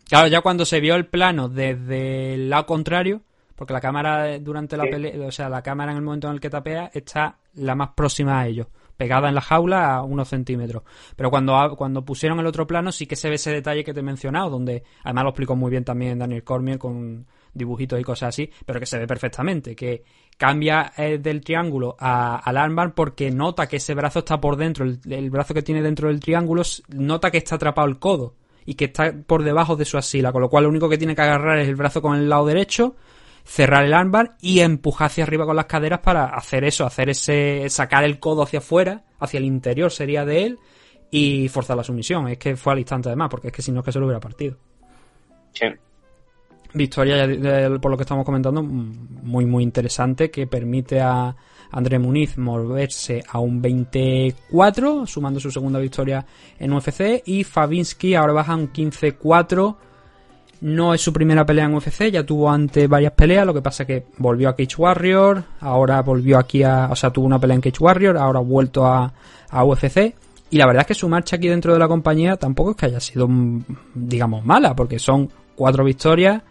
Claro, 0.10 0.28
ya 0.28 0.42
cuando 0.42 0.66
se 0.66 0.80
vio 0.82 0.96
el 0.96 1.06
plano 1.08 1.48
desde 1.48 2.34
el 2.34 2.50
lado 2.50 2.66
contrario, 2.66 3.22
porque 3.56 3.72
la 3.74 3.80
cámara 3.80 4.38
durante 4.40 4.76
la 4.76 4.84
Sí. 4.84 4.90
pelea, 4.90 5.28
o 5.28 5.32
sea, 5.32 5.48
la 5.48 5.62
cámara 5.62 5.92
en 5.92 5.98
el 6.00 6.04
momento 6.04 6.28
en 6.28 6.34
el 6.34 6.40
que 6.42 6.50
tapea 6.50 6.92
está 6.94 7.38
la 7.54 7.74
más 7.76 7.92
próxima 7.96 8.40
a 8.42 8.48
ellos, 8.48 8.68
pegada 8.98 9.30
en 9.30 9.36
la 9.36 9.42
jaula 9.42 9.96
a 9.96 10.04
unos 10.04 10.28
centímetros. 10.28 10.84
Pero 11.16 11.30
cuando, 11.30 11.76
cuando 11.78 12.04
pusieron 12.04 12.38
el 12.40 12.48
otro 12.48 12.68
plano 12.68 12.92
sí 12.92 13.06
que 13.08 13.16
se 13.16 13.30
ve 13.30 13.36
ese 13.36 13.52
detalle 13.52 13.84
que 13.86 13.94
te 13.94 14.02
he 14.02 14.04
mencionado, 14.04 14.50
donde 14.50 14.84
además 15.04 15.24
lo 15.24 15.30
explicó 15.30 15.56
muy 15.56 15.72
bien 15.72 15.86
también 15.86 16.20
Daniel 16.20 16.44
Cormier 16.44 16.78
con 16.78 17.26
dibujitos 17.54 18.00
y 18.00 18.04
cosas 18.04 18.30
así, 18.30 18.50
pero 18.66 18.80
que 18.80 18.86
se 18.86 18.98
ve 18.98 19.08
perfectamente, 19.08 19.76
que 19.76 20.04
cambia 20.38 20.94
eh, 20.98 21.18
del 21.18 21.42
triángulo 21.42 21.96
al 22.00 22.58
armbar 22.58 22.94
porque 22.94 23.30
nota 23.32 23.68
que 23.68 23.78
ese 23.78 23.94
brazo 23.94 24.20
está 24.20 24.40
por 24.40 24.56
dentro, 24.56 24.86
el, 24.86 25.00
el 25.10 25.30
brazo 25.30 25.54
que 25.54 25.62
tiene 25.62 25.82
dentro 25.82 26.08
del 26.08 26.20
triángulo 26.20 26.64
nota 26.90 27.30
que 27.30 27.38
está 27.38 27.56
atrapado 27.56 27.88
el 27.88 28.00
codo 28.00 28.36
y 28.66 28.76
que 28.76 28.86
está 28.86 29.14
por 29.26 29.44
debajo 29.44 29.76
de 29.76 29.86
su 29.86 29.98
axila, 29.98 30.32
con 30.32 30.42
lo 30.42 30.50
cual 30.50 30.64
lo 30.64 30.70
único 30.70 30.90
que 30.90 30.98
tiene 30.98 31.16
que 31.16 31.22
agarrar 31.22 31.60
es 31.60 31.68
el 31.68 31.76
brazo 31.76 32.02
con 32.02 32.16
el 32.16 32.30
lado 32.30 32.46
derecho, 32.46 32.96
cerrar 33.44 33.86
el 33.86 33.94
armbar 33.94 34.36
y 34.40 34.60
empujar 34.60 35.08
hacia 35.08 35.24
arriba 35.24 35.46
con 35.46 35.56
las 35.56 35.66
caderas 35.66 36.00
para 36.00 36.26
hacer 36.26 36.64
eso, 36.64 36.86
hacer 36.86 37.10
ese 37.10 37.66
sacar 37.70 38.04
el 38.04 38.20
codo 38.20 38.44
hacia 38.44 38.60
afuera, 38.60 39.04
hacia 39.20 39.40
el 39.40 39.46
interior 39.46 39.92
sería 39.92 40.26
de 40.26 40.46
él 40.46 40.60
y 41.10 41.50
forzar 41.50 41.78
la 41.78 41.84
sumisión. 41.84 42.28
Es 42.28 42.38
que 42.38 42.56
fue 42.56 42.74
al 42.74 42.80
instante 42.80 43.10
además, 43.10 43.30
porque 43.30 43.48
es 43.48 43.54
que 43.54 43.62
si 43.62 43.72
no 43.72 43.80
es 43.80 43.86
que 43.86 43.92
se 43.92 44.00
lo 44.00 44.06
hubiera 44.06 44.20
partido. 44.20 44.58
Victoria, 46.74 47.28
por 47.80 47.92
lo 47.92 47.98
que 47.98 48.04
estamos 48.04 48.26
comentando, 48.26 48.64
mm, 48.64 49.24
muy 49.24 49.46
muy 49.46 49.64
interesante, 49.64 50.32
que 50.32 50.48
permite 50.48 51.02
a 51.02 51.36
André 51.72 52.00
Muniz 52.00 52.38
moverse 52.38 53.24
a 53.28 53.40
un 53.40 53.62
24, 53.62 55.06
sumando 55.06 55.40
su 55.40 55.52
segunda 55.52 55.80
victoria 55.80 56.26
en 56.60 56.74
UFC, 56.74 57.24
y 57.26 57.44
Fabinski 57.44 58.16
ahora 58.16 58.34
baja 58.34 58.54
a 58.54 58.56
un 58.56 58.72
15-4. 58.72 59.78
No 60.62 60.94
es 60.94 61.02
su 61.02 61.12
primera 61.12 61.44
pelea 61.44 61.66
en 61.66 61.74
UFC, 61.74 62.12
ya 62.12 62.24
tuvo 62.24 62.50
antes 62.52 62.88
varias 62.88 63.14
peleas, 63.14 63.48
lo 63.48 63.54
que 63.54 63.64
pasa 63.64 63.86
que 63.86 64.06
volvió 64.18 64.48
a 64.48 64.56
Cage 64.56 64.76
Warrior, 64.78 65.44
ahora 65.60 66.02
volvió 66.04 66.38
aquí 66.38 66.62
a, 66.62 66.88
o 66.92 66.96
sea, 66.96 67.10
tuvo 67.10 67.26
una 67.26 67.40
pelea 67.40 67.56
en 67.56 67.62
Cage 67.62 67.84
Warrior, 67.84 68.16
ahora 68.16 68.40
ha 68.40 68.44
vuelto 68.44 68.86
a, 68.86 69.12
a 69.50 69.66
UFC, 69.66 70.14
y 70.52 70.58
la 70.58 70.68
verdad 70.68 70.82
es 70.82 70.88
que 70.88 70.94
su 70.94 71.10
marcha 71.10 71.38
aquí 71.38 71.48
dentro 71.48 71.74
de 71.74 71.80
la 71.80 71.88
compañía 71.88 72.36
tampoco 72.36 72.72
es 72.72 72.78
que 72.78 72.86
haya 72.86 73.00
sido, 73.00 73.28
mm, 73.28 73.64
digamos, 73.96 74.46
mala, 74.46 74.76
porque 74.76 75.00
son 75.00 75.32
cuatro 75.56 75.84
victorias, 75.84 76.44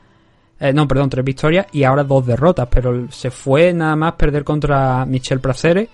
eh, 0.60 0.72
no, 0.72 0.86
perdón, 0.86 1.08
tres 1.10 1.24
victorias 1.24 1.66
y 1.72 1.82
ahora 1.84 2.04
dos 2.04 2.26
derrotas, 2.26 2.68
pero 2.70 3.10
se 3.10 3.30
fue 3.30 3.72
nada 3.72 3.96
más 3.96 4.12
perder 4.14 4.44
contra 4.44 5.04
Michel 5.06 5.40
Praceres 5.40 5.88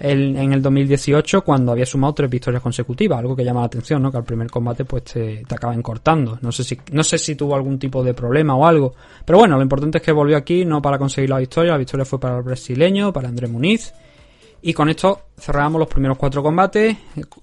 el- 0.00 0.36
en 0.36 0.52
el 0.52 0.62
2018 0.62 1.42
cuando 1.42 1.72
había 1.72 1.84
sumado 1.84 2.12
tres 2.14 2.30
victorias 2.30 2.62
consecutivas, 2.62 3.18
algo 3.18 3.34
que 3.34 3.44
llama 3.44 3.60
la 3.60 3.66
atención, 3.66 4.00
¿no? 4.00 4.12
Que 4.12 4.18
al 4.18 4.22
primer 4.24 4.48
combate 4.48 4.84
pues 4.84 5.02
te, 5.02 5.42
te 5.44 5.54
acaban 5.56 5.82
cortando. 5.82 6.38
No 6.40 6.52
sé 6.52 6.62
si 6.62 6.78
no 6.92 7.02
sé 7.02 7.18
si 7.18 7.34
tuvo 7.34 7.56
algún 7.56 7.78
tipo 7.80 8.04
de 8.04 8.14
problema 8.14 8.54
o 8.54 8.64
algo, 8.64 8.94
pero 9.24 9.38
bueno, 9.40 9.56
lo 9.56 9.62
importante 9.62 9.98
es 9.98 10.04
que 10.04 10.12
volvió 10.12 10.36
aquí 10.36 10.64
no 10.64 10.80
para 10.80 10.98
conseguir 10.98 11.30
la 11.30 11.38
victoria, 11.38 11.72
la 11.72 11.78
victoria 11.78 12.04
fue 12.04 12.20
para 12.20 12.36
el 12.38 12.44
brasileño, 12.44 13.12
para 13.12 13.28
André 13.28 13.48
Muniz. 13.48 13.92
Y 14.62 14.72
con 14.72 14.88
esto 14.88 15.20
cerramos 15.38 15.78
los 15.78 15.88
primeros 15.88 16.18
cuatro 16.18 16.42
combates. 16.42 16.96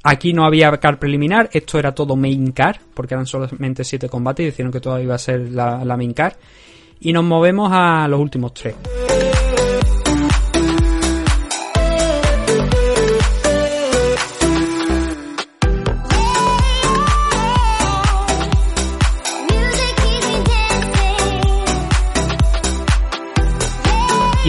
Aquí 0.03 0.33
no 0.33 0.45
había 0.45 0.71
car 0.77 0.99
preliminar, 0.99 1.49
esto 1.53 1.79
era 1.79 1.93
todo 1.93 2.15
main 2.15 2.51
car, 2.51 2.79
porque 2.93 3.13
eran 3.13 3.25
solamente 3.25 3.83
siete 3.83 4.09
combates 4.09 4.43
y 4.43 4.47
dijeron 4.47 4.71
que 4.71 4.81
todo 4.81 4.99
iba 4.99 5.15
a 5.15 5.19
ser 5.19 5.51
la, 5.51 5.85
la 5.85 5.95
main 5.95 6.13
car. 6.13 6.35
Y 6.99 7.13
nos 7.13 7.23
movemos 7.23 7.69
a 7.71 8.07
los 8.07 8.19
últimos 8.19 8.53
tres. 8.53 8.75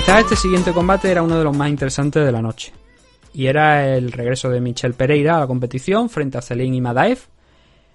Quizás 0.06 0.20
este 0.20 0.36
siguiente 0.36 0.72
combate 0.72 1.10
era 1.10 1.22
uno 1.22 1.36
de 1.36 1.42
los 1.44 1.56
más 1.56 1.68
interesantes 1.68 2.24
de 2.24 2.30
la 2.30 2.40
noche. 2.40 2.72
Y 3.34 3.46
era 3.46 3.96
el 3.96 4.12
regreso 4.12 4.48
de 4.48 4.60
Michel 4.60 4.94
Pereira 4.94 5.36
a 5.36 5.40
la 5.40 5.46
competición 5.48 6.08
frente 6.08 6.38
a 6.38 6.42
Celine 6.42 6.76
y 6.76 6.80
Madaev. 6.80 7.18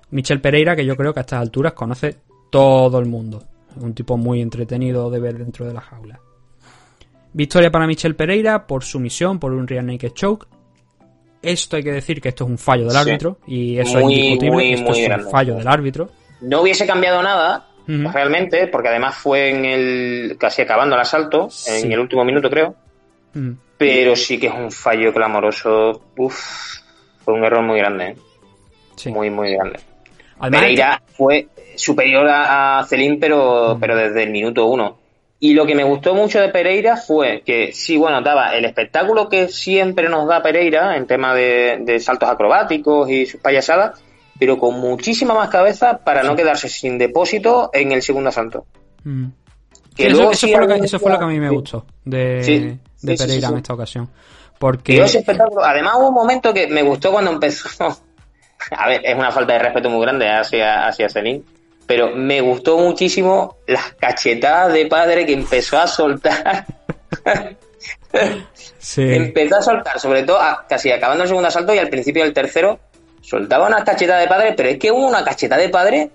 Michel 0.10 0.42
Pereira, 0.42 0.76
que 0.76 0.86
yo 0.86 0.98
creo 0.98 1.14
que 1.14 1.22
a 1.22 1.22
estas 1.22 1.40
alturas 1.40 1.72
conoce 1.74 2.18
todo 2.50 3.00
el 3.00 3.06
mundo. 3.06 3.44
Un 3.78 3.94
tipo 3.94 4.18
muy 4.18 4.42
entretenido 4.42 5.10
de 5.10 5.20
ver 5.22 5.38
dentro 5.38 5.66
de 5.66 5.74
la 5.74 5.80
jaula. 5.80 6.20
Victoria 7.32 7.72
para 7.72 7.88
Michel 7.88 8.16
Pereira 8.18 8.68
por 8.68 8.84
sumisión, 8.84 9.40
por 9.40 9.54
un 9.54 9.66
rear 9.66 9.86
naked 9.86 10.12
choke. 10.12 10.48
Esto 11.42 11.78
hay 11.78 11.84
que 11.84 11.94
decir 11.94 12.20
que 12.22 12.30
esto 12.30 12.44
es 12.44 12.50
un 12.50 12.58
fallo 12.58 12.84
del 12.84 12.92
Sí. 12.92 12.98
árbitro. 12.98 13.38
Y 13.48 13.78
eso 13.80 14.00
Muy, 14.02 14.14
es 14.14 14.20
indiscutible. 14.20 14.52
muy, 14.52 14.74
esto 14.74 14.92
muy 14.92 15.00
es 15.00 15.18
un 15.26 15.32
fallo 15.32 15.56
del 15.56 15.68
árbitro. 15.68 16.10
No 16.42 16.62
hubiese 16.62 16.86
cambiado 16.86 17.24
nada, 17.24 17.70
Realmente, 17.88 18.68
porque 18.68 18.90
además 18.90 19.16
fue 19.16 19.50
en 19.50 19.66
el. 19.66 20.38
casi 20.40 20.62
acabando 20.62 20.96
el 20.96 21.02
asalto, 21.02 21.50
Sí. 21.50 21.86
en 21.86 21.92
el 21.92 22.00
último 22.00 22.24
minuto, 22.24 22.50
creo. 22.50 22.76
Pero 23.78 24.16
sí 24.16 24.40
que 24.40 24.48
es 24.48 24.54
un 24.54 24.72
fallo 24.72 25.14
clamoroso. 25.14 26.02
Uf, 26.18 26.80
fue 27.24 27.34
un 27.34 27.44
error 27.44 27.64
muy 27.64 27.80
grande, 27.80 28.10
¿eh? 28.10 28.16
Sí. 28.96 29.10
muy, 29.10 29.30
muy 29.30 29.54
grande. 29.54 29.80
Además, 30.40 30.62
Pereira 30.62 31.02
fue 31.08 31.48
superior 31.76 32.28
a, 32.30 32.86
Celín, 32.88 33.20
pero, 33.20 33.78
pero 33.80 33.96
desde 33.96 34.24
el 34.24 34.32
minuto 34.32 34.66
uno. 34.68 35.00
Y 35.40 35.54
lo 35.54 35.66
que 35.66 35.74
me 35.74 35.84
gustó 35.84 36.14
mucho 36.14 36.40
de 36.40 36.50
Pereira 36.50 36.98
fue 36.98 37.42
que, 37.44 37.74
sí, 37.74 37.98
bueno, 37.98 38.22
daba 38.22 38.56
el 38.56 38.64
espectáculo 38.66 39.28
que 39.28 39.48
siempre 39.48 40.08
nos 40.08 40.28
da 40.28 40.44
Pereira 40.44 40.96
en 40.96 41.08
tema 41.08 41.34
de, 41.34 41.80
de 41.82 42.00
saltos 42.00 42.30
acrobáticos 42.30 43.10
y 43.10 43.26
sus 43.26 43.42
payasadas, 43.42 44.04
pero 44.42 44.58
con 44.58 44.80
muchísima 44.80 45.36
más 45.36 45.50
cabeza 45.50 46.00
para 46.00 46.24
no 46.24 46.36
quedarse 46.36 46.68
sin 46.68 46.98
depósito 46.98 47.70
en 47.72 47.92
el 47.92 48.02
segundo 48.02 48.30
asalto. 48.30 48.66
Mm. 49.04 49.26
Que 49.96 50.04
Sí, 50.06 50.08
eso, 50.08 50.16
luego 50.18 50.32
eso 50.32 50.48
sí 50.48 50.52
fue 50.52 50.62
lo 50.62 50.66
que, 50.68 50.74
algún 50.74 50.86
eso 50.86 51.00
fue 51.00 51.12
lo 51.12 51.20
que 51.20 51.24
a 51.26 51.28
mí 51.28 51.40
me 51.40 51.50
gustó 51.52 51.86
de, 52.04 52.42
Sí, 52.44 52.80
de 53.04 53.16
Pereira 53.16 53.50
en 53.50 53.58
esta 53.58 53.76
ocasión. 53.76 54.08
Que 54.08 54.12
Porque 54.58 55.04
ese 55.04 55.20
espectáculo. 55.20 55.64
Además, 55.64 55.94
hubo 56.00 56.08
un 56.08 56.16
momento 56.16 56.52
que 56.52 56.66
me 56.66 56.82
gustó 56.82 57.12
cuando 57.12 57.30
empezó. 57.30 57.70
A 58.72 58.90
ver, 58.90 59.02
es 59.04 59.16
una 59.16 59.32
falta 59.32 59.54
de 59.54 59.60
respeto 59.60 59.92
muy 59.92 60.02
grande 60.02 60.28
hacia, 60.28 60.88
hacia 60.88 61.08
Celine. 61.08 61.44
Pero 61.86 62.16
me 62.16 62.42
gustó 62.42 62.80
muchísimo 62.80 63.58
las 63.68 63.94
cachetadas 63.94 64.74
de 64.74 64.88
padre 64.88 65.24
que 65.24 65.34
empezó 65.34 65.78
a 65.78 65.86
soltar. 65.86 66.66
sí, 68.80 69.04
empezó 69.04 69.58
a 69.58 69.62
soltar, 69.62 70.00
sobre 70.00 70.24
todo 70.24 70.40
a- 70.40 70.66
casi 70.68 70.92
acabando 70.92 71.22
el 71.26 71.30
segundo 71.30 71.48
asalto 71.50 71.76
y 71.76 71.78
al 71.78 71.90
principio 71.90 72.24
del 72.24 72.34
tercero, 72.34 72.80
soltaba 73.22 73.68
unas 73.68 73.84
cachetadas 73.84 74.22
de 74.24 74.28
padre, 74.28 74.54
pero 74.58 74.70
es 74.70 74.78
que 74.78 74.92
hubo 74.92 75.08
una 75.08 75.24
cachetada 75.24 75.62
de 75.62 75.70
padre 75.70 76.10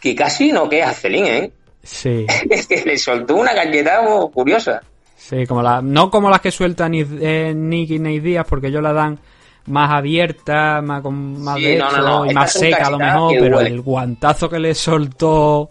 que 0.00 0.14
casi 0.14 0.52
no 0.52 0.68
queda 0.68 0.90
a 0.90 0.92
Celine, 0.94 1.38
¿eh? 1.38 1.52
sí, 1.82 2.26
Es 2.50 2.66
que 2.66 2.82
le 2.84 2.96
soltó 2.98 3.36
una 3.36 3.54
cachetada 3.54 4.02
muy 4.08 4.30
curiosa. 4.30 4.82
sí, 5.16 5.46
como 5.46 5.62
la, 5.62 5.80
no 5.82 6.10
como 6.10 6.28
las 6.30 6.40
que 6.40 6.50
suelta 6.50 6.88
ni, 6.88 7.04
eh, 7.20 7.52
Nick 7.54 7.90
y 7.90 7.98
Nate 7.98 8.20
Díaz, 8.20 8.46
porque 8.48 8.68
ellos 8.68 8.82
la 8.82 8.92
dan 8.92 9.18
más 9.66 9.90
abierta, 9.92 10.80
más, 10.82 11.02
con 11.02 11.40
más 11.40 11.56
Sí, 11.56 11.64
de 11.66 11.76
no, 11.76 11.84
no, 11.84 11.96
hecho, 11.98 12.02
no, 12.08 12.26
y 12.30 12.34
más 12.34 12.52
seca 12.52 12.86
a 12.86 12.90
lo 12.90 12.98
mejor, 12.98 13.34
pero 13.38 13.60
el 13.60 13.80
guantazo 13.80 14.48
que 14.48 14.58
le 14.58 14.74
soltó... 14.74 15.68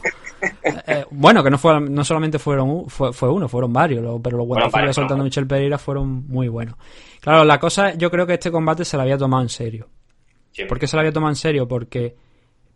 eh, 0.88 1.06
bueno, 1.12 1.44
que 1.44 1.50
no 1.50 1.58
fue, 1.58 1.80
no 1.82 2.04
solamente 2.06 2.40
fueron 2.40 2.90
fue, 2.90 3.12
fue 3.14 3.30
uno, 3.30 3.48
fueron 3.50 3.74
varios, 3.74 4.02
lo- 4.02 4.20
pero 4.22 4.38
los 4.38 4.48
guantazos 4.48 4.80
que 4.80 4.86
le 4.88 4.94
soltando 4.94 5.24
Michel 5.26 5.46
Pereira 5.46 5.78
fueron 5.78 6.26
muy 6.28 6.48
buenos. 6.48 6.76
Claro, 7.20 7.44
la 7.44 7.60
cosa, 7.60 7.94
yo 7.96 8.10
creo 8.10 8.26
que 8.26 8.34
este 8.36 8.50
combate 8.50 8.86
se 8.86 8.96
lo 8.96 9.04
había 9.04 9.18
tomado 9.18 9.44
en 9.44 9.50
serio. 9.50 9.88
¿Por 10.68 10.80
qué 10.80 10.88
se 10.88 10.96
lo 10.96 11.02
había 11.02 11.12
tomado 11.12 11.32
en 11.32 11.36
serio? 11.36 11.68
Porque 11.68 12.16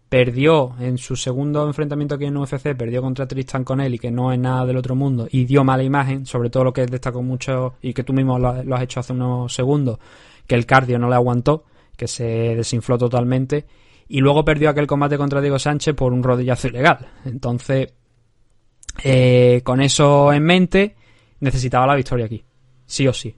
perdió 0.09 0.75
en 0.79 0.97
su 0.97 1.15
segundo 1.15 1.65
enfrentamiento 1.67 2.15
aquí 2.15 2.25
en 2.25 2.37
UFC, 2.37 2.75
perdió 2.75 3.01
contra 3.01 3.27
Tristan 3.27 3.63
Connelly, 3.63 3.99
que 3.99 4.11
no 4.11 4.31
es 4.31 4.39
nada 4.39 4.65
del 4.65 4.77
otro 4.77 4.95
mundo, 4.95 5.27
y 5.29 5.45
dio 5.45 5.63
mala 5.63 5.83
imagen, 5.83 6.25
sobre 6.25 6.49
todo 6.49 6.63
lo 6.63 6.73
que 6.73 6.85
destacó 6.85 7.21
mucho, 7.21 7.75
y 7.81 7.93
que 7.93 8.03
tú 8.03 8.13
mismo 8.13 8.37
lo, 8.39 8.75
has 8.75 8.81
hecho 8.81 8.99
hace 8.99 9.13
unos 9.13 9.53
segundos, 9.53 9.99
que 10.47 10.55
el 10.55 10.65
cardio 10.65 10.99
no 10.99 11.09
le 11.09 11.15
aguantó, 11.15 11.65
que 11.97 12.07
se 12.07 12.23
desinfló 12.55 12.97
totalmente, 12.97 13.65
y 14.07 14.19
luego 14.19 14.45
perdió 14.45 14.69
aquel 14.69 14.87
combate 14.87 15.17
contra 15.17 15.41
Diego 15.41 15.57
Sánchez 15.57 15.95
por 15.95 16.13
un 16.13 16.21
rodillazo 16.21 16.67
ilegal. 16.67 17.07
Entonces, 17.25 17.93
eh, 19.03 19.61
con 19.63 19.81
eso 19.81 20.31
en 20.31 20.43
mente, 20.43 20.95
necesitaba 21.39 21.87
la 21.87 21.95
victoria 21.95 22.27
aquí, 22.27 22.45
sí 22.85 23.07
o 23.07 23.13
sí. 23.13 23.35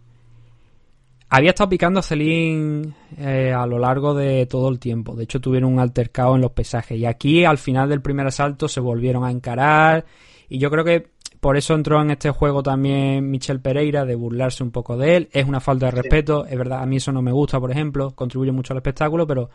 Había 1.30 1.50
estado 1.50 1.70
picando 1.70 2.00
a 2.00 2.04
Celine 2.04 2.94
eh, 3.18 3.52
a 3.54 3.66
lo 3.66 3.80
largo 3.80 4.14
de 4.14 4.46
todo 4.46 4.70
el 4.70 4.80
tiempo. 4.80 5.16
De 5.16 5.26
hecho, 5.26 5.42
tuvieron 5.42 5.74
un 5.74 5.80
altercado 5.80 6.36
en 6.36 6.42
los 6.42 6.52
pesajes. 6.52 6.98
Y 6.98 7.06
aquí, 7.06 7.44
al 7.44 7.58
final 7.58 7.90
del 7.90 8.02
primer 8.02 8.28
asalto, 8.28 8.68
se 8.68 8.80
volvieron 8.80 9.26
a 9.26 9.32
encarar. 9.32 10.06
Y 10.48 10.58
yo 10.60 10.70
creo 10.70 10.86
que 10.86 11.08
por 11.40 11.58
eso 11.58 11.74
entró 11.74 12.02
en 12.02 12.12
este 12.12 12.30
juego 12.32 12.64
también 12.64 13.30
Michel 13.30 13.60
Pereira, 13.60 14.06
de 14.06 14.16
burlarse 14.16 14.64
un 14.64 14.72
poco 14.72 14.96
de 14.98 15.18
él. 15.18 15.30
Es 15.34 15.46
una 15.46 15.60
falta 15.60 15.88
de 15.88 15.92
respeto. 15.92 16.46
Es 16.46 16.58
verdad, 16.58 16.82
a 16.82 16.86
mí 16.86 16.96
eso 16.96 17.12
no 17.12 17.22
me 17.22 17.32
gusta, 17.32 17.60
por 17.60 17.72
ejemplo. 17.72 18.12
Contribuye 18.16 18.52
mucho 18.52 18.74
al 18.74 18.78
espectáculo, 18.78 19.28
pero 19.28 19.50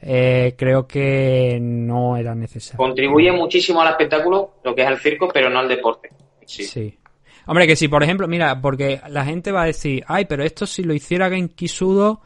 eh, 0.00 0.54
creo 0.56 0.86
que 0.86 1.58
no 1.60 2.16
era 2.16 2.34
necesario. 2.34 2.78
Contribuye 2.78 3.32
muchísimo 3.32 3.80
al 3.82 3.88
espectáculo, 3.88 4.54
lo 4.62 4.74
que 4.74 4.82
es 4.82 4.88
el 4.88 4.98
circo, 4.98 5.28
pero 5.32 5.50
no 5.50 5.58
al 5.58 5.68
deporte. 5.68 6.10
Sí. 6.46 6.62
Sí. 6.62 6.98
Hombre, 7.48 7.66
que 7.66 7.76
si, 7.76 7.88
por 7.88 8.02
ejemplo, 8.02 8.28
mira, 8.28 8.60
porque 8.60 9.00
la 9.08 9.24
gente 9.24 9.52
va 9.52 9.62
a 9.62 9.66
decir, 9.66 10.04
ay, 10.06 10.26
pero 10.26 10.44
esto 10.44 10.66
si 10.66 10.82
lo 10.82 10.92
hiciera 10.92 11.30
Genki 11.30 11.66
Sudo, 11.66 12.20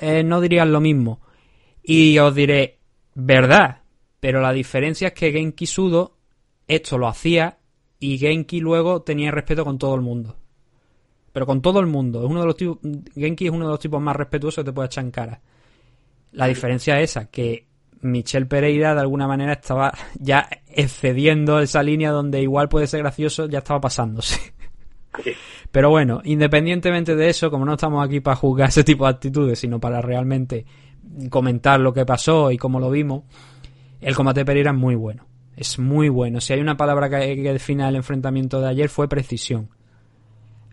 eh, 0.00 0.22
no 0.22 0.40
dirían 0.40 0.70
lo 0.70 0.80
mismo. 0.80 1.20
Y 1.82 2.16
os 2.20 2.32
diré, 2.32 2.78
verdad, 3.12 3.78
pero 4.20 4.40
la 4.40 4.52
diferencia 4.52 5.08
es 5.08 5.14
que 5.14 5.32
Genki 5.32 5.66
Sudo 5.66 6.18
esto 6.68 6.98
lo 6.98 7.08
hacía 7.08 7.58
y 7.98 8.18
Genki 8.18 8.60
luego 8.60 9.02
tenía 9.02 9.32
respeto 9.32 9.64
con 9.64 9.76
todo 9.76 9.96
el 9.96 10.02
mundo. 10.02 10.36
Pero 11.32 11.46
con 11.46 11.60
todo 11.62 11.80
el 11.80 11.86
mundo. 11.86 12.22
Es 12.22 12.30
uno 12.30 12.42
de 12.42 12.46
los 12.46 12.56
tipos, 12.56 12.78
Genki 13.16 13.46
es 13.46 13.52
uno 13.52 13.64
de 13.64 13.72
los 13.72 13.80
tipos 13.80 14.00
más 14.00 14.14
respetuosos 14.14 14.62
que 14.62 14.70
te 14.70 14.72
puede 14.72 14.86
echar 14.86 15.04
en 15.04 15.10
cara. 15.10 15.40
La 16.30 16.46
diferencia 16.46 17.00
es 17.00 17.10
esa, 17.10 17.28
que 17.28 17.66
Michel 18.02 18.46
Pereira 18.46 18.94
de 18.94 19.00
alguna 19.00 19.26
manera 19.26 19.54
estaba 19.54 19.92
ya 20.14 20.48
excediendo 20.68 21.58
esa 21.58 21.82
línea 21.82 22.12
donde 22.12 22.40
igual 22.40 22.68
puede 22.68 22.86
ser 22.86 23.00
gracioso, 23.00 23.48
ya 23.48 23.58
estaba 23.58 23.80
pasándose. 23.80 24.59
Pero 25.70 25.90
bueno, 25.90 26.20
independientemente 26.24 27.14
de 27.16 27.28
eso, 27.28 27.50
como 27.50 27.64
no 27.64 27.72
estamos 27.74 28.04
aquí 28.04 28.20
para 28.20 28.36
juzgar 28.36 28.68
ese 28.68 28.84
tipo 28.84 29.04
de 29.04 29.10
actitudes, 29.10 29.58
sino 29.58 29.78
para 29.80 30.00
realmente 30.00 30.64
comentar 31.28 31.80
lo 31.80 31.92
que 31.92 32.06
pasó 32.06 32.50
y 32.50 32.56
cómo 32.56 32.78
lo 32.80 32.90
vimos, 32.90 33.24
el 34.00 34.14
combate 34.14 34.40
de 34.40 34.44
Pereira 34.46 34.70
es 34.70 34.76
muy 34.76 34.94
bueno. 34.94 35.26
Es 35.56 35.78
muy 35.78 36.08
bueno. 36.08 36.40
Si 36.40 36.52
hay 36.52 36.60
una 36.60 36.76
palabra 36.76 37.10
que, 37.10 37.34
que 37.42 37.52
defina 37.52 37.88
el 37.88 37.96
enfrentamiento 37.96 38.60
de 38.60 38.68
ayer 38.68 38.88
fue 38.88 39.08
precisión. 39.08 39.68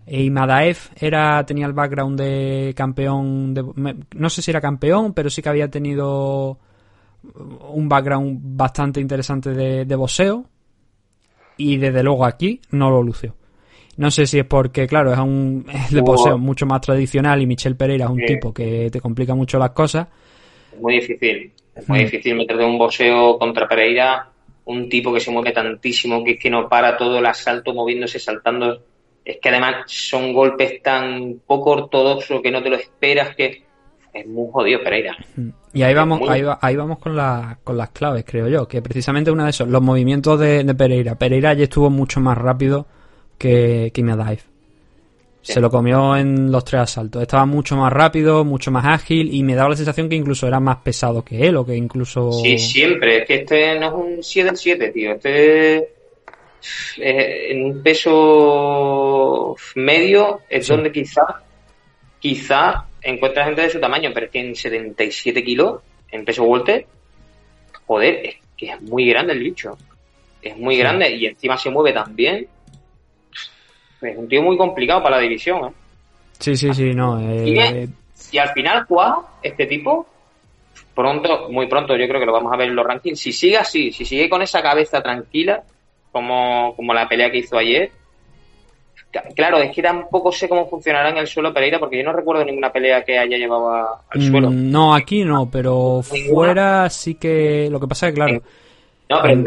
Y 0.05 0.29
Madaev 0.29 0.77
era, 0.95 1.45
tenía 1.45 1.65
el 1.65 1.73
background 1.73 2.17
de 2.17 2.73
campeón, 2.77 3.53
de- 3.53 3.95
no 4.15 4.29
sé 4.29 4.41
si 4.41 4.51
era 4.51 4.61
campeón, 4.61 5.13
pero 5.13 5.29
sí 5.29 5.41
que 5.41 5.49
había 5.49 5.69
tenido 5.69 6.57
un 7.71 7.89
background 7.89 8.39
bastante 8.55 9.01
interesante 9.01 9.49
de, 9.53 9.83
de 9.83 9.95
boxeo. 9.95 10.45
Y 11.57 11.75
desde 11.77 12.03
luego 12.03 12.23
aquí 12.25 12.61
no 12.71 12.89
lo 12.89 13.03
lució. 13.03 13.35
No 13.97 14.11
sé 14.11 14.25
si 14.27 14.39
es 14.39 14.45
porque, 14.45 14.87
claro, 14.87 15.11
es 15.11 15.19
un 15.19 15.65
es 15.73 15.91
de 15.91 16.01
boxeo 16.01 16.37
mucho 16.37 16.65
más 16.65 16.81
tradicional 16.81 17.41
y 17.41 17.47
Michel 17.47 17.75
Pereira 17.75 18.05
es 18.05 18.11
un 18.11 18.19
Sí. 18.19 18.25
tipo 18.27 18.53
que 18.53 18.89
te 18.91 19.01
complica 19.01 19.33
mucho 19.35 19.57
las 19.57 19.71
cosas. 19.71 20.07
Es 20.73 20.79
muy 20.79 20.93
difícil. 20.93 21.51
Es 21.75 21.89
muy 21.89 21.99
Mm. 21.99 22.03
difícil 22.03 22.35
meterte 22.35 22.63
un 22.63 22.77
boxeo 22.77 23.37
contra 23.39 23.67
Pereira, 23.67 24.29
un 24.65 24.87
tipo 24.89 25.13
que 25.13 25.19
se 25.19 25.31
mueve 25.31 25.51
tantísimo, 25.51 26.23
que 26.23 26.31
es 26.31 26.39
que 26.39 26.49
no 26.49 26.67
para 26.69 26.95
todo 26.97 27.17
el 27.19 27.25
asalto, 27.25 27.73
moviéndose, 27.73 28.19
saltando. 28.19 28.83
Es 29.25 29.37
que 29.41 29.49
además 29.49 29.75
son 29.87 30.31
golpes 30.31 30.81
tan 30.81 31.41
poco 31.45 31.71
ortodoxos 31.71 32.41
que 32.41 32.51
no 32.51 32.61
te 32.63 32.69
lo 32.69 32.75
esperas, 32.77 33.35
que 33.35 33.63
es 34.13 34.27
muy 34.27 34.47
jodido 34.51 34.81
Pereira. 34.83 35.15
Y 35.73 35.81
ahí 35.81 35.93
vamos, 35.93 36.19
Muy- 36.19 36.29
ahí, 36.29 36.41
va- 36.43 36.57
ahí 36.61 36.75
vamos 36.75 36.97
con, 36.99 37.15
la- 37.15 37.57
con 37.63 37.77
las 37.77 37.89
claves, 37.89 38.23
creo 38.25 38.47
yo, 38.47 38.67
que 38.67 38.81
precisamente 38.81 39.29
una 39.31 39.43
de 39.45 39.49
esos, 39.51 39.67
los 39.67 39.81
movimientos 39.81 40.39
de, 40.39 40.63
de 40.63 40.75
Pereira. 40.75 41.15
Pereira 41.15 41.53
ya 41.53 41.63
estuvo 41.63 41.89
mucho 41.89 42.19
más 42.19 42.37
rápido 42.37 42.87
que, 43.37 43.91
Imadaev. 43.95 44.39
Sí. 45.41 45.53
Se 45.53 45.61
lo 45.61 45.69
comió 45.69 46.17
en 46.17 46.51
los 46.51 46.65
tres 46.65 46.81
asaltos. 46.81 47.21
Estaba 47.21 47.45
mucho 47.45 47.77
más 47.77 47.91
rápido, 47.93 48.43
mucho 48.43 48.69
más 48.69 48.85
ágil 48.85 49.33
y 49.33 49.43
me 49.43 49.55
daba 49.55 49.69
la 49.69 49.75
sensación 49.77 50.09
que 50.09 50.15
incluso 50.15 50.45
era 50.47 50.59
más 50.59 50.77
pesado 50.77 51.23
que 51.23 51.47
él 51.47 51.55
o 51.55 51.65
que 51.65 51.75
incluso... 51.75 52.31
Sí, 52.33 52.57
siempre. 52.57 53.19
Es 53.19 53.25
que 53.27 53.35
este 53.35 53.79
no 53.79 53.87
es 53.87 53.93
un 53.93 54.23
7 54.23 54.49
del 54.49 54.57
7, 54.57 54.89
tío. 54.89 55.11
Este 55.13 55.77
eh, 56.97 57.51
en 57.51 57.63
un 57.63 57.81
peso 57.83 59.55
medio 59.75 60.41
es 60.49 60.65
Sí. 60.65 60.73
donde 60.73 60.91
quizá 60.91 61.21
quizá 62.19 62.85
encuentra 63.01 63.45
gente 63.45 63.61
de 63.61 63.69
su 63.69 63.79
tamaño, 63.79 64.11
pero 64.13 64.25
es 64.25 64.31
que 64.31 64.39
en 64.39 64.55
77 64.55 65.43
kilos, 65.43 65.81
en 66.11 66.25
peso 66.25 66.43
welter, 66.43 66.85
joder, 67.85 68.25
es 68.25 68.35
que 68.57 68.71
es 68.71 68.81
muy 68.81 69.07
grande 69.07 69.33
el 69.33 69.39
bicho. 69.39 69.77
Es 70.41 70.57
muy 70.57 70.77
grande 70.77 71.09
y 71.11 71.25
encima 71.25 71.57
se 71.57 71.69
mueve 71.69 71.93
tan 71.93 72.15
bien. 72.15 72.47
Es 74.01 74.17
un 74.17 74.27
tío 74.27 74.41
muy 74.43 74.57
complicado 74.57 75.01
para 75.01 75.17
la 75.17 75.21
división, 75.23 75.65
¿eh? 75.69 75.73
Sí, 76.39 76.55
sí, 76.55 76.73
sí, 76.73 76.93
no. 76.93 77.19
eh, 77.19 77.85
Y, 77.85 77.89
si 78.13 78.37
al 78.37 78.49
final 78.49 78.85
cuaja 78.87 79.21
este 79.41 79.65
tipo, 79.65 80.05
pronto, 80.93 81.47
muy 81.49 81.67
pronto 81.67 81.95
yo 81.95 82.07
creo 82.07 82.19
que 82.19 82.25
lo 82.25 82.33
vamos 82.33 82.53
a 82.53 82.57
ver 82.57 82.69
en 82.69 82.75
los 82.75 82.85
rankings. 82.85 83.19
Si 83.19 83.31
sigue 83.31 83.57
así, 83.57 83.91
si 83.91 84.05
sigue 84.05 84.29
con 84.29 84.41
esa 84.41 84.61
cabeza 84.61 85.01
tranquila, 85.01 85.63
como, 86.11 86.73
como 86.75 86.93
la 86.93 87.07
pelea 87.07 87.31
que 87.31 87.39
hizo 87.39 87.57
ayer, 87.57 87.91
claro, 89.35 89.57
es 89.59 89.71
que 89.73 89.81
tampoco 89.81 90.31
sé 90.31 90.47
cómo 90.47 90.67
funcionará 90.69 91.09
en 91.09 91.17
el 91.17 91.27
suelo 91.27 91.53
Pereira, 91.53 91.79
porque 91.79 91.97
yo 91.97 92.03
no 92.03 92.13
recuerdo 92.13 92.43
ninguna 92.45 92.71
pelea 92.71 93.03
que 93.03 93.17
haya 93.17 93.37
llevado 93.37 93.69
a- 93.71 94.01
al 94.09 94.19
mm, 94.21 94.29
suelo. 94.31 94.49
No, 94.51 94.93
aquí 94.93 95.23
no, 95.23 95.49
pero 95.49 96.01
fuera 96.03 96.89
sí 96.89 97.15
que... 97.15 97.67
Lo 97.71 97.79
que 97.79 97.87
pasa 97.87 98.07
es 98.07 98.13
que, 98.13 98.15
claro... 98.15 98.41
No, 99.09 99.21
pero 99.21 99.33
en 99.33 99.43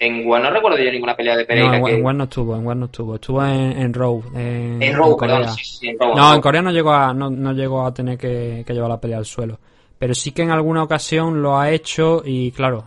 en 0.00 0.28
One 0.28 0.42
no 0.44 0.50
recuerdo 0.50 0.78
yo 0.78 0.90
ninguna 0.90 1.14
pelea 1.14 1.36
de 1.36 1.42
No, 1.42 1.46
Pereira 1.46 1.76
en, 1.76 1.84
que... 1.84 1.94
en 1.94 2.04
One 2.06 2.18
no 2.18 2.24
estuvo, 2.24 2.56
en 2.56 2.66
One 2.66 2.80
no 2.80 2.86
estuvo. 2.86 3.14
Estuvo 3.14 3.44
en, 3.44 3.72
en 3.80 3.94
Raw, 3.94 4.22
en, 4.34 4.82
en 4.82 4.96
Corea. 4.96 5.36
perdón, 5.38 5.54
sí, 5.54 5.64
sí, 5.64 5.88
en 5.90 5.96
No, 5.98 6.34
en. 6.34 6.40
Corea 6.40 6.62
no 6.62 6.72
llegó 6.72 6.92
a, 6.92 7.14
no, 7.14 7.30
no 7.30 7.52
llegó 7.52 7.86
a 7.86 7.94
tener 7.94 8.18
que, 8.18 8.64
que 8.66 8.72
llevar 8.74 8.90
la 8.90 9.00
pelea 9.00 9.18
al 9.18 9.26
suelo. 9.26 9.58
Pero 9.98 10.14
sí 10.14 10.32
que 10.32 10.40
en 10.42 10.50
alguna 10.50 10.82
ocasión 10.82 11.42
lo 11.42 11.58
ha 11.58 11.70
hecho 11.70 12.22
y 12.24 12.50
claro, 12.52 12.82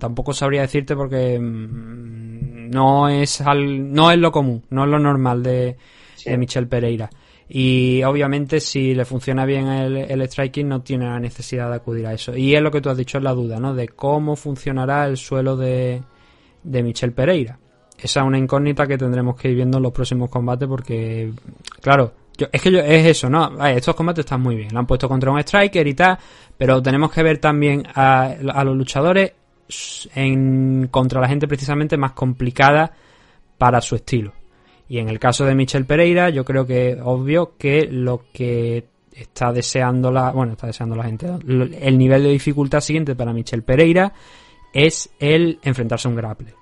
tampoco 0.00 0.32
sabría 0.32 0.62
decirte 0.62 0.96
porque 0.96 1.38
mm, 1.38 2.70
no 2.70 3.08
es 3.08 3.40
al, 3.40 3.92
no 3.92 4.10
es 4.10 4.18
lo 4.18 4.32
común, 4.32 4.64
no 4.70 4.82
es 4.84 4.90
lo 4.90 4.98
normal 4.98 5.42
de, 5.44 5.76
Sí. 6.16 6.30
de 6.30 6.36
Michel 6.38 6.66
Pereira. 6.66 7.08
Y 7.48 8.02
obviamente 8.02 8.58
si 8.58 8.94
le 8.94 9.04
funciona 9.04 9.44
bien 9.46 9.68
el, 9.68 9.96
el 9.96 10.22
striking 10.22 10.66
no 10.66 10.80
tiene 10.82 11.04
la 11.04 11.20
necesidad 11.20 11.70
de 11.70 11.76
acudir 11.76 12.04
a 12.06 12.12
eso. 12.14 12.36
Y 12.36 12.56
es 12.56 12.60
lo 12.62 12.72
que 12.72 12.80
tú 12.80 12.90
has 12.90 12.96
dicho, 12.96 13.18
es 13.18 13.24
la 13.24 13.32
duda, 13.34 13.60
¿no? 13.60 13.72
De 13.72 13.86
cómo 13.88 14.34
funcionará 14.34 15.06
el 15.06 15.16
suelo 15.16 15.56
de, 15.56 16.02
de 16.66 16.82
Michel 16.82 17.12
Pereira. 17.12 17.58
Esa 17.98 18.20
es 18.20 18.26
una 18.26 18.38
incógnita 18.38 18.86
que 18.86 18.98
tendremos 18.98 19.36
que 19.36 19.48
ir 19.48 19.54
viendo 19.56 19.78
en 19.78 19.82
los 19.82 19.92
próximos 19.92 20.28
combates 20.28 20.68
porque, 20.68 21.32
claro, 21.80 22.12
yo- 22.36 22.48
es 22.52 22.60
que 22.60 22.70
yo, 22.70 22.80
es 22.80 23.06
eso, 23.06 23.30
¿no? 23.30 23.64
Estos 23.66 23.94
combates 23.94 24.24
están 24.26 24.42
muy 24.42 24.54
bien. 24.56 24.68
Lo 24.72 24.78
han 24.80 24.86
puesto 24.86 25.08
contra 25.08 25.30
un 25.30 25.38
striker 25.38 25.86
y 25.86 25.94
tal, 25.94 26.18
pero 26.58 26.82
tenemos 26.82 27.10
que 27.10 27.22
ver 27.22 27.38
también 27.38 27.84
a, 27.94 28.34
los 28.42 28.76
luchadores 28.76 29.32
en, 30.14 30.88
contra 30.90 31.20
la 31.20 31.28
gente 31.28 31.48
precisamente 31.48 31.96
más 31.96 32.12
complicada 32.12 32.92
para 33.58 33.80
su 33.80 33.96
estilo. 33.96 34.32
Y 34.88 34.98
en 34.98 35.08
el 35.08 35.18
caso 35.18 35.44
de 35.44 35.54
Michel 35.54 35.84
Pereira, 35.86 36.28
yo 36.30 36.44
creo 36.44 36.66
que 36.66 36.90
es 36.90 36.98
obvio 37.02 37.54
que 37.58 37.88
lo 37.90 38.24
que 38.32 38.84
está 39.12 39.52
deseando 39.52 40.12
la, 40.12 40.30
bueno, 40.30 40.52
está 40.52 40.66
deseando 40.66 40.94
la 40.94 41.04
gente, 41.04 41.26
el 41.80 41.96
nivel 41.98 42.22
de 42.22 42.28
dificultad 42.28 42.80
siguiente 42.80 43.14
para 43.16 43.32
Michel 43.32 43.62
Pereira 43.62 44.12
es 44.72 45.08
el 45.18 45.58
enfrentarse 45.62 46.06
a 46.06 46.10
un 46.10 46.16
grappler. 46.16 46.54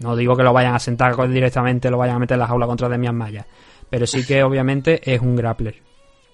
No 0.00 0.16
digo 0.16 0.36
que 0.36 0.42
lo 0.42 0.52
vayan 0.52 0.74
a 0.74 0.78
sentar 0.78 1.16
directamente, 1.28 1.90
lo 1.90 1.98
vayan 1.98 2.16
a 2.16 2.18
meter 2.18 2.34
en 2.34 2.40
la 2.40 2.46
jaula 2.46 2.66
contra 2.66 2.88
Demian 2.88 3.16
Maya, 3.16 3.46
pero 3.88 4.06
sí 4.06 4.24
que 4.26 4.42
obviamente 4.42 5.00
es 5.02 5.20
un 5.20 5.36
grappler. 5.36 5.76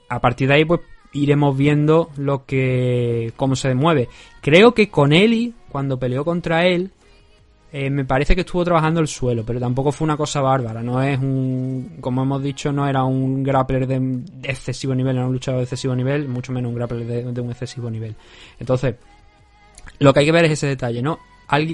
A 0.09 0.21
partir 0.21 0.49
de 0.49 0.55
ahí, 0.55 0.65
pues 0.65 0.81
iremos 1.13 1.57
viendo 1.57 2.11
lo 2.17 2.45
que 2.45 3.33
cómo 3.37 3.55
se 3.55 3.75
mueve. 3.75 4.09
Creo 4.41 4.75
que 4.75 4.89
con 4.89 5.13
Eli, 5.13 5.55
cuando 5.69 5.99
peleó 5.99 6.25
contra 6.25 6.67
él, 6.67 6.91
eh, 7.73 7.89
me 7.89 8.05
parece 8.05 8.35
que 8.35 8.43
estuvo 8.43 8.65
trabajando 8.65 9.01
el 9.01 9.09
suelo, 9.09 9.45
pero 9.47 9.61
tampoco 9.61 9.93
fue 9.93 10.05
una 10.05 10.17
cosa 10.17 10.41
bárbara. 10.41 10.83
No 10.83 11.03
es 11.03 11.19
un, 11.19 11.99
como 12.01 12.23
hemos 12.23 12.43
dicho, 12.43 12.73
no 12.73 12.87
era 12.87 13.05
un 13.05 13.43
grappler 13.43 13.87
de, 13.87 14.21
excesivo 14.43 14.95
nivel, 14.95 15.17
era 15.17 15.27
un 15.27 15.33
luchador 15.33 15.61
de 15.61 15.65
excesivo 15.65 15.95
nivel, 15.95 16.29
mucho 16.29 16.53
menos 16.53 16.69
un 16.69 16.75
grappler 16.75 17.33
de 17.33 17.41
un 17.41 17.51
excesivo 17.51 17.91
nivel. 17.91 18.15
Entonces, 18.59 18.97
lo 19.99 20.13
que 20.13 20.21
hay 20.21 20.27
que 20.27 20.33
ver 20.33 20.45
es 20.47 20.53
ese 20.53 20.67
detalle, 20.67 21.01
¿no? 21.01 21.19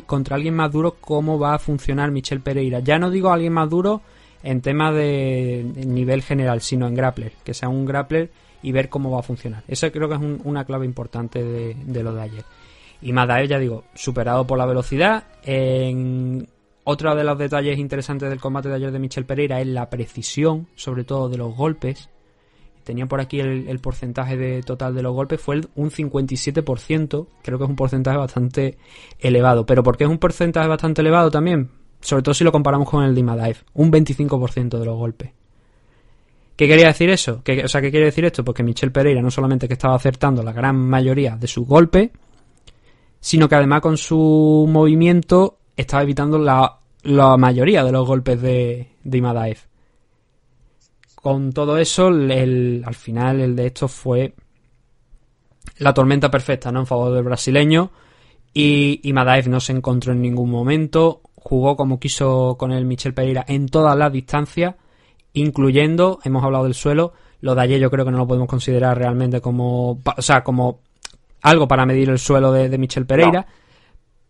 Contra 0.07 0.37
alguien 0.37 0.55
más 0.55 0.73
duro, 0.73 0.97
cómo 1.01 1.39
va 1.39 1.55
a 1.55 1.59
funcionar 1.59 2.11
Michel 2.11 2.41
Pereira. 2.41 2.81
Ya 2.81 2.99
no 2.99 3.11
digo 3.11 3.31
alguien 3.31 3.53
más 3.53 3.71
duro 3.71 4.03
en 4.43 4.61
tema 4.61 4.93
de, 4.93 5.65
nivel 5.87 6.23
general, 6.23 6.61
sino 6.61 6.87
en 6.87 6.95
grappler, 6.95 7.33
que 7.45 7.55
sea 7.55 7.69
un 7.69 7.85
grappler 7.87 8.31
y 8.63 8.73
ver 8.73 8.89
cómo 8.89 9.11
va 9.11 9.21
a 9.21 9.23
funcionar. 9.23 9.63
Eso 9.69 9.91
creo 9.93 10.09
que 10.09 10.15
es 10.17 10.21
un- 10.21 10.41
una 10.45 10.65
clave 10.65 10.85
importante 10.85 11.43
de, 11.43 11.77
de 11.87 12.03
lo 12.03 12.13
de 12.13 12.23
ayer. 12.23 12.45
Y 13.01 13.13
Madaev, 13.13 13.47
ya 13.49 13.59
digo, 13.61 13.85
superado 13.95 14.47
por 14.47 14.59
la 14.59 14.67
velocidad. 14.67 15.25
En 15.45 16.49
otro 16.85 17.15
de 17.15 17.23
los 17.23 17.39
detalles 17.39 17.79
interesantes 17.79 18.29
del 18.29 18.41
combate 18.41 18.69
de 18.69 18.75
ayer 18.77 18.91
de 18.91 18.99
Michel 18.99 19.25
Pereira 19.27 19.61
es 19.61 19.67
la 19.69 19.89
precisión, 19.91 20.67
sobre 20.75 21.05
todo 21.05 21.29
de 21.29 21.37
los 21.39 21.55
golpes. 21.55 22.09
Tenía 22.89 23.05
por 23.05 23.20
aquí 23.20 23.39
el, 23.39 23.78
porcentaje 23.81 24.39
de 24.39 24.62
total 24.62 24.94
de 24.94 25.02
los 25.02 25.12
golpes, 25.12 25.39
fue 25.39 25.60
un 25.74 25.90
57%. 25.90 27.27
Creo 27.43 27.59
que 27.59 27.65
es 27.65 27.69
un 27.69 27.77
porcentaje 27.77 28.16
bastante 28.16 28.78
elevado. 29.19 29.66
¿Pero 29.66 29.82
por 29.82 29.98
qué 29.98 30.05
es 30.05 30.10
un 30.10 30.16
porcentaje 30.16 30.66
bastante 30.66 31.02
elevado 31.02 31.31
también? 31.31 31.69
Sobre 32.01 32.23
todo 32.23 32.32
si 32.32 32.44
lo 32.44 32.51
comparamos 32.51 32.89
con 32.89 33.05
el 33.05 33.15
de 33.15 33.23
Madaev. 33.23 33.59
Un 33.74 33.93
25% 33.93 34.78
de 34.78 34.86
los 34.86 34.97
golpes. 34.97 35.32
¿Qué 36.56 36.66
quería 36.66 36.86
decir 36.86 37.10
eso? 37.10 37.43
¿Qué, 37.44 37.62
o 37.62 37.69
sea, 37.69 37.82
¿qué 37.82 37.90
quiere 37.90 38.06
decir 38.06 38.24
esto? 38.24 38.43
Pues 38.43 38.56
que 38.56 38.62
Michel 38.62 38.90
Pereira 38.90 39.20
no 39.20 39.31
solamente 39.31 39.69
que 39.69 39.74
estaba 39.74 39.94
acertando 39.94 40.43
la 40.43 40.55
gran 40.55 40.77
mayoría 40.77 41.36
de 41.36 41.47
sus 41.47 41.66
golpes, 41.66 42.09
sino 43.20 43.51
que 43.51 43.55
además 43.55 43.82
con 43.82 43.98
su 43.98 44.66
movimiento 44.66 45.59
estaba 45.77 46.05
evitando 46.05 46.39
la, 46.39 46.78
la 47.02 47.36
mayoría 47.36 47.85
de 47.85 47.93
los 47.93 48.06
golpes 48.06 48.40
de, 48.40 48.93
de. 49.05 49.20
Con 51.23 51.53
todo 51.53 51.78
eso, 51.78 52.09
el- 52.09 52.82
al 52.86 52.95
final 52.95 53.40
el 53.40 53.57
de 53.57 53.66
esto 53.66 53.89
fue 53.89 54.35
la 55.78 55.93
tormenta 55.95 56.31
perfecta, 56.31 56.73
¿no? 56.73 56.81
En 56.81 56.86
favor 56.86 57.12
del 57.12 57.24
brasileño. 57.24 57.90
Y, 58.55 59.01
y 59.03 59.12
Madaev 59.12 59.49
no 59.49 59.61
se 59.61 59.73
encontró 59.73 60.12
en 60.12 60.23
ningún 60.23 60.51
momento. 60.51 61.20
Jugó 61.35 61.77
como 61.77 62.01
quiso 62.01 62.57
con 62.59 62.73
el 62.73 62.85
Michel 62.85 63.15
Pereira 63.15 63.45
en 63.49 63.69
todas 63.69 63.97
las 63.97 64.12
distancias, 64.12 64.74
incluyendo, 65.32 66.19
hemos 66.24 66.43
hablado 66.45 66.65
del 66.65 66.74
suelo, 66.74 67.12
lo 67.40 67.55
de 67.55 67.62
ayer 67.62 67.81
yo 67.81 67.90
creo 67.90 68.05
que 68.05 68.11
no 68.11 68.19
lo 68.19 68.27
podemos 68.27 68.49
considerar 68.49 68.99
realmente 68.99 69.40
como, 69.40 70.01
o 70.16 70.23
sea, 70.23 70.43
como 70.43 70.81
algo 71.43 71.69
para 71.69 71.86
medir 71.86 72.09
el 72.11 72.19
suelo 72.19 72.51
de 72.53 72.77
Michel 72.78 73.07
Pereira. 73.07 73.47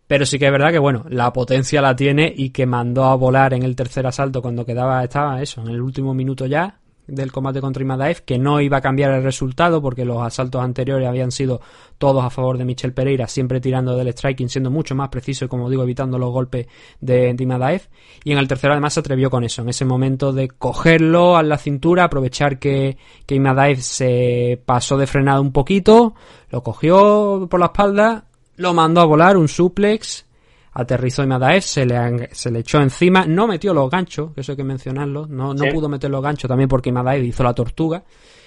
Pero 0.08 0.26
sí 0.26 0.38
que 0.38 0.46
es 0.46 0.52
verdad 0.52 0.72
que, 0.72 0.78
bueno, 0.78 1.04
la 1.08 1.32
potencia 1.32 1.80
la 1.80 1.94
tiene 1.94 2.32
y 2.34 2.50
que 2.50 2.66
mandó 2.66 3.04
a 3.04 3.14
volar 3.14 3.54
en 3.54 3.62
el 3.62 3.76
tercer 3.76 4.06
asalto 4.06 4.42
cuando 4.42 4.64
quedaba, 4.64 5.04
estaba 5.04 5.40
eso, 5.40 5.60
en 5.60 5.68
el 5.68 5.80
último 5.80 6.14
minuto 6.14 6.46
ya 6.46 6.80
del 7.08 7.32
combate 7.32 7.60
contra 7.60 7.82
Imadaev, 7.82 8.22
que 8.24 8.38
no 8.38 8.60
iba 8.60 8.76
a 8.76 8.80
cambiar 8.80 9.10
el 9.12 9.22
resultado 9.22 9.80
porque 9.80 10.04
los 10.04 10.22
asaltos 10.22 10.62
anteriores 10.62 11.08
habían 11.08 11.32
sido 11.32 11.60
todos 11.96 12.22
a 12.22 12.30
favor 12.30 12.58
de 12.58 12.64
Michel 12.64 12.92
Pereira, 12.92 13.26
siempre 13.26 13.60
tirando 13.60 13.96
del 13.96 14.12
striking, 14.12 14.48
siendo 14.48 14.70
mucho 14.70 14.94
más 14.94 15.08
preciso 15.08 15.46
y, 15.46 15.48
como 15.48 15.70
digo, 15.70 15.82
evitando 15.82 16.18
los 16.18 16.30
golpes 16.30 16.66
de, 17.00 17.32
de 17.34 17.42
Imadaev. 17.42 17.88
Y 18.24 18.32
en 18.32 18.38
el 18.38 18.46
tercero, 18.46 18.74
además, 18.74 18.94
se 18.94 19.00
atrevió 19.00 19.30
con 19.30 19.42
eso, 19.42 19.62
en 19.62 19.70
ese 19.70 19.84
momento 19.84 20.32
de 20.32 20.48
cogerlo 20.48 21.36
a 21.36 21.42
la 21.42 21.58
cintura, 21.58 22.04
aprovechar 22.04 22.58
que, 22.58 22.98
que 23.26 23.34
Imadaev 23.34 23.80
se 23.80 24.62
pasó 24.64 24.98
de 24.98 25.06
frenado 25.06 25.40
un 25.40 25.52
poquito, 25.52 26.14
lo 26.50 26.62
cogió 26.62 27.46
por 27.50 27.58
la 27.58 27.66
espalda, 27.66 28.27
lo 28.58 28.74
mandó 28.74 29.00
a 29.00 29.04
volar, 29.06 29.36
un 29.36 29.48
suplex, 29.48 30.26
aterrizó 30.72 31.24
Imadaev, 31.24 31.62
se 31.62 31.84
le, 31.86 32.28
se 32.32 32.50
le 32.52 32.60
echó 32.60 32.80
encima, 32.80 33.24
no 33.26 33.46
metió 33.48 33.72
los 33.74 33.90
ganchos, 33.90 34.32
que 34.34 34.42
eso 34.42 34.52
hay 34.52 34.56
que 34.56 34.64
mencionarlo, 34.64 35.26
no, 35.26 35.54
no 35.54 35.64
Sí. 35.64 35.70
pudo 35.72 35.88
meter 35.88 36.10
los 36.10 36.22
ganchos 36.22 36.46
también 36.48 36.68
porque 36.68 36.90
Imadaev 36.90 37.24
hizo 37.24 37.42
la 37.42 37.54
tortuga 37.54 38.04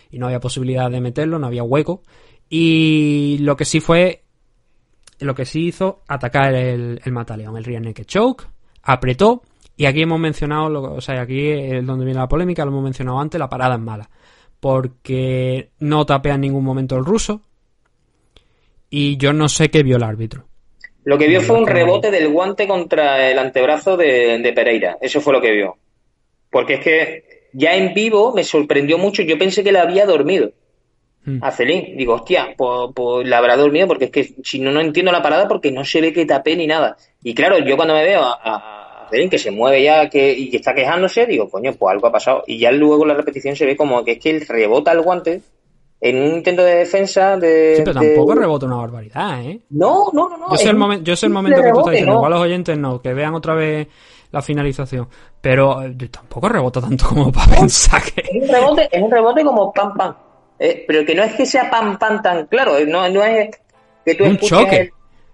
y 0.09 0.19
no 0.19 0.27
había 0.27 0.39
posibilidad 0.39 0.89
de 0.89 1.01
meterlo, 1.01 1.39
no 1.39 1.47
había 1.47 1.63
hueco. 1.63 2.03
Y 2.49 3.37
lo 3.41 3.55
que 3.55 3.65
sí 3.65 3.79
fue, 3.79 4.23
lo 5.19 5.33
que 5.35 5.45
sí 5.45 5.67
hizo, 5.67 6.01
atacar 6.07 6.53
el, 6.53 7.01
el 7.03 7.11
mataleón, 7.11 7.57
el 7.57 7.63
rear 7.63 7.81
naked 7.81 8.05
choke, 8.05 8.47
apretó, 8.83 9.41
y 9.77 9.85
aquí 9.85 10.01
hemos 10.01 10.19
mencionado, 10.19 10.69
lo- 10.69 10.93
o 10.95 11.01
sea, 11.01 11.21
aquí 11.21 11.47
es 11.49 11.85
donde 11.85 12.05
viene 12.05 12.19
la 12.19 12.27
polémica, 12.27 12.63
lo 12.65 12.71
hemos 12.71 12.83
mencionado 12.83 13.19
antes, 13.19 13.39
la 13.39 13.49
parada 13.49 13.75
es 13.75 13.81
mala. 13.81 14.09
Porque 14.59 15.71
no 15.79 16.05
tapea 16.05 16.35
en 16.35 16.41
ningún 16.41 16.63
momento 16.63 16.95
el 16.97 17.03
ruso, 17.05 17.41
y 18.91 19.17
yo 19.17 19.33
no 19.33 19.49
sé 19.49 19.71
qué 19.71 19.81
vio 19.81 19.97
el 19.97 20.03
árbitro. 20.03 20.45
Lo 21.03 21.17
que 21.17 21.27
vio 21.27 21.41
fue 21.41 21.57
un 21.57 21.65
rebote 21.65 22.11
del 22.11 22.29
guante 22.29 22.67
contra 22.67 23.31
el 23.31 23.39
antebrazo 23.39 23.97
de, 23.97 24.37
de 24.37 24.53
Pereira. 24.53 24.99
Eso 25.01 25.19
fue 25.19 25.33
lo 25.33 25.41
que 25.41 25.51
vio. 25.51 25.77
Porque 26.51 26.75
es 26.75 26.79
que 26.81 27.23
ya 27.53 27.73
en 27.73 27.95
vivo 27.95 28.33
me 28.35 28.43
sorprendió 28.43 28.99
mucho. 28.99 29.23
Yo 29.23 29.39
pensé 29.39 29.63
que 29.63 29.71
le 29.71 29.79
había 29.79 30.05
dormido 30.05 30.51
Hmm. 31.23 31.43
a 31.43 31.51
Celín. 31.51 31.95
Digo, 31.97 32.15
hostia, 32.15 32.53
pues, 32.57 32.91
pues 32.95 33.27
le 33.27 33.35
habrá 33.35 33.55
dormido 33.55 33.87
porque 33.87 34.05
es 34.05 34.11
que 34.11 34.33
si 34.43 34.59
no, 34.59 34.71
no 34.71 34.81
entiendo 34.81 35.11
la 35.11 35.21
parada 35.21 35.47
porque 35.47 35.71
no 35.71 35.85
se 35.85 36.01
ve 36.01 36.13
que 36.13 36.25
tapé 36.25 36.55
ni 36.55 36.65
nada. 36.67 36.97
Y 37.23 37.35
claro, 37.35 37.59
yo 37.59 37.75
cuando 37.75 37.93
me 37.93 38.03
veo 38.03 38.21
a, 38.21 38.39
a, 38.41 39.05
a 39.05 39.09
Celín 39.09 39.29
que 39.29 39.37
se 39.37 39.51
mueve 39.51 39.83
ya 39.83 40.09
que, 40.09 40.31
y 40.31 40.49
que 40.49 40.57
está 40.57 40.73
quejándose, 40.73 41.27
digo, 41.27 41.49
coño, 41.49 41.73
pues 41.73 41.93
algo 41.93 42.07
ha 42.07 42.11
pasado. 42.11 42.43
Y 42.47 42.57
ya 42.57 42.71
luego 42.71 43.05
la 43.05 43.13
repetición 43.13 43.55
se 43.55 43.65
ve 43.65 43.75
como 43.75 44.03
que 44.03 44.13
es 44.13 44.19
que 44.19 44.31
él 44.31 44.45
rebota 44.47 44.91
el 44.93 45.01
guante 45.01 45.41
en 46.01 46.17
un 46.21 46.37
intento 46.37 46.63
de 46.63 46.75
defensa 46.77 47.37
de... 47.37 47.75
Sí, 47.77 47.83
pero 47.85 47.99
de- 47.99 48.07
tampoco 48.07 48.33
rebota 48.35 48.65
una 48.65 48.77
barbaridad, 48.77 49.41
¿eh? 49.43 49.61
No, 49.69 50.09
no, 50.11 50.27
no, 50.29 50.37
no. 50.37 50.49
Yo 50.51 50.57
sé 50.57 50.63
es 50.63 50.69
el, 50.71 50.77
momen- 50.77 51.03
yo 51.03 51.15
sé 51.15 51.25
el 51.27 51.31
momento 51.31 51.61
que 51.61 51.69
tú 51.71 51.79
estás 51.79 51.91
diciendo. 51.91 52.13
¿no? 52.13 52.19
Igual 52.19 52.31
los 52.31 52.41
oyentes 52.41 52.77
no, 52.77 53.01
que 53.01 53.13
vean 53.13 53.35
otra 53.35 53.53
vez 53.53 53.87
la 54.31 54.41
finalización. 54.41 55.07
Pero 55.39 55.81
eh, 55.83 55.95
tampoco 56.11 56.49
rebota 56.49 56.81
tanto 56.81 57.05
como 57.09 57.31
para 57.31 57.51
pensar 57.55 58.01
que. 58.03 58.21
Es 58.21 58.41
un 58.43 58.49
rebote, 58.49 58.89
es 58.91 59.01
un 59.01 59.11
rebote 59.11 59.43
como 59.43 59.71
pam 59.71 59.93
pam. 59.95 60.15
Eh, 60.57 60.83
pero 60.87 61.05
que 61.05 61.13
no 61.15 61.23
es 61.23 61.33
que 61.33 61.45
sea 61.45 61.69
pam 61.69 61.97
pam 61.99 62.21
tan 62.21 62.45
claro, 62.47 62.77
eh, 62.77 62.85
no, 62.85 63.07
no 63.09 63.23
es 63.23 63.49
que 64.05 64.15
tú 64.15 64.25
Un 64.25 64.37
choque. 64.37 64.75
el- 64.77 64.91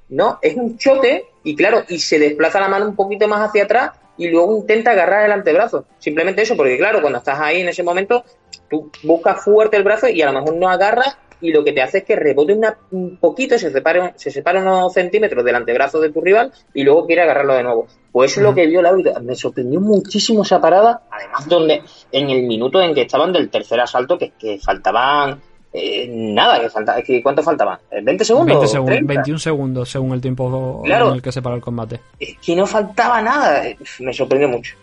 no, 0.10 0.40
es 0.42 0.56
un 0.56 0.78
choque 0.78 1.26
y 1.44 1.56
claro, 1.56 1.84
y 1.90 2.00
se 2.00 2.18
desplaza 2.20 2.60
la 2.62 2.70
mano 2.70 2.86
un 2.88 2.96
poquito 2.96 3.28
más 3.28 3.42
hacia 3.50 3.64
atrás 3.64 3.92
y 4.18 4.28
luego 4.30 4.56
intenta 4.58 4.92
agarrar 4.92 5.26
el 5.26 5.32
antebrazo. 5.32 5.86
Simplemente 6.00 6.42
eso, 6.42 6.56
porque 6.58 6.78
claro, 6.78 7.02
cuando 7.02 7.20
estás 7.20 7.40
ahí 7.40 7.62
en 7.62 7.70
ese 7.70 7.84
momento, 7.84 8.24
tú 8.70 8.92
buscas 9.04 9.44
fuerte 9.44 9.78
el 9.78 9.84
brazo 9.84 10.08
y 10.10 10.22
a 10.22 10.32
lo 10.32 10.40
mejor 10.40 10.56
no 10.56 10.70
agarras 10.70 11.18
y 11.40 11.52
lo 11.52 11.64
que 11.64 11.72
te 11.72 11.84
hace 11.84 12.00
es 12.00 12.04
que 12.04 12.16
rebote 12.16 12.54
una- 12.54 12.76
un 12.90 13.18
poquito, 13.18 13.60
se 13.60 13.72
separe, 13.72 14.14
se 14.16 14.32
separa 14.32 14.60
unos 14.60 14.92
centímetros 14.94 15.46
del 15.46 15.54
antebrazo 15.56 16.00
de 16.02 16.10
tu 16.12 16.20
rival 16.20 16.52
y 16.74 16.84
luego 16.84 17.06
quiere 17.06 17.22
agarrarlo 17.22 17.54
de 17.54 17.62
nuevo. 17.64 17.88
Pues 18.12 18.32
eso 18.32 18.40
es 18.40 18.44
lo 18.46 18.56
que 18.56 18.66
vio 18.66 18.80
el 18.80 18.88
árbitro. 18.88 19.14
Me 19.22 19.36
sorprendió 19.36 19.80
muchísimo 19.80 20.42
esa 20.42 20.60
parada, 20.60 21.04
además 21.12 21.48
donde 21.48 21.84
en 22.12 22.30
el 22.32 22.42
minuto 22.44 22.82
en 22.82 22.96
que 22.96 23.02
estaban 23.04 23.32
del 23.32 23.52
tercer 23.52 23.80
asalto, 23.80 24.18
que, 24.18 24.32
que 24.32 24.58
faltaban 24.58 25.40
eh, 25.78 26.08
nada, 26.12 26.60
que 26.60 26.70
falta, 26.70 27.02
que 27.02 27.22
¿cuánto 27.22 27.44
faltaban? 27.44 27.78
¿Eh, 27.92 28.02
¿20 28.02 28.24
segundos? 28.24 28.48
20 28.48 28.68
segundos, 28.68 28.96
30? 28.96 29.14
21 29.14 29.40
segundos 29.40 29.90
según 29.90 30.14
el 30.14 30.22
tiempo 30.22 30.82
Claro. 30.84 31.10
en 31.10 31.16
el 31.16 31.22
que 31.22 31.32
se 31.32 31.42
paró 31.42 31.56
el 31.56 31.62
combate. 31.62 32.00
Es 32.20 32.36
que 32.44 32.56
no 32.56 32.66
faltaba 32.66 33.22
nada, 33.22 33.68
Eh, 33.68 33.78
me 34.00 34.14
sorprendió 34.14 34.50
mucho. 34.50 34.76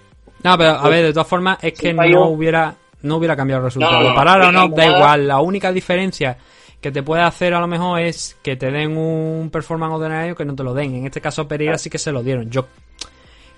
No, 0.43 0.57
pero 0.59 0.71
a 0.71 0.89
ver, 0.89 1.05
de 1.07 1.13
todas 1.13 1.27
formas, 1.29 1.59
es 1.63 1.73
que 1.73 1.93
no 1.95 2.29
hubiera, 2.29 2.75
no 3.03 3.17
hubiera 3.17 3.35
cambiado 3.35 3.61
el 3.61 3.65
resultado. 3.67 4.09
No, 4.11 4.15
Parar 4.15 4.41
o 4.43 4.53
no, 4.53 4.69
da 4.69 4.87
igual. 4.87 5.27
La 5.27 5.41
única 5.41 5.73
diferencia 5.73 6.37
que 6.81 6.93
te 6.93 7.03
puede 7.03 7.23
hacer 7.23 7.55
a 7.55 7.61
lo 7.61 7.67
mejor 7.67 8.01
es 8.01 8.37
que 8.43 8.57
te 8.57 8.71
den 8.71 8.97
un 8.97 9.49
performance 9.51 9.95
of 9.95 10.03
the 10.03 10.09
night 10.11 10.33
o 10.33 10.37
que 10.37 10.45
no 10.45 10.55
te 10.55 10.63
lo 10.63 10.75
den. 10.75 10.95
En 10.97 11.07
este 11.07 11.21
caso, 11.23 11.49
Pereira 11.49 11.79
sí 11.79 11.89
que 11.89 11.97
se 11.99 12.13
lo 12.13 12.23
dieron. 12.23 12.51
Yo 12.51 12.67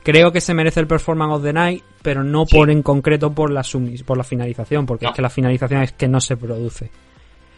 creo 0.04 0.30
que 0.30 0.40
se 0.40 0.54
merece 0.54 0.78
el 0.78 0.86
performance 0.86 1.34
of 1.34 1.42
the 1.42 1.52
night, 1.52 1.82
pero 2.02 2.22
no 2.22 2.46
por 2.46 2.70
en 2.70 2.82
concreto 2.82 3.32
por 3.32 3.50
la 3.50 3.62
sumis- 3.62 4.04
por 4.04 4.16
la 4.16 4.22
finalización, 4.22 4.86
porque 4.86 5.06
No. 5.06 5.10
es 5.10 5.16
que 5.16 5.22
la 5.22 5.30
finalización 5.30 5.82
es 5.82 5.90
que 5.90 6.06
no 6.06 6.20
se 6.20 6.36
produce. 6.36 6.88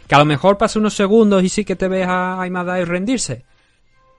Que 0.08 0.14
a 0.14 0.18
lo 0.18 0.24
mejor 0.24 0.56
pase 0.56 0.78
unos 0.78 0.94
segundos 0.94 1.42
y 1.42 1.48
sí 1.48 1.64
que 1.64 1.76
te 1.76 1.86
ves 1.86 2.06
a 2.08 2.42
Imada 2.46 2.82
rendirse. 2.84 3.44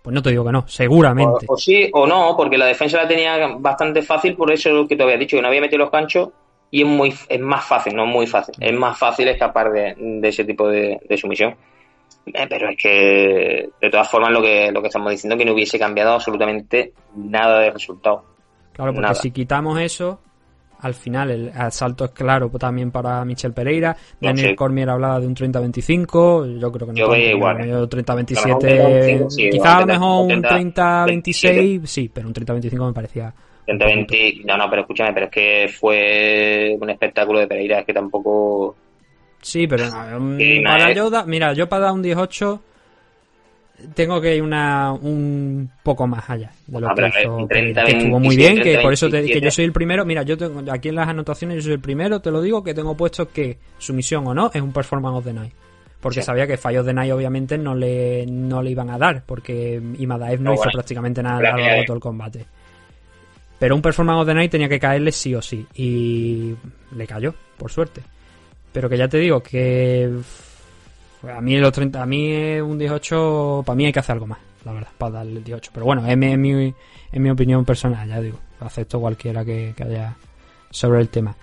Pues 0.02 0.14
no 0.14 0.22
te 0.22 0.30
digo 0.30 0.46
que 0.46 0.52
no, 0.52 0.68
seguramente. 0.68 1.46
O, 1.48 1.54
o 1.54 1.58
sí 1.58 1.90
o 1.92 2.08
no, 2.08 2.36
porque 2.38 2.58
la 2.58 2.66
defensa 2.66 2.98
la 2.98 3.08
tenía 3.08 3.48
bastante 3.58 4.02
fácil, 4.02 4.36
por 4.36 4.52
eso 4.52 4.88
que 4.88 4.96
te 4.96 5.04
había 5.04 5.18
dicho, 5.18 5.36
que 5.36 5.42
no 5.42 5.50
había 5.50 5.62
metido 5.62 5.80
los 5.80 5.92
ganchos 5.92 6.30
y 6.72 6.84
es 6.84 6.88
muy 6.88 7.14
es 7.28 7.40
más 7.40 7.66
fácil, 7.66 7.96
no 7.96 8.06
muy 8.06 8.28
fácil, 8.28 8.56
es 8.60 8.74
más 8.74 8.98
fácil 8.98 9.28
escapar 9.28 9.72
de, 9.72 9.96
de 9.98 10.28
ese 10.28 10.46
tipo 10.46 10.68
de, 10.70 11.00
de 11.08 11.18
sumisión. 11.18 11.56
Eh, 12.26 12.48
pero 12.48 12.70
es 12.70 12.78
que, 12.78 13.70
de 13.82 13.90
todas 13.90 14.10
formas, 14.10 14.32
lo 14.32 14.42
que, 14.42 14.72
lo 14.72 14.82
que 14.82 14.88
estamos 14.88 15.12
diciendo 15.12 15.38
que 15.38 15.46
no 15.46 15.54
hubiese 15.54 15.80
cambiado 15.80 16.14
absolutamente 16.14 16.94
nada 17.16 17.60
de 17.60 17.72
resultado. 17.72 18.24
Claro, 18.74 18.94
porque 18.94 19.02
Nada. 19.02 19.16
si 19.16 19.32
quitamos 19.32 19.80
eso, 19.80 20.20
al 20.82 20.94
final 20.94 21.32
el 21.32 21.52
asalto 21.56 22.06
es 22.06 22.12
claro 22.12 22.50
también 22.50 22.92
para 22.92 23.24
Michel 23.26 23.54
Pereira. 23.54 23.96
Daniel 24.20 24.50
sí. 24.50 24.56
Cormier 24.56 24.90
hablaba 24.90 25.20
de 25.20 25.28
un 25.28 25.36
30-25. 25.36 26.60
Yo 26.60 26.72
creo 26.72 26.88
que 26.88 26.94
no. 26.94 26.98
Yo 27.00 27.10
veía 27.10 27.32
igual. 27.32 27.62
¿eh? 27.62 27.68
Yo 27.70 27.78
A 27.78 27.80
lo 27.82 27.90
30-27. 27.90 28.46
mejor 28.46 28.62
30-25, 28.62 29.30
sí, 29.30 29.50
Quizá 29.50 29.78
a 29.78 29.80
lo 29.82 29.86
mejor 29.88 30.26
un 30.36 30.42
30, 30.42 31.06
30-26. 31.06 31.86
Sí, 31.86 32.12
pero 32.14 32.28
un 32.28 32.34
30-25 32.34 32.88
me 32.88 32.94
parecía. 32.94 33.34
120, 33.66 34.42
no, 34.46 34.58
no, 34.58 34.70
pero 34.70 34.82
escúchame, 34.82 35.14
pero 35.14 35.26
es 35.28 35.32
que 35.32 35.68
fue 35.80 36.76
un 36.80 36.90
espectáculo 36.90 37.40
de 37.40 37.48
Pereira, 37.48 37.80
es 37.80 37.86
que 37.86 37.94
tampoco... 37.94 38.76
Sí, 39.42 39.68
pero 39.68 39.86
no, 39.90 40.20
no, 40.20 40.38
para 40.64 40.90
es- 40.90 40.98
yo 40.98 41.10
da- 41.10 41.24
mira, 41.26 41.54
yo 41.54 41.70
para 41.70 41.86
dar 41.86 41.94
un 41.94 42.02
18 42.02 42.62
tengo 43.94 44.20
que 44.22 44.36
ir 44.36 44.44
una, 44.44 44.92
un 44.94 45.70
poco 45.84 46.06
más 46.08 46.30
allá 46.30 46.52
de 46.68 46.80
lo 46.82 46.90
Ah, 46.90 46.96
que 46.96 47.22
hizo 47.22 47.48
30, 47.48 47.84
que 47.86 47.92
estuvo 47.92 48.20
muy 48.20 48.36
27, 48.38 48.54
bien, 48.54 48.64
que 48.78 48.82
por 48.84 48.94
eso 48.94 49.06
te- 49.08 49.12
que 49.12 49.22
27. 49.22 49.46
yo 49.46 49.52
soy 49.52 49.66
el 49.66 49.72
primero. 49.72 50.06
Mira, 50.06 50.24
yo 50.24 50.38
tengo 50.38 50.62
aquí 50.72 50.90
en 50.90 50.96
las 50.96 51.08
anotaciones 51.08 51.58
yo 51.58 51.62
soy 51.64 51.74
el 51.74 51.80
primero, 51.80 52.20
te 52.22 52.32
lo 52.32 52.42
digo, 52.42 52.64
que 52.64 52.74
tengo 52.74 52.96
puesto 52.96 53.30
que 53.30 53.58
sumisión 53.78 54.28
o 54.28 54.34
no 54.34 54.52
es 54.54 54.62
un 54.62 54.72
performance 54.74 55.18
of 55.18 55.26
the 55.26 55.34
night. 55.34 55.54
Porque 56.02 56.22
Sí. 56.22 56.26
sabía 56.28 56.48
que 56.48 56.56
fallos 56.56 56.86
de 56.86 56.94
Night 56.94 57.12
obviamente 57.12 57.58
no 57.58 57.76
le, 57.76 58.26
no 58.26 58.62
le 58.62 58.72
iban 58.72 58.90
a 58.90 58.98
dar, 58.98 59.22
porque 59.26 59.82
Imadaev 59.98 60.40
no 60.40 60.52
No, 60.52 60.54
hizo 60.54 60.60
bueno. 60.64 60.72
prácticamente 60.76 61.22
nada 61.22 61.40
a 61.40 61.42
lo 61.42 61.58
largo 61.58 61.80
de 61.82 61.86
todo 61.86 61.96
el 61.98 62.02
combate. 62.02 62.46
Pero 63.60 63.76
un 63.76 63.82
performance 63.82 64.22
of 64.22 64.28
the 64.28 64.34
night 64.34 64.50
tenía 64.50 64.70
que 64.70 64.80
caerle 64.80 65.12
sí 65.12 65.36
o 65.36 65.42
sí. 65.42 65.66
Y 65.76 66.56
le 66.96 67.06
cayó, 67.06 67.34
por 67.58 67.70
suerte. 67.70 68.02
Pero 68.72 68.88
que 68.88 68.98
ya 68.98 69.10
te 69.10 69.18
digo 69.18 69.44
que 69.44 70.10
a 71.24 71.42
mí 71.42 71.58
los 71.58 71.72
30, 71.72 72.02
a 72.02 72.06
mí 72.06 72.60
un 72.60 72.78
18, 72.78 73.64
para 73.66 73.76
mí 73.76 73.86
hay 73.86 73.94
que 73.94 74.00
hacer 74.00 74.14
algo 74.14 74.28
más, 74.28 74.40
la 74.66 74.74
verdad, 74.74 74.90
para 74.98 75.12
darle 75.12 75.38
el 75.38 75.44
18. 75.44 75.72
Pero 75.74 75.86
bueno, 75.86 76.06
es 76.08 76.18
mi, 76.18 76.74
es 77.12 77.20
mi, 77.20 77.30
opinión 77.30 77.66
personal, 77.66 78.08
ya 78.08 78.22
digo. 78.22 78.40
Acepto 78.60 79.00
cualquiera 79.00 79.44
que, 79.44 79.74
haya 79.80 80.16
sobre 80.70 81.02
el 81.02 81.10
tema. 81.10 81.36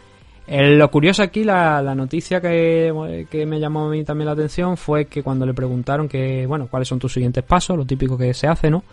Eh, 0.46 0.76
lo 0.76 0.90
curioso 0.90 1.22
aquí, 1.22 1.42
la, 1.42 1.82
la 1.82 1.94
noticia 1.94 2.40
que, 2.40 3.26
que 3.28 3.46
me 3.46 3.58
llamó 3.58 3.86
a 3.86 3.90
mí 3.90 4.04
también 4.04 4.26
la 4.26 4.32
atención 4.32 4.76
fue 4.76 5.06
que 5.06 5.22
cuando 5.22 5.44
le 5.44 5.54
preguntaron 5.54 6.08
que, 6.08 6.46
bueno, 6.46 6.68
cuáles 6.68 6.88
son 6.88 6.98
tus 6.98 7.12
siguientes 7.12 7.42
pasos, 7.42 7.76
lo 7.76 7.84
típico 7.84 8.16
que 8.16 8.32
se 8.32 8.46
hace, 8.46 8.70
¿no? 8.70 8.84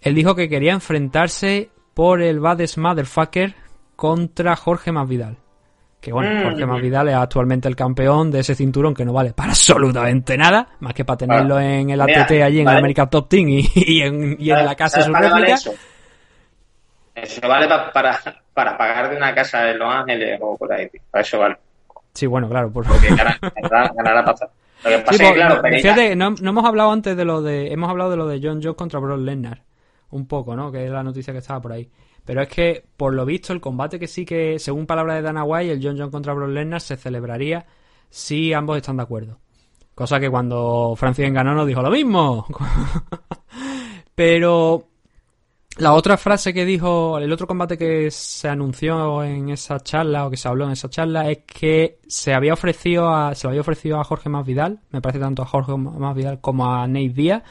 Él 0.00 0.14
dijo 0.14 0.34
que 0.34 0.48
quería 0.48 0.72
enfrentarse 0.72 1.70
por 1.94 2.22
el 2.22 2.38
Baddest 2.38 2.78
Motherfucker 2.78 3.54
contra 3.96 4.54
Jorge 4.54 4.92
Masvidal. 4.92 5.36
Que 6.00 6.12
bueno, 6.12 6.30
Mm. 6.30 6.42
Jorge 6.44 6.66
Masvidal 6.66 7.08
es 7.08 7.14
actualmente 7.16 7.66
el 7.68 7.74
campeón 7.74 8.30
de 8.30 8.40
ese 8.40 8.54
cinturón 8.54 8.94
que 8.94 9.04
no 9.04 9.12
vale 9.12 9.32
para 9.32 9.50
absolutamente 9.50 10.36
nada, 10.38 10.68
más 10.80 10.94
que 10.94 11.04
para 11.04 11.16
tenerlo 11.18 11.56
Vale. 11.56 11.80
en 11.80 11.90
el 11.90 12.00
Mira, 12.04 12.22
ATT 12.22 12.30
allí 12.42 12.60
en 12.60 12.64
vale. 12.66 12.78
América 12.78 13.06
Top 13.10 13.28
Team 13.28 13.48
y, 13.48 13.68
y 13.74 14.02
en, 14.02 14.36
y 14.38 14.50
en 14.50 14.64
la 14.64 14.74
casa 14.76 14.98
de 14.98 15.04
¿Sabes 15.04 15.06
su 15.06 15.12
para 15.12 15.28
vale 15.30 15.46
réplica. 15.46 15.54
eso? 15.70 15.72
Eso 17.14 17.40
vale 17.48 17.66
pa- 17.66 17.90
para, 17.92 18.18
para 18.54 18.78
pagar 18.78 19.10
de 19.10 19.16
una 19.16 19.34
casa 19.34 19.68
en 19.70 19.78
Los 19.78 19.92
Ángeles 19.92 20.38
o 20.40 20.56
por 20.56 20.72
ahí. 20.72 20.88
Para 21.10 21.22
eso 21.22 21.38
vale. 21.38 21.56
Sí, 22.14 22.26
bueno, 22.26 22.48
claro, 22.48 22.70
por 22.72 22.86
Porque 22.86 23.08
ganar, 23.14 23.38
ganar, 23.40 23.92
ganar 23.94 24.24
pasta. 24.24 24.48
Lo 24.84 24.90
que 24.90 24.98
pasa 25.00 25.12
Sí, 25.18 25.24
es 25.24 25.30
pues, 25.30 25.34
claro, 25.34 25.60
Pereira- 25.62 25.82
fíjate, 25.94 26.16
no, 26.16 26.30
no 26.30 26.50
hemos 26.50 26.64
hablado 26.64 26.92
antes 26.92 27.16
de 27.16 27.24
lo 27.24 27.42
de. 27.42 27.72
Hemos 27.72 27.90
hablado 27.90 28.10
de 28.12 28.16
lo 28.16 28.28
de 28.28 28.38
John 28.40 28.60
Jones 28.62 28.76
contra 28.76 29.00
Brock 29.00 29.18
Lesnar. 29.20 29.62
Un 30.10 30.26
poco, 30.28 30.54
¿no? 30.54 30.70
Que 30.70 30.84
es 30.84 30.90
la 30.90 31.02
noticia 31.02 31.32
que 31.32 31.40
estaba 31.40 31.60
por 31.60 31.72
ahí. 31.72 31.88
Pero 32.28 32.42
es 32.42 32.48
que, 32.50 32.84
por 32.98 33.14
lo 33.14 33.24
visto, 33.24 33.54
el 33.54 33.60
combate 33.62 33.98
que 33.98 34.06
sí 34.06 34.26
que, 34.26 34.58
según 34.58 34.84
palabras 34.84 35.16
de 35.16 35.22
Dana 35.22 35.44
White, 35.44 35.72
el 35.72 35.82
John 35.82 35.96
Jones 35.96 36.12
contra 36.12 36.34
Brock 36.34 36.50
Lesnar 36.50 36.82
se 36.82 36.98
celebraría 36.98 37.64
si 38.10 38.52
ambos 38.52 38.76
están 38.76 38.98
de 38.98 39.04
acuerdo. 39.04 39.38
Cosa 39.94 40.20
que 40.20 40.28
cuando 40.28 40.92
Francis 40.94 41.32
ganó 41.32 41.54
nos 41.54 41.66
dijo 41.66 41.80
lo 41.80 41.90
mismo. 41.90 42.46
Pero 44.14 44.88
la 45.78 45.94
otra 45.94 46.18
frase 46.18 46.52
que 46.52 46.66
dijo, 46.66 47.18
el 47.18 47.32
otro 47.32 47.46
combate 47.46 47.78
que 47.78 48.10
se 48.10 48.46
anunció 48.46 49.24
en 49.24 49.48
esa 49.48 49.80
charla 49.80 50.26
o 50.26 50.30
que 50.30 50.36
se 50.36 50.48
habló 50.48 50.66
en 50.66 50.72
esa 50.72 50.90
charla 50.90 51.30
es 51.30 51.44
que 51.46 51.98
se 52.08 52.34
había 52.34 52.52
ofrecido 52.52 53.08
a, 53.08 53.34
se 53.34 53.46
lo 53.46 53.52
había 53.52 53.62
ofrecido 53.62 53.98
a 53.98 54.04
Jorge 54.04 54.28
Masvidal, 54.28 54.80
me 54.90 55.00
parece 55.00 55.18
tanto 55.18 55.40
a 55.40 55.46
Jorge 55.46 55.74
Masvidal 55.78 56.42
como 56.42 56.70
a 56.70 56.86
Nate 56.86 57.08
Díaz, 57.08 57.42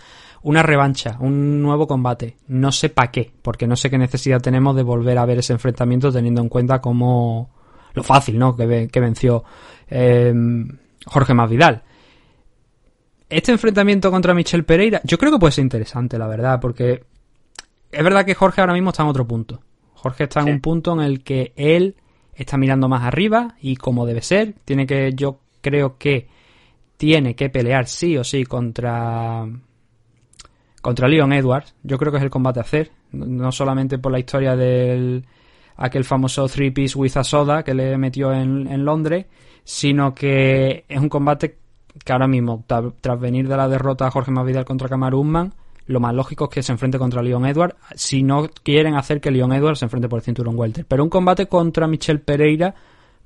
una 0.43 0.63
revancha, 0.63 1.17
un 1.19 1.61
nuevo 1.61 1.87
combate. 1.87 2.37
No 2.47 2.71
sé 2.71 2.89
para 2.89 3.11
qué, 3.11 3.31
porque 3.41 3.67
no 3.67 3.75
sé 3.75 3.89
qué 3.89 3.97
necesidad 3.97 4.41
tenemos 4.41 4.75
de 4.75 4.83
volver 4.83 5.17
a 5.17 5.25
ver 5.25 5.39
ese 5.39 5.53
enfrentamiento 5.53 6.11
teniendo 6.11 6.41
en 6.41 6.49
cuenta 6.49 6.79
como 6.81 7.49
lo 7.93 8.03
fácil, 8.03 8.37
¿no? 8.37 8.55
Que, 8.55 8.87
que 8.91 8.99
venció 8.99 9.43
eh, 9.89 10.33
Jorge 11.05 11.33
Masvidal. 11.33 11.83
Este 13.29 13.51
enfrentamiento 13.51 14.09
contra 14.09 14.33
Michel 14.33 14.63
Pereira, 14.63 15.01
yo 15.03 15.17
creo 15.17 15.31
que 15.33 15.39
puede 15.39 15.51
ser 15.51 15.63
interesante, 15.63 16.17
la 16.17 16.27
verdad, 16.27 16.59
porque 16.61 17.03
es 17.91 18.03
verdad 18.03 18.25
que 18.25 18.35
Jorge 18.35 18.61
ahora 18.61 18.73
mismo 18.73 18.91
está 18.91 19.03
en 19.03 19.09
otro 19.09 19.27
punto. 19.27 19.61
Jorge 19.95 20.23
está 20.25 20.39
en 20.41 20.45
Sí. 20.45 20.51
un 20.53 20.61
punto 20.61 20.93
en 20.93 21.01
el 21.01 21.23
que 21.23 21.51
él 21.57 21.95
está 22.33 22.55
mirando 22.57 22.87
más 22.87 23.03
arriba 23.03 23.55
y 23.59 23.75
como 23.75 24.05
debe 24.05 24.21
ser, 24.21 24.53
tiene 24.63 24.85
que, 24.87 25.11
yo 25.13 25.39
creo 25.61 25.97
que 25.97 26.27
tiene 26.95 27.35
que 27.35 27.49
pelear 27.49 27.87
sí 27.87 28.15
o 28.17 28.23
sí 28.23 28.45
contra 28.45 29.45
contra 30.87 31.09
Leon 31.09 31.33
Edwards. 31.33 31.75
Yo 31.83 31.97
creo 31.97 32.13
que 32.13 32.17
es 32.19 32.23
el 32.23 32.29
combate 32.29 32.59
a 32.59 32.63
hacer, 32.63 32.91
no- 33.11 33.51
solamente 33.51 33.97
por 33.99 34.09
la 34.13 34.19
historia 34.19 34.55
del 34.55 35.25
aquel 35.75 36.05
famoso 36.05 36.47
three 36.47 36.71
piece 36.71 36.97
with 36.97 37.17
a 37.17 37.25
soda 37.25 37.61
que 37.63 37.73
le 37.73 37.97
metió 37.97 38.31
en, 38.31 38.67
en 38.67 38.85
Londres, 38.85 39.25
sino 39.65 40.15
que 40.15 40.85
es 40.87 40.97
un 40.99 41.09
combate 41.09 41.57
que 42.05 42.13
ahora 42.13 42.27
mismo, 42.29 42.63
tras 43.01 43.19
venir 43.19 43.49
de 43.49 43.57
la 43.57 43.67
derrota 43.67 44.07
a 44.07 44.11
Jorge 44.11 44.31
Masvidal 44.31 44.63
contra 44.63 44.87
Kamaru 44.87 45.19
Usman, 45.19 45.53
lo 45.87 45.99
más 45.99 46.13
lógico 46.13 46.45
es 46.45 46.51
que 46.51 46.63
se 46.63 46.71
enfrente 46.71 46.97
contra 46.97 47.21
Leon 47.21 47.45
Edwards, 47.45 47.75
si 47.95 48.23
no 48.23 48.47
quieren 48.63 48.95
hacer 48.95 49.19
que 49.19 49.29
Leon 49.29 49.51
Edwards 49.51 49.79
se 49.79 49.85
enfrente 49.85 50.07
por 50.07 50.19
el 50.19 50.23
cinturón 50.23 50.57
welter. 50.57 50.85
Pero 50.85 51.03
un 51.03 51.09
combate 51.09 51.47
contra 51.47 51.85
Michel 51.87 52.21
Pereira 52.21 52.73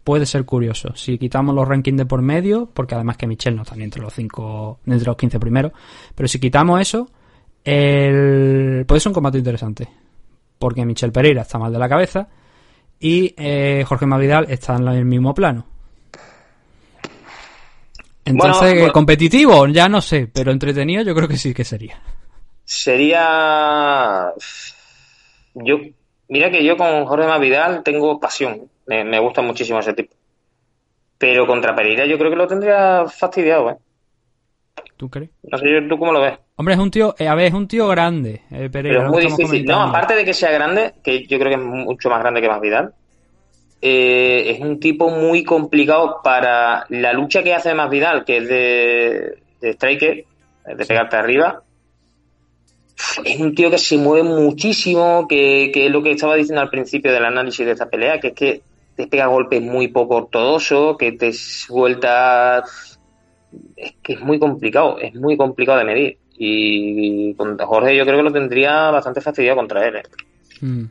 puede 0.04 0.26
ser 0.26 0.46
curioso. 0.46 0.96
Si 0.96 1.20
quitamos 1.20 1.54
los 1.54 1.68
rankings 1.68 1.98
de 2.00 2.06
por 2.08 2.24
medio, 2.24 2.68
porque 2.74 2.96
además 2.96 3.18
que 3.18 3.28
Michel 3.28 3.56
no 3.56 3.62
está 3.62 3.76
ni 3.76 3.84
entre 3.84 4.02
los 4.02 4.14
cinco, 4.14 4.80
ni 4.86 4.94
entre 4.94 5.06
los 5.08 5.16
15 5.18 5.40
primeros, 5.40 5.74
pero 6.16 6.28
si 6.28 6.40
quitamos 6.40 6.82
eso, 6.82 7.08
el... 7.64 8.86
puede 8.88 9.00
ser 9.00 9.10
un 9.10 9.14
combate 9.14 9.38
interesante. 9.38 9.88
Porque 10.60 10.86
Michel 10.86 11.12
Pereira 11.12 11.42
está 11.42 11.58
mal 11.58 11.74
de 11.74 11.80
la 11.80 11.90
cabeza 11.90 12.28
y 13.00 13.34
eh, 13.38 13.84
Jorge 13.88 14.06
Masvidal 14.06 14.46
está 14.50 14.76
en 14.76 14.88
el 14.88 15.06
mismo 15.06 15.34
plano. 15.34 15.66
Entonces, 18.24 18.62
Bueno, 18.62 18.76
bueno. 18.82 18.94
competitivo, 18.94 19.68
ya 19.68 19.90
no 19.90 20.00
sé, 20.02 20.30
pero 20.32 20.52
entretenido 20.52 21.04
yo 21.04 21.16
creo 21.16 21.28
que 21.28 21.38
sí 21.38 21.54
que 21.54 21.64
sería. 21.64 22.00
Sería. 22.64 24.32
Yo. 25.56 25.78
Mira 26.30 26.50
que 26.52 26.64
yo 26.64 26.78
con 26.78 27.06
Jorge 27.06 27.28
Masvidal 27.28 27.82
tengo 27.84 28.20
pasión. 28.20 28.70
Me, 28.86 29.04
me 29.04 29.20
gusta 29.20 29.42
muchísimo 29.42 29.80
ese 29.80 29.94
tipo. 29.94 30.14
Pero 31.18 31.46
contra 31.46 31.76
Pereira 31.76 32.06
yo 32.06 32.18
creo 32.18 32.30
que 32.30 32.38
lo 32.38 32.48
tendría 32.48 33.06
fastidiado, 33.08 33.72
¿eh? 33.72 33.76
¿Tú 35.02 35.10
crees? 35.10 35.32
No 35.42 35.58
sé 35.58 35.66
yo, 35.68 35.88
tú 35.88 35.98
cómo 35.98 36.14
lo 36.14 36.22
ves. 36.22 36.38
Hombre, 36.58 36.76
es 36.76 36.80
un 36.80 36.92
tío, 36.92 37.16
eh, 37.18 37.28
a 37.28 37.34
ver, 37.34 37.48
es 37.48 37.54
un 37.56 37.68
tío 37.68 37.88
grande, 37.88 38.44
eh, 38.52 38.70
Pereira. 38.70 39.00
Pero 39.00 39.06
es 39.06 39.10
muy 39.10 39.36
difícil. 39.36 39.66
No, 39.66 39.82
aparte 39.82 40.14
de 40.14 40.24
que 40.24 40.32
sea 40.32 40.52
grande, 40.52 40.94
que 41.04 41.26
yo 41.26 41.40
creo 41.40 41.50
que 41.50 41.56
es 41.56 41.60
mucho 41.60 42.08
más 42.08 42.20
grande 42.20 42.40
que 42.40 42.48
Masvidal, 42.48 42.94
eh, 43.82 44.44
es 44.46 44.60
un 44.60 44.80
tipo 44.80 45.10
muy 45.10 45.44
complicado 45.44 46.20
para 46.24 46.86
la 46.90 47.14
lucha 47.14 47.42
que 47.42 47.56
hace 47.56 47.74
Masvidal, 47.74 48.24
que 48.26 48.38
es 48.38 48.48
de, 48.48 49.40
de 49.60 49.70
striker, 49.72 50.24
de 50.68 50.86
pegarte 50.86 51.16
arriba. 51.16 51.64
Es 53.26 53.40
un 53.40 53.56
tío 53.56 53.72
que 53.72 53.80
se 53.80 53.98
mueve 53.98 54.30
muchísimo, 54.30 55.26
que, 55.28 55.72
que 55.74 55.88
es 55.88 55.92
lo 55.92 56.04
que 56.04 56.12
estaba 56.12 56.36
diciendo 56.36 56.62
al 56.62 56.70
principio 56.70 57.12
del 57.12 57.26
análisis 57.26 57.66
de 57.66 57.72
esta 57.72 57.90
pelea, 57.90 58.20
que 58.20 58.28
es 58.28 58.34
que 58.36 58.62
te 58.96 59.08
pega 59.08 59.26
golpes 59.26 59.64
muy 59.64 59.88
poco 59.88 60.18
ortodoxos, 60.18 60.96
que 60.96 61.14
te 61.14 61.34
suelta... 61.34 62.64
Es 63.82 63.94
que 64.04 64.14
es 64.14 64.22
muy 64.22 64.38
complicado, 64.40 64.98
es 65.00 65.14
muy 65.16 65.36
complicado 65.38 65.80
de 65.80 65.86
medir. 65.86 66.18
Y 66.38 67.34
contra 67.36 67.66
Jorge 67.66 67.96
yo 67.96 68.04
creo 68.04 68.18
que 68.18 68.24
lo 68.24 68.32
tendría 68.32 68.92
bastante 68.92 69.22
fastidiado 69.22 69.58
contra 69.58 69.88
él. 69.88 69.96
¿eh? 69.98 70.04
Mm. 70.62 70.86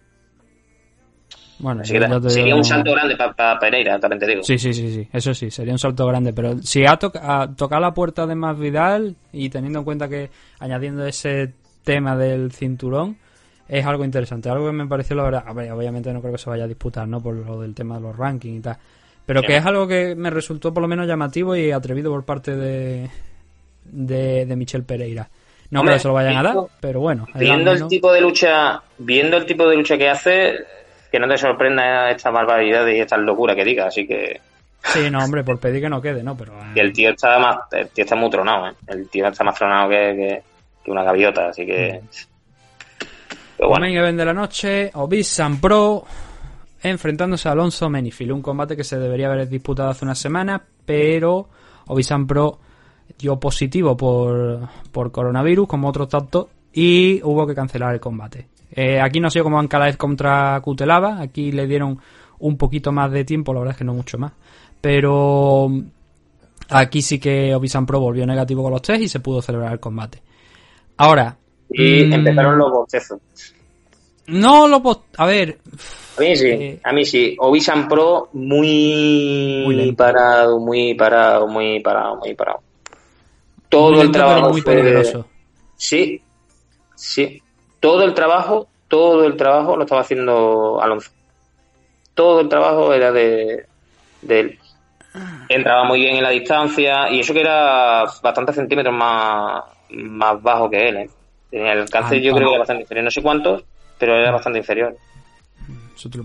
Bueno, 1.60 1.82
Así 1.82 1.92
que 1.92 2.00
ya 2.00 2.20
te 2.20 2.30
sería 2.30 2.44
digo- 2.46 2.56
un 2.58 2.64
salto 2.64 2.92
grande 2.92 3.16
para 3.16 3.58
Pereira, 3.58 4.00
también 4.00 4.18
te 4.20 4.26
digo. 4.26 4.42
Sí, 4.42 4.58
sí, 4.58 4.72
sí, 4.72 4.90
sí, 4.94 5.08
eso 5.12 5.34
sí, 5.34 5.50
sería 5.50 5.74
un 5.74 5.78
salto 5.78 6.06
grande, 6.06 6.32
pero 6.32 6.58
si 6.62 6.86
ha, 6.86 6.96
to- 6.96 7.12
ha 7.14 7.54
tocado 7.54 7.82
la 7.82 7.92
puerta 7.92 8.26
de 8.26 8.34
Masvidal 8.34 9.14
y 9.32 9.50
teniendo 9.50 9.80
en 9.80 9.84
cuenta 9.84 10.08
que 10.08 10.30
añadiendo 10.58 11.06
ese 11.06 11.52
tema 11.84 12.16
del 12.16 12.50
cinturón 12.52 13.18
es 13.68 13.84
algo 13.84 14.04
interesante, 14.04 14.48
algo 14.48 14.66
que 14.66 14.72
me 14.72 14.86
pareció 14.86 15.14
la 15.16 15.22
verdad, 15.24 15.44
a 15.46 15.52
ver, 15.52 15.70
obviamente 15.72 16.12
no 16.14 16.20
creo 16.20 16.32
que 16.32 16.38
se 16.38 16.48
vaya 16.48 16.64
a 16.64 16.68
disputar, 16.68 17.06
¿no? 17.06 17.20
Por 17.22 17.34
lo 17.34 17.60
del 17.60 17.74
tema 17.74 17.96
de 17.96 18.00
los 18.02 18.16
rankings 18.16 18.58
y 18.58 18.60
tal, 18.62 18.78
pero 19.26 19.42
que 19.42 19.56
es 19.56 19.66
algo 19.66 19.86
que 19.86 20.14
me 20.14 20.30
resultó 20.30 20.72
por 20.74 20.82
lo 20.82 20.88
menos 20.88 21.06
llamativo 21.06 21.54
y 21.56 21.70
atrevido 21.70 22.10
por 22.10 22.24
parte 22.24 22.56
de 22.56 23.10
de, 23.84 24.46
de 24.46 24.56
Michel 24.56 24.84
Pereira. 24.84 25.28
No 25.70 25.80
Hombre, 25.80 25.92
creo 25.92 25.98
que 25.98 26.02
se 26.02 26.08
lo 26.08 26.14
vayan 26.14 26.36
a 26.36 26.42
dar, 26.42 26.56
pero 26.80 27.00
bueno, 27.00 27.26
Viendo 27.34 27.70
el 27.70 27.86
tipo 27.86 28.12
de 28.12 28.20
lucha, 28.20 28.82
viendo 28.98 29.36
el 29.36 29.46
tipo 29.46 29.68
de 29.68 29.76
lucha 29.76 29.96
que 29.96 30.08
hace, 30.08 30.54
que 31.12 31.18
no 31.20 31.28
te 31.28 31.38
sorprenda 31.38 32.10
esta 32.10 32.30
barbaridad 32.30 32.86
y 32.88 32.98
esta 32.98 33.16
locura 33.16 33.54
que 33.54 33.64
diga, 33.64 33.86
así 33.86 34.06
que, 34.06 34.40
Sí, 34.82 35.10
no, 35.10 35.22
hombre, 35.22 35.44
por 35.44 35.60
pedir 35.60 35.82
que 35.82 35.90
no 35.90 36.00
quede, 36.00 36.22
¿no? 36.22 36.36
Pero... 36.36 36.52
que 36.74 36.80
el 36.80 36.92
tío 36.92 37.10
está 37.10 37.38
más, 37.38 37.58
el 37.72 37.88
tío 37.88 38.04
está 38.04 38.16
muy 38.16 38.30
tronado, 38.30 38.68
¿eh? 38.68 38.74
El 38.88 39.08
tío 39.08 39.26
está 39.28 39.44
más 39.44 39.54
tronado 39.54 39.90
que, 39.90 39.96
que, 39.96 40.42
que 40.84 40.90
una 40.90 41.04
gaviota, 41.04 41.48
así 41.48 41.66
que. 41.66 42.00
Pero 43.56 43.68
bueno, 43.68 43.86
event 43.86 44.18
de 44.18 44.24
la 44.24 44.32
noche, 44.32 44.90
Obisan 44.94 45.60
Pro 45.60 46.04
enfrentándose 46.82 47.48
a 47.48 47.52
Alonso 47.52 47.88
Menifil, 47.90 48.32
un 48.32 48.42
combate 48.42 48.76
que 48.76 48.84
se 48.84 48.98
debería 48.98 49.30
haber 49.30 49.48
disputado 49.48 49.90
hace 49.90 50.04
una 50.04 50.14
semana, 50.14 50.62
pero 50.84 51.48
Obisan 51.86 52.26
Pro 52.26 52.58
dio 53.18 53.38
positivo 53.38 53.96
por, 53.96 54.60
por 54.92 55.12
coronavirus, 55.12 55.68
como 55.68 55.88
otros 55.88 56.08
tantos, 56.08 56.46
y 56.72 57.20
hubo 57.22 57.46
que 57.46 57.54
cancelar 57.54 57.94
el 57.94 58.00
combate. 58.00 58.48
Eh, 58.72 59.00
aquí 59.00 59.20
no 59.20 59.28
ha 59.28 59.30
sido 59.30 59.44
como 59.44 59.58
Ankalaev 59.58 59.96
contra 59.96 60.60
Kutelava, 60.62 61.20
aquí 61.20 61.52
le 61.52 61.66
dieron 61.66 61.98
un 62.38 62.56
poquito 62.56 62.92
más 62.92 63.10
de 63.10 63.24
tiempo, 63.24 63.52
la 63.52 63.60
verdad 63.60 63.72
es 63.72 63.78
que 63.78 63.84
no 63.84 63.94
mucho 63.94 64.16
más, 64.16 64.32
pero 64.80 65.70
aquí 66.68 67.02
sí 67.02 67.18
que 67.18 67.54
Obisan 67.54 67.84
Pro 67.84 68.00
volvió 68.00 68.24
negativo 68.26 68.62
con 68.62 68.72
los 68.72 68.82
test 68.82 69.02
y 69.02 69.08
se 69.08 69.20
pudo 69.20 69.42
celebrar 69.42 69.72
el 69.72 69.80
combate. 69.80 70.22
Ahora, 70.96 71.36
y 71.70 72.04
mm, 72.06 72.12
empezaron 72.12 72.58
los 72.58 72.70
bostezos. 72.70 73.20
No 74.30 74.66
lo 74.68 74.80
A 75.18 75.26
ver, 75.26 75.58
A 76.16 76.20
mí 76.20 76.36
sí, 76.36 76.46
Eh, 76.48 76.80
a 76.82 76.92
mí 76.92 77.04
sí. 77.04 77.36
Obisan 77.38 77.88
Pro 77.88 78.28
muy, 78.32 79.62
Muy 79.66 79.92
parado, 79.92 80.58
muy 80.58 80.94
parado, 80.94 81.46
muy 81.46 81.80
parado, 81.80 82.16
muy 82.16 82.34
parado. 82.34 82.60
Todo 83.68 83.92
muy 83.92 84.00
el 84.02 84.10
trabajo 84.12 84.50
muy 84.50 84.60
fue- 84.62 84.74
peligroso. 84.74 85.26
Sí, 85.76 86.20
sí. 86.94 87.42
Todo 87.78 88.04
el 88.04 88.12
trabajo, 88.14 88.68
todo 88.88 89.24
el 89.24 89.36
trabajo 89.36 89.76
lo 89.76 89.84
estaba 89.84 90.02
haciendo 90.02 90.80
Alonso. 90.82 91.10
Todo 92.14 92.40
el 92.40 92.48
trabajo 92.48 92.92
era 92.92 93.12
de, 93.12 93.64
de 94.22 94.40
él. 94.40 94.58
Entraba 95.48 95.84
muy 95.84 96.00
bien 96.00 96.16
en 96.16 96.22
la 96.22 96.30
distancia 96.30 97.10
y 97.10 97.20
eso 97.20 97.32
que 97.32 97.40
era 97.40 98.04
bastantes 98.22 98.54
centímetros 98.56 98.94
más, 98.94 99.62
más 99.90 100.42
bajo 100.42 100.68
que 100.68 100.88
él. 100.88 100.96
¿eh? 100.98 101.10
Tenía 101.50 101.72
el 101.72 101.80
alcance 101.80 102.16
Ah, 102.16 102.18
yo 102.18 102.34
creo 102.34 102.48
que 102.48 102.52
era 102.54 102.58
bastante 102.58 102.82
inferior. 102.82 103.04
No 103.04 103.10
sé 103.10 103.22
cuántos, 103.22 103.64
pero 104.00 104.16
era 104.16 104.32
bastante 104.32 104.58
inferior. 104.58 104.96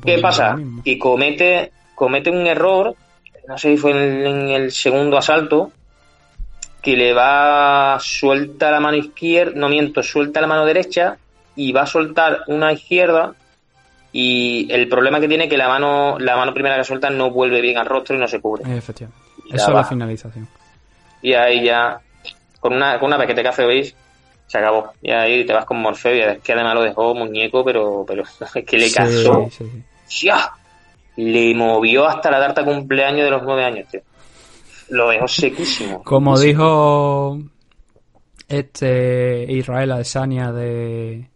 ¿Qué 0.04 0.20
pasa? 0.20 0.56
Y 0.84 0.98
comete, 0.98 1.72
comete 1.94 2.32
un 2.32 2.48
error, 2.48 2.96
no 3.48 3.58
sé 3.58 3.72
si 3.72 3.78
fue 3.78 3.92
en, 3.92 4.26
en 4.26 4.50
el 4.50 4.72
segundo 4.72 5.18
asalto, 5.18 5.72
que 6.82 6.96
le 6.96 7.14
va, 7.14 7.98
suelta 8.00 8.72
la 8.72 8.80
mano 8.80 8.96
izquierda, 8.98 9.54
no 9.56 9.70
miento, 9.70 10.02
suelta 10.02 10.40
la 10.40 10.48
mano 10.48 10.66
derecha 10.66 11.18
y 11.56 11.72
va 11.74 11.82
a 11.82 11.88
soltar 11.88 12.44
una 12.48 12.72
izquierda 12.72 13.36
y 14.18 14.72
el 14.72 14.88
problema 14.88 15.20
que 15.20 15.28
tiene 15.28 15.44
es 15.44 15.50
que 15.50 15.58
la 15.58 15.68
mano, 15.68 16.18
la 16.20 16.38
mano 16.38 16.54
primera 16.54 16.78
que 16.78 16.86
suelta 16.86 17.10
no 17.10 17.32
vuelve 17.32 17.60
bien 17.60 17.78
al 17.78 17.86
rostro 17.86 18.16
y 18.16 18.20
no 18.20 18.30
se 18.30 18.40
cubre. 18.40 18.64
Efectivamente. 18.78 19.22
Eso 19.52 19.68
es 19.68 19.76
la 19.76 19.84
finalización. 19.84 20.48
Y 21.22 21.34
ahí 21.34 21.66
ya, 21.66 22.00
con 22.62 22.74
una, 22.74 22.98
con 22.98 23.08
una 23.08 23.18
vez 23.18 23.28
que 23.28 23.34
te 23.34 23.44
cafe 23.44 23.66
veis, 23.66 23.94
se 24.48 24.58
acabó. 24.58 24.92
Y 25.02 25.12
ahí 25.12 25.46
te 25.46 25.54
vas 25.54 25.66
con 25.66 25.78
Morfeo 25.82 26.16
y 26.16 26.20
es 26.22 26.42
que 26.42 26.54
además 26.54 26.76
lo 26.76 26.84
dejó 26.84 27.14
muñeco, 27.16 27.64
pero, 27.64 28.04
pero 28.08 28.24
es 28.56 28.66
que 28.66 28.78
le 28.78 28.88
Sí, 28.90 28.96
cazó. 28.96 29.48
sí, 29.52 29.66
sí. 30.10 30.26
¡Ya! 30.28 30.52
Le 31.18 31.56
movió 31.56 32.06
hasta 32.08 32.30
la 32.30 32.40
tarta 32.40 32.66
cumpleaños 32.66 33.24
de 33.26 33.32
los 33.32 33.44
nueve 33.44 33.64
años, 33.64 33.88
tío. 33.90 34.02
Lo 34.90 35.10
dejó 35.10 35.28
sequísimo. 35.28 36.04
Como 36.04 36.38
dijo 36.38 37.40
este 38.48 39.46
Israel 39.52 39.92
Adesanya 39.94 40.52
de 40.52 41.28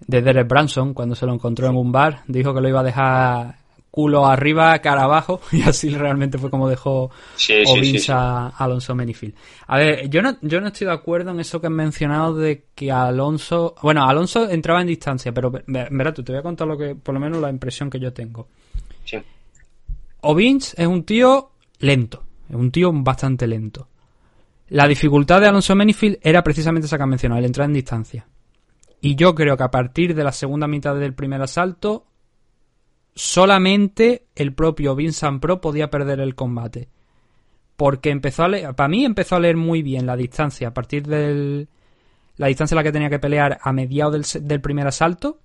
de 0.00 0.22
Derek 0.22 0.46
Branson 0.48 0.94
cuando 0.94 1.14
se 1.14 1.26
lo 1.26 1.34
encontró 1.34 1.66
en 1.68 1.76
un 1.76 1.90
bar, 1.90 2.20
dijo 2.28 2.54
que 2.54 2.60
lo 2.60 2.68
iba 2.68 2.80
a 2.80 2.84
dejar 2.84 3.56
culo 3.96 4.26
arriba, 4.26 4.78
cara 4.80 5.04
abajo, 5.04 5.40
y 5.52 5.62
así 5.62 5.88
realmente 5.88 6.36
fue 6.36 6.50
como 6.50 6.68
dejó 6.68 7.10
Sí, 7.34 7.62
Ovins 7.66 7.86
sí, 7.92 7.98
sí. 8.00 8.12
a 8.14 8.48
Alonso 8.48 8.94
Menifield. 8.94 9.34
A 9.68 9.78
ver, 9.78 10.10
yo 10.10 10.20
no, 10.20 10.36
yo 10.42 10.60
no 10.60 10.66
estoy 10.66 10.86
de 10.86 10.92
acuerdo 10.92 11.30
en 11.30 11.40
eso 11.40 11.62
que 11.62 11.68
has 11.68 11.72
mencionado 11.72 12.34
de 12.34 12.66
que 12.74 12.92
Alonso, 12.92 13.74
bueno, 13.82 14.04
Alonso 14.06 14.50
entraba 14.50 14.82
en 14.82 14.88
distancia, 14.88 15.32
pero 15.32 15.50
ve- 15.50 15.64
ve- 15.66 15.88
verá, 15.90 16.12
tú 16.12 16.22
te 16.22 16.32
voy 16.32 16.40
a 16.40 16.42
contar 16.42 16.68
lo 16.68 16.76
que, 16.76 16.94
por 16.94 17.14
lo 17.14 17.20
menos 17.20 17.40
la 17.40 17.48
impresión 17.48 17.88
que 17.88 17.98
yo 17.98 18.12
tengo. 18.12 18.48
Sí. 19.06 19.16
Ovins 20.20 20.74
es 20.76 20.86
un 20.86 21.04
tío 21.04 21.52
lento, 21.78 22.22
es 22.50 22.56
un 22.56 22.70
tío 22.70 22.90
bastante 22.92 23.46
lento. 23.46 23.88
La 24.68 24.86
dificultad 24.86 25.40
de 25.40 25.46
Alonso 25.46 25.74
Menifield 25.74 26.18
era 26.22 26.42
precisamente 26.42 26.86
esa 26.86 26.96
que 26.96 27.02
has 27.04 27.08
mencionado, 27.08 27.38
el 27.38 27.46
entrar 27.46 27.66
en 27.66 27.72
distancia. 27.74 28.26
Y 29.00 29.14
yo 29.14 29.34
creo 29.34 29.56
que 29.56 29.62
a 29.62 29.70
partir 29.70 30.14
de 30.14 30.24
la 30.24 30.32
segunda 30.32 30.66
mitad 30.66 30.96
del 30.96 31.14
primer 31.14 31.40
asalto, 31.40 32.06
solamente 33.16 34.26
el 34.36 34.54
propio 34.54 34.94
Vincent 34.94 35.40
Pro 35.40 35.60
podía 35.60 35.90
perder 35.90 36.20
el 36.20 36.36
combate. 36.36 36.88
Porque 37.76 38.10
empezó 38.10 38.44
a 38.44 38.48
leer, 38.48 38.74
para 38.74 38.88
mí 38.88 39.04
empezó 39.04 39.36
a 39.36 39.40
leer 39.40 39.56
muy 39.56 39.82
bien 39.82 40.06
la 40.06 40.16
distancia, 40.16 40.68
a 40.68 40.74
partir 40.74 41.06
del 41.06 41.68
la 42.36 42.48
distancia 42.48 42.74
en 42.74 42.76
la 42.76 42.82
que 42.82 42.92
tenía 42.92 43.10
que 43.10 43.18
pelear 43.18 43.58
a 43.62 43.72
mediados 43.72 44.38
del 44.40 44.60
primer 44.60 44.86
asalto. 44.86 45.40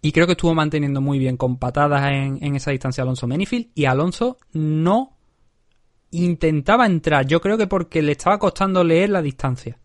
Y 0.00 0.12
creo 0.12 0.26
que 0.26 0.32
estuvo 0.32 0.54
manteniendo 0.54 1.00
muy 1.00 1.18
bien 1.18 1.36
con 1.36 1.58
patadas 1.58 2.10
en, 2.10 2.42
en 2.42 2.56
esa 2.56 2.70
distancia 2.70 3.02
Alonso 3.02 3.26
Menifield. 3.26 3.68
Y 3.74 3.84
Alonso 3.84 4.38
no 4.52 5.16
intentaba 6.12 6.86
entrar. 6.86 7.26
Yo 7.26 7.40
creo 7.42 7.58
que 7.58 7.66
porque 7.66 8.00
le 8.00 8.12
estaba 8.12 8.38
costando 8.38 8.82
leer 8.82 9.10
la 9.10 9.20
distancia. 9.20 9.78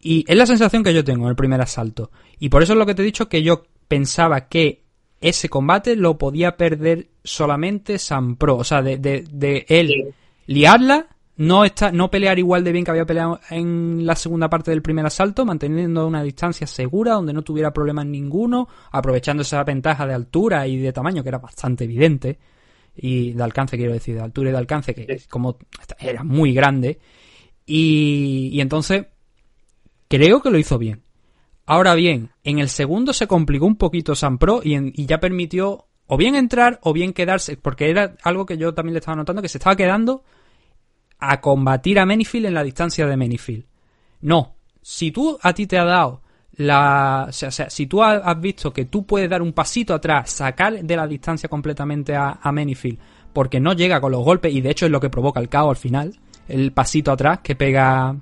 Y 0.00 0.24
es 0.26 0.36
la 0.36 0.46
sensación 0.46 0.82
que 0.82 0.94
yo 0.94 1.04
tengo 1.04 1.24
en 1.24 1.30
el 1.30 1.36
primer 1.36 1.60
asalto. 1.60 2.10
Y 2.40 2.48
por 2.48 2.62
eso 2.64 2.72
es 2.72 2.78
lo 2.78 2.86
que 2.86 2.94
te 2.94 3.02
he 3.02 3.04
dicho 3.04 3.28
que 3.28 3.44
yo 3.44 3.64
pensaba 3.92 4.48
que 4.48 4.84
ese 5.20 5.50
combate 5.50 5.96
lo 5.96 6.16
podía 6.16 6.56
perder 6.56 7.08
solamente 7.22 7.98
San 7.98 8.36
Pro. 8.36 8.56
O 8.56 8.64
sea, 8.64 8.80
de, 8.80 8.96
de, 8.96 9.26
de 9.30 9.66
él 9.68 10.14
liarla, 10.46 11.08
no, 11.36 11.66
está, 11.66 11.92
no 11.92 12.10
pelear 12.10 12.38
igual 12.38 12.64
de 12.64 12.72
bien 12.72 12.86
que 12.86 12.90
había 12.90 13.04
peleado 13.04 13.38
en 13.50 14.06
la 14.06 14.16
segunda 14.16 14.48
parte 14.48 14.70
del 14.70 14.80
primer 14.80 15.04
asalto, 15.04 15.44
manteniendo 15.44 16.06
una 16.06 16.22
distancia 16.22 16.66
segura, 16.66 17.12
donde 17.12 17.34
no 17.34 17.42
tuviera 17.42 17.70
problemas 17.74 18.06
ninguno, 18.06 18.66
aprovechando 18.92 19.42
esa 19.42 19.62
ventaja 19.62 20.06
de 20.06 20.14
altura 20.14 20.66
y 20.66 20.78
de 20.78 20.94
tamaño, 20.94 21.22
que 21.22 21.28
era 21.28 21.38
bastante 21.38 21.84
evidente, 21.84 22.38
y 22.96 23.32
de 23.32 23.42
alcance, 23.42 23.76
quiero 23.76 23.92
decir, 23.92 24.14
de 24.14 24.22
altura 24.22 24.48
y 24.48 24.52
de 24.52 24.58
alcance, 24.58 24.94
que 24.94 25.20
como 25.28 25.58
era 25.98 26.24
muy 26.24 26.54
grande. 26.54 26.98
Y, 27.66 28.48
y 28.54 28.60
entonces, 28.62 29.04
creo 30.08 30.40
que 30.40 30.50
lo 30.50 30.56
hizo 30.56 30.78
bien. 30.78 31.02
Ahora 31.66 31.94
bien, 31.94 32.30
en 32.44 32.58
el 32.58 32.68
segundo 32.68 33.12
se 33.12 33.26
complicó 33.26 33.66
un 33.66 33.76
poquito 33.76 34.14
San 34.14 34.38
Pro 34.38 34.60
y, 34.64 35.06
ya 35.06 35.20
permitió 35.20 35.86
o 36.06 36.16
bien 36.16 36.34
entrar 36.34 36.80
o 36.82 36.92
bien 36.92 37.12
quedarse, 37.12 37.56
porque 37.56 37.88
era 37.88 38.16
algo 38.24 38.46
que 38.46 38.58
yo 38.58 38.74
también 38.74 38.94
le 38.94 38.98
estaba 38.98 39.16
notando, 39.16 39.42
que 39.42 39.48
se 39.48 39.58
estaba 39.58 39.76
quedando 39.76 40.24
a 41.18 41.40
combatir 41.40 41.98
a 42.00 42.06
Menifield 42.06 42.46
en 42.46 42.54
la 42.54 42.64
distancia 42.64 43.06
de 43.06 43.16
Menifield. 43.16 43.64
No, 44.20 44.56
si 44.82 45.12
tú 45.12 45.38
a 45.40 45.52
ti 45.52 45.66
te 45.66 45.78
ha 45.78 45.84
dado 45.84 46.22
la... 46.56 47.26
O 47.28 47.32
sea, 47.32 47.70
si 47.70 47.86
tú 47.86 48.02
ha- 48.02 48.16
has 48.16 48.40
visto 48.40 48.72
que 48.72 48.86
tú 48.86 49.06
puedes 49.06 49.30
dar 49.30 49.40
un 49.40 49.52
pasito 49.52 49.94
atrás, 49.94 50.30
sacar 50.30 50.82
de 50.82 50.96
la 50.96 51.06
distancia 51.06 51.48
completamente 51.48 52.16
a, 52.16 52.40
a 52.42 52.52
Menifield, 52.52 52.98
porque 53.32 53.60
no 53.60 53.72
llega 53.72 54.00
con 54.00 54.12
los 54.12 54.24
golpes 54.24 54.52
y 54.52 54.60
de 54.60 54.70
hecho 54.70 54.86
es 54.86 54.92
lo 54.92 55.00
que 55.00 55.10
provoca 55.10 55.40
el 55.40 55.48
caos 55.48 55.70
al 55.70 55.76
final, 55.76 56.18
el 56.48 56.72
pasito 56.72 57.12
atrás 57.12 57.38
que 57.42 57.54
pega 57.54 58.16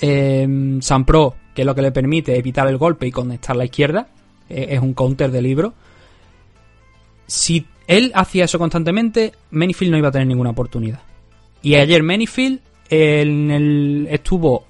eh, 0.00 0.78
San 0.80 1.04
Pro, 1.04 1.36
que 1.54 1.62
es 1.62 1.66
lo 1.66 1.74
que 1.74 1.82
le 1.82 1.92
permite 1.92 2.36
evitar 2.36 2.66
el 2.68 2.78
golpe 2.78 3.06
y 3.06 3.10
conectar 3.10 3.56
la 3.56 3.64
izquierda, 3.64 4.08
eh, 4.48 4.68
es 4.70 4.80
un 4.80 4.94
counter 4.94 5.30
de 5.30 5.42
libro. 5.42 5.74
Si 7.26 7.66
él 7.86 8.12
hacía 8.14 8.44
eso 8.44 8.58
constantemente, 8.58 9.32
Menifield 9.50 9.92
no 9.92 9.98
iba 9.98 10.08
a 10.08 10.12
tener 10.12 10.26
ninguna 10.26 10.50
oportunidad. 10.50 11.00
Y 11.62 11.74
ayer 11.74 12.02
Menifield 12.02 12.60
en 12.88 13.50
el, 13.50 14.08
estuvo 14.10 14.66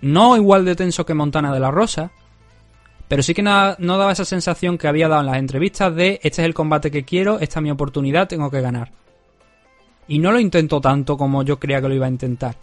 no 0.00 0.36
igual 0.36 0.64
de 0.64 0.74
tenso 0.74 1.06
que 1.06 1.14
Montana 1.14 1.52
de 1.52 1.60
la 1.60 1.70
Rosa, 1.70 2.10
pero 3.08 3.22
sí 3.22 3.34
que 3.34 3.42
no, 3.42 3.74
no 3.78 3.98
daba 3.98 4.12
esa 4.12 4.24
sensación 4.24 4.78
que 4.78 4.88
había 4.88 5.08
dado 5.08 5.20
en 5.20 5.26
las 5.26 5.36
entrevistas 5.36 5.94
de 5.94 6.20
este 6.22 6.42
es 6.42 6.46
el 6.46 6.54
combate 6.54 6.90
que 6.90 7.04
quiero, 7.04 7.38
esta 7.40 7.60
es 7.60 7.62
mi 7.62 7.70
oportunidad, 7.70 8.28
tengo 8.28 8.50
que 8.50 8.60
ganar. 8.60 8.90
Y 10.08 10.18
no 10.18 10.32
lo 10.32 10.40
intentó 10.40 10.80
tanto 10.80 11.16
como 11.16 11.42
yo 11.42 11.58
creía 11.58 11.80
que 11.80 11.88
lo 11.88 11.94
iba 11.94 12.06
a 12.06 12.10
intentar. 12.10 12.56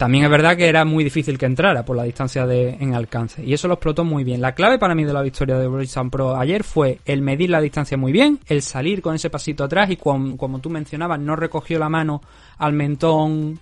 También 0.00 0.24
es 0.24 0.30
verdad 0.30 0.56
que 0.56 0.66
era 0.66 0.86
muy 0.86 1.04
difícil 1.04 1.36
que 1.36 1.44
entrara 1.44 1.84
por 1.84 1.94
la 1.94 2.04
distancia 2.04 2.46
de, 2.46 2.70
en 2.70 2.94
alcance. 2.94 3.44
Y 3.44 3.52
eso 3.52 3.68
lo 3.68 3.74
explotó 3.74 4.02
muy 4.02 4.24
bien. 4.24 4.40
La 4.40 4.54
clave 4.54 4.78
para 4.78 4.94
mí 4.94 5.04
de 5.04 5.12
la 5.12 5.20
victoria 5.20 5.58
de 5.58 5.68
Bryson 5.68 6.08
Pro 6.08 6.36
ayer 6.36 6.64
fue 6.64 7.00
el 7.04 7.20
medir 7.20 7.50
la 7.50 7.60
distancia 7.60 7.98
muy 7.98 8.10
bien, 8.10 8.40
el 8.46 8.62
salir 8.62 9.02
con 9.02 9.14
ese 9.14 9.28
pasito 9.28 9.62
atrás 9.62 9.90
y 9.90 9.98
como 9.98 10.58
tú 10.58 10.70
mencionabas, 10.70 11.20
no 11.20 11.36
recogió 11.36 11.78
la 11.78 11.90
mano 11.90 12.22
al 12.56 12.72
mentón 12.72 13.60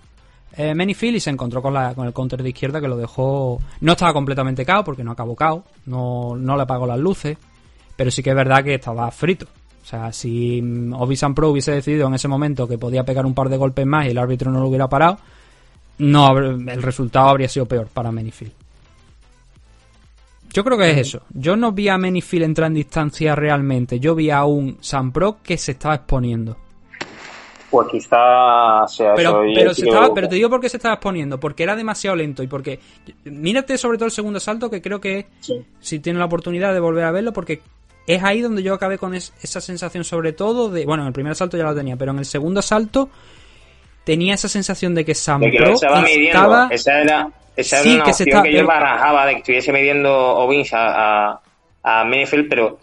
eh, 0.56 0.76
y 0.78 1.18
se 1.18 1.30
encontró 1.30 1.60
con, 1.60 1.74
la, 1.74 1.92
con 1.96 2.06
el 2.06 2.12
counter 2.12 2.40
de 2.40 2.50
izquierda 2.50 2.80
que 2.80 2.86
lo 2.86 2.96
dejó... 2.96 3.58
No 3.80 3.92
estaba 3.94 4.12
completamente 4.12 4.64
cao 4.64 4.84
porque 4.84 5.02
no 5.02 5.10
acabó 5.10 5.34
cao, 5.34 5.64
no, 5.86 6.36
no 6.36 6.56
le 6.56 6.62
apagó 6.62 6.86
las 6.86 7.00
luces, 7.00 7.36
pero 7.96 8.12
sí 8.12 8.22
que 8.22 8.30
es 8.30 8.36
verdad 8.36 8.62
que 8.62 8.74
estaba 8.74 9.10
frito. 9.10 9.46
O 9.82 9.84
sea, 9.84 10.12
si 10.12 10.62
mm, 10.62 10.92
Obisan 10.92 11.34
Pro 11.34 11.48
hubiese 11.48 11.72
decidido 11.72 12.06
en 12.06 12.14
ese 12.14 12.28
momento 12.28 12.68
que 12.68 12.78
podía 12.78 13.02
pegar 13.02 13.26
un 13.26 13.34
par 13.34 13.48
de 13.48 13.56
golpes 13.56 13.86
más 13.86 14.06
y 14.06 14.10
el 14.10 14.18
árbitro 14.18 14.52
no 14.52 14.60
lo 14.60 14.68
hubiera 14.68 14.88
parado, 14.88 15.18
no 15.98 16.38
el 16.38 16.82
resultado 16.82 17.28
habría 17.28 17.48
sido 17.48 17.66
peor 17.66 17.88
para 17.88 18.10
Menifield. 18.12 18.52
Yo 20.52 20.64
creo 20.64 20.78
que 20.78 20.90
es 20.90 20.96
eso. 20.98 21.22
Yo 21.30 21.56
no 21.56 21.72
vi 21.72 21.88
a 21.88 21.98
Menifield 21.98 22.44
entrar 22.44 22.68
en 22.68 22.74
distancia 22.74 23.34
realmente. 23.34 24.00
Yo 24.00 24.14
vi 24.14 24.30
a 24.30 24.44
un 24.44 24.78
San 24.80 25.12
Pro 25.12 25.38
que 25.42 25.58
se 25.58 25.72
estaba 25.72 25.94
exponiendo. 25.96 26.56
Pues 27.70 27.86
quizá 27.90 28.86
sea 28.88 29.12
Pero, 29.14 29.44
eso. 29.44 29.52
pero, 29.54 29.74
se 29.74 29.86
estaba, 29.86 30.14
pero 30.14 30.26
te 30.26 30.36
digo 30.36 30.48
por 30.48 30.58
qué 30.58 30.70
se 30.70 30.78
estaba 30.78 30.94
exponiendo. 30.94 31.38
Porque 31.38 31.64
era 31.64 31.76
demasiado 31.76 32.16
lento 32.16 32.42
y 32.42 32.46
porque. 32.46 32.80
Mírate 33.24 33.76
sobre 33.76 33.98
todo 33.98 34.06
el 34.06 34.10
segundo 34.12 34.40
salto, 34.40 34.70
que 34.70 34.80
creo 34.80 35.00
que 35.00 35.26
si 35.80 35.98
tienes 35.98 36.18
la 36.18 36.24
oportunidad 36.26 36.72
de 36.72 36.80
volver 36.80 37.04
a 37.04 37.10
verlo, 37.12 37.34
porque 37.34 37.60
es 38.06 38.24
ahí 38.24 38.40
donde 38.40 38.62
yo 38.62 38.72
acabé 38.72 38.96
con 38.96 39.14
es- 39.14 39.34
esa 39.42 39.60
sensación, 39.60 40.02
sobre 40.02 40.32
todo 40.32 40.70
de. 40.70 40.86
Bueno, 40.86 41.02
en 41.02 41.08
el 41.08 41.12
primer 41.12 41.34
salto 41.34 41.58
ya 41.58 41.64
lo 41.64 41.74
tenía, 41.74 41.96
pero 41.96 42.12
en 42.12 42.20
el 42.20 42.24
segundo 42.24 42.62
salto 42.62 43.10
tenía 44.08 44.34
esa 44.34 44.48
sensación 44.48 44.94
de 44.94 45.04
que 45.04 45.14
San 45.14 45.40
de 45.40 45.50
que 45.50 45.58
Pro 45.58 45.74
estaba 45.74 46.00
midiendo. 46.00 46.68
Esa 46.70 47.00
era, 47.02 47.28
esa 47.54 47.76
Sí, 47.82 47.88
era 47.90 47.96
una 47.96 48.04
que 48.04 48.12
se 48.14 48.22
opción 48.24 48.38
está- 48.38 48.42
que 48.48 48.52
yo 48.52 48.56
pero- 48.58 48.66
barajaba 48.68 49.26
de 49.26 49.32
que 49.34 49.38
estuviese 49.40 49.72
midiendo 49.72 50.10
Ovins 50.38 50.72
a, 50.72 51.32
a, 51.32 51.40
a 51.82 52.04
Menefield, 52.04 52.48
pero 52.48 52.78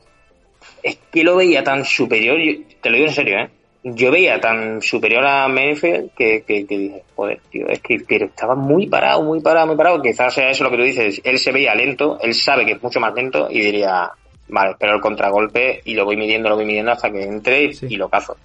es 0.84 0.97
que 1.11 1.23
lo 1.23 1.35
veía 1.35 1.64
tan 1.64 1.84
superior, 1.84 2.38
yo- 2.39 2.61
te 2.81 2.89
lo 2.89 2.95
digo 2.97 3.07
en 3.07 3.14
serio, 3.14 3.39
¿eh? 3.39 3.49
Yo 3.88 4.11
veía 4.11 4.39
tan 4.39 4.81
superior 4.81 5.26
a 5.26 5.47
Menefield 5.47 6.11
que, 6.18 6.43
que, 6.45 6.65
que 6.65 6.77
dije, 6.77 7.03
joder, 7.15 7.39
tío, 7.52 7.68
es 7.69 7.80
que 7.81 7.97
pero 8.07 8.26
estaba 8.27 8.56
muy 8.56 8.88
parado, 8.88 9.22
muy 9.23 9.39
parado, 9.41 9.68
muy 9.68 9.76
parado. 9.76 10.02
Quizás 10.02 10.34
sea 10.34 10.49
eso 10.49 10.64
lo 10.64 10.72
que 10.72 10.77
tú 10.77 10.84
dices. 10.84 11.22
Él 11.23 11.38
se 11.38 11.52
veía 11.52 11.76
lento, 11.76 12.18
él 12.22 12.34
sabe 12.34 12.65
que 12.65 12.72
es 12.73 12.81
mucho 12.84 12.99
más 12.99 13.14
lento 13.14 13.47
y 13.52 13.60
diría, 13.61 14.10
vale, 14.47 14.72
espero 14.72 14.95
el 14.95 15.02
contragolpe 15.02 15.81
y 15.85 15.93
lo 15.93 16.03
voy 16.06 16.18
midiendo, 16.18 16.49
lo 16.49 16.56
voy 16.56 16.65
midiendo 16.65 16.91
hasta 16.93 17.11
que 17.11 17.23
entre 17.23 17.73
Sí. 17.73 17.85
y 17.89 17.95
lo 17.97 18.10
cazo. 18.10 18.35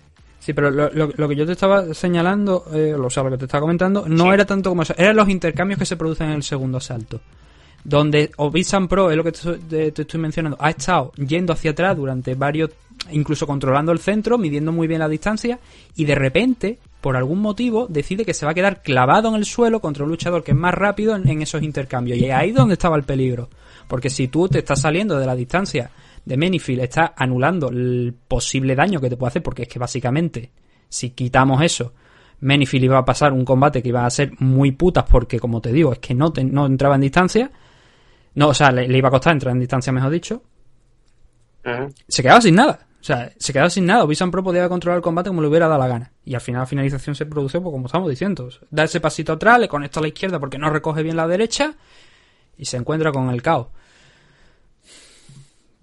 Sí, 0.40 0.52
pero 0.54 0.70
lo, 0.70 0.90
lo- 0.90 1.10
lo 1.14 1.28
que 1.28 1.36
yo 1.36 1.46
te 1.46 1.52
estaba 1.52 1.92
señalando, 1.94 2.64
eh, 2.74 2.94
o 2.94 3.10
sea, 3.10 3.22
lo 3.22 3.30
que 3.30 3.38
te 3.38 3.44
estaba 3.44 3.60
comentando, 3.60 4.06
no 4.08 4.24
Sí. 4.24 4.30
era 4.30 4.44
tanto 4.46 4.70
como 4.70 4.82
eso, 4.82 4.94
eran 4.96 5.14
los 5.16 5.28
intercambios 5.28 5.78
que 5.78 5.86
se 5.86 5.96
producen 5.96 6.28
en 6.30 6.34
el 6.36 6.42
segundo 6.42 6.80
salto. 6.80 7.20
Donde 7.82 8.30
Obisan 8.36 8.88
Pro, 8.88 9.10
es 9.10 9.16
lo 9.16 9.24
que 9.24 9.32
te, 9.32 9.52
te- 9.58 9.92
te 9.92 10.02
estoy 10.02 10.20
mencionando, 10.20 10.56
ha 10.60 10.70
estado 10.70 11.12
yendo 11.16 11.52
hacia 11.54 11.70
atrás 11.70 11.96
durante 11.96 12.34
varios, 12.34 12.70
incluso 13.10 13.46
controlando 13.46 13.90
el 13.92 13.98
centro, 14.00 14.36
midiendo 14.36 14.70
muy 14.72 14.86
bien 14.86 15.00
la 15.00 15.08
distancia, 15.08 15.58
y 15.96 16.04
de 16.04 16.14
repente, 16.14 16.78
por 17.00 17.16
algún 17.16 17.40
motivo, 17.40 17.86
decide 17.88 18.24
que 18.26 18.34
se 18.34 18.44
va 18.44 18.52
a 18.52 18.54
quedar 18.54 18.82
clavado 18.82 19.30
en 19.30 19.34
el 19.36 19.46
suelo 19.46 19.80
contra 19.80 20.04
un 20.04 20.10
luchador 20.10 20.42
que 20.44 20.50
es 20.52 20.56
más 20.58 20.74
rápido 20.74 21.16
en, 21.16 21.26
en 21.28 21.40
esos 21.40 21.62
intercambios. 21.62 22.18
Y 22.18 22.26
es 22.26 22.32
ahí 22.34 22.52
donde 22.52 22.74
estaba 22.74 22.96
el 22.96 23.04
peligro. 23.04 23.48
Porque 23.88 24.10
si 24.10 24.28
tú 24.28 24.46
te 24.48 24.58
estás 24.58 24.82
saliendo 24.82 25.18
de 25.18 25.24
la 25.26 25.34
distancia 25.34 25.90
de 26.30 26.36
Menifield, 26.36 26.82
estás 26.82 27.10
anulando 27.16 27.68
el 27.68 28.14
posible 28.26 28.74
daño 28.74 29.00
que 29.00 29.10
te 29.10 29.16
puede 29.16 29.28
hacer, 29.28 29.42
porque 29.42 29.62
es 29.62 29.68
que 29.68 29.78
básicamente, 29.78 30.52
si 30.88 31.10
quitamos 31.10 31.60
eso, 31.62 31.92
Menifield 32.40 32.84
iba 32.84 32.98
a 32.98 33.04
pasar 33.04 33.32
un 33.32 33.44
combate 33.44 33.82
que 33.82 33.88
iba 33.90 34.06
a 34.06 34.10
ser 34.10 34.32
muy 34.38 34.72
putas, 34.72 35.04
porque 35.10 35.38
como 35.38 35.60
te 35.60 35.72
digo, 35.72 35.92
es 35.92 35.98
que 35.98 36.14
no, 36.14 36.32
te- 36.32 36.44
no 36.44 36.66
entraba 36.66 36.94
en 36.94 37.00
distancia. 37.02 37.50
No, 38.34 38.48
o 38.48 38.54
sea, 38.54 38.70
le, 38.70 38.86
le 38.88 38.96
iba 38.96 39.08
a 39.08 39.10
costar 39.10 39.32
entrar 39.32 39.52
en 39.52 39.60
distancia, 39.60 39.92
mejor 39.92 40.10
dicho. 40.10 40.42
Se 42.08 42.22
quedaba 42.22 42.40
sin 42.40 42.54
nada. 42.54 42.86
O 43.00 43.04
sea, 43.04 43.32
se 43.38 43.52
quedaba 43.52 43.70
sin 43.70 43.86
nada. 43.86 44.04
Obisan 44.04 44.30
Pro 44.30 44.42
podía 44.42 44.68
controlar 44.68 44.98
el 44.98 45.02
combate 45.02 45.28
como 45.30 45.42
le 45.42 45.48
hubiera 45.48 45.68
dado 45.68 45.80
la 45.80 45.88
gana. 45.88 46.12
Y 46.24 46.34
al 46.34 46.40
final 46.40 46.60
la 46.62 46.66
finalización 46.66 47.14
se 47.14 47.26
produce, 47.26 47.60
pues 47.60 47.72
como 47.72 47.86
estamos 47.86 48.08
diciendo. 48.08 48.48
Da 48.70 48.84
ese 48.84 49.00
pasito 49.00 49.32
atrás, 49.32 49.58
le 49.58 49.68
conecta 49.68 50.00
a 50.00 50.02
la 50.02 50.08
izquierda 50.08 50.38
porque 50.38 50.58
no 50.58 50.70
recoge 50.70 51.02
bien 51.02 51.16
la 51.16 51.26
derecha 51.26 51.74
y 52.56 52.64
se 52.66 52.76
encuentra 52.76 53.10
con 53.12 53.28
el 53.30 53.42
caos. 53.42 53.68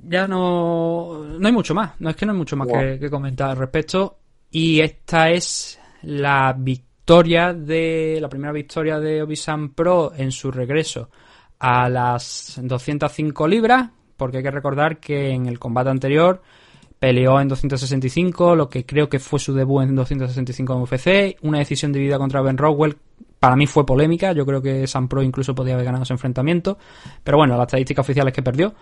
Ya 0.09 0.27
no, 0.27 1.23
no 1.39 1.47
hay 1.47 1.53
mucho 1.53 1.75
más. 1.75 1.99
No 1.99 2.09
es 2.09 2.15
que 2.15 2.25
no 2.25 2.31
hay 2.31 2.37
mucho 2.37 2.55
más 2.55 2.67
que, 2.67 2.97
que 2.99 3.09
comentar 3.09 3.49
al 3.49 3.57
respecto. 3.57 4.17
Y 4.49 4.79
esta 4.79 5.29
es 5.29 5.79
la 6.03 6.55
victoria 6.57 7.53
de, 7.53 8.17
la 8.21 8.29
primera 8.29 8.53
victoria 8.53 8.99
de 8.99 9.21
Obisan 9.21 9.69
Pro 9.73 10.13
en 10.15 10.31
su 10.31 10.51
regreso 10.51 11.09
a 11.59 11.89
las 11.89 12.59
205 12.61 13.47
libras. 13.47 13.89
Porque 14.15 14.37
hay 14.37 14.43
que 14.43 14.51
recordar 14.51 14.99
que 14.99 15.29
en 15.29 15.45
el 15.45 15.59
combate 15.59 15.89
anterior 15.89 16.41
peleó 16.99 17.39
en 17.39 17.47
265, 17.47 18.55
lo 18.55 18.69
que 18.69 18.85
creo 18.85 19.07
que 19.07 19.19
fue 19.19 19.39
su 19.39 19.53
debut 19.53 19.83
en 19.83 19.95
265 19.95 20.73
en 20.73 20.81
UFC. 20.81 21.37
Una 21.43 21.59
decisión 21.59 21.91
dividida 21.91 22.17
contra 22.17 22.41
Ben 22.41 22.57
Rockwell. 22.57 22.97
Para 23.39 23.55
mí 23.55 23.67
fue 23.67 23.85
polémica. 23.85 24.31
Yo 24.31 24.45
creo 24.45 24.61
que 24.61 24.87
Sam 24.87 25.07
Pro 25.07 25.21
incluso 25.21 25.53
podía 25.53 25.75
haber 25.75 25.85
ganado 25.85 26.03
ese 26.03 26.13
enfrentamiento. 26.13 26.77
Pero 27.23 27.37
bueno, 27.37 27.55
la 27.55 27.63
estadística 27.63 28.01
oficial 28.01 28.27
es 28.27 28.33
que 28.33 28.41
perdió. 28.41 28.73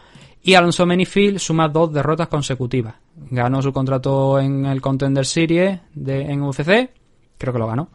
Y 0.47 0.53
Alonso 0.53 0.85
Menifield 0.85 1.39
suma 1.39 1.67
dos 1.69 1.91
derrotas 1.91 2.27
consecutivas. 2.27 2.93
Ganó 3.31 3.63
su 3.63 3.73
contrato 3.73 4.39
en 4.39 4.67
el 4.67 4.79
Contender 4.79 5.25
Series 5.25 5.79
de, 5.95 6.21
en 6.21 6.43
UFC. 6.43 6.91
Creo 7.35 7.51
que 7.51 7.57
lo 7.57 7.65
ganó. 7.65 7.89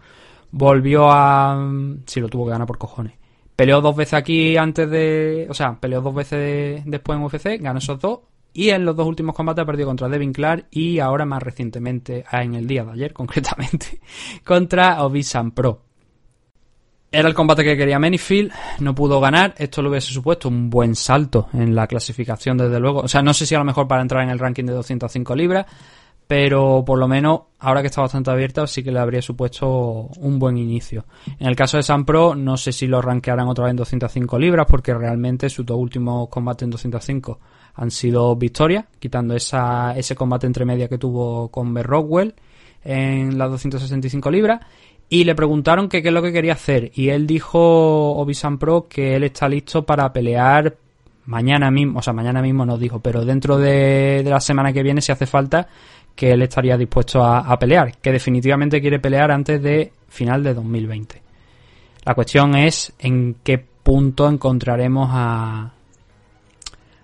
Volvió 0.50 1.12
a. 1.12 1.64
Sí, 2.06 2.18
lo 2.18 2.28
tuvo 2.28 2.46
que 2.46 2.50
ganar 2.50 2.66
por 2.66 2.76
cojones. 2.76 3.12
Peleó 3.54 3.80
dos 3.80 3.94
veces 3.94 4.14
aquí 4.14 4.56
antes 4.56 4.90
de. 4.90 5.46
O 5.48 5.54
sea, 5.54 5.78
peleó 5.78 6.00
dos 6.00 6.12
veces 6.12 6.82
después 6.86 7.16
en 7.16 7.24
UFC. 7.24 7.62
Ganó 7.62 7.78
esos 7.78 8.00
dos. 8.00 8.18
Y 8.52 8.70
en 8.70 8.84
los 8.84 8.96
dos 8.96 9.06
últimos 9.06 9.36
combates 9.36 9.62
ha 9.62 9.66
perdido 9.66 9.86
contra 9.86 10.08
Devin 10.08 10.32
Clark 10.32 10.66
y 10.72 10.98
ahora 10.98 11.24
más 11.24 11.40
recientemente, 11.40 12.24
ah, 12.28 12.42
en 12.42 12.56
el 12.56 12.66
día 12.66 12.84
de 12.84 12.90
ayer 12.90 13.12
concretamente, 13.14 14.00
contra 14.44 15.04
Obisan 15.04 15.52
Pro. 15.52 15.84
Era 17.12 17.28
el 17.28 17.34
combate 17.34 17.64
que 17.64 17.76
quería 17.76 17.98
Menifield, 17.98 18.52
no 18.78 18.94
pudo 18.94 19.20
ganar, 19.20 19.54
esto 19.58 19.82
lo 19.82 19.90
hubiese 19.90 20.12
supuesto 20.12 20.48
un 20.48 20.70
buen 20.70 20.94
salto 20.94 21.48
en 21.52 21.74
la 21.74 21.88
clasificación 21.88 22.56
desde 22.56 22.78
luego, 22.78 23.00
o 23.00 23.08
sea, 23.08 23.20
no 23.20 23.34
sé 23.34 23.46
si 23.46 23.54
a 23.56 23.58
lo 23.58 23.64
mejor 23.64 23.88
para 23.88 24.00
entrar 24.00 24.22
en 24.22 24.30
el 24.30 24.38
ranking 24.38 24.64
de 24.64 24.74
205 24.74 25.34
libras, 25.34 25.66
pero 26.28 26.84
por 26.86 27.00
lo 27.00 27.08
menos 27.08 27.40
ahora 27.58 27.80
que 27.80 27.88
está 27.88 28.02
bastante 28.02 28.30
abierta 28.30 28.64
sí 28.68 28.84
que 28.84 28.92
le 28.92 29.00
habría 29.00 29.20
supuesto 29.20 30.08
un 30.18 30.38
buen 30.38 30.56
inicio. 30.56 31.04
En 31.40 31.48
el 31.48 31.56
caso 31.56 31.76
de 31.76 31.82
San 31.82 32.04
Pro 32.04 32.36
no 32.36 32.56
sé 32.56 32.70
si 32.70 32.86
lo 32.86 33.02
rankearán 33.02 33.48
otra 33.48 33.64
vez 33.64 33.72
en 33.72 33.78
205 33.78 34.38
libras 34.38 34.66
porque 34.70 34.94
realmente 34.94 35.50
sus 35.50 35.66
dos 35.66 35.78
últimos 35.78 36.28
combates 36.28 36.62
en 36.62 36.70
205 36.70 37.40
han 37.74 37.90
sido 37.90 38.36
victorias, 38.36 38.84
quitando 39.00 39.34
esa, 39.34 39.96
ese 39.96 40.14
combate 40.14 40.46
entre 40.46 40.64
media 40.64 40.86
que 40.86 40.98
tuvo 40.98 41.48
con 41.48 41.74
Ben 41.74 41.82
Rockwell 41.82 42.34
en 42.84 43.36
las 43.36 43.50
265 43.50 44.30
libras 44.30 44.60
y 45.12 45.24
le 45.24 45.34
preguntaron 45.34 45.88
qué 45.88 45.98
es 45.98 46.12
lo 46.12 46.22
que 46.22 46.32
quería 46.32 46.54
hacer 46.54 46.92
y 46.94 47.08
él 47.08 47.26
dijo 47.26 48.12
Obisan 48.12 48.58
Pro 48.58 48.86
que 48.88 49.16
él 49.16 49.24
está 49.24 49.48
listo 49.48 49.84
para 49.84 50.10
pelear 50.12 50.76
mañana 51.26 51.70
mismo, 51.70 51.98
o 51.98 52.02
sea, 52.02 52.12
mañana 52.12 52.40
mismo 52.40 52.64
nos 52.64 52.78
dijo, 52.78 53.00
pero 53.00 53.24
dentro 53.24 53.58
de, 53.58 54.22
de 54.24 54.30
la 54.30 54.40
semana 54.40 54.72
que 54.72 54.84
viene 54.84 55.02
si 55.02 55.10
hace 55.10 55.26
falta 55.26 55.68
que 56.14 56.32
él 56.32 56.42
estaría 56.42 56.76
dispuesto 56.76 57.22
a, 57.22 57.40
a 57.40 57.58
pelear, 57.58 57.98
que 57.98 58.12
definitivamente 58.12 58.80
quiere 58.80 59.00
pelear 59.00 59.30
antes 59.32 59.60
de 59.60 59.92
final 60.08 60.42
de 60.44 60.54
2020. 60.54 61.22
La 62.04 62.14
cuestión 62.14 62.54
es 62.54 62.92
en 62.98 63.36
qué 63.42 63.58
punto 63.58 64.28
encontraremos 64.28 65.08
a, 65.12 65.72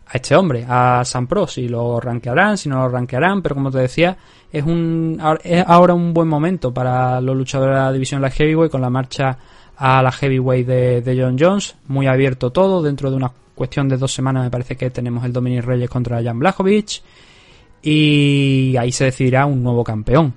a 0.06 0.12
este 0.12 0.36
hombre, 0.36 0.64
a 0.68 1.04
San 1.04 1.26
Pro, 1.26 1.46
si 1.46 1.68
lo 1.68 2.00
rankearán, 2.00 2.56
si 2.56 2.68
no 2.68 2.76
lo 2.76 2.88
rankearán, 2.88 3.42
pero 3.42 3.56
como 3.56 3.70
te 3.70 3.78
decía, 3.78 4.16
es 4.52 4.64
un 4.64 5.20
es 5.42 5.64
ahora 5.66 5.94
un 5.94 6.14
buen 6.14 6.28
momento 6.28 6.72
para 6.72 7.20
los 7.20 7.36
luchadores 7.36 7.76
de 7.76 7.80
la 7.80 7.92
división 7.92 8.20
de 8.20 8.28
la 8.28 8.34
Heavyweight 8.34 8.70
con 8.70 8.80
la 8.80 8.90
marcha 8.90 9.36
a 9.76 10.02
la 10.02 10.10
Heavyweight 10.10 10.66
de, 10.66 11.02
de 11.02 11.22
John 11.22 11.36
Jones, 11.38 11.76
muy 11.88 12.06
abierto 12.06 12.50
todo, 12.50 12.82
dentro 12.82 13.10
de 13.10 13.16
una 13.16 13.30
cuestión 13.54 13.88
de 13.88 13.96
dos 13.96 14.12
semanas 14.12 14.44
me 14.44 14.50
parece 14.50 14.76
que 14.76 14.90
tenemos 14.90 15.24
el 15.24 15.32
Dominic 15.32 15.64
Reyes 15.64 15.90
contra 15.90 16.22
Jan 16.22 16.38
Blachowicz 16.38 17.02
y 17.82 18.74
ahí 18.78 18.92
se 18.92 19.04
decidirá 19.04 19.46
un 19.46 19.62
nuevo 19.62 19.84
campeón. 19.84 20.32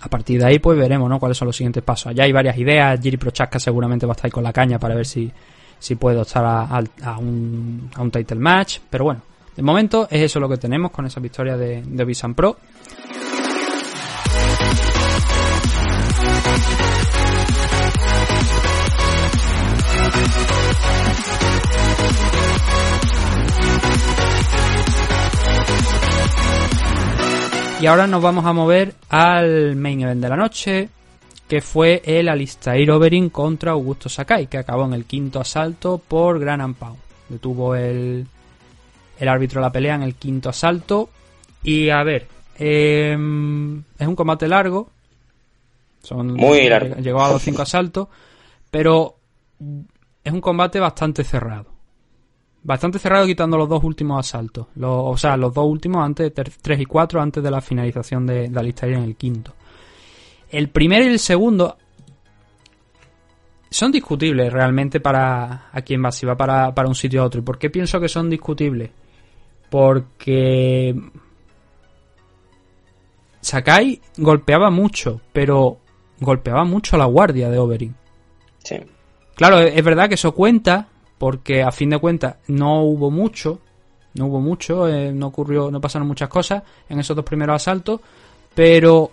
A 0.00 0.08
partir 0.08 0.38
de 0.38 0.46
ahí 0.46 0.58
pues 0.58 0.78
veremos 0.78 1.08
¿no? 1.08 1.18
cuáles 1.18 1.38
son 1.38 1.46
los 1.46 1.56
siguientes 1.56 1.82
pasos. 1.82 2.08
Allá 2.08 2.24
hay 2.24 2.32
varias 2.32 2.58
ideas, 2.58 3.00
Jiri 3.00 3.16
Prochaska 3.16 3.58
seguramente 3.58 4.04
va 4.06 4.12
a 4.12 4.14
estar 4.14 4.26
ahí 4.26 4.32
con 4.32 4.44
la 4.44 4.52
caña 4.52 4.78
para 4.78 4.94
ver 4.94 5.06
si, 5.06 5.30
si 5.78 5.94
puede 5.94 6.20
a 6.20 7.18
un, 7.18 7.90
a 7.94 8.02
un 8.02 8.10
title 8.10 8.38
match, 8.38 8.80
pero 8.90 9.04
bueno, 9.04 9.22
de 9.56 9.62
momento 9.62 10.08
es 10.10 10.22
eso 10.22 10.40
lo 10.40 10.48
que 10.48 10.56
tenemos 10.56 10.90
con 10.90 11.06
esa 11.06 11.20
victoria 11.20 11.56
de, 11.56 11.82
de 11.82 12.34
Pro. 12.34 12.56
Y 27.80 27.86
ahora 27.86 28.06
nos 28.06 28.22
vamos 28.22 28.46
a 28.46 28.52
mover 28.54 28.94
al 29.10 29.76
main 29.76 30.00
event 30.00 30.22
de 30.22 30.28
la 30.30 30.36
noche, 30.36 30.88
que 31.46 31.60
fue 31.60 32.00
el 32.04 32.30
Alistair 32.30 32.90
Overeem 32.90 33.28
contra 33.28 33.72
Augusto 33.72 34.08
Sakai, 34.08 34.46
que 34.46 34.56
acabó 34.56 34.86
en 34.86 34.94
el 34.94 35.04
quinto 35.04 35.38
asalto 35.38 35.98
por 35.98 36.40
Gran 36.40 36.62
Ampau. 36.62 36.96
Detuvo 37.28 37.74
el, 37.74 38.26
el 39.18 39.28
árbitro 39.28 39.60
la 39.60 39.70
pelea 39.72 39.94
en 39.94 40.02
el 40.02 40.14
quinto 40.14 40.48
asalto. 40.48 41.10
Y 41.62 41.88
a 41.90 42.02
ver, 42.02 42.26
em, 42.58 43.78
es 43.98 44.06
un 44.06 44.14
combate 44.16 44.46
largo. 44.48 44.90
Son, 46.02 46.34
Muy 46.34 46.68
largo. 46.68 46.96
Llegó 46.96 47.24
a 47.24 47.30
los 47.32 47.42
cinco 47.42 47.62
asaltos. 47.62 48.08
Pero 48.70 49.16
es 50.22 50.32
un 50.32 50.40
combate 50.40 50.78
bastante 50.80 51.24
cerrado. 51.24 51.72
Bastante 52.62 52.98
cerrado 52.98 53.26
quitando 53.26 53.56
los 53.58 53.68
dos 53.68 53.84
últimos 53.84 54.18
asaltos. 54.26 54.66
Los- 54.76 54.90
o 55.04 55.16
sea, 55.16 55.36
los 55.36 55.52
dos 55.52 55.66
últimos 55.66 56.02
antes 56.04 56.34
de 56.34 56.44
3 56.44 56.80
y 56.80 56.86
4, 56.86 57.20
antes 57.20 57.42
de 57.42 57.50
la 57.50 57.60
finalización 57.60 58.26
de, 58.26 58.48
de 58.48 58.58
Alistair 58.60 58.94
en 58.94 59.02
el 59.04 59.16
quinto. 59.16 59.52
El 60.50 60.68
primero 60.70 61.04
y 61.04 61.08
el 61.08 61.18
segundo 61.18 61.76
son 63.70 63.90
discutibles 63.92 64.52
realmente 64.52 65.00
para 65.00 65.68
a 65.72 65.82
quien 65.82 66.04
va, 66.04 66.12
si 66.12 66.24
va 66.26 66.36
para, 66.36 66.74
para 66.74 66.88
un 66.88 66.94
sitio 66.94 67.22
a 67.22 67.26
otro. 67.26 67.40
¿Y 67.40 67.44
por 67.44 67.58
qué 67.58 67.70
pienso 67.70 68.00
que 68.00 68.08
son 68.08 68.30
discutibles? 68.30 68.90
Porque 69.74 70.94
Sakai 73.40 74.00
golpeaba 74.16 74.70
mucho, 74.70 75.20
pero 75.32 75.78
golpeaba 76.20 76.62
mucho 76.62 76.94
a 76.94 77.00
la 77.00 77.06
guardia 77.06 77.50
de 77.50 77.58
Overeem. 77.58 77.92
Sí. 78.58 78.76
Claro, 79.34 79.58
es 79.58 79.82
verdad 79.82 80.08
que 80.08 80.14
eso 80.14 80.32
cuenta, 80.32 80.86
porque 81.18 81.60
a 81.64 81.72
fin 81.72 81.90
de 81.90 81.98
cuentas 81.98 82.36
no 82.46 82.84
hubo 82.84 83.10
mucho, 83.10 83.58
no 84.14 84.26
hubo 84.26 84.40
mucho, 84.40 84.86
eh, 84.86 85.10
no 85.10 85.26
ocurrió, 85.26 85.72
no 85.72 85.80
pasaron 85.80 86.06
muchas 86.06 86.28
cosas 86.28 86.62
en 86.88 87.00
esos 87.00 87.16
dos 87.16 87.24
primeros 87.24 87.56
asaltos, 87.56 88.00
pero 88.54 89.10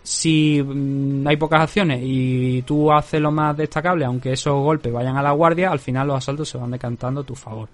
si 0.00 0.62
mm, 0.62 1.26
hay 1.26 1.36
pocas 1.36 1.62
acciones 1.62 1.98
y 2.04 2.62
tú 2.62 2.92
haces 2.92 3.20
lo 3.20 3.32
más 3.32 3.56
destacable, 3.56 4.04
aunque 4.04 4.34
esos 4.34 4.54
golpes 4.62 4.92
vayan 4.92 5.16
a 5.16 5.22
la 5.24 5.32
guardia, 5.32 5.72
al 5.72 5.80
final 5.80 6.06
los 6.06 6.18
asaltos 6.18 6.48
se 6.48 6.56
van 6.56 6.70
decantando 6.70 7.22
a 7.22 7.24
tu 7.24 7.34
favor. 7.34 7.68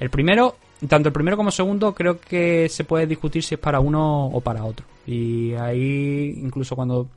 El 0.00 0.08
primero, 0.08 0.56
tanto 0.88 1.08
el 1.08 1.12
primero 1.12 1.36
como 1.36 1.50
el 1.50 1.54
segundo, 1.54 1.94
creo 1.94 2.20
que 2.20 2.68
se 2.68 2.84
puede 2.84 3.06
discutir 3.06 3.42
si 3.42 3.54
es 3.54 3.60
para 3.60 3.80
uno 3.80 4.26
o 4.26 4.40
para 4.40 4.64
otro. 4.64 4.86
Y 5.06 5.54
ahí, 5.54 6.38
incluso 6.42 6.76
cuando 6.76 7.08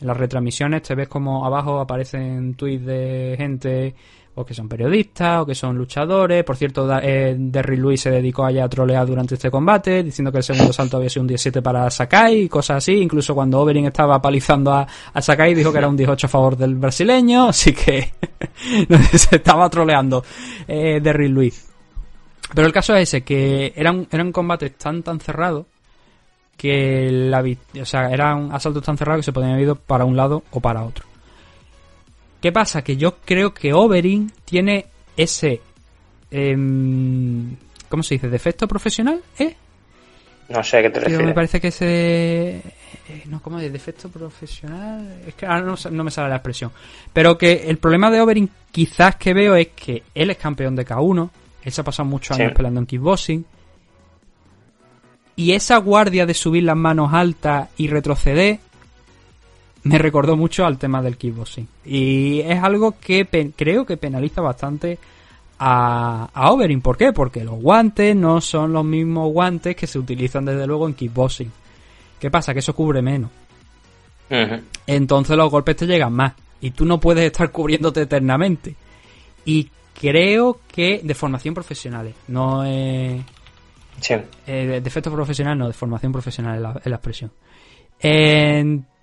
en 0.00 0.06
las 0.06 0.16
retransmisiones 0.16 0.82
te 0.82 0.94
ves 0.94 1.08
como 1.08 1.44
abajo 1.46 1.80
aparecen 1.80 2.54
tweets 2.54 2.84
de 2.84 3.34
gente 3.38 3.94
o 4.38 4.44
que 4.44 4.52
son 4.52 4.68
periodistas 4.68 5.40
o 5.40 5.46
que 5.46 5.54
son 5.54 5.76
luchadores. 5.78 6.44
Por 6.44 6.56
cierto, 6.56 6.86
eh, 7.00 7.34
Derry 7.38 7.78
Lewis 7.78 8.02
se 8.02 8.10
dedicó 8.10 8.44
allá 8.44 8.64
a 8.64 8.68
trolear 8.68 9.06
durante 9.06 9.34
este 9.34 9.50
combate, 9.50 10.02
diciendo 10.02 10.30
que 10.30 10.38
el 10.38 10.44
segundo 10.44 10.74
salto 10.74 10.98
había 10.98 11.08
sido 11.08 11.22
un 11.22 11.28
17 11.28 11.62
para 11.62 11.90
Sakai 11.90 12.42
y 12.42 12.48
cosas 12.48 12.78
así. 12.78 12.92
Incluso 12.92 13.34
cuando 13.34 13.60
Overeem 13.60 13.86
estaba 13.86 14.20
palizando 14.20 14.74
a, 14.74 14.86
Sakai 15.18 15.54
dijo 15.54 15.72
que 15.72 15.78
era 15.78 15.88
un 15.88 15.96
18 15.96 16.26
a 16.26 16.28
favor 16.28 16.56
del 16.56 16.74
brasileño, 16.74 17.48
así 17.48 17.72
que 17.72 18.12
se 19.16 19.36
estaba 19.36 19.70
troleando 19.70 20.22
eh, 20.68 21.00
Derry 21.02 21.28
Lewis. 21.28 21.75
Pero 22.56 22.66
el 22.66 22.72
caso 22.72 22.96
es 22.96 23.02
ese, 23.10 23.20
que 23.22 23.72
eran, 23.76 24.08
eran 24.10 24.32
combates 24.32 24.74
tan 24.76 25.02
tan 25.04 25.20
cerrados 25.20 25.66
que 26.56 27.10
la, 27.12 27.44
o 27.80 27.84
sea, 27.84 28.10
eran 28.10 28.50
asaltos 28.50 28.82
tan 28.82 28.96
cerrados 28.96 29.20
que 29.20 29.24
se 29.26 29.32
podían 29.32 29.52
haber 29.52 29.64
ido 29.64 29.74
para 29.76 30.04
un 30.06 30.16
lado 30.16 30.42
o 30.50 30.60
para 30.60 30.82
otro. 30.82 31.04
¿Qué 32.40 32.52
pasa? 32.52 32.82
Que 32.82 32.96
yo 32.96 33.16
creo 33.24 33.52
que 33.52 33.72
Overeem 33.74 34.30
tiene 34.44 34.86
ese... 35.16 35.60
em, 36.30 37.56
¿Cómo 37.88 38.02
se 38.02 38.14
dice? 38.14 38.28
¿Defecto 38.28 38.66
profesional? 38.66 39.20
¿Eh? 39.38 39.54
No 40.48 40.62
sé 40.64 40.78
a 40.78 40.82
qué 40.82 40.90
te 40.90 41.00
Tío, 41.00 41.08
me 41.08 41.32
refieres. 41.32 41.34
parece 41.34 41.60
que 41.60 41.68
ese... 41.68 42.56
eh, 43.08 43.22
No, 43.26 43.42
¿cómo 43.42 43.58
es? 43.58 43.72
¿Defecto 43.72 44.08
profesional? 44.08 45.22
Es 45.26 45.34
que 45.34 45.44
ahora 45.44 45.60
no, 45.62 45.74
no 45.90 46.04
me 46.04 46.10
sale 46.10 46.28
la 46.30 46.36
expresión. 46.36 46.70
Pero 47.12 47.36
que 47.36 47.68
el 47.68 47.78
problema 47.78 48.10
de 48.10 48.20
Overeem 48.20 48.48
quizás 48.72 49.16
que 49.16 49.34
veo 49.34 49.54
es 49.56 49.68
que 49.68 50.02
él 50.14 50.30
es 50.30 50.36
campeón 50.38 50.74
de 50.76 50.86
K1, 50.86 51.30
Él 51.66 51.72
se 51.72 51.80
ha 51.80 51.84
pasado 51.84 52.08
muchos 52.08 52.36
Sí. 52.36 52.42
años 52.44 52.54
peleando 52.54 52.78
en 52.78 52.86
kickboxing. 52.86 53.44
Y 55.34 55.50
esa 55.52 55.78
guardia 55.78 56.24
de 56.24 56.32
subir 56.32 56.62
las 56.62 56.76
manos 56.76 57.12
altas 57.12 57.68
y 57.76 57.88
retroceder 57.88 58.60
me 59.82 59.98
recordó 59.98 60.36
mucho 60.36 60.64
al 60.64 60.78
tema 60.78 61.02
del 61.02 61.16
kickboxing. 61.16 61.66
Y 61.84 62.38
es 62.40 62.62
algo 62.62 62.94
que 63.00 63.26
creo 63.56 63.84
que 63.84 63.96
penaliza 63.96 64.40
bastante 64.40 64.96
a, 65.58 66.28
a 66.32 66.50
Overeem. 66.52 66.80
¿Por 66.80 66.96
qué? 66.96 67.12
Porque 67.12 67.42
los 67.44 67.60
guantes 67.60 68.14
no 68.14 68.40
son 68.40 68.72
los 68.72 68.84
mismos 68.84 69.32
guantes 69.32 69.74
que 69.74 69.88
se 69.88 69.98
utilizan 69.98 70.44
desde 70.44 70.68
luego 70.68 70.86
en 70.86 70.94
kickboxing. 70.94 71.50
¿Qué 72.20 72.30
pasa? 72.30 72.52
Que 72.52 72.60
eso 72.60 72.74
cubre 72.76 73.02
menos. 73.02 73.30
Entonces 74.86 75.36
los 75.36 75.50
golpes 75.50 75.74
te 75.76 75.86
llegan 75.86 76.12
más. 76.12 76.32
Y 76.60 76.70
tú 76.70 76.84
no 76.84 77.00
puedes 77.00 77.24
estar 77.24 77.50
cubriéndote 77.50 78.02
eternamente. 78.02 78.76
Y 79.44 79.68
creo 80.00 80.60
que 80.72 81.00
de 81.02 81.14
formación 81.14 81.54
profesional, 81.54 82.12
no 82.28 82.64
es... 82.64 83.22
Sí. 84.00 84.14
Eh, 84.46 84.66
de, 84.66 84.80
de 84.80 84.88
efecto 84.88 85.10
profesional, 85.10 85.56
no, 85.56 85.66
de 85.66 85.72
formación 85.72 86.12
profesional 86.12 86.56
es 86.56 86.62
la, 86.62 86.80
es 86.84 86.86
la 86.86 86.96
expresión. 86.96 87.32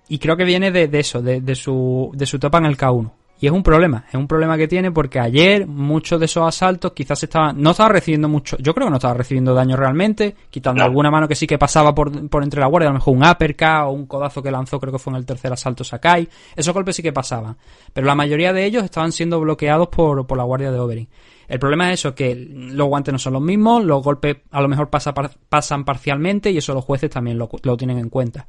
Y 0.08 0.18
creo 0.18 0.36
que 0.36 0.44
viene 0.44 0.70
de, 0.70 0.88
de 0.88 1.00
eso, 1.00 1.22
de, 1.22 1.40
de 1.40 1.54
su, 1.54 2.10
de 2.14 2.26
su 2.26 2.36
etapa 2.36 2.58
en 2.58 2.66
el 2.66 2.76
K1. 2.76 3.10
Y 3.40 3.46
es 3.46 3.52
un 3.52 3.62
problema, 3.62 4.04
es 4.08 4.14
un 4.14 4.28
problema 4.28 4.56
que 4.56 4.68
tiene 4.68 4.90
porque 4.92 5.18
ayer 5.18 5.66
muchos 5.66 6.18
de 6.20 6.26
esos 6.26 6.46
asaltos 6.46 6.92
quizás 6.92 7.22
estaban, 7.24 7.60
no 7.60 7.72
estaba 7.72 7.90
recibiendo 7.90 8.28
mucho, 8.28 8.56
yo 8.58 8.72
creo 8.74 8.86
que 8.86 8.90
no 8.90 8.96
estaba 8.96 9.14
recibiendo 9.14 9.52
daño 9.52 9.76
realmente, 9.76 10.34
quitando 10.50 10.78
No. 10.78 10.84
alguna 10.86 11.10
mano 11.10 11.26
que 11.28 11.34
sí 11.34 11.46
que 11.46 11.58
pasaba 11.58 11.94
por, 11.94 12.28
por 12.28 12.42
entre 12.42 12.60
la 12.60 12.66
guardia, 12.68 12.88
a 12.88 12.92
lo 12.92 12.98
mejor 12.98 13.16
un 13.16 13.24
uppercut 13.26 13.86
o 13.86 13.90
un 13.90 14.06
codazo 14.06 14.42
que 14.42 14.50
lanzó, 14.50 14.78
creo 14.78 14.92
que 14.92 14.98
fue 14.98 15.12
en 15.12 15.16
el 15.16 15.26
tercer 15.26 15.52
asalto 15.52 15.82
Sakai, 15.84 16.28
esos 16.54 16.72
golpes 16.72 16.96
sí 16.96 17.02
que 17.02 17.12
pasaban. 17.12 17.56
Pero 17.92 18.06
la 18.06 18.14
mayoría 18.14 18.52
de 18.52 18.64
ellos 18.64 18.84
estaban 18.84 19.12
siendo 19.12 19.40
bloqueados 19.40 19.88
por, 19.88 20.26
por 20.26 20.38
la 20.38 20.44
guardia 20.44 20.70
de 20.70 20.78
Overeem. 20.78 21.06
El 21.48 21.58
problema 21.58 21.92
es 21.92 22.00
eso, 22.00 22.14
que 22.14 22.34
los 22.34 22.88
guantes 22.88 23.12
no 23.12 23.18
son 23.18 23.34
los 23.34 23.42
mismos, 23.42 23.84
los 23.84 24.02
golpes 24.02 24.36
a 24.50 24.62
lo 24.62 24.68
mejor 24.68 24.88
pasa 24.88 25.12
pasan 25.12 25.84
parcialmente 25.84 26.50
y 26.50 26.56
eso 26.58 26.72
los 26.72 26.84
jueces 26.84 27.10
también 27.10 27.36
lo, 27.36 27.50
lo 27.62 27.76
tienen 27.76 27.98
en 27.98 28.08
cuenta. 28.08 28.46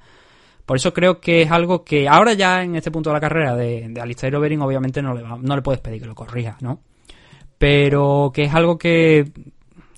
Por 0.65 0.77
eso 0.77 0.93
creo 0.93 1.19
que 1.19 1.43
es 1.43 1.51
algo 1.51 1.83
que 1.83 2.07
ahora 2.07 2.33
ya 2.33 2.63
en 2.63 2.75
este 2.75 2.89
punto 2.91 3.09
de 3.09 3.13
la 3.15 3.19
carrera 3.19 3.55
de, 3.55 3.87
de 3.89 4.01
Alistair 4.01 4.35
Overeem 4.35 4.61
obviamente 4.61 5.01
no 5.01 5.13
le, 5.13 5.21
va- 5.21 5.37
no 5.41 5.55
le 5.55 5.61
puedes 5.61 5.79
pedir 5.81 6.01
que 6.01 6.07
lo 6.07 6.15
corrija, 6.15 6.57
¿no? 6.61 6.81
Pero 7.57 8.31
que 8.33 8.43
es 8.43 8.53
algo 8.53 8.77
que 8.77 9.25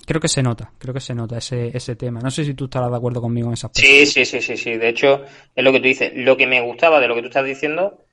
creo 0.06 0.20
que 0.20 0.28
se 0.28 0.42
nota, 0.42 0.70
creo 0.78 0.94
que 0.94 1.00
se 1.00 1.14
nota 1.14 1.38
ese, 1.38 1.76
ese 1.76 1.96
tema. 1.96 2.20
No 2.20 2.30
sé 2.30 2.44
si 2.44 2.54
tú 2.54 2.64
estarás 2.66 2.90
de 2.90 2.96
acuerdo 2.96 3.20
conmigo 3.20 3.48
en 3.48 3.54
ese 3.54 3.66
aspecto. 3.66 3.88
Sí, 3.90 4.06
sí, 4.06 4.24
sí, 4.24 4.40
sí, 4.40 4.56
sí. 4.56 4.76
De 4.76 4.88
hecho, 4.88 5.22
es 5.54 5.64
lo 5.64 5.72
que 5.72 5.78
tú 5.80 5.84
dices. 5.86 6.12
Lo 6.14 6.36
que 6.36 6.46
me 6.46 6.60
gustaba 6.60 7.00
de 7.00 7.08
lo 7.08 7.14
que 7.14 7.22
tú 7.22 7.28
estás 7.28 7.44
diciendo 7.44 8.04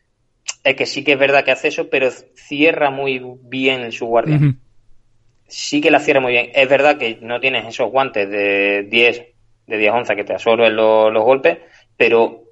es 0.63 0.75
que 0.75 0.85
sí 0.85 1.03
que 1.03 1.13
es 1.13 1.19
verdad 1.19 1.43
que 1.45 1.51
hace 1.51 1.67
eso, 1.69 1.89
pero 1.89 2.09
cierra 2.35 2.89
muy 2.89 3.21
bien 3.43 3.91
su 3.91 4.05
guardia. 4.07 4.37
Sí 5.47 5.79
que 5.79 5.91
la 5.91 5.99
cierra 5.99 6.21
muy 6.21 6.31
bien. 6.33 6.49
Es 6.55 6.67
verdad 6.67 6.97
que 6.97 7.19
no 7.21 7.39
tienes 7.39 7.65
esos 7.67 7.91
guantes 7.91 8.29
de 8.29 8.87
10, 8.89 9.21
de 9.67 9.77
10 9.77 9.91
onzas 9.93 10.15
que 10.15 10.23
te 10.23 10.33
absorben 10.33 10.75
los, 10.75 11.13
los 11.13 11.23
golpes, 11.23 11.59
pero 11.95 12.44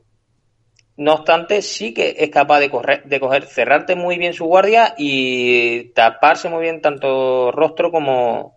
no 0.97 1.13
obstante, 1.13 1.61
sí 1.61 1.93
que 1.93 2.15
es 2.19 2.29
capaz 2.29 2.59
de, 2.59 2.69
correr, 2.69 3.03
de 3.05 3.19
coger, 3.19 3.45
cerrarte 3.45 3.95
muy 3.95 4.17
bien 4.17 4.33
su 4.33 4.45
guardia 4.45 4.93
y 4.97 5.85
taparse 5.93 6.49
muy 6.49 6.61
bien 6.61 6.81
tanto 6.81 7.51
rostro 7.51 7.91
como, 7.91 8.55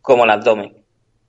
como 0.00 0.24
el 0.24 0.30
abdomen. 0.30 0.76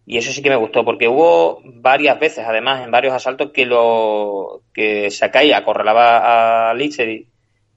Y 0.05 0.17
eso 0.17 0.31
sí 0.31 0.41
que 0.41 0.49
me 0.49 0.57
gustó, 0.57 0.83
porque 0.83 1.07
hubo 1.07 1.61
varias 1.63 2.19
veces, 2.19 2.45
además, 2.45 2.83
en 2.83 2.91
varios 2.91 3.13
asaltos, 3.13 3.51
que 3.51 3.65
lo 3.65 4.61
que 4.73 5.09
Sakai 5.09 5.53
acorralaba 5.53 6.69
a 6.69 6.73
Licheri 6.73 7.27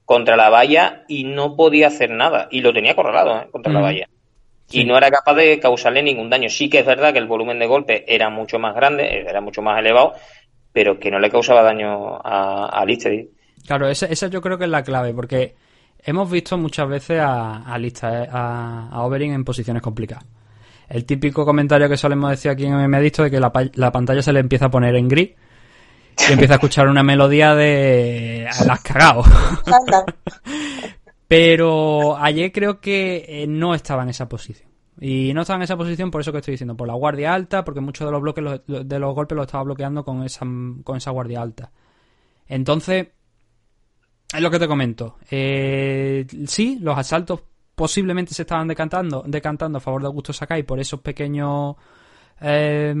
contra 0.03 0.35
la 0.35 0.49
valla 0.49 1.03
y 1.07 1.23
no 1.23 1.55
podía 1.55 1.87
hacer 1.87 2.09
nada. 2.09 2.47
Y 2.51 2.61
lo 2.61 2.73
tenía 2.73 2.91
acorralado 2.91 3.41
¿eh? 3.41 3.47
contra 3.51 3.71
la 3.71 3.81
valla. 3.81 4.09
Sí. 4.67 4.81
Y 4.81 4.85
no 4.85 4.97
era 4.97 5.09
capaz 5.09 5.35
de 5.35 5.59
causarle 5.59 6.03
ningún 6.03 6.29
daño. 6.29 6.49
Sí 6.49 6.69
que 6.69 6.79
es 6.79 6.85
verdad 6.85 7.13
que 7.13 7.19
el 7.19 7.27
volumen 7.27 7.59
de 7.59 7.67
golpe 7.67 8.03
era 8.13 8.29
mucho 8.29 8.59
más 8.59 8.75
grande, 8.75 9.25
era 9.27 9.39
mucho 9.39 9.61
más 9.61 9.79
elevado, 9.79 10.13
pero 10.77 10.99
que 10.99 11.09
no 11.09 11.17
le 11.17 11.31
causaba 11.31 11.63
daño 11.63 12.17
a, 12.23 12.67
a 12.67 12.85
Licheri. 12.85 13.27
Claro, 13.65 13.87
esa, 13.89 14.05
esa 14.05 14.27
yo 14.27 14.41
creo 14.41 14.59
que 14.59 14.65
es 14.65 14.69
la 14.69 14.83
clave, 14.83 15.11
porque 15.11 15.55
hemos 16.03 16.29
visto 16.29 16.55
muchas 16.55 16.87
veces 16.87 17.19
a, 17.19 17.63
a, 17.63 17.79
Lista- 17.79 18.27
a, 18.31 18.87
a 18.91 19.01
Overeem 19.01 19.33
en 19.33 19.43
posiciones 19.43 19.81
complicadas. 19.81 20.23
El 20.87 21.03
típico 21.05 21.45
comentario 21.45 21.89
que 21.89 21.97
solemos 21.97 22.29
decir 22.29 22.51
aquí 22.51 22.65
en 22.67 22.93
Adicto 22.93 23.23
de 23.23 23.31
que 23.31 23.39
la, 23.39 23.51
pa- 23.51 23.71
la 23.73 23.91
pantalla 23.91 24.21
se 24.21 24.31
le 24.31 24.39
empieza 24.39 24.65
a 24.65 24.69
poner 24.69 24.95
en 24.95 25.07
gris 25.07 25.31
y 26.29 26.33
empieza 26.33 26.53
a 26.53 26.57
escuchar 26.57 26.87
una 26.89 27.01
melodía 27.01 27.55
de... 27.55 28.47
"Ah, 28.47 28.63
la 28.65 28.73
has 28.73 28.81
cagado. 28.83 29.23
Pero 31.27 32.17
ayer 32.17 32.51
creo 32.51 32.79
que 32.79 33.25
eh, 33.27 33.47
no 33.47 33.73
estaba 33.73 34.03
en 34.03 34.09
esa 34.09 34.29
posición. 34.29 34.69
Y 34.99 35.31
no 35.33 35.41
estaba 35.41 35.57
en 35.57 35.63
esa 35.63 35.77
posición 35.77 36.09
por 36.09 36.21
eso 36.21 36.31
que 36.31 36.39
estoy 36.39 36.53
diciendo, 36.53 36.75
por 36.75 36.87
la 36.87 36.95
guardia 36.95 37.33
alta, 37.33 37.63
porque 37.63 37.81
muchos 37.81 38.05
de 38.07 38.11
los 38.11 38.21
bloques 38.21 38.43
los- 38.43 38.61
de 38.87 38.99
los 38.99 39.13
golpes 39.13 39.35
los 39.35 39.45
estaba 39.45 39.63
bloqueando 39.63 40.03
con 40.03 40.23
esa, 40.23 40.45
con 40.83 40.97
esa 40.97 41.11
guardia 41.11 41.41
alta. 41.41 41.71
Entonces, 42.47 43.07
es 44.33 44.41
lo 44.41 44.49
que 44.51 44.59
te 44.59 44.67
comento. 44.67 45.17
Eh, 45.29 46.25
sí, 46.47 46.79
los 46.81 46.97
asaltos 46.97 47.41
posiblemente 47.75 48.33
se 48.33 48.41
estaban 48.41 48.67
decantando, 48.67 49.23
decantando 49.27 49.77
a 49.77 49.81
favor 49.81 50.01
de 50.01 50.07
Augusto 50.07 50.33
Sakai 50.33 50.63
por 50.63 50.79
esos 50.79 50.99
pequeños 51.01 51.75
eh, 52.41 52.93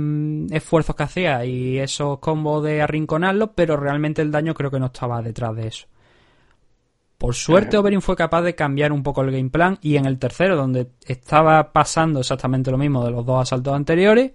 esfuerzos 0.51 0.95
que 0.95 1.03
hacía 1.03 1.45
y 1.45 1.79
esos 1.79 2.19
combos 2.19 2.63
de 2.63 2.81
arrinconarlo, 2.81 3.53
pero 3.53 3.75
realmente 3.77 4.21
el 4.21 4.31
daño 4.31 4.53
creo 4.53 4.69
que 4.71 4.79
no 4.79 4.87
estaba 4.87 5.21
detrás 5.21 5.55
de 5.55 5.67
eso. 5.67 5.87
Por 7.17 7.33
suerte, 7.33 7.77
Overeem 7.77 8.01
fue 8.01 8.15
capaz 8.15 8.43
de 8.43 8.53
cambiar 8.53 8.91
un 8.91 9.01
poco 9.01 9.21
el 9.21 9.31
game 9.31 9.49
plan 9.49 9.79
y 9.81 9.95
en 9.95 10.05
el 10.05 10.19
tercero, 10.19 10.55
donde 10.55 10.91
estaba 11.05 11.71
pasando 11.73 12.19
exactamente 12.19 12.69
lo 12.69 12.77
mismo 12.77 13.03
de 13.03 13.11
los 13.11 13.25
dos 13.25 13.41
asaltos 13.41 13.73
anteriores, 13.73 14.33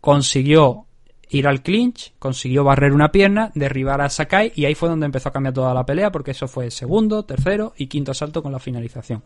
consiguió 0.00 0.86
ir 1.30 1.46
al 1.46 1.62
clinch, 1.62 2.12
consiguió 2.18 2.62
barrer 2.64 2.92
una 2.92 3.10
pierna, 3.10 3.52
derribar 3.54 4.02
a 4.02 4.10
Sakai 4.10 4.52
y 4.54 4.66
ahí 4.66 4.74
fue 4.74 4.88
donde 4.88 5.06
empezó 5.06 5.30
a 5.30 5.32
cambiar 5.32 5.54
toda 5.54 5.72
la 5.72 5.86
pelea 5.86 6.10
porque 6.12 6.32
eso 6.32 6.46
fue 6.46 6.70
segundo, 6.70 7.24
tercero 7.24 7.72
y 7.76 7.86
quinto 7.86 8.10
asalto 8.10 8.42
con 8.42 8.52
la 8.52 8.58
finalización. 8.58 9.22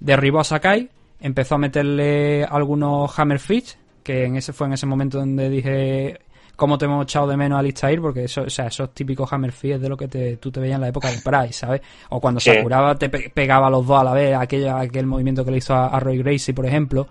Derribó 0.00 0.40
a 0.40 0.44
Sakai, 0.44 0.88
empezó 1.20 1.56
a 1.56 1.58
meterle 1.58 2.44
algunos 2.44 3.16
hammer 3.18 3.38
fists, 3.38 3.78
que 4.02 4.24
en 4.24 4.36
ese 4.36 4.52
fue 4.52 4.66
en 4.66 4.72
ese 4.72 4.86
momento 4.86 5.18
donde 5.18 5.50
dije 5.50 6.20
cómo 6.60 6.76
te 6.78 6.84
hemos 6.84 7.02
echado 7.04 7.26
de 7.26 7.36
menos 7.36 7.58
a 7.58 7.62
Listair, 7.62 8.00
porque 8.00 8.24
eso, 8.24 8.42
o 8.42 8.50
sea, 8.50 8.66
esos 8.66 8.92
típicos 8.94 9.32
hammer 9.32 9.50
fists 9.50 9.80
de 9.80 9.88
lo 9.88 9.96
que 9.96 10.06
te, 10.08 10.36
tú 10.36 10.52
te 10.52 10.60
veías 10.60 10.74
en 10.76 10.82
la 10.82 10.88
época 10.88 11.10
del 11.10 11.22
Price, 11.22 11.54
¿sabes? 11.54 11.80
O 12.10 12.20
cuando 12.20 12.38
Sí. 12.38 12.50
se 12.50 12.62
curaba 12.62 12.94
te 12.94 13.08
pe- 13.08 13.30
pegaba 13.34 13.66
a 13.68 13.70
los 13.70 13.86
dos 13.86 13.98
a 14.00 14.04
la 14.04 14.12
vez, 14.12 14.36
aquel, 14.36 14.68
aquel 14.68 15.06
movimiento 15.06 15.44
que 15.44 15.50
le 15.50 15.56
hizo 15.56 15.74
a, 15.74 15.86
a 15.88 15.98
Roy 15.98 16.18
Gracie, 16.18 16.52
por 16.54 16.66
ejemplo. 16.66 17.08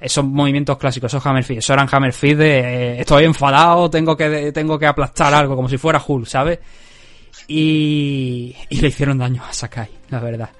Esos 0.00 0.24
movimientos 0.24 0.78
clásicos, 0.78 1.12
esos 1.12 1.26
hammer 1.26 1.44
fists, 1.44 1.64
eso 1.66 1.72
eran 1.74 1.88
hammer 1.90 2.12
fists 2.12 2.38
de 2.38 2.58
eh, 2.60 3.00
estoy 3.00 3.24
enfadado, 3.24 3.90
tengo 3.90 4.16
que, 4.16 4.52
tengo 4.52 4.78
que 4.78 4.86
aplastar 4.86 5.34
algo, 5.34 5.54
como 5.56 5.68
si 5.68 5.76
fuera 5.76 6.00
Hulk, 6.06 6.26
¿sabes? 6.26 6.58
Y, 7.48 8.54
y 8.68 8.80
le 8.80 8.88
hicieron 8.88 9.18
daño 9.18 9.42
a 9.48 9.52
Sakai, 9.52 9.88
la 10.10 10.20
verdad. 10.20 10.50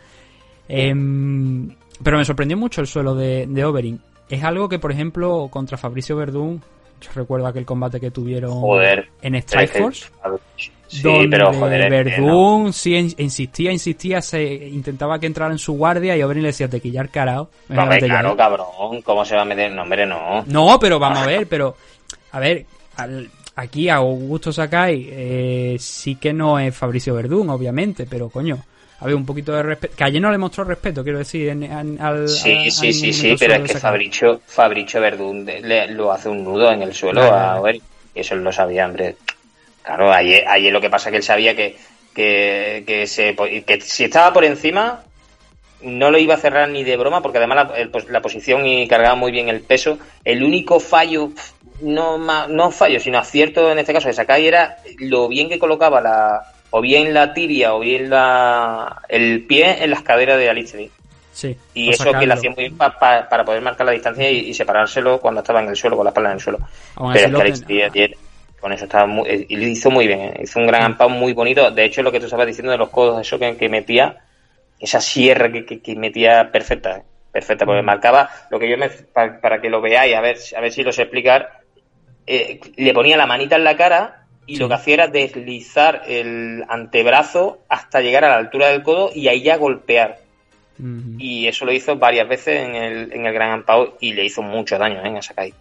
Em, 0.68 1.68
pero 2.02 2.18
me 2.18 2.24
sorprendió 2.24 2.56
mucho 2.56 2.80
el 2.80 2.86
suelo 2.86 3.14
de, 3.14 3.46
de. 3.46 3.98
Es 4.28 4.42
algo 4.44 4.68
que, 4.68 4.78
por 4.78 4.92
ejemplo, 4.92 5.48
contra 5.50 5.78
Fabricio 5.78 6.16
Verdún, 6.16 6.62
yo 7.00 7.10
recuerdo 7.14 7.46
aquel 7.46 7.64
combate 7.64 8.00
que 8.00 8.10
tuvieron 8.10 8.60
Joder. 8.60 9.08
en 9.22 9.34
Strike 9.36 9.78
Force. 9.78 10.06
Sí, 10.86 11.02
donde 11.02 11.28
pero 11.28 11.52
joder. 11.52 11.84
no. 11.84 11.90
Verdún 11.90 12.72
sí 12.72 12.94
in- 12.96 13.14
insistía, 13.18 13.70
insistía, 13.70 14.22
se 14.22 14.42
intentaba 14.68 15.18
que 15.18 15.26
entrara 15.26 15.52
en 15.52 15.58
su 15.58 15.74
guardia 15.74 16.16
y 16.16 16.22
Overeem 16.22 16.42
le 16.44 16.48
decía 16.48 16.68
te 16.68 16.80
quillar 16.80 17.10
carao. 17.10 17.50
No, 17.68 17.82
hombre, 17.82 17.98
claro, 18.00 18.34
cabrón. 18.36 19.02
¿Cómo 19.04 19.24
se 19.24 19.36
va 19.36 19.42
a 19.42 19.44
meter? 19.44 19.70
No, 19.72 19.82
hombre, 19.82 20.06
no. 20.06 20.44
No, 20.46 20.78
pero 20.80 20.98
vamos 20.98 21.18
a 21.18 21.26
ver, 21.26 21.46
pero 21.46 21.76
a 22.32 22.40
ver, 22.40 22.64
al- 22.96 23.28
aquí 23.56 23.90
a 23.90 23.96
Augusto 23.96 24.50
Sakai 24.50 25.08
eh, 25.10 25.76
sí 25.78 26.14
que 26.14 26.32
no 26.32 26.58
es 26.58 26.74
Fabricio 26.74 27.14
Verdún, 27.14 27.50
obviamente, 27.50 28.06
pero 28.08 28.30
coño, 28.30 28.56
a 29.00 29.04
ver, 29.06 29.14
un 29.14 29.24
poquito 29.26 29.52
de 29.52 29.62
respeto. 29.62 29.96
Que 29.96 30.04
ayer 30.04 30.20
no 30.20 30.30
le 30.30 30.38
mostró 30.38 30.64
respeto, 30.64 31.02
quiero 31.02 31.18
decir, 31.18 31.48
en, 31.48 31.62
en- 31.62 32.00
al. 32.00 32.28
Sí, 32.28 32.70
sí, 32.70 32.92
sí, 32.92 33.12
sí, 33.12 33.36
pero 33.38 33.54
es 33.54 33.72
que. 33.72 33.78
Fabricio, 33.78 34.40
Fabricio 34.46 35.00
Verdún 35.00 35.44
le- 35.44 35.88
lo 35.88 36.12
hace 36.12 36.28
un 36.28 36.42
nudo 36.44 36.70
en 36.72 36.82
el 36.82 36.92
suelo 36.94 37.20
Vale, 37.30 37.70
a. 37.70 37.74
Y 38.14 38.20
eso 38.20 38.34
él 38.34 38.42
lo 38.42 38.52
sabía, 38.52 38.86
hombre. 38.86 39.16
Claro, 39.82 40.12
ayer, 40.12 40.44
ayer 40.48 40.72
lo 40.72 40.80
que 40.80 40.90
pasa 40.90 41.08
es 41.08 41.12
que 41.12 41.16
él 41.18 41.22
sabía 41.22 41.54
que, 41.54 41.76
que, 42.14 42.82
que, 42.86 43.06
se, 43.06 43.34
que 43.64 43.80
si 43.80 44.04
estaba 44.04 44.32
por 44.32 44.44
encima 44.44 45.02
no 45.80 46.10
lo 46.10 46.18
iba 46.18 46.34
a 46.34 46.38
cerrar 46.38 46.68
ni 46.68 46.82
de 46.82 46.96
broma 46.96 47.22
porque 47.22 47.38
además 47.38 47.68
la, 47.70 47.76
el- 47.76 47.92
la 48.10 48.20
posición 48.20 48.66
y 48.66 48.88
cargaba 48.88 49.14
muy 49.14 49.30
bien 49.30 49.48
el 49.48 49.60
peso. 49.60 49.98
El 50.24 50.42
único 50.42 50.80
fallo, 50.80 51.30
no, 51.80 52.18
no 52.48 52.70
fallo, 52.72 52.98
sino 52.98 53.18
acierto 53.18 53.70
en 53.70 53.78
este 53.78 53.92
caso 53.92 54.08
de 54.08 54.14
Sakai 54.14 54.44
era 54.46 54.78
lo 54.98 55.28
bien 55.28 55.48
que 55.48 55.58
colocaba 55.60 56.00
la 56.00 56.42
o 56.70 56.80
bien 56.80 57.14
la 57.14 57.32
tibia 57.34 57.74
o 57.74 57.80
bien 57.80 58.10
la, 58.10 59.02
el 59.08 59.44
pie 59.46 59.82
en 59.84 59.90
las 59.90 60.02
caderas 60.02 60.38
de 60.38 60.48
Alistair. 60.50 60.90
Sí, 61.32 61.56
Y 61.74 61.90
eso 61.90 62.04
que 62.18 62.26
le 62.26 62.34
hacía 62.34 62.50
muy 62.50 62.64
bien 62.64 62.76
pa- 62.76 62.98
pa- 62.98 63.28
para 63.28 63.44
poder 63.44 63.62
marcar 63.62 63.86
la 63.86 63.92
distancia 63.92 64.28
y, 64.30 64.38
y 64.50 64.54
separárselo 64.54 65.20
cuando 65.20 65.40
estaba 65.40 65.62
en 65.62 65.68
el 65.68 65.76
suelo, 65.76 65.96
con 65.96 66.04
la 66.04 66.10
espalda 66.10 66.30
en 66.30 66.34
el 66.36 66.40
suelo. 66.40 66.58
Aún 66.96 67.12
Pero 67.12 67.26
es 67.26 67.32
que 67.32 67.42
Alistair 67.84 68.16
con 68.60 68.72
eso 68.72 68.84
estaba 68.86 69.06
muy, 69.06 69.28
eh, 69.28 69.46
y 69.48 69.56
lo 69.56 69.62
hizo 69.68 69.88
muy 69.90 70.08
bien, 70.08 70.20
¿eh? 70.20 70.40
hizo 70.42 70.58
un 70.58 70.66
gran 70.66 70.82
ampao 70.82 71.08
muy 71.08 71.32
bonito. 71.32 71.70
De 71.70 71.84
hecho, 71.84 72.02
lo 72.02 72.10
que 72.10 72.18
tú 72.18 72.24
estabas 72.26 72.46
diciendo 72.46 72.72
de 72.72 72.78
los 72.78 72.88
codos, 72.88 73.20
eso 73.20 73.38
que, 73.38 73.56
que 73.56 73.68
metía, 73.68 74.16
esa 74.80 75.00
sierra 75.00 75.50
que, 75.52 75.64
que, 75.64 75.80
que 75.80 75.94
metía 75.94 76.50
perfecta. 76.50 76.96
¿eh? 76.98 77.02
perfecta, 77.30 77.64
porque 77.66 77.82
marcaba 77.82 78.28
lo 78.50 78.58
que 78.58 78.68
yo 78.68 78.76
me, 78.76 78.88
para, 78.88 79.40
para 79.40 79.60
que 79.60 79.70
lo 79.70 79.80
veáis, 79.80 80.16
a 80.16 80.20
ver, 80.20 80.38
a 80.56 80.60
ver 80.60 80.72
si 80.72 80.82
lo 80.82 80.90
sé 80.90 81.02
explicar, 81.02 81.60
eh, 82.26 82.58
le 82.76 82.92
ponía 82.92 83.16
la 83.16 83.26
manita 83.26 83.54
en 83.54 83.62
la 83.64 83.76
cara 83.76 84.24
y 84.48 84.56
lo 84.56 84.66
que 84.66 84.74
hacía 84.74 84.94
era 84.94 85.08
deslizar 85.08 86.02
el 86.06 86.64
antebrazo 86.68 87.58
hasta 87.68 88.00
llegar 88.00 88.24
a 88.24 88.30
la 88.30 88.36
altura 88.38 88.68
del 88.68 88.82
codo 88.82 89.10
y 89.14 89.28
ahí 89.28 89.42
ya 89.42 89.56
golpear. 89.56 90.20
Y 91.18 91.48
eso 91.48 91.64
lo 91.64 91.72
hizo 91.72 91.96
varias 91.96 92.28
veces 92.28 92.66
en 92.66 92.74
el, 92.76 93.12
en 93.12 93.26
el 93.26 93.34
Gran 93.34 93.50
Ampao 93.50 93.96
y 94.00 94.12
le 94.12 94.24
hizo 94.24 94.42
mucho 94.42 94.78
daño 94.78 95.04
¿eh? 95.04 95.08
en 95.08 95.16
esa 95.16 95.34
caída. 95.34 95.56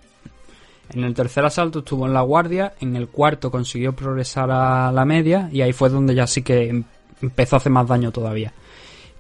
En 0.94 1.04
el 1.04 1.14
tercer 1.16 1.44
asalto 1.44 1.80
estuvo 1.80 2.06
en 2.06 2.14
la 2.14 2.22
guardia, 2.22 2.74
en 2.80 2.96
el 2.96 3.08
cuarto 3.08 3.52
consiguió 3.52 3.94
progresar 3.94 4.50
a 4.52 4.92
la 4.92 5.06
media 5.06 5.50
y 5.52 5.62
ahí 5.62 5.74
fue 5.74 5.90
donde 5.90 6.14
ya 6.16 6.28
sí 6.28 6.44
que 6.44 6.70
em- 6.70 6.84
empezó 7.22 7.56
a 7.56 7.58
hacer 7.58 7.72
más 7.72 7.88
daño 7.88 8.12
todavía. 8.12 8.54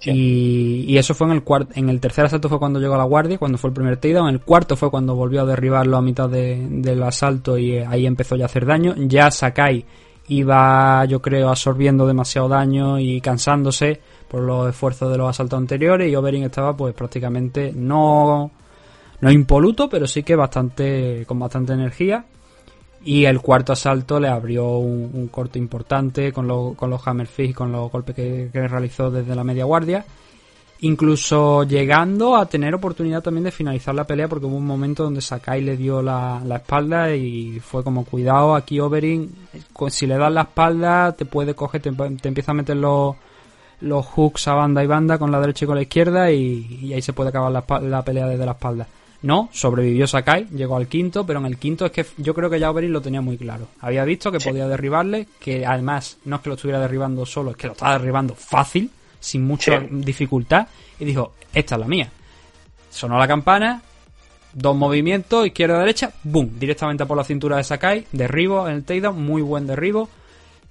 Y, 0.06 0.95
eso 0.98 1.14
fue 1.15 1.28
en 1.28 1.34
el 1.34 1.44
cuarto, 1.44 1.74
en 1.76 1.90
el 1.90 1.99
tercer 1.99 2.26
asalto 2.26 2.49
fue 2.49 2.60
cuando 2.60 2.80
llegó 2.80 2.94
a 2.95 2.99
la 2.99 3.03
guardia, 3.03 3.38
cuando 3.38 3.57
fue 3.57 3.69
el 3.69 3.74
primer 3.74 3.98
takedown, 3.98 4.30
en 4.30 4.36
el 4.36 4.41
cuarto 4.41 4.76
fue 4.76 4.91
cuando 4.91 5.15
volvió 5.15 5.41
a 5.41 5.45
derribarlo 5.45 5.98
a 5.98 6.02
mitad 6.02 6.30
de- 6.30 6.68
del 6.69 7.02
asalto 7.03 7.57
y 7.57 7.72
eh, 7.78 7.86
ahí 7.86 8.06
empezó 8.06 8.36
ya 8.36 8.45
a 8.45 8.48
hacer 8.48 8.65
daño. 8.65 8.94
Ya 8.98 9.32
Sakai 9.32 9.84
iba, 10.28 11.03
yo 11.06 11.22
creo, 11.22 11.49
absorbiendo 11.49 12.06
demasiado 12.06 12.48
daño 12.49 12.99
y 12.99 13.22
cansándose 13.22 13.99
por 14.28 14.41
los 14.41 14.69
esfuerzos 14.69 15.11
de 15.11 15.18
los 15.18 15.30
asaltos 15.30 15.57
anteriores 15.57 16.11
y 16.11 16.15
Overing 16.15 16.44
estaba 16.44 16.76
pues 16.76 16.94
prácticamente 16.94 17.72
no 17.74 18.52
no 19.19 19.32
impoluto, 19.32 19.90
pero 19.90 20.06
sí 20.06 20.22
que 20.22 20.36
bastante 20.36 21.24
con 21.26 21.40
bastante 21.40 21.74
energía. 21.74 22.26
Y 23.03 23.26
el 23.26 23.40
cuarto 23.41 23.74
asalto 23.74 24.19
le 24.19 24.28
abrió 24.28 24.78
un, 24.80 25.30
corte 25.32 25.60
importante 25.60 26.34
con, 26.34 26.48
lo- 26.48 26.74
con 26.76 26.90
los 26.90 27.07
hammerfish 27.07 27.52
y 27.52 27.53
con 27.53 27.72
los 27.72 27.91
golpes 27.91 28.15
que, 28.15 28.49
realizó 28.53 29.10
desde 29.11 29.36
la 29.36 29.44
media 29.44 29.65
guardia. 29.65 30.03
Incluso 30.82 31.64
llegando 31.64 32.36
a 32.36 32.45
tener 32.45 32.76
oportunidad 32.76 33.24
también 33.24 33.45
de 33.45 33.52
finalizar 33.52 33.95
la 33.95 34.03
pelea 34.06 34.28
porque 34.28 34.45
hubo 34.45 34.57
un 34.57 34.65
momento 34.65 35.03
donde 35.03 35.22
Sakai 35.22 35.61
le 35.61 35.76
dio 35.76 36.03
la, 36.03 36.40
la 36.45 36.57
espalda 36.57 37.15
y 37.15 37.60
fue 37.60 37.84
como 37.84 38.06
cuidado 38.06 38.53
aquí 38.56 38.80
Overing, 38.80 39.32
cu- 39.74 39.90
si 39.90 40.06
le 40.06 40.18
das 40.18 40.32
la 40.32 40.41
espalda 40.41 41.14
te 41.14 41.26
puede 41.26 41.56
coger, 41.56 41.82
te, 41.82 41.91
te 41.91 42.28
empieza 42.28 42.52
a 42.52 42.56
meter 42.56 42.78
los, 42.78 43.15
los 43.82 44.06
hooks 44.06 44.48
a 44.49 44.53
banda 44.53 44.84
y 44.84 44.88
banda 44.88 45.18
con 45.18 45.32
la 45.32 45.40
derecha 45.40 45.65
y 45.65 45.68
con 45.68 45.78
la 45.78 45.82
izquierda 45.82 46.32
y, 46.32 46.94
ahí 46.94 47.02
se 47.02 47.14
puede 47.14 47.30
acabar 47.30 47.52
la 47.82 48.02
pelea 48.03 48.28
desde 48.28 48.45
la 48.45 48.52
espalda. 48.52 48.86
No, 49.23 49.49
sobrevivió 49.52 50.06
Sakai, 50.06 50.48
llegó 50.52 50.77
al 50.77 50.88
quinto, 50.88 51.26
pero 51.26 51.39
en 51.39 51.48
el 51.48 51.57
quinto 51.57 51.85
es 51.85 51.91
que 51.91 52.06
yo 52.18 52.34
creo 52.35 52.49
que 52.49 52.60
ya 52.60 52.69
Overeem 52.69 52.91
lo 52.94 53.02
tenía 53.02 53.19
muy 53.22 53.38
claro. 53.38 53.68
Había 53.81 54.03
visto 54.06 54.31
que 54.31 54.39
podía 54.39 54.68
derribarle, 54.68 55.27
que 55.39 55.65
además 55.65 56.18
no 56.26 56.35
es 56.35 56.41
que 56.44 56.49
lo 56.49 56.56
estuviera 56.56 56.80
derribando 56.80 57.26
solo, 57.26 57.52
es 57.52 57.57
que 57.57 57.68
lo 57.68 57.73
estaba 57.73 57.94
derribando 57.98 58.35
fácil, 58.35 58.91
sin 59.19 59.44
mucha 59.45 59.80
Sí. 59.80 59.88
dificultad, 59.89 60.68
y 60.99 61.06
dijo, 61.06 61.34
esta 61.53 61.76
es 61.76 61.81
la 61.81 61.88
mía. 61.88 62.11
Sonó 62.91 63.18
la 63.18 63.27
campana, 63.27 63.81
dos 64.53 64.76
movimientos, 64.76 65.48
izquierda-derecha, 65.48 66.11
boom, 66.23 66.52
directamente 66.60 67.06
por 67.07 67.18
la 67.18 67.23
cintura 67.23 67.57
de 67.57 67.64
Sakai, 67.64 68.06
derribo 68.11 68.68
en 68.68 68.76
el 68.76 68.84
takedown, 68.84 69.19
muy 69.19 69.41
buen 69.41 69.65
derribo, 69.65 70.10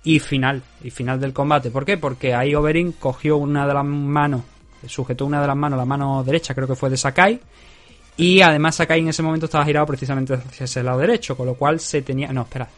y 0.04 0.20
final, 0.20 0.62
y 0.84 0.90
final 0.90 1.18
del 1.18 1.32
combate. 1.32 1.72
¿Por 1.72 1.84
qué? 1.84 1.98
Porque 1.98 2.32
ahí 2.32 2.54
Overeem 2.54 2.92
cogió 2.92 3.38
una 3.38 3.66
de 3.66 3.74
las 3.74 3.84
manos, 3.84 4.42
sujetó 4.86 5.26
una 5.26 5.40
de 5.40 5.48
las 5.48 5.56
manos, 5.56 5.76
la 5.76 5.84
mano 5.84 6.22
derecha 6.22 6.54
creo 6.54 6.68
que 6.68 6.76
fue 6.76 6.90
de 6.90 6.96
Sakai, 6.96 7.40
y 8.16 8.40
además 8.40 8.76
Sakai 8.76 9.00
en 9.00 9.08
ese 9.08 9.22
momento 9.22 9.46
estaba 9.46 9.64
girado 9.64 9.86
precisamente 9.86 10.34
hacia 10.34 10.64
ese 10.64 10.82
lado 10.82 10.98
derecho, 10.98 11.36
con 11.36 11.46
lo 11.46 11.54
cual 11.54 11.80
se 11.80 12.02
tenía... 12.02 12.32
No, 12.32 12.42
espera. 12.42 12.68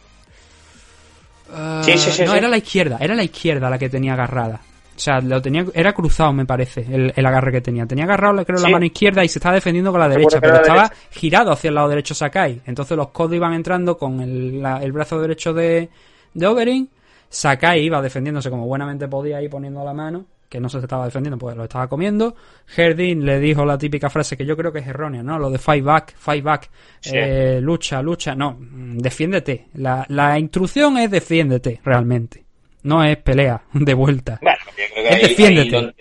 Ah, 1.51 1.81
Sí, 1.83 1.97
sí, 1.97 2.11
sí, 2.11 2.23
no, 2.25 2.31
sí. 2.33 2.37
era 2.37 2.47
la 2.47 2.57
izquierda, 2.57 2.97
era 2.99 3.15
la 3.15 3.23
izquierda 3.23 3.69
la 3.69 3.77
que 3.77 3.89
tenía 3.89 4.13
agarrada. 4.13 4.61
O 4.95 4.99
sea, 5.01 5.21
lo 5.21 5.41
tenía, 5.41 5.65
era 5.73 5.93
cruzado, 5.93 6.33
me 6.33 6.45
parece, 6.45 6.81
el, 6.91 7.13
el 7.15 7.25
agarre 7.25 7.53
que 7.53 7.61
tenía. 7.61 7.85
Tenía 7.85 8.03
agarrado, 8.03 8.45
creo, 8.45 8.59
la 8.59 8.67
mano 8.69 8.85
izquierda 8.85 9.23
y 9.23 9.29
se 9.29 9.39
estaba 9.39 9.55
defendiendo 9.55 9.91
con 9.91 10.01
la 10.01 10.09
derecha, 10.09 10.41
pero 10.41 10.53
la 10.55 10.59
estaba 10.61 10.91
girado 11.11 11.51
hacia 11.53 11.69
el 11.69 11.75
lado 11.75 11.87
derecho 11.87 12.13
Sakai. 12.13 12.61
Entonces 12.65 12.97
los 12.97 13.07
codos 13.07 13.33
iban 13.33 13.53
entrando 13.53 13.97
con 13.97 14.19
el, 14.19 14.61
la- 14.61 14.83
el 14.83 14.91
brazo 14.91 15.21
derecho 15.21 15.53
de, 15.53 15.89
de. 16.33 16.85
Sakai 17.29 17.81
iba 17.85 18.01
defendiéndose 18.01 18.49
como 18.49 18.65
buenamente 18.65 19.07
podía 19.07 19.37
ahí 19.37 19.47
poniendo 19.47 19.85
la 19.85 19.93
mano, 19.93 20.25
que 20.49 20.59
no 20.59 20.67
se 20.67 20.79
estaba 20.79 21.05
defendiendo 21.05 21.37
porque 21.37 21.55
lo 21.55 21.63
estaba 21.65 21.87
comiendo. 21.87 22.35
Herdin 22.75 23.23
le 23.25 23.39
dijo 23.39 23.63
la 23.65 23.77
típica 23.77 24.09
frase 24.09 24.35
que 24.35 24.45
yo 24.45 24.57
creo 24.57 24.73
que 24.73 24.79
es 24.79 24.87
errónea, 24.87 25.21
¿no? 25.23 25.37
Lo 25.39 25.49
de 25.49 25.59
fight 25.59 25.83
back, 25.83 26.15
fight 26.17 26.43
back, 26.43 26.69
Sí. 26.99 27.11
eh, 27.15 27.59
lucha, 27.61 28.01
lucha. 28.01 28.33
No, 28.35 28.57
mm, 28.59 28.97
defiéndete. 28.97 29.67
La, 29.75 30.05
la 30.09 30.37
instrucción 30.39 30.97
es 30.97 31.11
defiéndete, 31.11 31.79
realmente. 31.83 32.43
No 32.83 33.03
es 33.03 33.17
pelea 33.17 33.61
de 33.73 33.93
vuelta. 33.93 34.39
Bueno, 34.41 34.57
yo 34.69 34.83
creo 34.93 35.03
que 35.03 35.09
Es 35.09 35.15
ahí, 35.15 35.29
defiéndete. 35.29 35.75
ahí. 35.77 35.93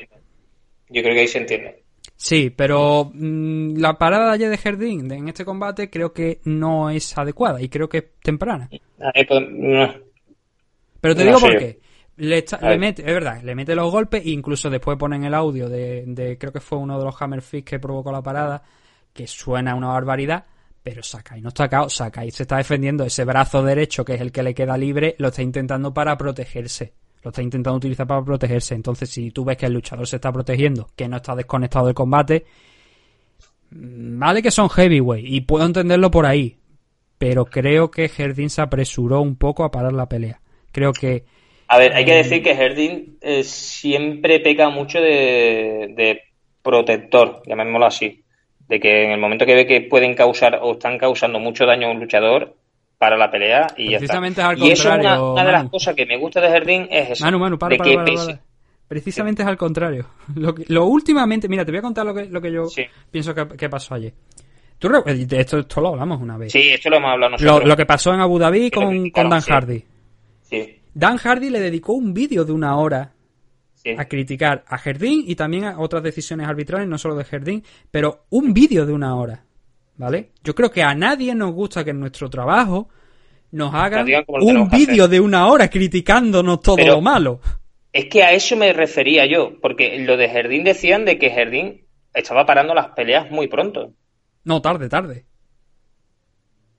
Yo 0.91 1.03
creo 1.03 1.15
que 1.15 1.21
ahí 1.21 1.29
se 1.29 1.39
entiende. 1.39 1.83
Sí, 2.17 2.51
pero 2.51 3.11
mm, 3.15 3.77
la 3.77 3.97
parada 3.99 4.33
ayer 4.33 4.49
de 4.51 4.59
Jardín 4.59 5.13
en 5.13 5.29
este 5.29 5.45
combate 5.45 5.89
creo 5.91 6.13
que 6.13 6.41
no 6.45 6.91
es 6.91 7.17
adecuada 7.17 7.61
y 7.63 7.69
creo 7.69 7.89
que 7.89 7.99
es 7.99 8.05
temprana. 8.23 8.69
Ahí, 9.15 9.25
pues, 9.25 9.41
no. 9.51 9.95
Pero 11.01 11.15
te 11.15 11.21
No 11.25 11.27
digo 11.27 11.39
sé. 11.39 11.47
por 11.47 11.59
qué. 11.59 11.79
Le, 12.19 12.39
está- 12.39 12.59
le 12.69 12.79
mete, 12.79 13.03
es 13.03 13.15
verdad, 13.15 13.43
le 13.43 13.55
mete 13.55 13.75
los 13.75 13.91
golpes 13.91 14.25
e 14.27 14.31
incluso 14.31 14.69
después 14.69 14.99
ponen 14.99 15.25
el 15.25 15.35
audio 15.35 15.69
de, 15.69 16.05
de- 16.07 16.37
creo 16.37 16.53
que 16.53 16.61
fue 16.61 16.77
uno 16.79 16.99
de 16.99 17.05
los 17.05 17.21
Hammerfish 17.23 17.65
que 17.65 17.79
provocó 17.79 18.11
la 18.13 18.23
parada, 18.23 18.63
que 19.13 19.27
suena 19.27 19.75
una 19.75 19.89
barbaridad, 19.89 20.45
pero 20.83 21.03
Sakai 21.03 21.41
no 21.41 21.49
está 21.49 21.69
cao, 21.69 21.89
Sakai 21.89 22.31
se 22.31 22.43
está 22.43 22.57
defendiendo, 22.57 23.05
ese 23.05 23.25
brazo 23.25 23.63
derecho 23.63 24.05
que 24.05 24.15
es 24.15 24.21
el 24.21 24.33
que 24.33 24.43
le 24.43 24.55
queda 24.55 24.77
libre, 24.77 25.15
lo 25.19 25.29
está 25.29 25.43
intentando 25.43 25.95
para 25.95 26.17
protegerse. 26.17 26.93
Lo 27.23 27.31
está 27.31 27.43
intentando 27.43 27.77
utilizar 27.77 28.07
para 28.07 28.23
protegerse. 28.25 28.75
Entonces, 28.77 29.11
si 29.11 29.33
tú 29.33 29.45
ves 29.45 29.57
que 29.57 29.67
el 29.67 29.73
luchador 29.73 30.07
se 30.07 30.17
está 30.17 30.31
protegiendo, 30.33 30.89
que 30.95 31.09
no 31.09 31.17
está 31.17 31.35
desconectado 31.35 31.87
del 31.87 31.95
combate, 31.95 32.47
mm, 33.71 34.19
vale 34.19 34.43
que 34.43 34.51
son 34.51 34.69
heavyweight 34.71 35.27
y 35.27 35.41
puedo 35.43 35.67
entenderlo 35.67 36.11
por 36.11 36.27
ahí, 36.27 36.59
pero 37.19 37.45
creo 37.45 37.91
que 37.91 38.11
Herdin 38.17 38.51
se 38.51 38.63
apresuró 38.63 39.21
un 39.21 39.37
poco 39.37 39.65
a 39.65 39.71
parar 39.71 39.93
la 39.93 40.09
pelea. 40.09 40.41
Creo 40.73 40.93
que 40.93 41.25
A 41.69 41.79
ver, 41.79 41.93
hay 41.95 42.05
que 42.05 42.13
Mm. 42.13 42.17
decir 42.23 42.43
que 42.43 42.51
Herdin 42.53 43.19
eh, 43.21 43.45
siempre 43.45 44.41
peca 44.41 44.69
mucho 44.71 45.01
de, 45.01 45.93
de 45.97 46.23
protector, 46.63 47.43
llamémoslo 47.47 47.87
así. 47.87 48.23
De 48.69 48.81
que 48.81 49.05
en 49.05 49.11
el 49.13 49.21
momento 49.21 49.47
que 49.47 49.55
ve 49.55 49.67
que 49.67 49.81
pueden 49.83 50.15
causar 50.15 50.59
o 50.63 50.73
están 50.73 50.99
causando 50.99 51.39
mucho 51.39 51.65
daño 51.67 51.89
a 51.89 51.91
un 51.93 52.01
luchador, 52.01 52.55
para 52.99 53.17
la 53.17 53.31
pelea 53.31 53.69
y 53.77 53.91
ya 53.91 53.99
está. 53.99 53.99
Precisamente 54.01 54.41
es 54.41 54.47
al 54.49 54.59
Y 54.59 54.71
eso 54.73 54.83
es 54.83 54.85
una, 54.87 54.95
contrario, 54.97 55.33
una 55.35 55.45
de 55.45 55.53
las 55.53 55.71
cosas 55.71 55.95
que 55.95 56.05
me 56.05 56.17
gusta 56.17 56.41
de 56.41 56.49
Herdin 56.49 56.89
es 56.91 57.11
eso. 57.11 57.25
Manu, 57.25 57.39
Manu, 57.39 57.57
para, 57.59 57.71
de 57.71 57.79
para, 57.79 57.91
que 57.91 57.95
para, 57.97 58.07
pese- 58.11 58.27
para. 58.27 58.41
Precisamente 58.89 59.43
es 59.43 59.49
al 59.49 59.57
contrario. 59.57 60.07
Lo, 60.35 60.53
que- 60.55 60.65
lo 60.69 60.85
últimamente, 60.87 61.49
mira, 61.49 61.65
te 61.65 61.71
voy 61.71 61.79
a 61.79 61.83
contar 61.83 62.05
lo 62.07 62.13
que, 62.15 62.25
lo 62.25 62.41
que 62.41 62.51
yo 62.51 62.67
Sí. 62.67 62.83
pienso 63.11 63.35
que, 63.35 63.47
que 63.57 63.69
pasó 63.69 63.95
ayer. 63.95 64.13
Tú, 64.81 64.89
de 64.89 65.41
esto, 65.41 65.59
esto 65.59 65.81
lo 65.81 65.89
hablamos 65.91 66.21
una 66.21 66.37
vez. 66.39 66.51
Sí, 66.53 66.71
esto 66.71 66.91
lo 66.91 66.97
hemos 66.97 67.11
hablado 67.13 67.33
nosotros. 67.33 67.65
lo 67.69 67.77
que 67.77 67.87
pasó 67.87 68.13
en 68.15 68.21
Abu 68.21 68.39
Dhabi 68.39 68.71
con, 68.71 69.11
con 69.11 69.29
Dan. 69.29 69.43
Hardy. 69.43 69.85
Sí, 70.43 70.78
Dan 70.99 71.17
Hardy 71.17 71.49
le 71.49 71.61
dedicó 71.61 71.93
un 71.93 72.13
vídeo 72.13 72.45
de 72.45 72.51
una 72.51 72.77
hora 72.77 73.13
sí. 73.75 73.91
a 73.97 74.07
criticar 74.07 74.65
a 74.67 74.79
Jardín 74.79 75.23
y 75.25 75.37
también 75.37 75.65
a 75.65 75.79
otras 75.79 76.03
decisiones 76.03 76.49
arbitrales, 76.49 76.89
no 76.89 76.99
solo 76.99 77.15
de 77.15 77.23
Jardín, 77.23 77.63
pero 77.93 78.25
un 78.31 78.53
vídeo 78.53 78.85
de 78.85 78.93
una 78.93 79.15
hora. 79.15 79.45
¿Vale? 79.97 80.31
Yo 80.43 80.57
creo 80.57 80.73
que 80.73 80.83
a 80.83 80.97
nadie 80.97 81.37
nos 81.37 81.53
gusta 81.53 81.85
que 81.85 81.91
en 81.91 82.01
nuestro 82.01 82.29
trabajo 82.29 82.89
nos 83.53 83.73
hagan 83.75 84.09
un 84.27 84.69
vídeo 84.69 85.07
de 85.07 85.21
una 85.21 85.47
hora 85.47 85.71
criticándonos 85.71 86.63
todo 86.63 86.77
Pero- 86.77 86.95
lo 86.95 87.01
malo. 87.01 87.41
Es 87.93 88.07
que 88.07 88.25
a 88.25 88.33
eso 88.33 88.57
me 88.57 88.73
refería 88.73 89.25
yo, 89.25 89.61
porque 89.61 90.01
lo 90.01 90.17
de 90.17 90.29
Jardín 90.29 90.65
decían 90.65 91.05
de 91.05 91.17
que 91.17 91.31
Jardín 91.31 91.87
estaba 92.13 92.45
parando 92.45 92.75
las 92.75 92.89
peleas 92.89 93.31
muy 93.31 93.47
pronto. 93.47 93.93
No, 94.43 94.61
tarde, 94.61 94.89
tarde. 94.89 95.27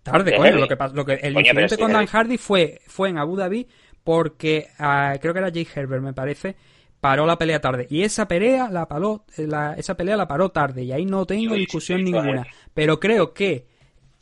Tarde, 0.04 0.32
¿De 0.32 0.38
coño. 0.38 0.52
Lo 0.56 0.68
que, 0.68 0.78
lo 0.94 1.06
que, 1.06 1.14
el 1.14 1.38
incidente 1.38 1.76
sí, 1.76 1.82
con 1.82 1.92
Dan 1.92 2.06
Hardy. 2.06 2.30
Hardy 2.30 2.38
fue, 2.38 2.82
fue 2.88 3.10
en 3.10 3.18
Abu 3.18 3.36
Dhabi 3.36 3.68
porque 4.10 4.70
ah, 4.80 5.14
creo 5.22 5.34
que 5.36 5.40
era 5.40 5.52
Jay 5.52 5.68
Herbert, 5.72 6.02
me 6.02 6.14
parece, 6.14 6.56
paró 7.00 7.28
la 7.28 7.38
pelea 7.38 7.62
tarde. 7.62 7.86
Y 7.92 8.02
esa 8.02 8.28
pelea 8.28 8.68
la 8.72 8.88
paró, 8.88 9.24
la- 9.38 9.76
esa 9.76 9.96
pelea 9.96 10.18
la 10.18 10.28
paró 10.28 10.50
tarde. 10.50 10.82
Y 10.82 10.92
ahí 10.92 11.06
no 11.06 11.28
tengo 11.28 11.54
discusión 11.54 12.04
ninguna. 12.04 12.48
Pero 12.74 13.00
creo 13.00 13.36
que, 13.36 13.68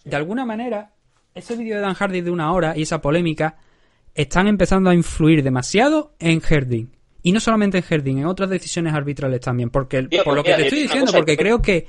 de 0.04 0.16
alguna 0.18 0.46
manera, 0.46 0.92
ese 1.34 1.56
vídeo 1.56 1.76
de 1.78 1.84
Dan 1.84 1.94
Hardy 1.94 2.20
de 2.20 2.30
una 2.32 2.52
hora 2.52 2.74
y 2.76 2.82
esa 2.82 3.00
polémica 3.00 3.60
están 4.14 4.48
empezando 4.50 4.90
a 4.90 4.94
influir 4.94 5.42
demasiado 5.42 6.16
en 6.20 6.42
Herding. 6.46 6.88
Y 7.24 7.32
no 7.32 7.40
solamente 7.40 7.78
en 7.78 7.86
Herding, 7.90 8.18
en 8.18 8.26
otras 8.26 8.50
decisiones 8.50 8.94
arbitrales 8.94 9.40
también. 9.40 9.70
Porque, 9.70 10.04
por 10.26 10.36
lo 10.36 10.44
pues 10.44 10.54
que 10.58 10.62
te 10.64 10.68
estoy 10.68 10.82
diciendo, 10.82 11.14
porque 11.14 11.38
creo 11.38 11.62
que 11.62 11.88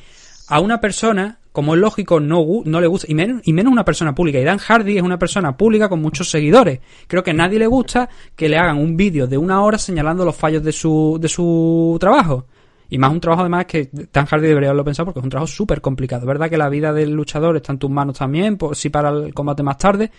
a 0.49 0.61
una 0.61 0.81
persona, 0.81 1.39
como 1.53 1.75
es 1.75 1.81
lógico, 1.81 2.21
no, 2.21 2.45
no 2.65 2.81
le 2.81 2.87
gusta, 2.87 3.07
y 3.11 3.15
menos, 3.15 3.43
y 3.45 3.53
menos 3.53 3.71
una 3.71 3.85
persona 3.85 4.15
pública. 4.15 4.39
Y 4.39 4.45
Dan 4.45 4.59
Hardy 4.59 4.97
es 4.97 5.03
una 5.03 5.19
persona 5.19 5.57
pública 5.57 5.89
con 5.89 6.01
muchos 6.01 6.31
seguidores. 6.31 6.81
Creo 7.07 7.23
que 7.23 7.33
a 7.33 7.35
nadie 7.35 7.59
le 7.59 7.67
gusta 7.67 8.09
que 8.35 8.49
le 8.49 8.57
hagan 8.57 8.79
un 8.79 8.97
vídeo 8.97 9.27
de 9.27 9.37
una 9.37 9.63
hora 9.63 9.77
señalando 9.77 10.25
los 10.25 10.35
fallos 10.35 10.63
de 10.63 10.73
su, 10.73 11.19
de 11.21 11.29
su 11.29 11.97
trabajo. 12.01 12.47
Y 12.91 12.97
más 12.97 13.13
un 13.13 13.21
trabajo 13.21 13.43
además 13.43 13.67
que 13.67 13.91
Dan 13.93 14.25
Hardy 14.25 14.47
debería 14.47 14.71
haberlo 14.71 14.85
pensado 14.85 15.07
porque 15.07 15.21
es 15.21 15.25
un 15.25 15.31
trabajo 15.31 15.53
súper 15.53 15.83
complicado. 15.83 16.27
Verdad 16.27 16.49
que 16.49 16.57
la 16.57 16.71
vida 16.71 16.95
del 16.95 17.13
luchador 17.13 17.57
está 17.57 17.73
en 17.73 17.79
tus 17.79 17.91
manos 17.91 18.17
también, 18.17 18.57
por 18.57 18.75
si 18.75 18.89
para 18.89 19.11
el 19.11 19.35
combate 19.35 19.63
más 19.63 19.77
tarde. 19.77 20.11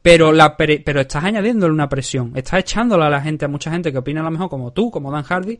Pero, 0.00 0.30
la 0.30 0.56
pero 0.56 1.00
estás 1.00 1.24
añadiéndole 1.24 1.74
una 1.74 1.88
presión. 1.88 2.32
Estás 2.36 2.60
echándole 2.60 3.04
a 3.04 3.10
la 3.10 3.20
gente, 3.20 3.46
a 3.46 3.48
mucha 3.48 3.72
gente 3.72 3.90
que 3.90 3.98
opina 3.98 4.20
a 4.20 4.24
lo 4.24 4.30
mejor 4.30 4.48
como 4.48 4.72
tú, 4.72 4.92
como 4.92 5.10
Dan 5.10 5.24
Hardy, 5.24 5.58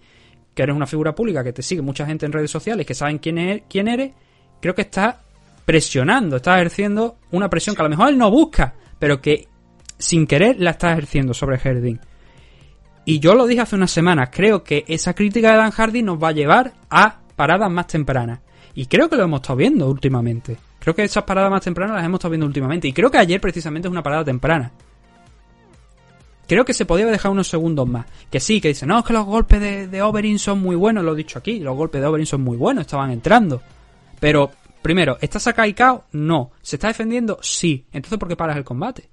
que 0.58 0.64
eres 0.64 0.74
una 0.74 0.88
figura 0.88 1.14
pública, 1.14 1.44
que 1.44 1.52
te 1.52 1.62
sigue 1.62 1.82
mucha 1.82 2.04
gente 2.04 2.26
en 2.26 2.32
redes 2.32 2.50
sociales, 2.50 2.84
que 2.84 2.92
saben 2.92 3.18
quién, 3.18 3.38
es, 3.38 3.62
quién 3.70 3.86
eres, 3.86 4.10
creo 4.60 4.74
que 4.74 4.82
estás 4.82 5.14
presionando, 5.64 6.34
estás 6.34 6.56
ejerciendo 6.56 7.18
una 7.30 7.48
presión 7.48 7.76
que 7.76 7.82
a 7.82 7.84
lo 7.84 7.90
mejor 7.90 8.08
él 8.08 8.18
no 8.18 8.28
busca, 8.28 8.74
pero 8.98 9.20
que 9.20 9.46
sin 9.98 10.26
querer 10.26 10.56
la 10.58 10.70
estás 10.70 10.94
ejerciendo 10.94 11.32
sobre 11.32 11.60
Herding. 11.62 12.00
Y 13.04 13.20
yo 13.20 13.36
lo 13.36 13.46
dije 13.46 13.60
hace 13.60 13.76
unas 13.76 13.92
semanas, 13.92 14.30
creo 14.32 14.64
que 14.64 14.84
esa 14.88 15.14
crítica 15.14 15.52
de 15.52 15.58
Dan 15.58 15.70
Hardy 15.70 16.02
nos 16.02 16.20
va 16.20 16.30
a 16.30 16.32
llevar 16.32 16.72
a 16.90 17.20
paradas 17.36 17.70
más 17.70 17.86
tempranas. 17.86 18.40
Y 18.74 18.86
creo 18.86 19.08
que 19.08 19.14
lo 19.14 19.22
hemos 19.22 19.42
estado 19.42 19.58
viendo 19.58 19.88
últimamente. 19.88 20.56
Creo 20.80 20.92
que 20.92 21.04
esas 21.04 21.22
paradas 21.22 21.52
más 21.52 21.62
tempranas 21.62 21.94
las 21.94 22.04
hemos 22.04 22.18
estado 22.18 22.32
viendo 22.32 22.46
últimamente. 22.46 22.88
Y 22.88 22.92
creo 22.92 23.12
que 23.12 23.18
ayer 23.18 23.40
precisamente 23.40 23.86
es 23.86 23.92
una 23.92 24.02
parada 24.02 24.24
temprana. 24.24 24.72
Creo 26.48 26.64
que 26.64 26.72
se 26.74 26.84
podía 26.86 27.04
haber 27.04 27.14
dejado 27.14 27.32
unos 27.32 27.46
segundos 27.48 27.86
más. 27.86 28.06
Que 28.30 28.40
sí, 28.40 28.60
que 28.60 28.68
dice, 28.68 28.86
no, 28.86 28.98
es 28.98 29.04
que 29.04 29.12
los 29.12 29.24
golpes 29.26 29.60
de, 29.60 29.86
de 29.86 30.02
Oberyn 30.02 30.38
son 30.40 30.58
muy 30.60 30.74
buenos, 30.74 31.04
lo 31.04 31.12
he 31.12 31.16
dicho 31.16 31.38
aquí, 31.38 31.60
los 31.60 31.76
golpes 31.76 32.00
de 32.00 32.06
Oberyn 32.08 32.26
son 32.26 32.40
muy 32.40 32.56
buenos, 32.56 32.82
estaban 32.86 33.10
entrando. 33.10 33.62
Pero, 34.18 34.50
primero, 34.82 35.18
¿está 35.20 35.38
sacado 35.38 35.68
y 35.68 35.74
cao? 35.74 36.06
No. 36.12 36.50
¿Se 36.62 36.76
está 36.76 36.88
defendiendo? 36.88 37.38
Sí. 37.42 37.84
Entonces, 37.92 38.18
¿por 38.18 38.28
qué 38.28 38.34
paras 38.36 38.56
el 38.56 38.64
combate? 38.64 39.08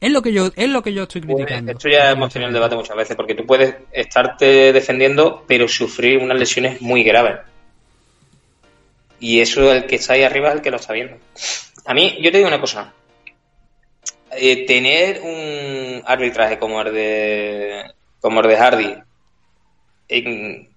Es 0.00 0.10
lo 0.12 0.22
que 0.22 0.32
yo, 0.32 0.50
es 0.56 0.68
lo 0.70 0.82
que 0.82 0.92
yo 0.94 1.02
estoy 1.02 1.20
Pues, 1.22 1.36
criticando. 1.36 1.72
esto 1.72 1.88
ya 1.90 2.10
hemos 2.12 2.32
tenido 2.32 2.48
el 2.48 2.54
debate 2.54 2.74
muchas 2.76 2.96
veces, 2.96 3.16
porque 3.16 3.34
tú 3.34 3.44
puedes 3.44 3.74
estarte 3.92 4.72
defendiendo, 4.72 5.44
pero 5.46 5.68
sufrir 5.68 6.18
unas 6.18 6.38
lesiones 6.38 6.80
muy 6.80 7.02
graves. 7.02 7.38
Y 9.18 9.40
eso, 9.40 9.70
el 9.72 9.84
que 9.86 9.96
está 9.96 10.14
ahí 10.14 10.22
arriba 10.22 10.48
es 10.48 10.54
el 10.54 10.60
que 10.62 10.70
lo 10.70 10.76
está 10.78 10.94
viendo. 10.94 11.16
A 11.84 11.92
mí, 11.92 12.16
yo 12.22 12.30
te 12.32 12.38
digo 12.38 12.48
una 12.48 12.60
cosa. 12.60 12.94
Eh, 14.36 14.64
tener 14.66 15.20
un 15.22 16.02
arbitraje 16.06 16.58
como 16.58 16.80
el 16.82 16.92
de, 16.92 17.82
como 18.20 18.40
el 18.40 18.48
de 18.48 18.56
Hardy, 18.56 18.94
en- 20.08 20.68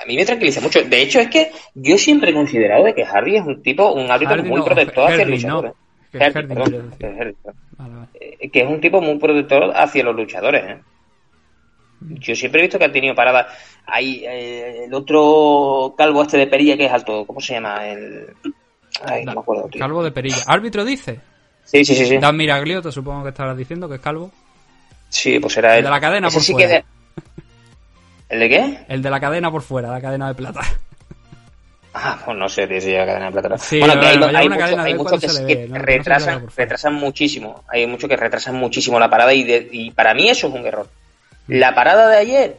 a 0.00 0.06
mí 0.06 0.16
me 0.16 0.24
tranquiliza 0.24 0.60
mucho. 0.60 0.82
De 0.84 1.02
hecho, 1.02 1.18
es 1.20 1.28
que 1.28 1.50
yo 1.74 1.98
siempre 1.98 2.30
he 2.30 2.34
considerado 2.34 2.84
de 2.84 2.94
que 2.94 3.04
Hardy 3.04 3.36
es 3.36 3.42
un 3.44 3.62
tipo, 3.62 3.92
un 3.92 4.10
árbitro 4.10 4.36
Hardy 4.36 4.48
muy 4.48 4.58
no, 4.58 4.64
protector 4.64 5.10
hacia 5.10 5.22
el 5.22 5.30
luchador. 5.30 5.74
Que 8.50 8.60
es 8.60 8.68
un 8.68 8.80
tipo 8.80 9.00
muy 9.00 9.18
protector 9.18 9.72
hacia 9.74 10.04
los 10.04 10.14
luchadores. 10.14 10.64
¿eh? 10.64 10.78
Yo 12.00 12.34
siempre 12.34 12.60
he 12.60 12.64
visto 12.64 12.78
que 12.78 12.84
han 12.84 12.92
tenido 12.92 13.14
paradas. 13.14 13.46
Hay 13.86 14.24
eh, 14.24 14.84
el 14.84 14.94
otro 14.94 15.94
calvo 15.96 16.22
este 16.22 16.38
de 16.38 16.46
perilla 16.46 16.76
que 16.76 16.86
es 16.86 16.92
alto, 16.92 17.26
¿cómo 17.26 17.40
se 17.40 17.54
llama? 17.54 17.88
El... 17.88 18.26
Ay, 19.02 19.24
no 19.24 19.34
me 19.34 19.40
acuerdo, 19.40 19.68
tío. 19.68 19.80
Calvo 19.80 20.02
de 20.02 20.10
perilla. 20.12 20.42
¿Árbitro 20.46 20.84
dice? 20.84 21.20
Sí, 21.70 21.84
sí, 21.84 21.94
sí, 21.94 22.06
sí. 22.06 22.16
Dan 22.18 22.34
Miragliotta, 22.36 22.90
supongo 22.90 23.22
que 23.24 23.28
estarás 23.28 23.56
diciendo 23.56 23.88
que 23.88 23.96
es 23.96 24.00
calvo. 24.00 24.30
Sí, 25.10 25.38
pues 25.38 25.54
era 25.58 25.72
El 25.74 25.78
él. 25.80 25.84
de 25.84 25.90
la 25.90 26.00
cadena 26.00 26.30
por 26.30 26.42
sí 26.42 26.52
fuera. 26.52 26.68
de- 26.68 26.84
¿El 28.30 28.40
de 28.40 28.48
qué? 28.48 28.78
El 28.88 29.02
de 29.02 29.10
la 29.10 29.20
cadena 29.20 29.50
por 29.50 29.62
fuera, 29.62 29.90
la 29.90 30.00
cadena 30.00 30.28
de 30.28 30.34
plata. 30.34 30.60
Ah, 31.94 32.18
pues 32.24 32.36
no 32.36 32.48
sé, 32.48 32.66
tío, 32.66 32.80
si 32.80 32.88
llega 32.88 33.06
cadena 33.06 33.26
de 33.26 33.32
plata. 33.32 33.58
Sí, 33.58 33.80
bueno, 33.80 33.98
que 34.00 34.06
hay, 34.06 34.16
hay 34.34 34.48
muchos 34.48 34.78
hay 34.78 34.94
cuando 34.94 35.18
que, 35.46 35.46
que 35.46 35.68
retrasan, 35.78 36.46
retrasan 36.56 36.94
muchísimo. 36.94 37.64
Hay 37.68 37.86
muchos 37.86 38.08
que 38.08 38.16
retrasan 38.16 38.54
muchísimo 38.54 38.98
la 39.00 39.10
parada 39.10 39.32
y, 39.34 39.44
de- 39.44 39.68
y 39.72 39.90
para 39.90 40.14
mí 40.14 40.28
eso 40.28 40.48
es 40.48 40.54
un 40.54 40.66
error. 40.66 40.88
La 41.48 41.74
parada 41.74 42.08
de 42.08 42.18
ayer, 42.18 42.56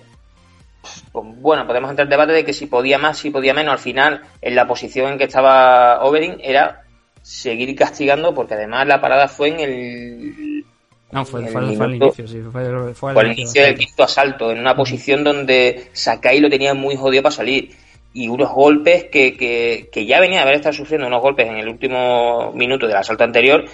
pues, 1.12 1.26
bueno, 1.38 1.66
podemos 1.68 1.90
entrar 1.92 2.06
en 2.08 2.10
debate 2.12 2.34
de 2.34 2.44
que 2.44 2.54
si 2.54 2.66
podía 2.66 2.98
más, 2.98 3.18
si 3.18 3.30
podía 3.30 3.54
menos. 3.54 3.74
Al 3.74 3.80
final, 3.80 4.24
en 4.42 4.56
la 4.56 4.68
posición 4.68 5.12
en 5.14 5.18
que 5.20 5.26
estaba 5.26 6.04
Overing, 6.04 6.38
era 6.44 6.82
seguir 7.22 7.76
castigando 7.76 8.34
porque 8.34 8.56
además 8.56 8.88
la 8.88 9.02
parada 9.02 9.28
fue 9.28 9.50
en 9.50 9.60
el 9.60 10.66
No, 11.12 11.26
fue, 11.26 11.42
El 11.42 11.52
fue, 11.52 11.76
fue 11.76 11.86
al 11.86 11.96
inicio, 11.96 12.28
sí. 12.28 12.42
Fue, 12.52 12.52
fue 12.52 12.62
al 12.72 12.96
fue 12.96 13.12
al 13.12 13.28
inicio 13.28 13.44
inicio 13.44 13.62
del 13.64 13.76
quinto 13.78 14.04
asalto, 14.04 14.52
en 14.52 14.60
una 14.60 14.76
posición 14.76 15.24
donde 15.24 15.90
Sakai 15.94 16.40
lo 16.40 16.50
tenía 16.50 16.74
muy 16.74 16.96
jodido 16.96 17.24
para 17.24 17.36
salir. 17.36 17.76
Y 18.14 18.28
unos 18.28 18.52
golpes 18.52 19.06
que, 19.06 19.38
que, 19.38 19.90
que 19.92 20.06
ya 20.06 20.20
venía 20.20 20.38
de 20.38 20.44
haber 20.44 20.56
estado 20.56 20.74
sufriendo 20.74 21.08
unos 21.08 21.22
golpes 21.22 21.48
en 21.48 21.58
el 21.58 21.68
último 21.68 22.52
minuto 22.54 22.88
del 22.88 22.98
asalto 22.98 23.24
anterior 23.24 23.66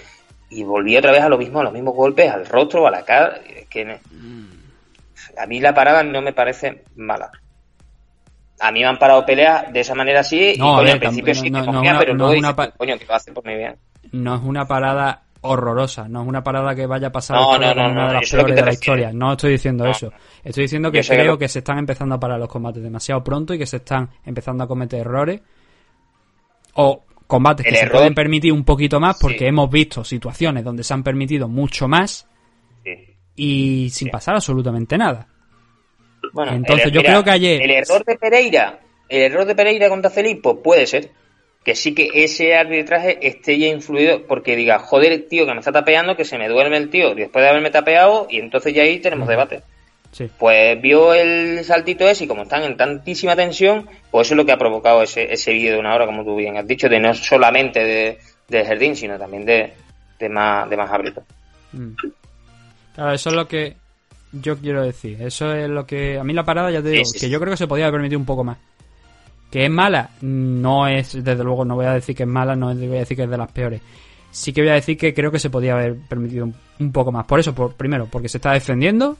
y 0.49 0.63
volvía 0.63 0.99
otra 0.99 1.11
vez 1.11 1.21
a 1.21 1.29
lo 1.29 1.37
mismo, 1.37 1.59
a 1.59 1.63
los 1.63 1.73
mismos 1.73 1.95
golpes, 1.95 2.29
al 2.29 2.45
rostro, 2.45 2.85
a 2.85 2.91
la 2.91 3.03
cara. 3.05 3.39
Que 3.69 3.85
me- 3.85 3.99
a 5.37 5.45
mí 5.47 5.59
la 5.59 5.73
parada 5.73 6.03
no 6.03 6.21
me 6.21 6.33
parece 6.33 6.83
mala. 6.95 7.31
A 8.59 8.71
mí 8.71 8.79
me 8.79 8.85
han 8.87 8.97
parado 8.97 9.25
peleas 9.25 9.71
de 9.73 9.79
esa 9.81 9.95
manera 9.95 10.21
así, 10.21 10.55
No, 10.57 10.73
y 10.75 10.77
coño, 10.77 10.91
al 10.93 10.99
principio 10.99 11.35
sí 11.35 11.49
no- 11.49 11.65
cogía, 11.65 11.91
una- 11.91 11.99
pero 11.99 12.13
luego 12.13 12.33
es 12.33 12.41
dices, 12.41 12.55
coño, 12.77 12.97
que 12.97 13.05
lo 13.05 13.13
hace 13.13 13.31
por 13.33 13.45
mi 13.45 13.55
bien. 13.55 13.75
No 14.13 14.35
es 14.35 14.41
una 14.43 14.65
parada 14.65 15.23
horrorosa, 15.41 16.07
no 16.07 16.21
es 16.23 16.27
una 16.27 16.43
parada 16.43 16.73
que 16.73 16.85
vaya 16.87 17.07
a 17.07 17.11
pasar 17.11 17.37
una 17.37 17.69
de 17.69 18.13
las 18.13 18.31
peores 18.31 18.55
de 18.55 18.61
la 18.63 18.73
historia. 18.73 19.11
No 19.13 19.33
estoy 19.33 19.51
diciendo 19.51 19.85
eso. 19.85 20.11
Estoy 20.43 20.63
diciendo 20.63 20.91
que 20.91 21.01
creo 21.01 21.37
que 21.37 21.47
se 21.49 21.59
están 21.59 21.77
empezando 21.79 22.15
a 22.15 22.19
parar 22.19 22.39
los 22.39 22.47
combates 22.49 22.81
demasiado 22.81 23.23
pronto 23.23 23.53
y 23.53 23.59
que 23.59 23.65
se 23.65 23.77
están 23.77 24.09
empezando 24.25 24.63
a 24.63 24.67
cometer 24.67 25.01
errores. 25.01 25.41
O 26.75 27.03
combates 27.27 27.65
El 27.65 27.73
que 27.73 27.79
se 27.79 27.87
pueden 27.87 28.13
permitir 28.15 28.51
un 28.53 28.63
poquito 28.63 28.99
más 28.99 29.17
porque 29.19 29.39
Sí. 29.39 29.45
hemos 29.45 29.69
visto 29.69 30.03
situaciones 30.03 30.63
donde 30.63 30.83
se 30.83 30.93
han 30.93 31.03
permitido 31.03 31.47
mucho 31.47 31.87
más 31.87 32.27
Sí. 32.83 33.15
y 33.35 33.89
sin 33.91 34.09
pasar 34.09 34.35
absolutamente 34.35 34.97
nada. 34.97 35.27
Bueno, 36.33 36.53
Entonces, 36.53 36.87
el- 36.87 36.91
yo 36.91 36.99
mira, 37.01 37.11
creo 37.13 37.23
que 37.23 37.31
ayer- 37.31 37.61
El 37.61 37.71
error 37.71 38.03
de 38.05 38.15
Pereira, 38.17 38.79
el 39.09 39.21
error 39.31 39.45
de 39.45 39.55
Pereira 39.55 39.89
contra 39.89 40.09
Felipe, 40.11 40.41
pues 40.43 40.57
puede 40.63 40.87
ser. 40.87 41.09
Que 41.63 41.73
sí 41.75 41.95
que 41.95 42.09
ese 42.13 42.55
arbitraje 42.55 43.17
esté 43.27 43.57
ya 43.57 43.67
influido 43.67 44.27
porque 44.27 44.55
diga, 44.55 44.77
joder, 44.77 45.27
tío, 45.27 45.47
que 45.47 45.53
me 45.53 45.59
está 45.59 45.71
tapeando, 45.71 46.15
que 46.15 46.23
se 46.23 46.37
me 46.37 46.47
duerme 46.47 46.77
el 46.77 46.91
tío 46.91 47.15
después 47.15 47.41
de 47.43 47.49
haberme 47.49 47.71
tapeado 47.71 48.27
y 48.29 48.37
entonces 48.37 48.71
ya 48.71 48.83
ahí 48.83 48.99
tenemos 48.99 49.27
debate. 49.27 49.63
Sí. 50.11 50.29
Pues 50.37 50.79
vio 50.79 51.15
el 51.15 51.63
saltito 51.65 52.07
ese 52.07 52.25
y 52.25 52.27
como 52.27 52.43
están 52.43 52.61
en 52.63 52.77
tantísima 52.77 53.35
tensión, 53.35 53.89
pues 54.11 54.27
eso 54.27 54.35
es 54.35 54.37
lo 54.37 54.45
que 54.45 54.51
ha 54.51 54.57
provocado 54.57 55.01
ese, 55.01 55.33
ese 55.33 55.53
vídeo 55.53 55.73
de 55.73 55.79
una 55.79 55.95
hora, 55.95 56.05
como 56.05 56.23
tú 56.23 56.35
bien 56.35 56.55
has 56.55 56.67
dicho, 56.67 56.87
de 56.87 56.99
no 56.99 57.13
solamente 57.15 57.83
de, 57.83 58.19
de 58.47 58.63
Jardín, 58.65 58.95
sino 58.95 59.17
también 59.17 59.43
de, 59.43 59.73
de 60.19 60.29
más, 60.29 60.69
de 60.69 60.77
más 60.77 60.91
árbitros. 60.91 61.25
Mm. 61.73 61.95
Claro, 62.93 63.11
eso 63.11 63.29
es 63.29 63.35
lo 63.35 63.47
que 63.47 63.75
yo 64.41 64.57
quiero 64.57 64.83
decir. 64.83 65.21
Eso 65.21 65.53
es 65.53 65.69
lo 65.69 65.85
que. 65.85 66.19
A 66.19 66.23
mí 66.23 66.33
la 66.33 66.43
parada, 66.43 66.71
ya 66.71 66.81
te 66.81 66.89
digo, 66.89 67.05
Sí, 67.05 67.13
sí, 67.13 67.25
que 67.25 67.29
yo 67.29 67.39
creo 67.39 67.51
que 67.51 67.57
se 67.57 67.67
podía 67.67 67.85
haber 67.85 67.99
permitido 67.99 68.19
un 68.19 68.25
poco 68.25 68.43
más. 68.43 68.57
Que 69.51 69.65
es 69.65 69.71
mala, 69.71 70.09
no 70.21 70.87
es, 70.87 71.23
desde 71.23 71.43
luego, 71.43 71.63
no 71.63 71.75
voy 71.75 71.85
a 71.85 71.93
decir 71.93 72.15
que 72.15 72.23
es 72.23 72.29
mala, 72.29 72.55
no 72.55 72.73
voy 72.73 72.97
a 72.97 72.99
decir 72.99 73.15
que 73.15 73.23
es 73.23 73.29
de 73.29 73.37
las 73.37 73.51
peores. 73.51 73.81
Sí 74.31 74.51
que 74.51 74.61
voy 74.61 74.71
a 74.71 74.73
decir 74.73 74.97
que 74.97 75.13
creo 75.13 75.31
que 75.31 75.39
se 75.39 75.49
podía 75.49 75.73
haber 75.73 75.95
permitido 75.95 76.45
un, 76.45 76.55
un 76.79 76.91
poco 76.91 77.11
más. 77.11 77.25
Por 77.25 77.39
eso, 77.39 77.55
por, 77.55 77.73
primero, 77.73 78.07
porque 78.11 78.27
se 78.27 78.37
está 78.37 78.51
defendiendo. 78.51 79.17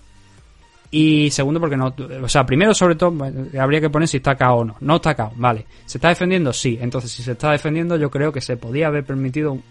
Y 0.91 1.29
segundo, 1.31 1.59
porque 1.59 1.77
no. 1.77 1.93
O 2.21 2.29
sea, 2.29 2.45
primero, 2.45 2.73
sobre 2.73 2.95
todo, 2.95 3.13
habría 3.59 3.81
que 3.81 3.89
poner 3.89 4.07
si 4.07 4.17
está 4.17 4.35
KO 4.35 4.53
o 4.53 4.65
no. 4.65 4.75
No 4.79 4.97
está 4.97 5.15
KO, 5.15 5.31
vale. 5.35 5.65
¿Se 5.85 5.97
está 5.97 6.09
defendiendo? 6.09 6.53
Sí. 6.53 6.77
Entonces, 6.79 7.11
si 7.11 7.23
se 7.23 7.33
está 7.33 7.51
defendiendo, 7.51 7.97
yo 7.97 8.09
creo 8.09 8.31
que 8.31 8.41
se 8.41 8.57
podía 8.57 8.87
haber 8.87 9.03
permitido 9.03 9.53
un 9.53 9.63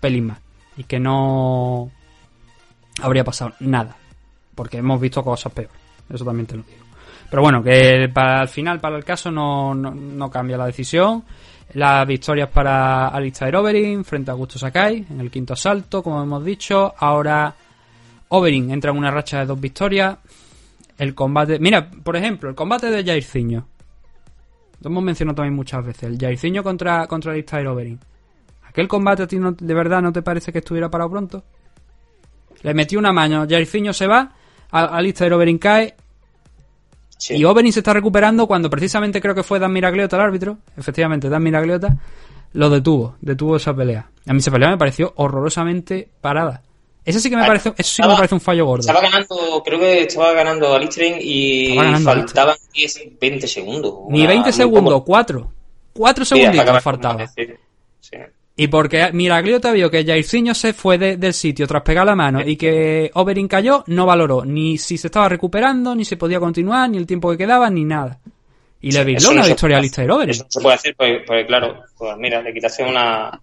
pelín 0.00 0.26
más. 0.26 0.38
Y 0.76 0.84
que 0.84 0.98
no 1.00 1.90
habría 3.00 3.24
pasado 3.24 3.54
nada. 3.60 3.96
Porque 4.54 4.78
hemos 4.78 5.00
visto 5.00 5.22
cosas 5.22 5.52
peores. 5.52 5.74
Eso 6.12 6.24
también 6.24 6.46
te 6.46 6.56
lo 6.56 6.62
digo. 6.62 6.84
Pero 7.30 7.42
bueno, 7.42 7.62
que 7.62 8.10
para 8.12 8.40
al 8.40 8.48
final, 8.48 8.78
para 8.80 8.96
el 8.96 9.04
caso, 9.04 9.30
no, 9.30 9.74
no, 9.74 9.90
no 9.92 10.30
cambia 10.30 10.56
la 10.58 10.66
decisión. 10.66 11.24
Las 11.74 12.06
victorias 12.06 12.50
para 12.50 13.08
Alistair 13.08 13.56
Overeem 13.56 14.04
frente 14.04 14.30
a 14.30 14.34
Augusto 14.34 14.58
Sakai 14.58 15.06
en 15.08 15.20
el 15.20 15.30
quinto 15.30 15.54
asalto, 15.54 16.02
como 16.02 16.22
hemos 16.22 16.44
dicho. 16.44 16.92
Ahora 16.98 17.54
Overeem 18.28 18.70
entra 18.70 18.90
en 18.90 18.98
una 18.98 19.10
racha 19.10 19.38
de 19.40 19.46
dos 19.46 19.58
victorias. 19.58 20.18
El 20.98 21.14
combate... 21.14 21.58
Mira, 21.58 21.90
por 21.90 22.14
ejemplo, 22.16 22.50
el 22.50 22.54
combate 22.54 22.90
de 22.90 23.02
Jairzinho. 23.02 23.66
Lo 24.82 24.90
hemos 24.90 25.02
mencionado 25.02 25.36
también 25.36 25.54
muchas 25.54 25.84
veces. 25.86 26.02
El 26.04 26.18
Jairzinho 26.18 26.62
contra, 26.62 27.06
contra 27.06 27.32
Alistair 27.32 27.66
Overeem. 27.66 27.98
¿Aquel 28.64 28.86
combate 28.88 29.22
a 29.22 29.26
ti 29.26 29.38
no- 29.38 29.52
de 29.52 29.74
verdad 29.74 30.02
no 30.02 30.12
te 30.12 30.20
parece 30.20 30.52
que 30.52 30.58
estuviera 30.58 30.90
parado 30.90 31.10
pronto? 31.10 31.44
Le 32.62 32.74
metió 32.74 32.98
una 32.98 33.12
mano, 33.12 33.46
Jairzinho 33.48 33.92
se 33.92 34.06
va, 34.06 34.30
a- 34.72 34.96
Alistair 34.96 35.32
Overeem 35.32 35.58
cae 35.58 35.94
Sí. 37.18 37.36
y 37.36 37.44
Overeem 37.44 37.72
se 37.72 37.80
está 37.80 37.92
recuperando 37.92 38.46
cuando 38.48 38.68
precisamente 38.68 39.20
creo 39.20 39.34
que 39.34 39.44
fue 39.44 39.58
Dan 39.60 39.72
Miragliota 39.72 40.16
el 40.16 40.22
árbitro, 40.22 40.58
efectivamente 40.76 41.28
Dan 41.28 41.42
Miragliota, 41.42 41.96
lo 42.54 42.68
detuvo, 42.68 43.14
detuvo 43.20 43.56
esa 43.56 43.72
pelea. 43.74 44.10
A 44.26 44.32
mí 44.32 44.38
esa 44.40 44.50
pelea 44.50 44.70
me 44.70 44.76
pareció 44.78 45.12
horrorosamente 45.16 46.08
parada. 46.20 46.62
Ese 47.04 47.18
sí 47.20 47.30
que 47.30 47.36
me 47.36 47.42
Ah, 47.42 47.46
parece, 47.46 47.72
eso 47.76 47.90
sí 47.96 48.02
que 48.02 48.08
me 48.08 48.14
parece 48.14 48.34
un 48.34 48.40
fallo 48.40 48.64
gordo. 48.66 48.80
Estaba 48.80 49.00
ganando, 49.00 49.62
creo 49.64 49.78
que 49.78 50.02
estaba 50.02 50.32
ganando 50.32 50.72
Alistair 50.74 51.16
y 51.20 51.74
ganando 51.74 52.10
faltaban 52.12 52.56
10, 52.72 53.00
20 53.20 53.46
segundos. 53.48 53.94
Ni 54.08 54.20
Una- 54.20 54.28
20 54.28 54.44
muy 54.48 54.52
segundos, 54.52 54.92
poco. 54.94 55.04
4. 55.06 55.52
4 55.94 56.24
Sí, 56.24 56.34
hasta 56.34 56.36
segunditos 56.36 56.62
acabar 56.62 56.78
el 56.78 56.82
faltaba. 56.84 57.14
combate, 57.14 57.60
sí. 58.00 58.16
Y 58.62 58.68
porque 58.68 59.10
Miragliota 59.12 59.72
vio 59.72 59.90
que 59.90 60.04
Jairzinho 60.04 60.54
se 60.54 60.72
fue 60.72 60.98
de- 60.98 61.16
del 61.16 61.34
sitio 61.34 61.66
tras 61.66 61.82
pegar 61.82 62.06
la 62.06 62.14
mano 62.14 62.40
y 62.40 62.56
que 62.56 63.10
Overeem 63.14 63.48
cayó, 63.48 63.82
no 63.86 64.06
valoró 64.06 64.44
ni 64.44 64.78
si 64.78 64.96
se 64.98 65.08
estaba 65.08 65.28
recuperando, 65.28 65.94
ni 65.94 66.04
se 66.04 66.16
podía 66.16 66.38
continuar, 66.40 66.88
ni 66.90 66.98
el 66.98 67.06
tiempo 67.06 67.30
que 67.30 67.38
quedaba, 67.38 67.68
ni 67.70 67.84
nada. 67.84 68.18
Y 68.80 68.90
le 68.92 69.04
no 69.04 69.30
una 69.30 69.46
victoria 69.46 69.76
a 69.76 69.78
puede 69.78 69.78
Alistair 69.78 70.10
Overeem. 70.10 70.30
Eso 70.30 70.44
no 70.44 70.50
se 70.50 70.60
puede 70.60 70.74
hacer 70.74 70.94
porque, 70.96 71.22
porque, 71.26 71.46
claro, 71.46 71.82
pues 71.96 72.16
mira, 72.18 72.42
le 72.42 72.52
quitaste 72.52 72.82
una... 72.84 73.40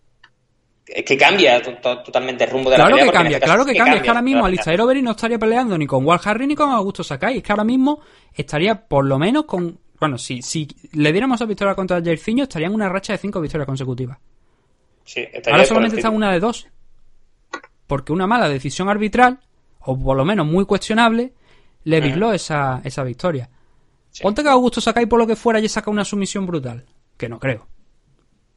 es 0.86 1.04
que 1.06 1.18
cambia 1.18 1.62
to- 1.62 1.76
to- 1.82 2.00
totalmente 2.04 2.44
el 2.44 2.50
rumbo 2.50 2.70
de 2.70 2.78
la 2.78 2.84
Claro 2.84 2.96
pelea. 2.98 3.06
que 3.06 3.06
porque 3.08 3.18
en 3.18 3.24
cambia, 3.24 3.40
claro 3.40 3.66
que 3.66 3.74
cambia. 3.76 3.96
Es 3.96 4.02
que 4.04 4.10
ahora 4.10 4.22
mismo 4.22 4.46
Alistair 4.46 4.82
Overeem 4.82 5.06
no 5.06 5.12
estaría 5.12 5.40
peleando 5.40 5.78
ni 5.78 5.86
con 5.88 6.06
Walt 6.06 6.26
Harry 6.28 6.46
ni 6.48 6.56
con 6.56 6.70
Augusto 6.72 7.04
Sakai. 7.04 7.38
Es 7.38 7.44
que 7.44 7.52
ahora 7.52 7.64
mismo 7.64 8.02
estaría 8.34 8.76
por 8.88 9.06
lo 9.06 9.18
menos 9.18 9.46
con... 9.46 9.80
Bueno, 10.00 10.18
si, 10.18 10.42
si 10.42 10.68
le 10.94 11.12
diéramos 11.12 11.42
a 11.42 11.46
victoria 11.46 11.76
contra 11.76 12.02
Jairzinho, 12.02 12.44
estaría 12.44 12.68
en 12.68 12.74
una 12.74 12.88
racha 12.90 13.14
de 13.14 13.20
cinco 13.20 13.40
victorias 13.42 13.66
consecutivas. 13.66 14.18
Sí, 15.10 15.28
Ahora 15.48 15.66
solamente 15.66 15.96
está 15.96 16.12
una 16.12 16.32
de 16.32 16.40
dos. 16.40 16.68
Porque 17.88 18.14
una 18.14 18.28
mala 18.28 18.48
decisión 18.48 18.90
arbitral, 18.90 19.40
o 19.80 19.98
por 19.98 20.16
lo 20.16 20.24
menos 20.24 20.46
muy 20.46 20.66
cuestionable, 20.66 21.34
le 21.84 22.00
visló 22.00 22.32
esa, 22.32 22.80
esa 22.84 23.04
victoria. 23.04 23.50
Ponte 24.22 24.44
que 24.44 24.50
Augusto 24.50 24.80
Sakai 24.80 25.08
por 25.08 25.18
lo 25.18 25.26
que 25.26 25.36
fuera 25.36 25.60
y 25.60 25.68
saca 25.68 25.90
una 25.90 26.06
sumisión 26.06 26.46
brutal. 26.46 26.86
Que 27.18 27.28
no 27.28 27.40
creo. 27.40 27.66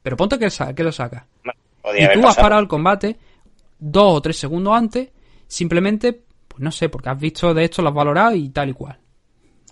Pero 0.02 0.14
ponte 0.14 0.38
que, 0.38 0.82
lo 0.84 0.92
saca. 0.92 1.26
Podía 1.80 2.14
Y 2.14 2.20
tú 2.20 2.28
has 2.28 2.36
parado 2.36 2.60
el 2.60 2.68
combate 2.68 3.16
dos 3.78 4.18
o 4.18 4.20
tres 4.20 4.36
segundos 4.36 4.74
antes, 4.74 5.08
simplemente, 5.46 6.12
pues 6.48 6.60
no 6.60 6.70
sé, 6.70 6.90
porque 6.90 7.08
has 7.08 7.18
visto 7.18 7.54
de 7.54 7.64
esto, 7.64 7.80
lo 7.80 7.88
has 7.88 7.94
valorado 7.94 8.34
y 8.34 8.50
tal 8.50 8.68
y 8.68 8.74
cual. 8.74 8.98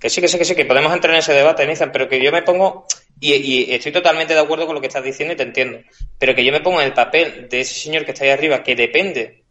Que 0.00 0.08
sí, 0.08 0.22
que 0.22 0.28
sí, 0.28 0.38
que 0.38 0.46
sí, 0.46 0.54
que 0.54 0.64
podemos 0.64 0.94
entrar 0.94 1.12
en 1.12 1.18
ese 1.18 1.34
debate, 1.34 1.66
Nathan, 1.66 1.92
pero 1.92 2.08
que 2.08 2.24
yo 2.24 2.32
me 2.32 2.40
pongo, 2.40 2.86
y, 3.20 3.34
y 3.34 3.74
estoy 3.74 3.92
totalmente 3.92 4.34
de 4.34 4.40
acuerdo 4.40 4.66
con 4.66 4.74
lo 4.74 4.80
que 4.80 4.86
estás 4.86 5.04
diciendo 5.04 5.34
y 5.34 5.36
te 5.36 5.42
entiendo, 5.42 5.78
pero 6.18 6.34
que 6.34 6.44
yo 6.44 6.52
me 6.52 6.60
pongo 6.60 6.80
en 6.80 6.86
el 6.86 6.94
papel 6.94 7.48
de 7.48 7.60
ese 7.60 7.74
señor 7.74 8.04
que 8.04 8.12
está 8.12 8.24
ahí 8.24 8.30
arriba, 8.30 8.62
que 8.62 8.74
depende 8.74 9.44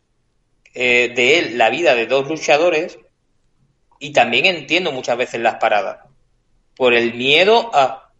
eh, 0.73 1.11
de 1.15 1.39
él 1.39 1.57
la 1.57 1.69
vida 1.69 1.95
de 1.95 2.07
dos 2.07 2.27
luchadores, 2.27 2.99
y 3.99 4.11
también 4.11 4.45
entiendo 4.45 4.91
muchas 4.91 5.17
veces 5.17 5.41
las 5.41 5.55
paradas, 5.55 5.99
por 6.75 6.93
el 6.93 7.13
miedo 7.13 7.69
a, 7.73 8.11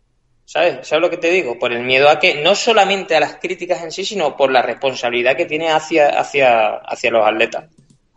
¿sabes? 0.45 0.87
¿Sabes 0.87 1.01
lo 1.01 1.09
que 1.09 1.17
te 1.17 1.31
digo? 1.31 1.57
Por 1.57 1.71
el 1.71 1.83
miedo 1.83 2.09
a 2.09 2.19
que, 2.19 2.41
no 2.41 2.55
solamente 2.55 3.15
a 3.15 3.19
las 3.19 3.35
críticas 3.35 3.81
en 3.81 3.91
sí, 3.91 4.03
sino 4.03 4.35
por 4.35 4.51
la 4.51 4.61
responsabilidad 4.61 5.37
que 5.37 5.45
tiene 5.45 5.69
hacia, 5.69 6.09
hacia, 6.19 6.75
hacia 6.75 7.11
los 7.11 7.25
atletas. 7.25 7.69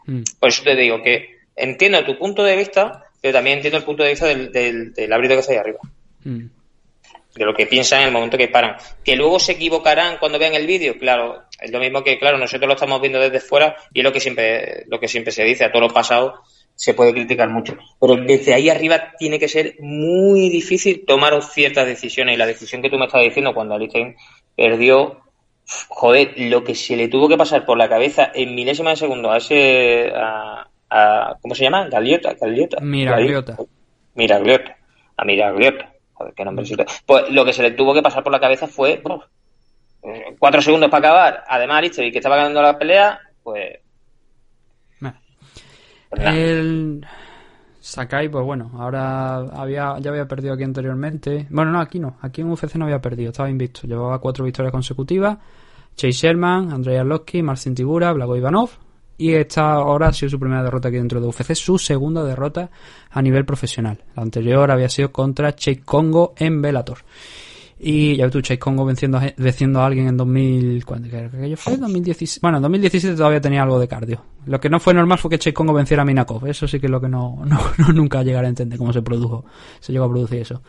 Mm. 0.06 0.22
Por 0.40 0.48
eso 0.48 0.62
te 0.64 0.74
digo 0.74 1.02
que 1.02 1.38
entiendo 1.54 2.04
tu 2.04 2.18
punto 2.18 2.42
de 2.42 2.56
vista, 2.56 3.04
pero 3.20 3.34
también 3.34 3.58
entiendo 3.58 3.78
el 3.78 3.84
punto 3.84 4.02
de 4.02 4.10
vista 4.10 4.26
del, 4.26 4.50
del, 4.50 4.92
del 4.92 5.12
árbitro 5.12 5.36
que 5.36 5.40
está 5.40 5.52
ahí 5.52 5.58
arriba. 5.58 5.78
Mm. 6.24 6.46
De 7.34 7.44
lo 7.46 7.54
que 7.54 7.66
piensan 7.66 8.00
en 8.02 8.06
el 8.08 8.12
momento 8.12 8.36
que 8.36 8.48
paran. 8.48 8.76
Que 9.02 9.16
luego 9.16 9.38
se 9.38 9.52
equivocarán 9.52 10.18
cuando 10.18 10.38
vean 10.38 10.54
el 10.54 10.66
vídeo, 10.66 10.98
claro. 10.98 11.42
Es 11.60 11.70
lo 11.70 11.78
mismo 11.78 12.04
que, 12.04 12.18
claro, 12.18 12.36
nosotros 12.36 12.68
lo 12.68 12.74
estamos 12.74 13.00
viendo 13.00 13.18
desde 13.20 13.40
fuera 13.40 13.74
y 13.94 14.00
es 14.00 14.04
lo 14.04 14.12
que 14.12 14.20
siempre, 14.20 14.84
lo 14.88 15.00
que 15.00 15.08
siempre 15.08 15.32
se 15.32 15.42
dice. 15.44 15.64
A 15.64 15.70
todos 15.72 15.84
los 15.84 15.92
pasados 15.92 16.40
se 16.74 16.92
puede 16.94 17.12
criticar 17.12 17.48
mucho. 17.48 17.76
Pero 18.00 18.16
desde 18.16 18.52
ahí 18.54 18.68
arriba 18.68 19.12
tiene 19.18 19.38
que 19.38 19.48
ser 19.48 19.76
muy 19.80 20.50
difícil 20.50 21.04
tomar 21.06 21.40
ciertas 21.42 21.86
decisiones. 21.86 22.34
Y 22.34 22.38
la 22.38 22.46
decisión 22.46 22.82
que 22.82 22.90
tú 22.90 22.98
me 22.98 23.06
estás 23.06 23.22
diciendo 23.22 23.54
cuando 23.54 23.74
Alistair 23.74 24.14
perdió, 24.54 25.20
joder, 25.88 26.34
lo 26.36 26.62
que 26.64 26.74
se 26.74 26.96
le 26.96 27.08
tuvo 27.08 27.28
que 27.28 27.36
pasar 27.38 27.64
por 27.64 27.78
la 27.78 27.88
cabeza 27.88 28.30
en 28.34 28.54
milésima 28.54 28.90
de 28.90 28.96
segundo 28.96 29.30
a 29.30 29.38
ese, 29.38 30.10
a, 30.14 30.68
a- 30.90 31.36
¿cómo 31.40 31.54
se 31.54 31.64
llama? 31.64 31.88
Galiota, 31.88 32.34
Galiota. 32.34 32.78
Miragliota. 32.80 33.56
Miragliota. 34.14 34.76
A 35.16 35.24
Miragliota. 35.24 35.91
Joder, 36.22 36.34
qué 36.34 36.44
nombrecito. 36.44 36.84
Pues 37.04 37.30
lo 37.30 37.44
que 37.44 37.52
se 37.52 37.62
le 37.62 37.72
tuvo 37.72 37.92
que 37.92 38.02
pasar 38.02 38.22
por 38.22 38.32
la 38.32 38.40
cabeza 38.40 38.66
fue, 38.66 39.02
uf, 39.04 39.24
eh, 40.04 40.36
cuatro 40.38 40.62
segundos 40.62 40.88
para 40.88 41.08
acabar. 41.08 41.44
Además, 41.48 41.78
Alistair, 41.78 42.12
que 42.12 42.18
estaba 42.18 42.36
ganando 42.36 42.62
la 42.62 42.78
pelea, 42.78 43.20
pues, 43.42 43.78
pues. 45.00 46.24
El 46.34 47.06
Sakai, 47.80 48.28
pues 48.28 48.44
bueno, 48.44 48.70
ahora 48.74 49.38
había, 49.38 49.98
ya 49.98 50.10
había 50.10 50.28
perdido 50.28 50.54
aquí 50.54 50.62
anteriormente. 50.62 51.46
Bueno, 51.50 51.72
no, 51.72 51.80
aquí 51.80 51.98
no. 51.98 52.16
Aquí 52.20 52.42
en 52.42 52.50
UFC 52.50 52.74
no 52.76 52.84
había 52.84 53.00
perdido, 53.00 53.30
estaba 53.30 53.48
invicto. 53.48 53.86
Llevaba 53.86 54.20
cuatro 54.20 54.44
victorias 54.44 54.72
consecutivas. 54.72 55.38
Chase 55.96 56.12
Sherman, 56.12 56.72
Andrei 56.72 56.98
Arlovski, 56.98 57.42
Marcin 57.42 57.74
Tibura, 57.74 58.12
Blago 58.12 58.36
Ivanov. 58.36 58.70
Y 59.22 59.36
esta 59.36 59.74
ahora 59.74 60.08
ha 60.08 60.12
sido 60.12 60.30
su 60.30 60.40
primera 60.40 60.64
derrota 60.64 60.88
aquí 60.88 60.96
dentro 60.96 61.20
de 61.20 61.28
UFC, 61.28 61.54
su 61.54 61.78
segunda 61.78 62.24
derrota 62.24 62.68
a 63.08 63.22
nivel 63.22 63.44
profesional. 63.44 64.02
La 64.16 64.24
anterior 64.24 64.68
había 64.68 64.88
sido 64.88 65.12
contra 65.12 65.54
Chase 65.54 65.82
Congo 65.82 66.34
en 66.36 66.60
Bellator. 66.60 66.98
Y 67.84 68.16
ya 68.16 68.26
ves 68.26 68.32
tú, 68.32 68.40
Chase 68.40 68.60
Congo 68.60 68.84
venciendo, 68.84 69.20
venciendo 69.36 69.80
a 69.80 69.86
alguien 69.86 70.06
en 70.06 70.16
2000. 70.16 70.84
¿Cuándo 70.84 71.08
que 71.10 71.16
aquello 71.16 71.56
fue? 71.56 71.76
2017. 71.76 72.38
Bueno, 72.40 72.58
en 72.58 72.62
2017 72.62 73.16
todavía 73.16 73.40
tenía 73.40 73.64
algo 73.64 73.80
de 73.80 73.88
cardio. 73.88 74.24
Lo 74.46 74.60
que 74.60 74.68
no 74.70 74.78
fue 74.78 74.94
normal 74.94 75.18
fue 75.18 75.30
que 75.32 75.38
Chase 75.38 75.52
Congo 75.52 75.72
venciera 75.74 76.02
a 76.02 76.06
Minakov. 76.06 76.46
Eso 76.46 76.68
sí 76.68 76.78
que 76.78 76.86
es 76.86 76.90
lo 76.92 77.00
que 77.00 77.08
no, 77.08 77.42
no, 77.78 77.88
nunca 77.92 78.22
llegaré 78.22 78.46
a 78.46 78.50
entender 78.50 78.78
cómo 78.78 78.92
se 78.92 79.02
produjo. 79.02 79.44
Se 79.80 79.92
llegó 79.92 80.04
a 80.04 80.08
producir 80.10 80.38
eso. 80.42 80.62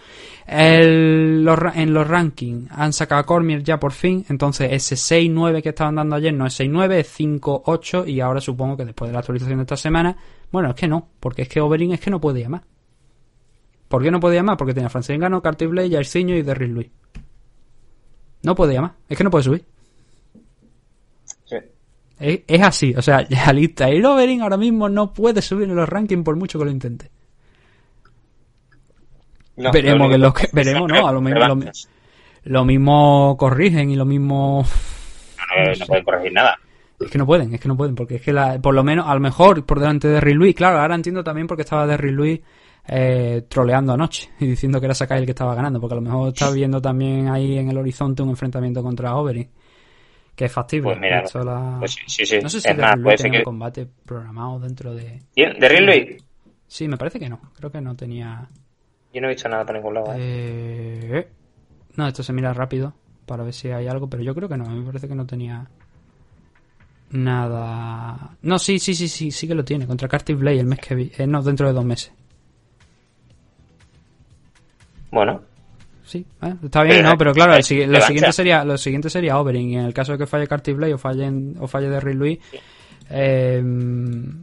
El- 0.47 1.47
en 1.75 1.93
los 1.93 2.07
rankings 2.07 2.71
han 2.71 2.93
sacado 2.93 3.21
a 3.21 3.25
Cormier 3.25 3.63
ya 3.63 3.79
por 3.79 3.91
fin. 3.91 4.25
Entonces 4.29 4.69
ese 4.71 4.95
6-9 4.95 5.61
que 5.61 5.69
estaban 5.69 5.93
dando 5.95 6.15
ayer 6.15 6.33
no 6.33 6.47
es 6.47 6.59
6-9, 6.59 6.93
es 6.93 7.19
5-8. 7.19 8.07
Y 8.07 8.21
ahora 8.21 8.41
supongo 8.41 8.75
que 8.75 8.85
después 8.85 9.09
de 9.09 9.13
la 9.13 9.19
actualización 9.19 9.57
de 9.59 9.63
esta 9.63 9.77
semana. 9.77 10.17
Bueno, 10.51 10.69
es 10.69 10.75
que 10.75 10.87
no. 10.87 11.09
Porque 11.19 11.43
es 11.43 11.47
que 11.49 11.61
Overeem 11.61 11.91
es 11.93 11.99
que 11.99 12.09
no 12.09 12.19
puede 12.19 12.41
llamar. 12.41 12.63
¿Por 13.87 14.01
qué 14.03 14.09
no 14.11 14.19
podía 14.19 14.41
más? 14.43 14.57
Porque 14.57 14.73
tenía 14.73 14.89
Francis 14.89 15.17
Ngannou, 15.17 15.41
Carty 15.41 15.65
Blade, 15.67 15.91
Jairzinho 15.91 16.35
y 16.35 16.41
Derrick 16.41 16.71
Lewis. 16.71 16.89
No 18.43 18.55
podía 18.55 18.81
más. 18.81 18.91
Es 19.07 19.17
que 19.17 19.23
no 19.23 19.29
puede 19.31 19.43
subir. 19.43 19.65
Sí. 21.45 21.55
Es, 22.19 22.39
es 22.47 22.61
así. 22.61 22.93
O 22.95 23.01
sea, 23.01 23.25
Alistair 23.45 24.05
Overeem 24.05 24.41
ahora 24.41 24.57
mismo 24.57 24.89
no 24.89 25.13
puede 25.13 25.41
subir 25.41 25.69
en 25.69 25.75
los 25.75 25.87
rankings 25.87 26.23
por 26.23 26.35
mucho 26.35 26.57
que 26.59 26.65
lo 26.65 26.71
intente. 26.71 27.09
No, 29.55 29.71
veremos 29.71 30.07
que 30.09 30.15
único 30.15 30.17
lo 30.27 30.33
que- 30.33 30.49
veremos, 30.51 30.89
¿no? 30.89 31.07
A 31.07 31.11
lo 31.11 31.21
mismo- 31.21 31.71
lo 32.45 32.65
mismo 32.65 33.37
corrigen 33.37 33.91
y 33.91 33.95
lo 33.95 34.05
mismo... 34.05 34.65
No, 35.55 35.63
no, 35.65 35.75
no 35.75 35.85
pueden 35.85 36.03
corregir 36.03 36.33
nada. 36.33 36.57
Es 36.99 37.11
que 37.11 37.17
no 37.17 37.25
pueden, 37.25 37.53
es 37.53 37.59
que 37.61 37.67
no 37.67 37.77
pueden, 37.77 37.95
porque 37.95 38.15
es 38.15 38.21
que 38.21 38.33
la- 38.33 38.59
por 38.59 38.73
lo 38.73 38.83
menos, 38.83 39.07
a 39.07 39.13
lo 39.13 39.19
mejor 39.19 39.63
por 39.65 39.79
delante 39.79 40.07
de 40.07 40.15
Derrick 40.15 40.35
Lewis, 40.37 40.55
claro, 40.55 40.79
ahora 40.79 40.95
entiendo 40.95 41.23
también 41.23 41.45
porque 41.47 41.61
estaba 41.61 41.85
Derrick 41.85 42.13
Lewis 42.15 42.39
eh, 42.87 43.45
troleando 43.47 43.93
anoche 43.93 44.29
y 44.39 44.47
diciendo 44.47 44.79
que 44.79 44.85
era 44.87 44.95
Sakai 44.95 45.19
el 45.19 45.25
que 45.25 45.31
estaba 45.31 45.55
ganando, 45.55 45.79
porque 45.79 45.93
a 45.93 45.97
lo 45.97 46.01
mejor 46.01 46.29
está 46.29 46.49
viendo 46.49 46.81
también 46.81 47.29
ahí 47.29 47.57
en 47.57 47.69
el 47.69 47.77
horizonte 47.77 48.21
un 48.23 48.29
enfrentamiento 48.29 48.81
contra 48.83 49.15
Overeem, 49.15 49.47
que 50.35 50.45
es 50.45 50.51
factible. 50.51 50.89
Pues 50.91 50.99
mira, 50.99 51.19
De 51.21 51.25
hecho, 51.27 51.43
la- 51.43 51.77
pues 51.79 51.91
sí, 51.93 52.01
sí, 52.07 52.25
sí. 52.25 52.39
No 52.41 52.49
sé 52.49 52.59
si 52.61 52.69
Es 52.69 52.77
más, 52.77 52.95
puede 53.01 53.17
ser 53.17 53.31
que- 53.31 53.43
combate 53.43 53.87
programado 54.05 54.59
dentro 54.59 54.93
de... 54.93 55.21
¿De 55.35 55.69
Ridley? 55.69 56.17
Sí, 56.67 56.87
me 56.87 56.97
parece 56.97 57.19
que 57.19 57.29
no, 57.29 57.39
creo 57.55 57.71
que 57.71 57.79
no 57.81 57.95
tenía... 57.95 58.47
Yo 59.13 59.21
no 59.21 59.27
he 59.27 59.33
visto 59.33 59.47
nada 59.47 59.63
por 59.65 59.75
ningún 59.75 59.93
lado. 59.93 60.11
¿eh? 60.13 60.17
Eh, 60.19 61.27
No, 61.95 62.07
esto 62.07 62.23
se 62.23 62.33
mira 62.33 62.51
rápido 62.53 62.93
para 63.27 63.43
ver 63.43 63.53
si 63.53 63.69
hay 63.69 63.87
algo, 63.87 64.09
pero 64.09 64.23
yo 64.23 64.33
creo 64.33 64.49
que 64.49 64.57
no, 64.57 64.65
me 64.65 64.83
parece 64.83 65.07
que 65.07 65.13
no 65.15 65.25
tenía 65.27 65.67
nada. 67.11 68.35
No, 68.41 68.59
sí, 68.59 68.79
sí, 68.79 68.95
sí, 68.95 69.07
sí, 69.07 69.31
sí 69.31 69.47
que 69.47 69.55
lo 69.55 69.63
tiene, 69.63 69.85
contra 69.87 70.07
Carty 70.07 70.33
Blade 70.33 70.59
el 70.59 70.65
mes 70.65 70.79
que 70.79 70.95
vi, 70.95 71.11
eh, 71.17 71.27
no, 71.27 71.41
dentro 71.43 71.67
de 71.67 71.73
dos 71.73 71.85
meses. 71.85 72.11
Bueno, 75.13 75.41
Sí, 76.05 76.25
eh, 76.41 76.53
está 76.65 76.83
bien, 76.83 76.97
Pero, 76.97 77.09
¿no? 77.09 77.17
Pero 77.17 77.33
claro, 77.33 77.53
eh, 77.53 77.61
el 77.69 77.91
lo 77.91 78.01
siguiente 78.01 78.33
sería 78.33 78.65
lo 78.65 78.77
siguiente 78.77 79.09
sería 79.09 79.39
Overeem 79.39 79.69
y 79.69 79.75
en 79.77 79.85
el 79.85 79.93
caso 79.93 80.11
de 80.11 80.17
que 80.17 80.25
falle 80.27 80.47
Carty 80.47 80.73
Blade 80.73 80.95
o 80.95 80.97
falle 80.97 81.31
o 81.59 81.67
falle 81.67 81.87
Derrick 81.89 82.15
Lewis 82.15 82.39
eh, 83.09 83.63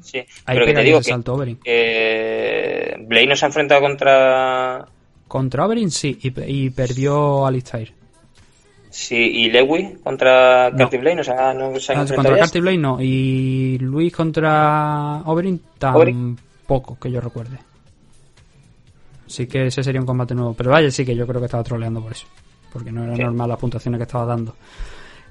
sí. 0.00 0.18
ahí 0.18 0.24
Pero 0.46 0.66
que 0.66 0.72
te 0.74 0.82
digo 0.82 0.98
que, 0.98 1.04
salto 1.04 1.38
que 1.62 2.96
Blade 3.06 3.26
no 3.26 3.36
se 3.36 3.44
ha 3.44 3.48
enfrentado 3.48 3.80
contra... 3.80 4.86
Contra 5.28 5.66
Overeem 5.66 5.90
sí 5.90 6.18
y, 6.22 6.66
y 6.66 6.70
perdió 6.70 7.46
Alistair. 7.46 7.92
Sí, 8.90 9.16
y 9.16 9.50
Lewis 9.50 9.98
contra 10.02 10.70
No. 10.70 10.76
Curtis 10.78 11.00
Blade 11.00 11.16
no 11.16 11.24
se 11.24 11.32
ha, 11.32 11.54
no 11.54 11.78
se 11.78 11.92
ha 11.92 12.00
Ah, 12.00 12.06
contra. 12.06 12.38
Carty 12.38 12.60
Blade 12.60 12.78
no. 12.78 12.98
Y 13.00 13.78
Luis 13.78 14.12
contra 14.12 15.22
Overeem. 15.26 15.58
tampoco, 15.78 16.98
que 16.98 17.10
yo 17.10 17.20
recuerde. 17.20 17.58
Así 19.30 19.46
que 19.46 19.66
ese 19.66 19.84
sería 19.84 20.00
un 20.00 20.06
combate 20.08 20.34
nuevo. 20.34 20.54
Pero 20.54 20.70
vaya, 20.72 20.90
sí 20.90 21.04
que 21.04 21.14
yo 21.14 21.24
creo 21.24 21.40
que 21.40 21.44
estaba 21.44 21.62
troleando 21.62 22.02
por 22.02 22.10
eso. 22.10 22.26
Porque 22.72 22.90
no 22.90 23.04
era 23.04 23.14
Sí. 23.14 23.22
normal 23.22 23.48
las 23.48 23.58
puntuaciones 23.58 23.98
que 23.98 24.02
estaba 24.02 24.26
dando. 24.26 24.56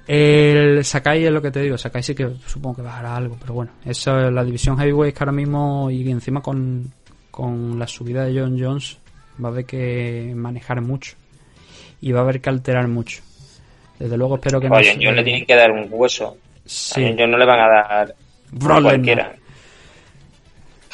El 0.07 0.83
Sakai 0.85 1.25
es 1.25 1.31
lo 1.31 1.41
que 1.41 1.51
te 1.51 1.61
digo. 1.61 1.77
Sakai 1.77 2.01
sí 2.01 2.15
que 2.15 2.29
supongo 2.47 2.77
que 2.77 2.81
bajará 2.83 3.15
algo. 3.15 3.35
Pero 3.39 3.53
bueno, 3.53 3.71
eso 3.85 4.17
es 4.27 4.31
la 4.31 4.43
división 4.45 4.77
heavyweight 4.77 5.13
que 5.15 5.23
ahora 5.23 5.33
mismo 5.33 5.91
y 5.91 6.09
encima 6.09 6.41
con, 6.41 6.91
con 7.29 7.77
la 7.77 7.85
subida 7.87 8.23
de 8.25 8.39
John 8.39 8.57
Jones 8.59 8.97
va 9.43 9.49
a 9.49 9.51
haber 9.51 9.65
que 9.65 10.31
manejar 10.35 10.81
mucho. 10.81 11.15
Y 12.01 12.11
va 12.13 12.21
a 12.21 12.23
haber 12.23 12.39
que 12.39 12.49
alterar 12.49 12.87
mucho. 12.87 13.21
Desde 13.99 14.15
luego 14.17 14.35
espero 14.35 14.61
que 14.61 14.69
no 14.69 14.75
Oye, 14.75 14.93
se- 14.93 15.05
John 15.05 15.15
le 15.17 15.23
tienen 15.23 15.45
que 15.45 15.55
dar 15.55 15.71
un 15.71 15.87
hueso. 15.91 16.37
Sí. 16.65 17.03
A 17.03 17.15
John 17.17 17.31
no 17.31 17.37
le 17.37 17.45
van 17.45 17.59
a 17.59 17.67
dar 17.67 18.15
Brock 18.51 18.77
a 18.79 18.81
cualquiera. 18.81 19.35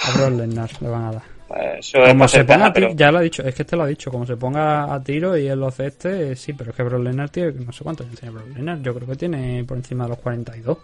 A 0.04 0.18
Brock 0.18 0.32
Lesnar 0.40 0.70
le 0.82 0.90
van 0.90 1.04
a 1.06 1.12
dar. 1.14 1.35
Eso 1.56 2.00
Como 2.06 2.28
se 2.28 2.44
ponga 2.44 2.58
caja, 2.58 2.66
a 2.68 2.74
tiro, 2.74 2.88
pero 2.88 2.98
ya 2.98 3.12
lo 3.12 3.18
ha 3.20 3.22
dicho, 3.22 3.42
es 3.44 3.56
que 3.56 3.62
este 3.62 3.76
lo 3.78 3.84
ha 3.84 3.88
dicho, 3.88 4.12
como 4.12 4.26
se 4.26 4.36
ponga 4.36 4.94
a 4.94 5.02
tiro 5.04 5.38
y 5.38 5.48
él 5.48 5.58
lo 5.60 5.68
hace 5.68 5.88
este, 5.88 6.32
eh, 6.32 6.36
sí, 6.36 6.52
pero 6.54 6.72
es 6.72 6.76
que 6.76 6.84
Brock 6.84 7.02
Lesnar 7.04 7.30
tiene, 7.30 7.52
no 7.54 7.72
sé 7.72 7.84
cuántos 7.84 8.06
años 8.08 8.20
tiene 8.20 8.36
Brock 8.36 8.48
Lesnar, 8.56 8.82
yo 8.82 8.94
creo 8.94 9.08
que 9.08 9.16
tiene 9.16 9.64
por 9.64 9.78
encima 9.78 10.04
de 10.04 10.10
los 10.10 10.20
42. 10.20 10.78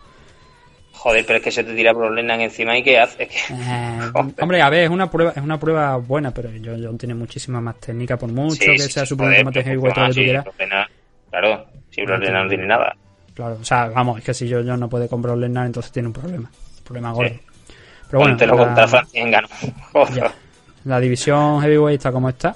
joder, 0.93 1.26
pero 1.26 1.38
es 1.38 1.43
que 1.43 1.52
se 1.52 1.64
te 1.65 1.73
tira 1.76 1.91
Brock 1.93 2.14
Lesnar 2.14 2.39
encima 2.39 2.77
y 2.77 2.84
¿qué 2.84 2.99
hace? 2.99 3.27
Que- 3.27 3.35
Eh, 3.49 3.99
hombre, 4.39 4.61
a 4.61 4.69
ver, 4.69 4.84
es 4.85 4.89
una 4.89 5.10
prueba, 5.11 5.31
es 5.35 5.43
una 5.43 5.60
prueba 5.60 5.98
buena, 5.98 6.31
pero 6.34 6.49
John, 6.64 6.81
John 6.84 6.98
tiene 6.98 7.15
muchísima 7.15 7.60
más 7.60 7.76
técnica, 7.80 8.15
por 8.18 8.30
mucho 8.31 8.56
Sí, 8.56 8.65
que 8.72 8.80
sí, 8.80 8.91
sea 8.91 9.03
sí, 9.03 9.10
su 9.10 9.18
primer 9.18 9.34
joder, 9.34 9.43
combate 9.45 9.60
pero 9.64 9.72
heavyweight 9.72 9.95
todo 9.95 10.06
lo 10.07 10.10
que 10.14 10.19
tú 10.19 10.23
quieras. 10.23 10.43
Brock 10.45 10.56
claro, 11.31 11.65
si 11.89 12.02
Brock 12.03 12.19
No 12.19 12.23
Lesnar 12.26 12.43
no 12.43 12.49
tiene- 12.49 12.68
nada. 12.68 12.95
claro. 13.34 13.57
O 13.60 13.65
sea, 13.65 13.88
vamos, 13.89 14.19
es 14.19 14.23
que 14.23 14.34
si 14.34 14.48
yo, 14.48 14.61
yo 14.61 14.77
no 14.77 14.88
puede 14.89 15.10
comprar 15.10 15.38
Lesnar, 15.38 15.65
entonces 15.65 15.91
tiene 15.91 16.07
un 16.07 16.14
problema. 16.14 16.49
Un 16.77 16.84
problema 16.85 17.11
gordo. 17.11 17.31
Pero 18.07 18.19
bueno, 18.19 18.34
Póntelo 18.38 18.56
la- 18.56 18.65
contra 18.65 18.88
ya. 20.14 20.34
La 20.86 20.99
división 20.99 21.62
heavyweight 21.62 21.99
está 21.99 22.12
como 22.12 22.30
está. 22.30 22.56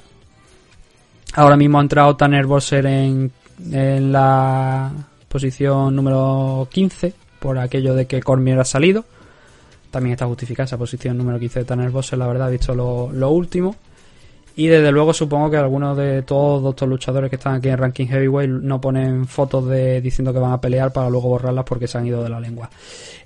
Ahora 1.36 1.58
mismo 1.58 1.80
ha 1.80 1.82
entrado 1.82 2.16
Tanner 2.16 2.46
Bosser 2.46 2.86
en, 2.86 3.32
en 3.72 4.12
la 4.12 4.92
posición 5.28 5.96
número 5.96 6.68
15 6.72 7.14
por 7.40 7.60
aquello 7.60 7.94
de 7.94 8.08
que 8.08 8.22
Cormier 8.22 8.60
ha 8.60 8.66
salido. 8.66 9.06
También 9.92 10.14
está 10.14 10.26
justificada 10.26 10.66
esa 10.66 10.78
posición 10.78 11.18
número 11.18 11.40
15 11.40 11.60
de 11.60 11.66
Tanner 11.66 11.90
Bosser, 11.90 12.18
la 12.18 12.28
verdad, 12.28 12.50
visto 12.50 12.74
lo, 12.74 13.12
lo 13.12 13.30
último. 13.32 13.76
Y 14.58 14.68
desde 14.68 14.92
luego 14.92 15.14
supongo 15.14 15.52
que 15.52 15.58
algunos 15.58 15.98
de 15.98 16.22
todos 16.22 16.74
estos 16.74 16.88
luchadores 16.88 17.30
que 17.30 17.36
están 17.36 17.56
aquí 17.56 17.68
en 17.68 17.78
Ranking 17.78 18.08
Heavyweight 18.08 18.50
no 18.50 18.80
ponen 18.80 19.28
fotos 19.28 19.68
de 19.68 20.00
diciendo 20.00 20.32
que 20.32 20.40
van 20.40 20.54
a 20.54 20.62
pelear 20.62 20.94
para 20.94 21.10
luego 21.10 21.28
borrarlas 21.28 21.66
porque 21.66 21.88
se 21.88 21.98
han 21.98 22.08
ido 22.08 22.24
de 22.24 22.30
la 22.30 22.40
lengua. 22.40 22.70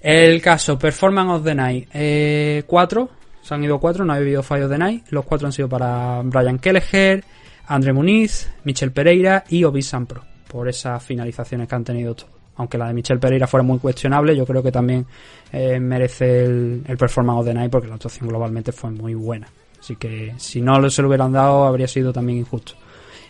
El 0.02 0.42
caso, 0.42 0.80
Performance 0.80 1.32
of 1.32 1.44
the 1.44 1.54
Night. 1.54 1.90
Eh, 1.94 2.64
cuatro, 2.66 3.10
se 3.42 3.54
han 3.54 3.64
ido 3.64 3.80
cuatro, 3.80 4.06
no 4.06 4.14
ha 4.14 4.18
habido 4.18 4.44
fallo 4.44 4.68
de 4.68 4.78
Night. 4.78 5.08
Los 5.10 5.26
cuatro 5.26 5.48
han 5.48 5.54
sido 5.54 5.70
para 5.70 6.22
Brian 6.24 6.60
Kelleher, 6.60 7.24
André 7.68 7.94
Muniz, 7.94 8.50
Michel 8.64 8.92
Pereira 8.92 9.44
y 9.50 9.64
Obi 9.64 9.82
Sampro. 9.82 10.24
Por 10.48 10.68
esas 10.68 11.04
finalizaciones 11.04 11.68
que 11.68 11.76
han 11.76 11.84
tenido 11.84 12.16
todos. 12.16 12.32
Aunque 12.56 12.78
la 12.78 12.88
de 12.88 12.94
Michel 12.94 13.20
Pereira 13.20 13.48
fuera 13.48 13.64
muy 13.64 13.80
cuestionable, 13.80 14.36
yo 14.36 14.46
creo 14.46 14.62
que 14.62 14.72
también 14.72 15.06
eh, 15.52 15.80
merece 15.80 16.44
el, 16.44 16.84
el 16.86 16.98
Performance 16.98 17.46
the 17.46 17.54
Night 17.54 17.72
porque 17.72 17.88
la 17.88 17.96
actuación 17.96 18.28
globalmente 18.28 18.72
fue 18.72 18.92
muy 18.92 19.14
buena. 19.14 19.48
Así 19.80 19.96
que 19.96 20.34
si 20.38 20.62
no 20.62 20.90
se 20.90 21.02
lo 21.02 21.08
hubieran 21.08 21.32
dado 21.32 21.64
habría 21.64 21.88
sido 21.88 22.12
también 22.12 22.40
injusto. 22.40 22.74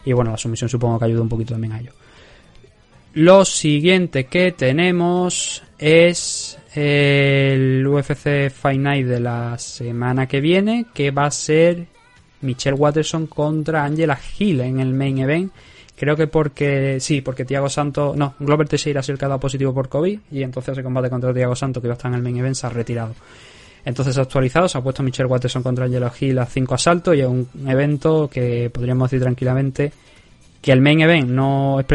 Y 0.06 0.14
bueno, 0.14 0.31
la 0.31 0.38
sumisión 0.38 0.69
supongo 0.69 0.98
que 0.98 1.06
ayuda 1.06 1.22
un 1.22 1.30
poquito 1.30 1.53
también 1.53 1.73
a 1.73 1.80
ello. 1.80 1.91
Lo 3.14 3.44
siguiente 3.45 4.26
que 4.26 4.52
tenemos 4.52 5.64
es 5.77 6.59
el 6.74 7.86
UFC 7.88 8.50
Fight 8.50 8.80
Night 8.80 9.08
de 9.08 9.20
la 9.20 9.58
semana 9.58 10.28
que 10.28 10.40
viene, 10.40 10.86
que 10.94 11.12
va 11.12 11.26
a 11.26 11.32
ser 11.32 11.88
Michelle 12.41 12.78
Watterson 12.78 13.28
contra 13.28 13.84
Angela 13.84 14.20
Hill 14.38 14.62
en 14.62 14.80
el 14.80 14.94
main 14.94 15.18
event. 15.20 15.52
Creo 15.98 16.16
que 16.16 16.28
porque, 16.28 17.00
sí, 17.02 17.22
porque 17.22 17.44
Tiago 17.44 17.70
Santos, 17.70 18.16
no, 18.16 18.36
Glover 18.40 18.68
Teixeira 18.68 19.02
ha 19.02 19.04
sido 19.04 19.16
el 19.16 19.20
que 19.20 19.26
ha 19.26 19.38
positivo 19.38 19.74
por 19.74 19.90
COVID 19.90 20.20
y 20.32 20.44
entonces 20.44 20.72
ese 20.72 20.84
combate 20.84 21.10
contra 21.10 21.34
Tiago 21.34 21.56
Santos 21.56 21.82
que 21.82 21.88
iba 21.88 21.94
a 21.94 21.98
estar 21.98 22.10
en 22.10 22.16
el 22.16 22.24
main 22.24 22.38
event 22.38 22.56
se 22.56 22.68
ha 22.68 22.70
retirado. 22.70 23.16
Entonces 23.84 24.18
ha 24.18 24.22
actualizado, 24.22 24.68
se 24.70 24.78
ha 24.78 24.82
puesto 24.82 25.04
Michelle 25.04 25.28
Watterson 25.28 25.64
contra 25.64 25.86
Angela 25.86 26.12
Hill 26.18 26.40
a 26.40 26.46
5 26.46 26.74
asaltos 26.74 27.16
y 27.16 27.22
es 27.22 27.28
un 27.28 27.50
evento 27.68 28.30
que 28.30 28.70
podríamos 28.70 29.10
decir 29.10 29.22
tranquilamente 29.22 29.91
que 30.61 30.72
el 30.72 30.81
main 30.81 31.02
event 31.02 31.30
no 31.30 31.80
es 31.80 31.86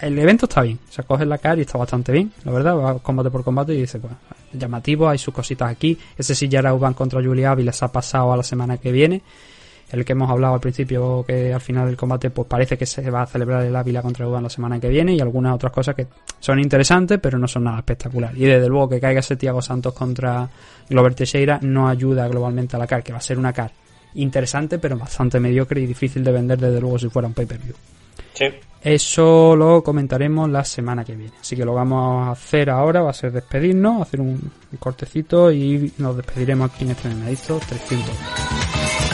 el 0.00 0.18
evento 0.18 0.46
está 0.46 0.62
bien, 0.62 0.78
se 0.90 1.02
coge 1.04 1.24
la 1.24 1.38
cara 1.38 1.58
y 1.58 1.62
está 1.62 1.78
bastante 1.78 2.12
bien, 2.12 2.32
la 2.44 2.52
verdad, 2.52 2.76
va 2.76 2.98
combate 2.98 3.30
por 3.30 3.44
combate 3.44 3.74
y 3.74 3.80
dice, 3.80 3.98
pues, 3.98 4.12
llamativo, 4.52 5.08
hay 5.08 5.18
sus 5.18 5.32
cositas 5.32 5.70
aquí. 5.70 5.98
Ese 6.16 6.34
sí 6.34 6.48
ya 6.48 6.62
contra 6.94 7.22
Julia 7.22 7.52
Ávila 7.52 7.72
se 7.72 7.84
ha 7.84 7.88
pasado 7.88 8.32
a 8.32 8.36
la 8.36 8.42
semana 8.42 8.76
que 8.76 8.92
viene. 8.92 9.22
El 9.90 10.04
que 10.04 10.12
hemos 10.12 10.28
hablado 10.28 10.54
al 10.54 10.60
principio, 10.60 11.24
que 11.26 11.52
al 11.52 11.60
final 11.60 11.86
del 11.86 11.96
combate, 11.96 12.30
pues 12.30 12.48
parece 12.48 12.76
que 12.76 12.84
se 12.84 13.08
va 13.10 13.22
a 13.22 13.26
celebrar 13.26 13.64
el 13.64 13.76
Ávila 13.76 14.02
contra 14.02 14.26
Uban 14.26 14.42
la 14.42 14.48
semana 14.48 14.80
que 14.80 14.88
viene 14.88 15.14
y 15.14 15.20
algunas 15.20 15.54
otras 15.54 15.72
cosas 15.72 15.94
que 15.94 16.06
son 16.40 16.58
interesantes, 16.58 17.20
pero 17.22 17.38
no 17.38 17.46
son 17.46 17.64
nada 17.64 17.78
espectacular. 17.78 18.36
Y 18.36 18.44
desde 18.44 18.68
luego 18.68 18.88
que 18.88 19.00
caiga 19.00 19.20
ese 19.20 19.36
Tiago 19.36 19.62
Santos 19.62 19.94
contra 19.94 20.48
Glover 20.88 21.14
Teixeira 21.14 21.60
no 21.62 21.88
ayuda 21.88 22.26
globalmente 22.26 22.76
a 22.76 22.78
la 22.78 22.86
CAR, 22.86 23.04
que 23.04 23.12
va 23.12 23.18
a 23.18 23.22
ser 23.22 23.38
una 23.38 23.52
CAR 23.52 23.83
interesante, 24.14 24.78
pero 24.78 24.96
bastante 24.98 25.40
mediocre 25.40 25.80
y 25.80 25.86
difícil 25.86 26.22
de 26.24 26.32
vender 26.32 26.58
desde 26.58 26.80
luego 26.80 26.98
si 26.98 27.08
fuera 27.08 27.28
un 27.28 27.34
pay-per-view. 27.34 27.74
Sí. 28.32 28.46
Eso 28.82 29.56
lo 29.56 29.82
comentaremos 29.82 30.50
la 30.50 30.62
semana 30.62 31.04
que 31.04 31.16
viene. 31.16 31.32
Así 31.40 31.56
que 31.56 31.64
lo 31.64 31.72
vamos 31.72 32.28
a 32.28 32.32
hacer 32.32 32.68
ahora 32.68 33.00
va 33.00 33.10
a 33.10 33.14
ser 33.14 33.32
despedirnos, 33.32 34.02
hacer 34.02 34.20
un, 34.20 34.28
un 34.72 34.78
cortecito 34.78 35.50
y 35.50 35.92
nos 35.98 36.16
despediremos 36.16 36.70
aquí 36.70 36.84
en 36.84 36.90
este 36.90 37.08
Menadito 37.08 37.58
300. 37.66 39.13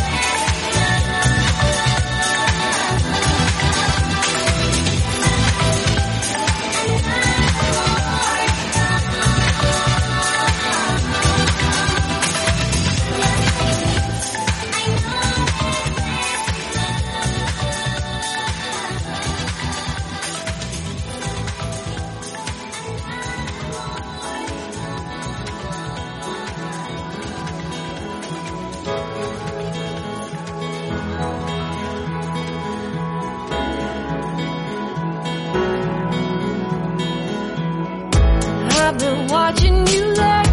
Watching 39.30 39.86
you 39.86 40.04
lurk, 40.20 40.48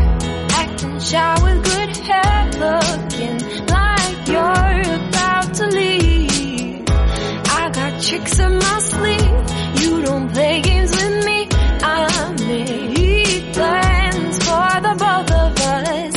acting 0.61 0.99
shy 0.99 1.33
with 1.43 1.63
good 1.63 1.91
hair, 2.07 2.39
looking 2.63 3.37
like 3.67 4.27
you're 4.27 4.81
about 4.99 5.53
to 5.55 5.65
leave. 5.67 6.83
I 7.59 7.69
got 7.73 8.01
tricks 8.01 8.39
up 8.39 8.51
my 8.51 8.79
sleeve, 8.79 9.81
you 9.81 10.01
don't 10.03 10.31
play 10.31 10.61
games 10.61 10.91
with 10.91 11.25
me. 11.25 11.47
I 11.81 12.33
made 12.47 13.53
plans 13.53 14.37
for 14.47 14.69
the 14.85 14.93
both 15.03 15.31
of 15.43 15.51
us. 15.73 16.13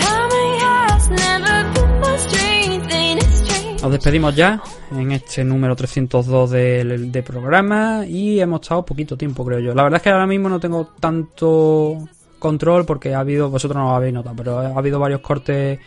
Timing 0.00 0.54
has 0.66 1.10
never 1.10 1.56
been 1.74 2.00
my 2.00 2.16
strength, 2.16 2.92
ain't 2.92 3.22
it 3.22 3.32
strange? 3.40 3.82
Nos 3.82 3.90
despedimos 3.92 4.36
ya 4.36 4.58
en 4.98 5.12
este 5.12 5.44
número 5.44 5.76
302 5.76 6.50
del 6.50 7.12
de 7.12 7.22
programa 7.22 8.04
y 8.06 8.40
hemos 8.40 8.60
estado 8.62 8.84
poquito 8.84 9.16
tiempo, 9.16 9.44
creo 9.44 9.58
yo. 9.60 9.74
La 9.74 9.82
verdad 9.82 9.98
es 9.98 10.02
que 10.02 10.10
ahora 10.10 10.26
mismo 10.26 10.48
no 10.48 10.58
tengo 10.60 10.88
tanto 11.00 11.98
control 12.38 12.84
porque 12.84 13.14
ha 13.14 13.20
habido, 13.20 13.50
vosotros 13.50 13.76
no 13.76 13.90
lo 13.90 13.96
habéis 13.96 14.14
notado, 14.14 14.36
pero 14.36 14.58
ha 14.58 14.78
habido 14.78 14.98
varios 14.98 15.20
cortes 15.20 15.78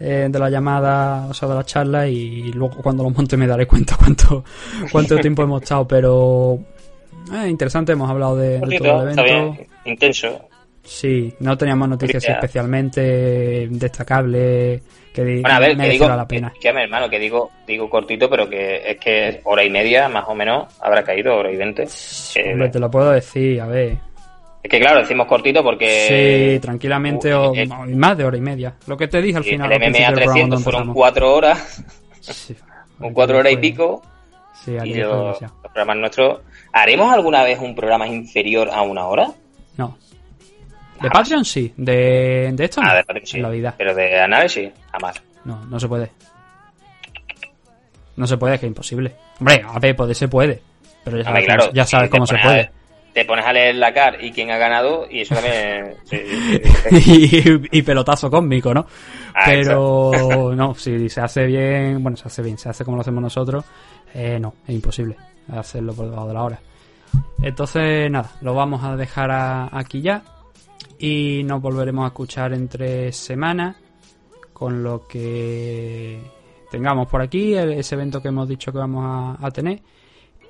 eh, 0.00 0.28
de 0.30 0.38
la 0.38 0.50
llamada, 0.50 1.26
o 1.28 1.34
sea, 1.34 1.48
de 1.48 1.54
la 1.54 1.64
charla 1.64 2.08
y 2.08 2.52
luego 2.52 2.76
cuando 2.82 3.02
los 3.04 3.14
monte 3.14 3.36
me 3.36 3.46
daré 3.46 3.66
cuenta 3.66 3.96
cuánto, 3.96 4.44
cuánto 4.92 5.18
tiempo 5.18 5.42
hemos 5.42 5.62
estado, 5.62 5.86
pero 5.86 6.58
eh, 7.32 7.48
interesante, 7.48 7.92
hemos 7.92 8.10
hablado 8.10 8.36
de, 8.36 8.60
de 8.60 8.78
todo 8.78 9.02
el 9.02 9.08
está 9.10 9.22
evento. 9.22 9.22
bien, 9.24 9.68
intenso. 9.84 10.48
Sí, 10.84 11.34
no 11.40 11.56
teníamos 11.56 11.88
noticias 11.88 12.28
especialmente 12.28 13.66
destacables 13.70 14.82
que 15.14 15.22
Bueno, 15.40 15.48
a 15.48 15.58
ver, 15.60 15.76
que 15.76 15.88
digo, 15.88 16.08
la 16.08 16.26
pena. 16.28 16.52
que, 16.52 16.60
que, 16.60 16.68
hermano, 16.68 17.08
que 17.08 17.18
digo, 17.18 17.50
digo 17.66 17.88
cortito, 17.88 18.28
pero 18.28 18.48
que 18.48 18.82
es 18.90 18.98
que 18.98 19.40
hora 19.44 19.64
y 19.64 19.70
media, 19.70 20.08
más 20.08 20.24
o 20.28 20.34
menos, 20.34 20.66
habrá 20.80 21.02
caído, 21.02 21.36
hora 21.36 21.50
y 21.50 21.56
veinte. 21.56 21.84
Eh, 22.34 22.68
te 22.70 22.78
lo 22.80 22.90
puedo 22.90 23.12
decir, 23.12 23.60
a 23.60 23.66
ver. 23.66 23.96
es 24.62 24.70
que 24.70 24.80
claro, 24.80 25.00
decimos 25.00 25.26
cortito 25.26 25.62
porque... 25.62 26.54
sí, 26.56 26.60
tranquilamente, 26.60 27.34
uh, 27.34 27.38
o, 27.38 27.50
o 27.52 27.86
más 27.86 28.18
de 28.18 28.24
hora 28.24 28.36
y 28.36 28.42
media. 28.42 28.74
Lo 28.86 28.96
que 28.96 29.08
te 29.08 29.22
dije 29.22 29.38
al 29.38 29.44
final. 29.44 29.72
el 29.72 29.78
MMA 29.78 29.84
del 29.84 29.92
programa 29.92 30.14
300 30.16 30.34
cuando 30.34 30.58
fueron 30.58 30.94
cuatro 30.94 31.34
horas, 31.34 31.84
Sí, 32.20 32.56
con 32.98 33.14
cuatro 33.14 33.38
horas 33.38 33.52
y 33.52 33.56
pico, 33.56 34.02
Sí, 34.64 34.72
y 34.84 34.94
los, 34.94 35.40
los 35.40 35.52
programas 35.62 35.96
nuestros... 35.96 36.40
¿Haremos 36.72 37.12
alguna 37.12 37.44
vez 37.44 37.58
un 37.60 37.74
programa 37.74 38.08
inferior 38.08 38.68
a 38.72 38.82
una 38.82 39.06
hora? 39.06 39.28
No. 39.76 39.96
De 41.04 41.10
Patreon 41.10 41.44
sí, 41.44 41.72
de, 41.76 42.50
de 42.52 42.64
esto 42.64 42.80
no. 42.82 42.88
Ah, 42.90 42.94
de 42.96 43.04
Patreon 43.04 43.26
sí, 43.26 43.36
En 43.36 43.42
la 43.42 43.50
vida. 43.50 43.74
pero 43.76 43.94
de 43.94 44.20
análisis, 44.20 44.70
jamás. 44.92 45.22
No, 45.44 45.64
no 45.66 45.78
se 45.80 45.88
puede. 45.88 46.10
No 48.16 48.26
se 48.26 48.36
puede, 48.36 48.54
es 48.54 48.60
que 48.60 48.66
es 48.66 48.70
imposible. 48.70 49.14
Hombre, 49.40 49.64
a 49.66 49.78
ver, 49.78 49.96
poder 49.96 50.14
se 50.14 50.28
puede. 50.28 50.60
Pero 51.04 51.18
ya 51.18 51.24
sabes, 51.24 51.44
claro, 51.44 51.62
cómo, 51.64 51.72
ya 51.74 51.84
si 51.84 51.90
sabes 51.90 52.08
te 52.08 52.10
cómo 52.16 52.26
se 52.26 52.36
a 52.36 52.42
puede. 52.42 52.70
te 53.12 53.24
pones 53.24 53.44
a 53.44 53.52
leer 53.52 53.74
la 53.74 53.92
CAR 53.92 54.24
y 54.24 54.30
quién 54.32 54.50
ha 54.50 54.56
ganado, 54.56 55.06
y 55.10 55.20
eso 55.20 55.34
también... 55.34 55.94
sí, 56.04 56.16
sí, 56.18 56.60
sí, 56.90 57.00
sí. 57.00 57.62
y, 57.72 57.78
y 57.78 57.82
pelotazo 57.82 58.30
cósmico, 58.30 58.72
¿no? 58.72 58.86
Ah, 59.34 59.42
Pero 59.46 60.52
no, 60.54 60.74
si 60.76 61.08
se 61.08 61.20
hace 61.20 61.44
bien, 61.46 62.02
bueno, 62.02 62.16
se 62.16 62.28
hace 62.28 62.42
bien, 62.42 62.56
se 62.56 62.68
hace 62.68 62.84
como 62.84 62.96
lo 62.96 63.00
hacemos 63.02 63.20
nosotros, 63.22 63.64
eh, 64.14 64.38
no, 64.40 64.54
es 64.66 64.74
imposible 64.74 65.16
hacerlo 65.52 65.92
por 65.92 66.06
debajo 66.08 66.28
de 66.28 66.34
la 66.34 66.42
hora. 66.42 66.58
Entonces, 67.42 68.10
nada, 68.10 68.30
lo 68.40 68.54
vamos 68.54 68.82
a 68.84 68.96
dejar 68.96 69.30
a- 69.30 69.68
aquí 69.76 70.00
ya 70.00 70.22
y 70.98 71.42
nos 71.44 71.60
volveremos 71.60 72.04
a 72.04 72.08
escuchar 72.08 72.52
entre 72.52 73.12
semanas 73.12 73.76
con 74.52 74.82
lo 74.82 75.06
que 75.06 76.20
tengamos 76.70 77.08
por 77.08 77.20
aquí, 77.20 77.54
ese 77.54 77.94
evento 77.94 78.20
que 78.22 78.28
hemos 78.28 78.48
dicho 78.48 78.72
que 78.72 78.78
vamos 78.78 79.04
a, 79.04 79.46
a 79.46 79.50
tener. 79.50 79.80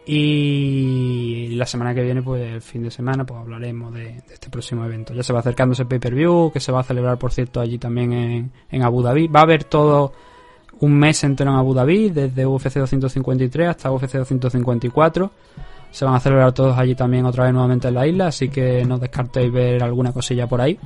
Y 0.07 1.49
la 1.57 1.65
semana 1.65 1.95
que 1.95 2.03
viene, 2.03 2.23
pues 2.23 2.43
el 2.43 2.61
fin 2.61 2.83
de 2.83 2.91
semana, 2.91 3.25
pues 3.25 3.41
hablaremos 3.41 3.93
de, 3.95 4.05
de 4.05 4.35
este 4.35 4.51
próximo 4.51 4.85
evento. 4.85 5.15
Ya 5.15 5.23
se 5.23 5.33
va 5.33 5.41
acercando 5.41 5.73
ese 5.73 5.87
pay-per-view, 5.87 6.51
que 6.53 6.61
se 6.61 6.73
va 6.73 6.81
a 6.81 6.85
celebrar, 6.85 7.19
por 7.19 7.33
cierto, 7.33 7.61
allí 7.61 7.79
también 7.79 8.13
en, 8.13 8.53
en 8.71 8.83
Abu 8.83 9.03
Dhabi. 9.03 9.29
Va 9.29 9.41
a 9.41 9.45
haber 9.45 9.65
todo 9.65 10.13
un 10.81 10.99
mes 10.99 11.25
entero 11.25 11.51
en 11.51 11.57
Abu 11.57 11.73
Dhabi, 11.73 12.11
desde 12.11 12.45
UFC 12.45 12.75
253 12.75 13.69
hasta 13.69 13.91
UFC 13.91 14.13
254. 14.13 15.31
Se 15.95 16.05
van 16.05 16.17
a 16.17 16.19
celebrar 16.19 16.53
todos 16.53 16.77
allí 16.77 16.97
también 16.97 17.25
otra 17.25 17.45
vez 17.45 17.53
nuevamente 17.53 17.87
en 17.87 17.95
la 17.95 18.05
isla, 18.05 18.27
así 18.27 18.49
que 18.49 18.85
no 18.85 18.99
descartéis 18.99 19.53
ver 19.53 19.81
alguna 19.81 20.13
cosilla 20.13 20.49
por 20.49 20.61
ahí. 20.61 20.77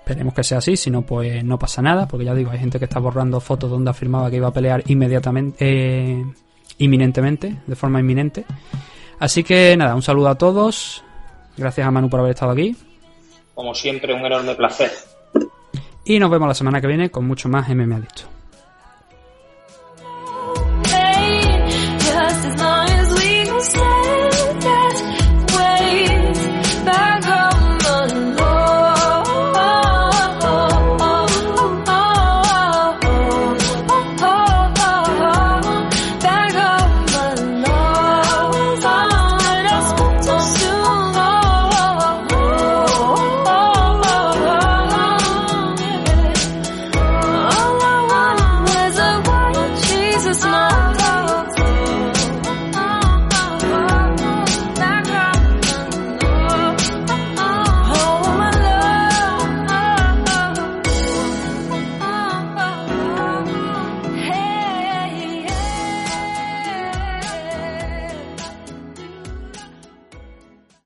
Esperemos 0.00 0.34
que 0.34 0.44
sea 0.44 0.58
así, 0.58 0.76
si 0.76 0.90
no, 0.90 1.00
pues 1.00 1.42
no 1.42 1.58
pasa 1.58 1.80
nada, 1.80 2.06
porque 2.06 2.26
ya 2.26 2.34
digo, 2.34 2.50
hay 2.50 2.58
gente 2.58 2.78
que 2.78 2.84
está 2.84 3.00
borrando 3.00 3.40
fotos 3.40 3.70
donde 3.70 3.90
afirmaba 3.92 4.28
que 4.28 4.36
iba 4.36 4.48
a 4.48 4.52
pelear 4.52 4.82
inmediatamente, 4.88 5.56
eh, 5.58 6.22
inminentemente, 6.76 7.62
de 7.66 7.76
forma 7.76 7.98
inminente. 7.98 8.44
Así 9.18 9.42
que 9.42 9.74
nada, 9.74 9.94
un 9.94 10.02
saludo 10.02 10.28
a 10.28 10.34
todos. 10.34 11.02
Gracias 11.56 11.86
a 11.86 11.90
Manu 11.90 12.10
por 12.10 12.20
haber 12.20 12.32
estado 12.32 12.52
aquí. 12.52 12.76
Como 13.54 13.74
siempre, 13.74 14.12
un 14.12 14.20
enorme 14.20 14.54
placer. 14.54 14.90
Y 16.04 16.18
nos 16.18 16.30
vemos 16.30 16.46
la 16.46 16.54
semana 16.54 16.78
que 16.82 16.88
viene 16.88 17.10
con 17.10 17.26
mucho 17.26 17.48
más 17.48 17.70
MMA 17.70 17.96
Adicto. 17.96 18.39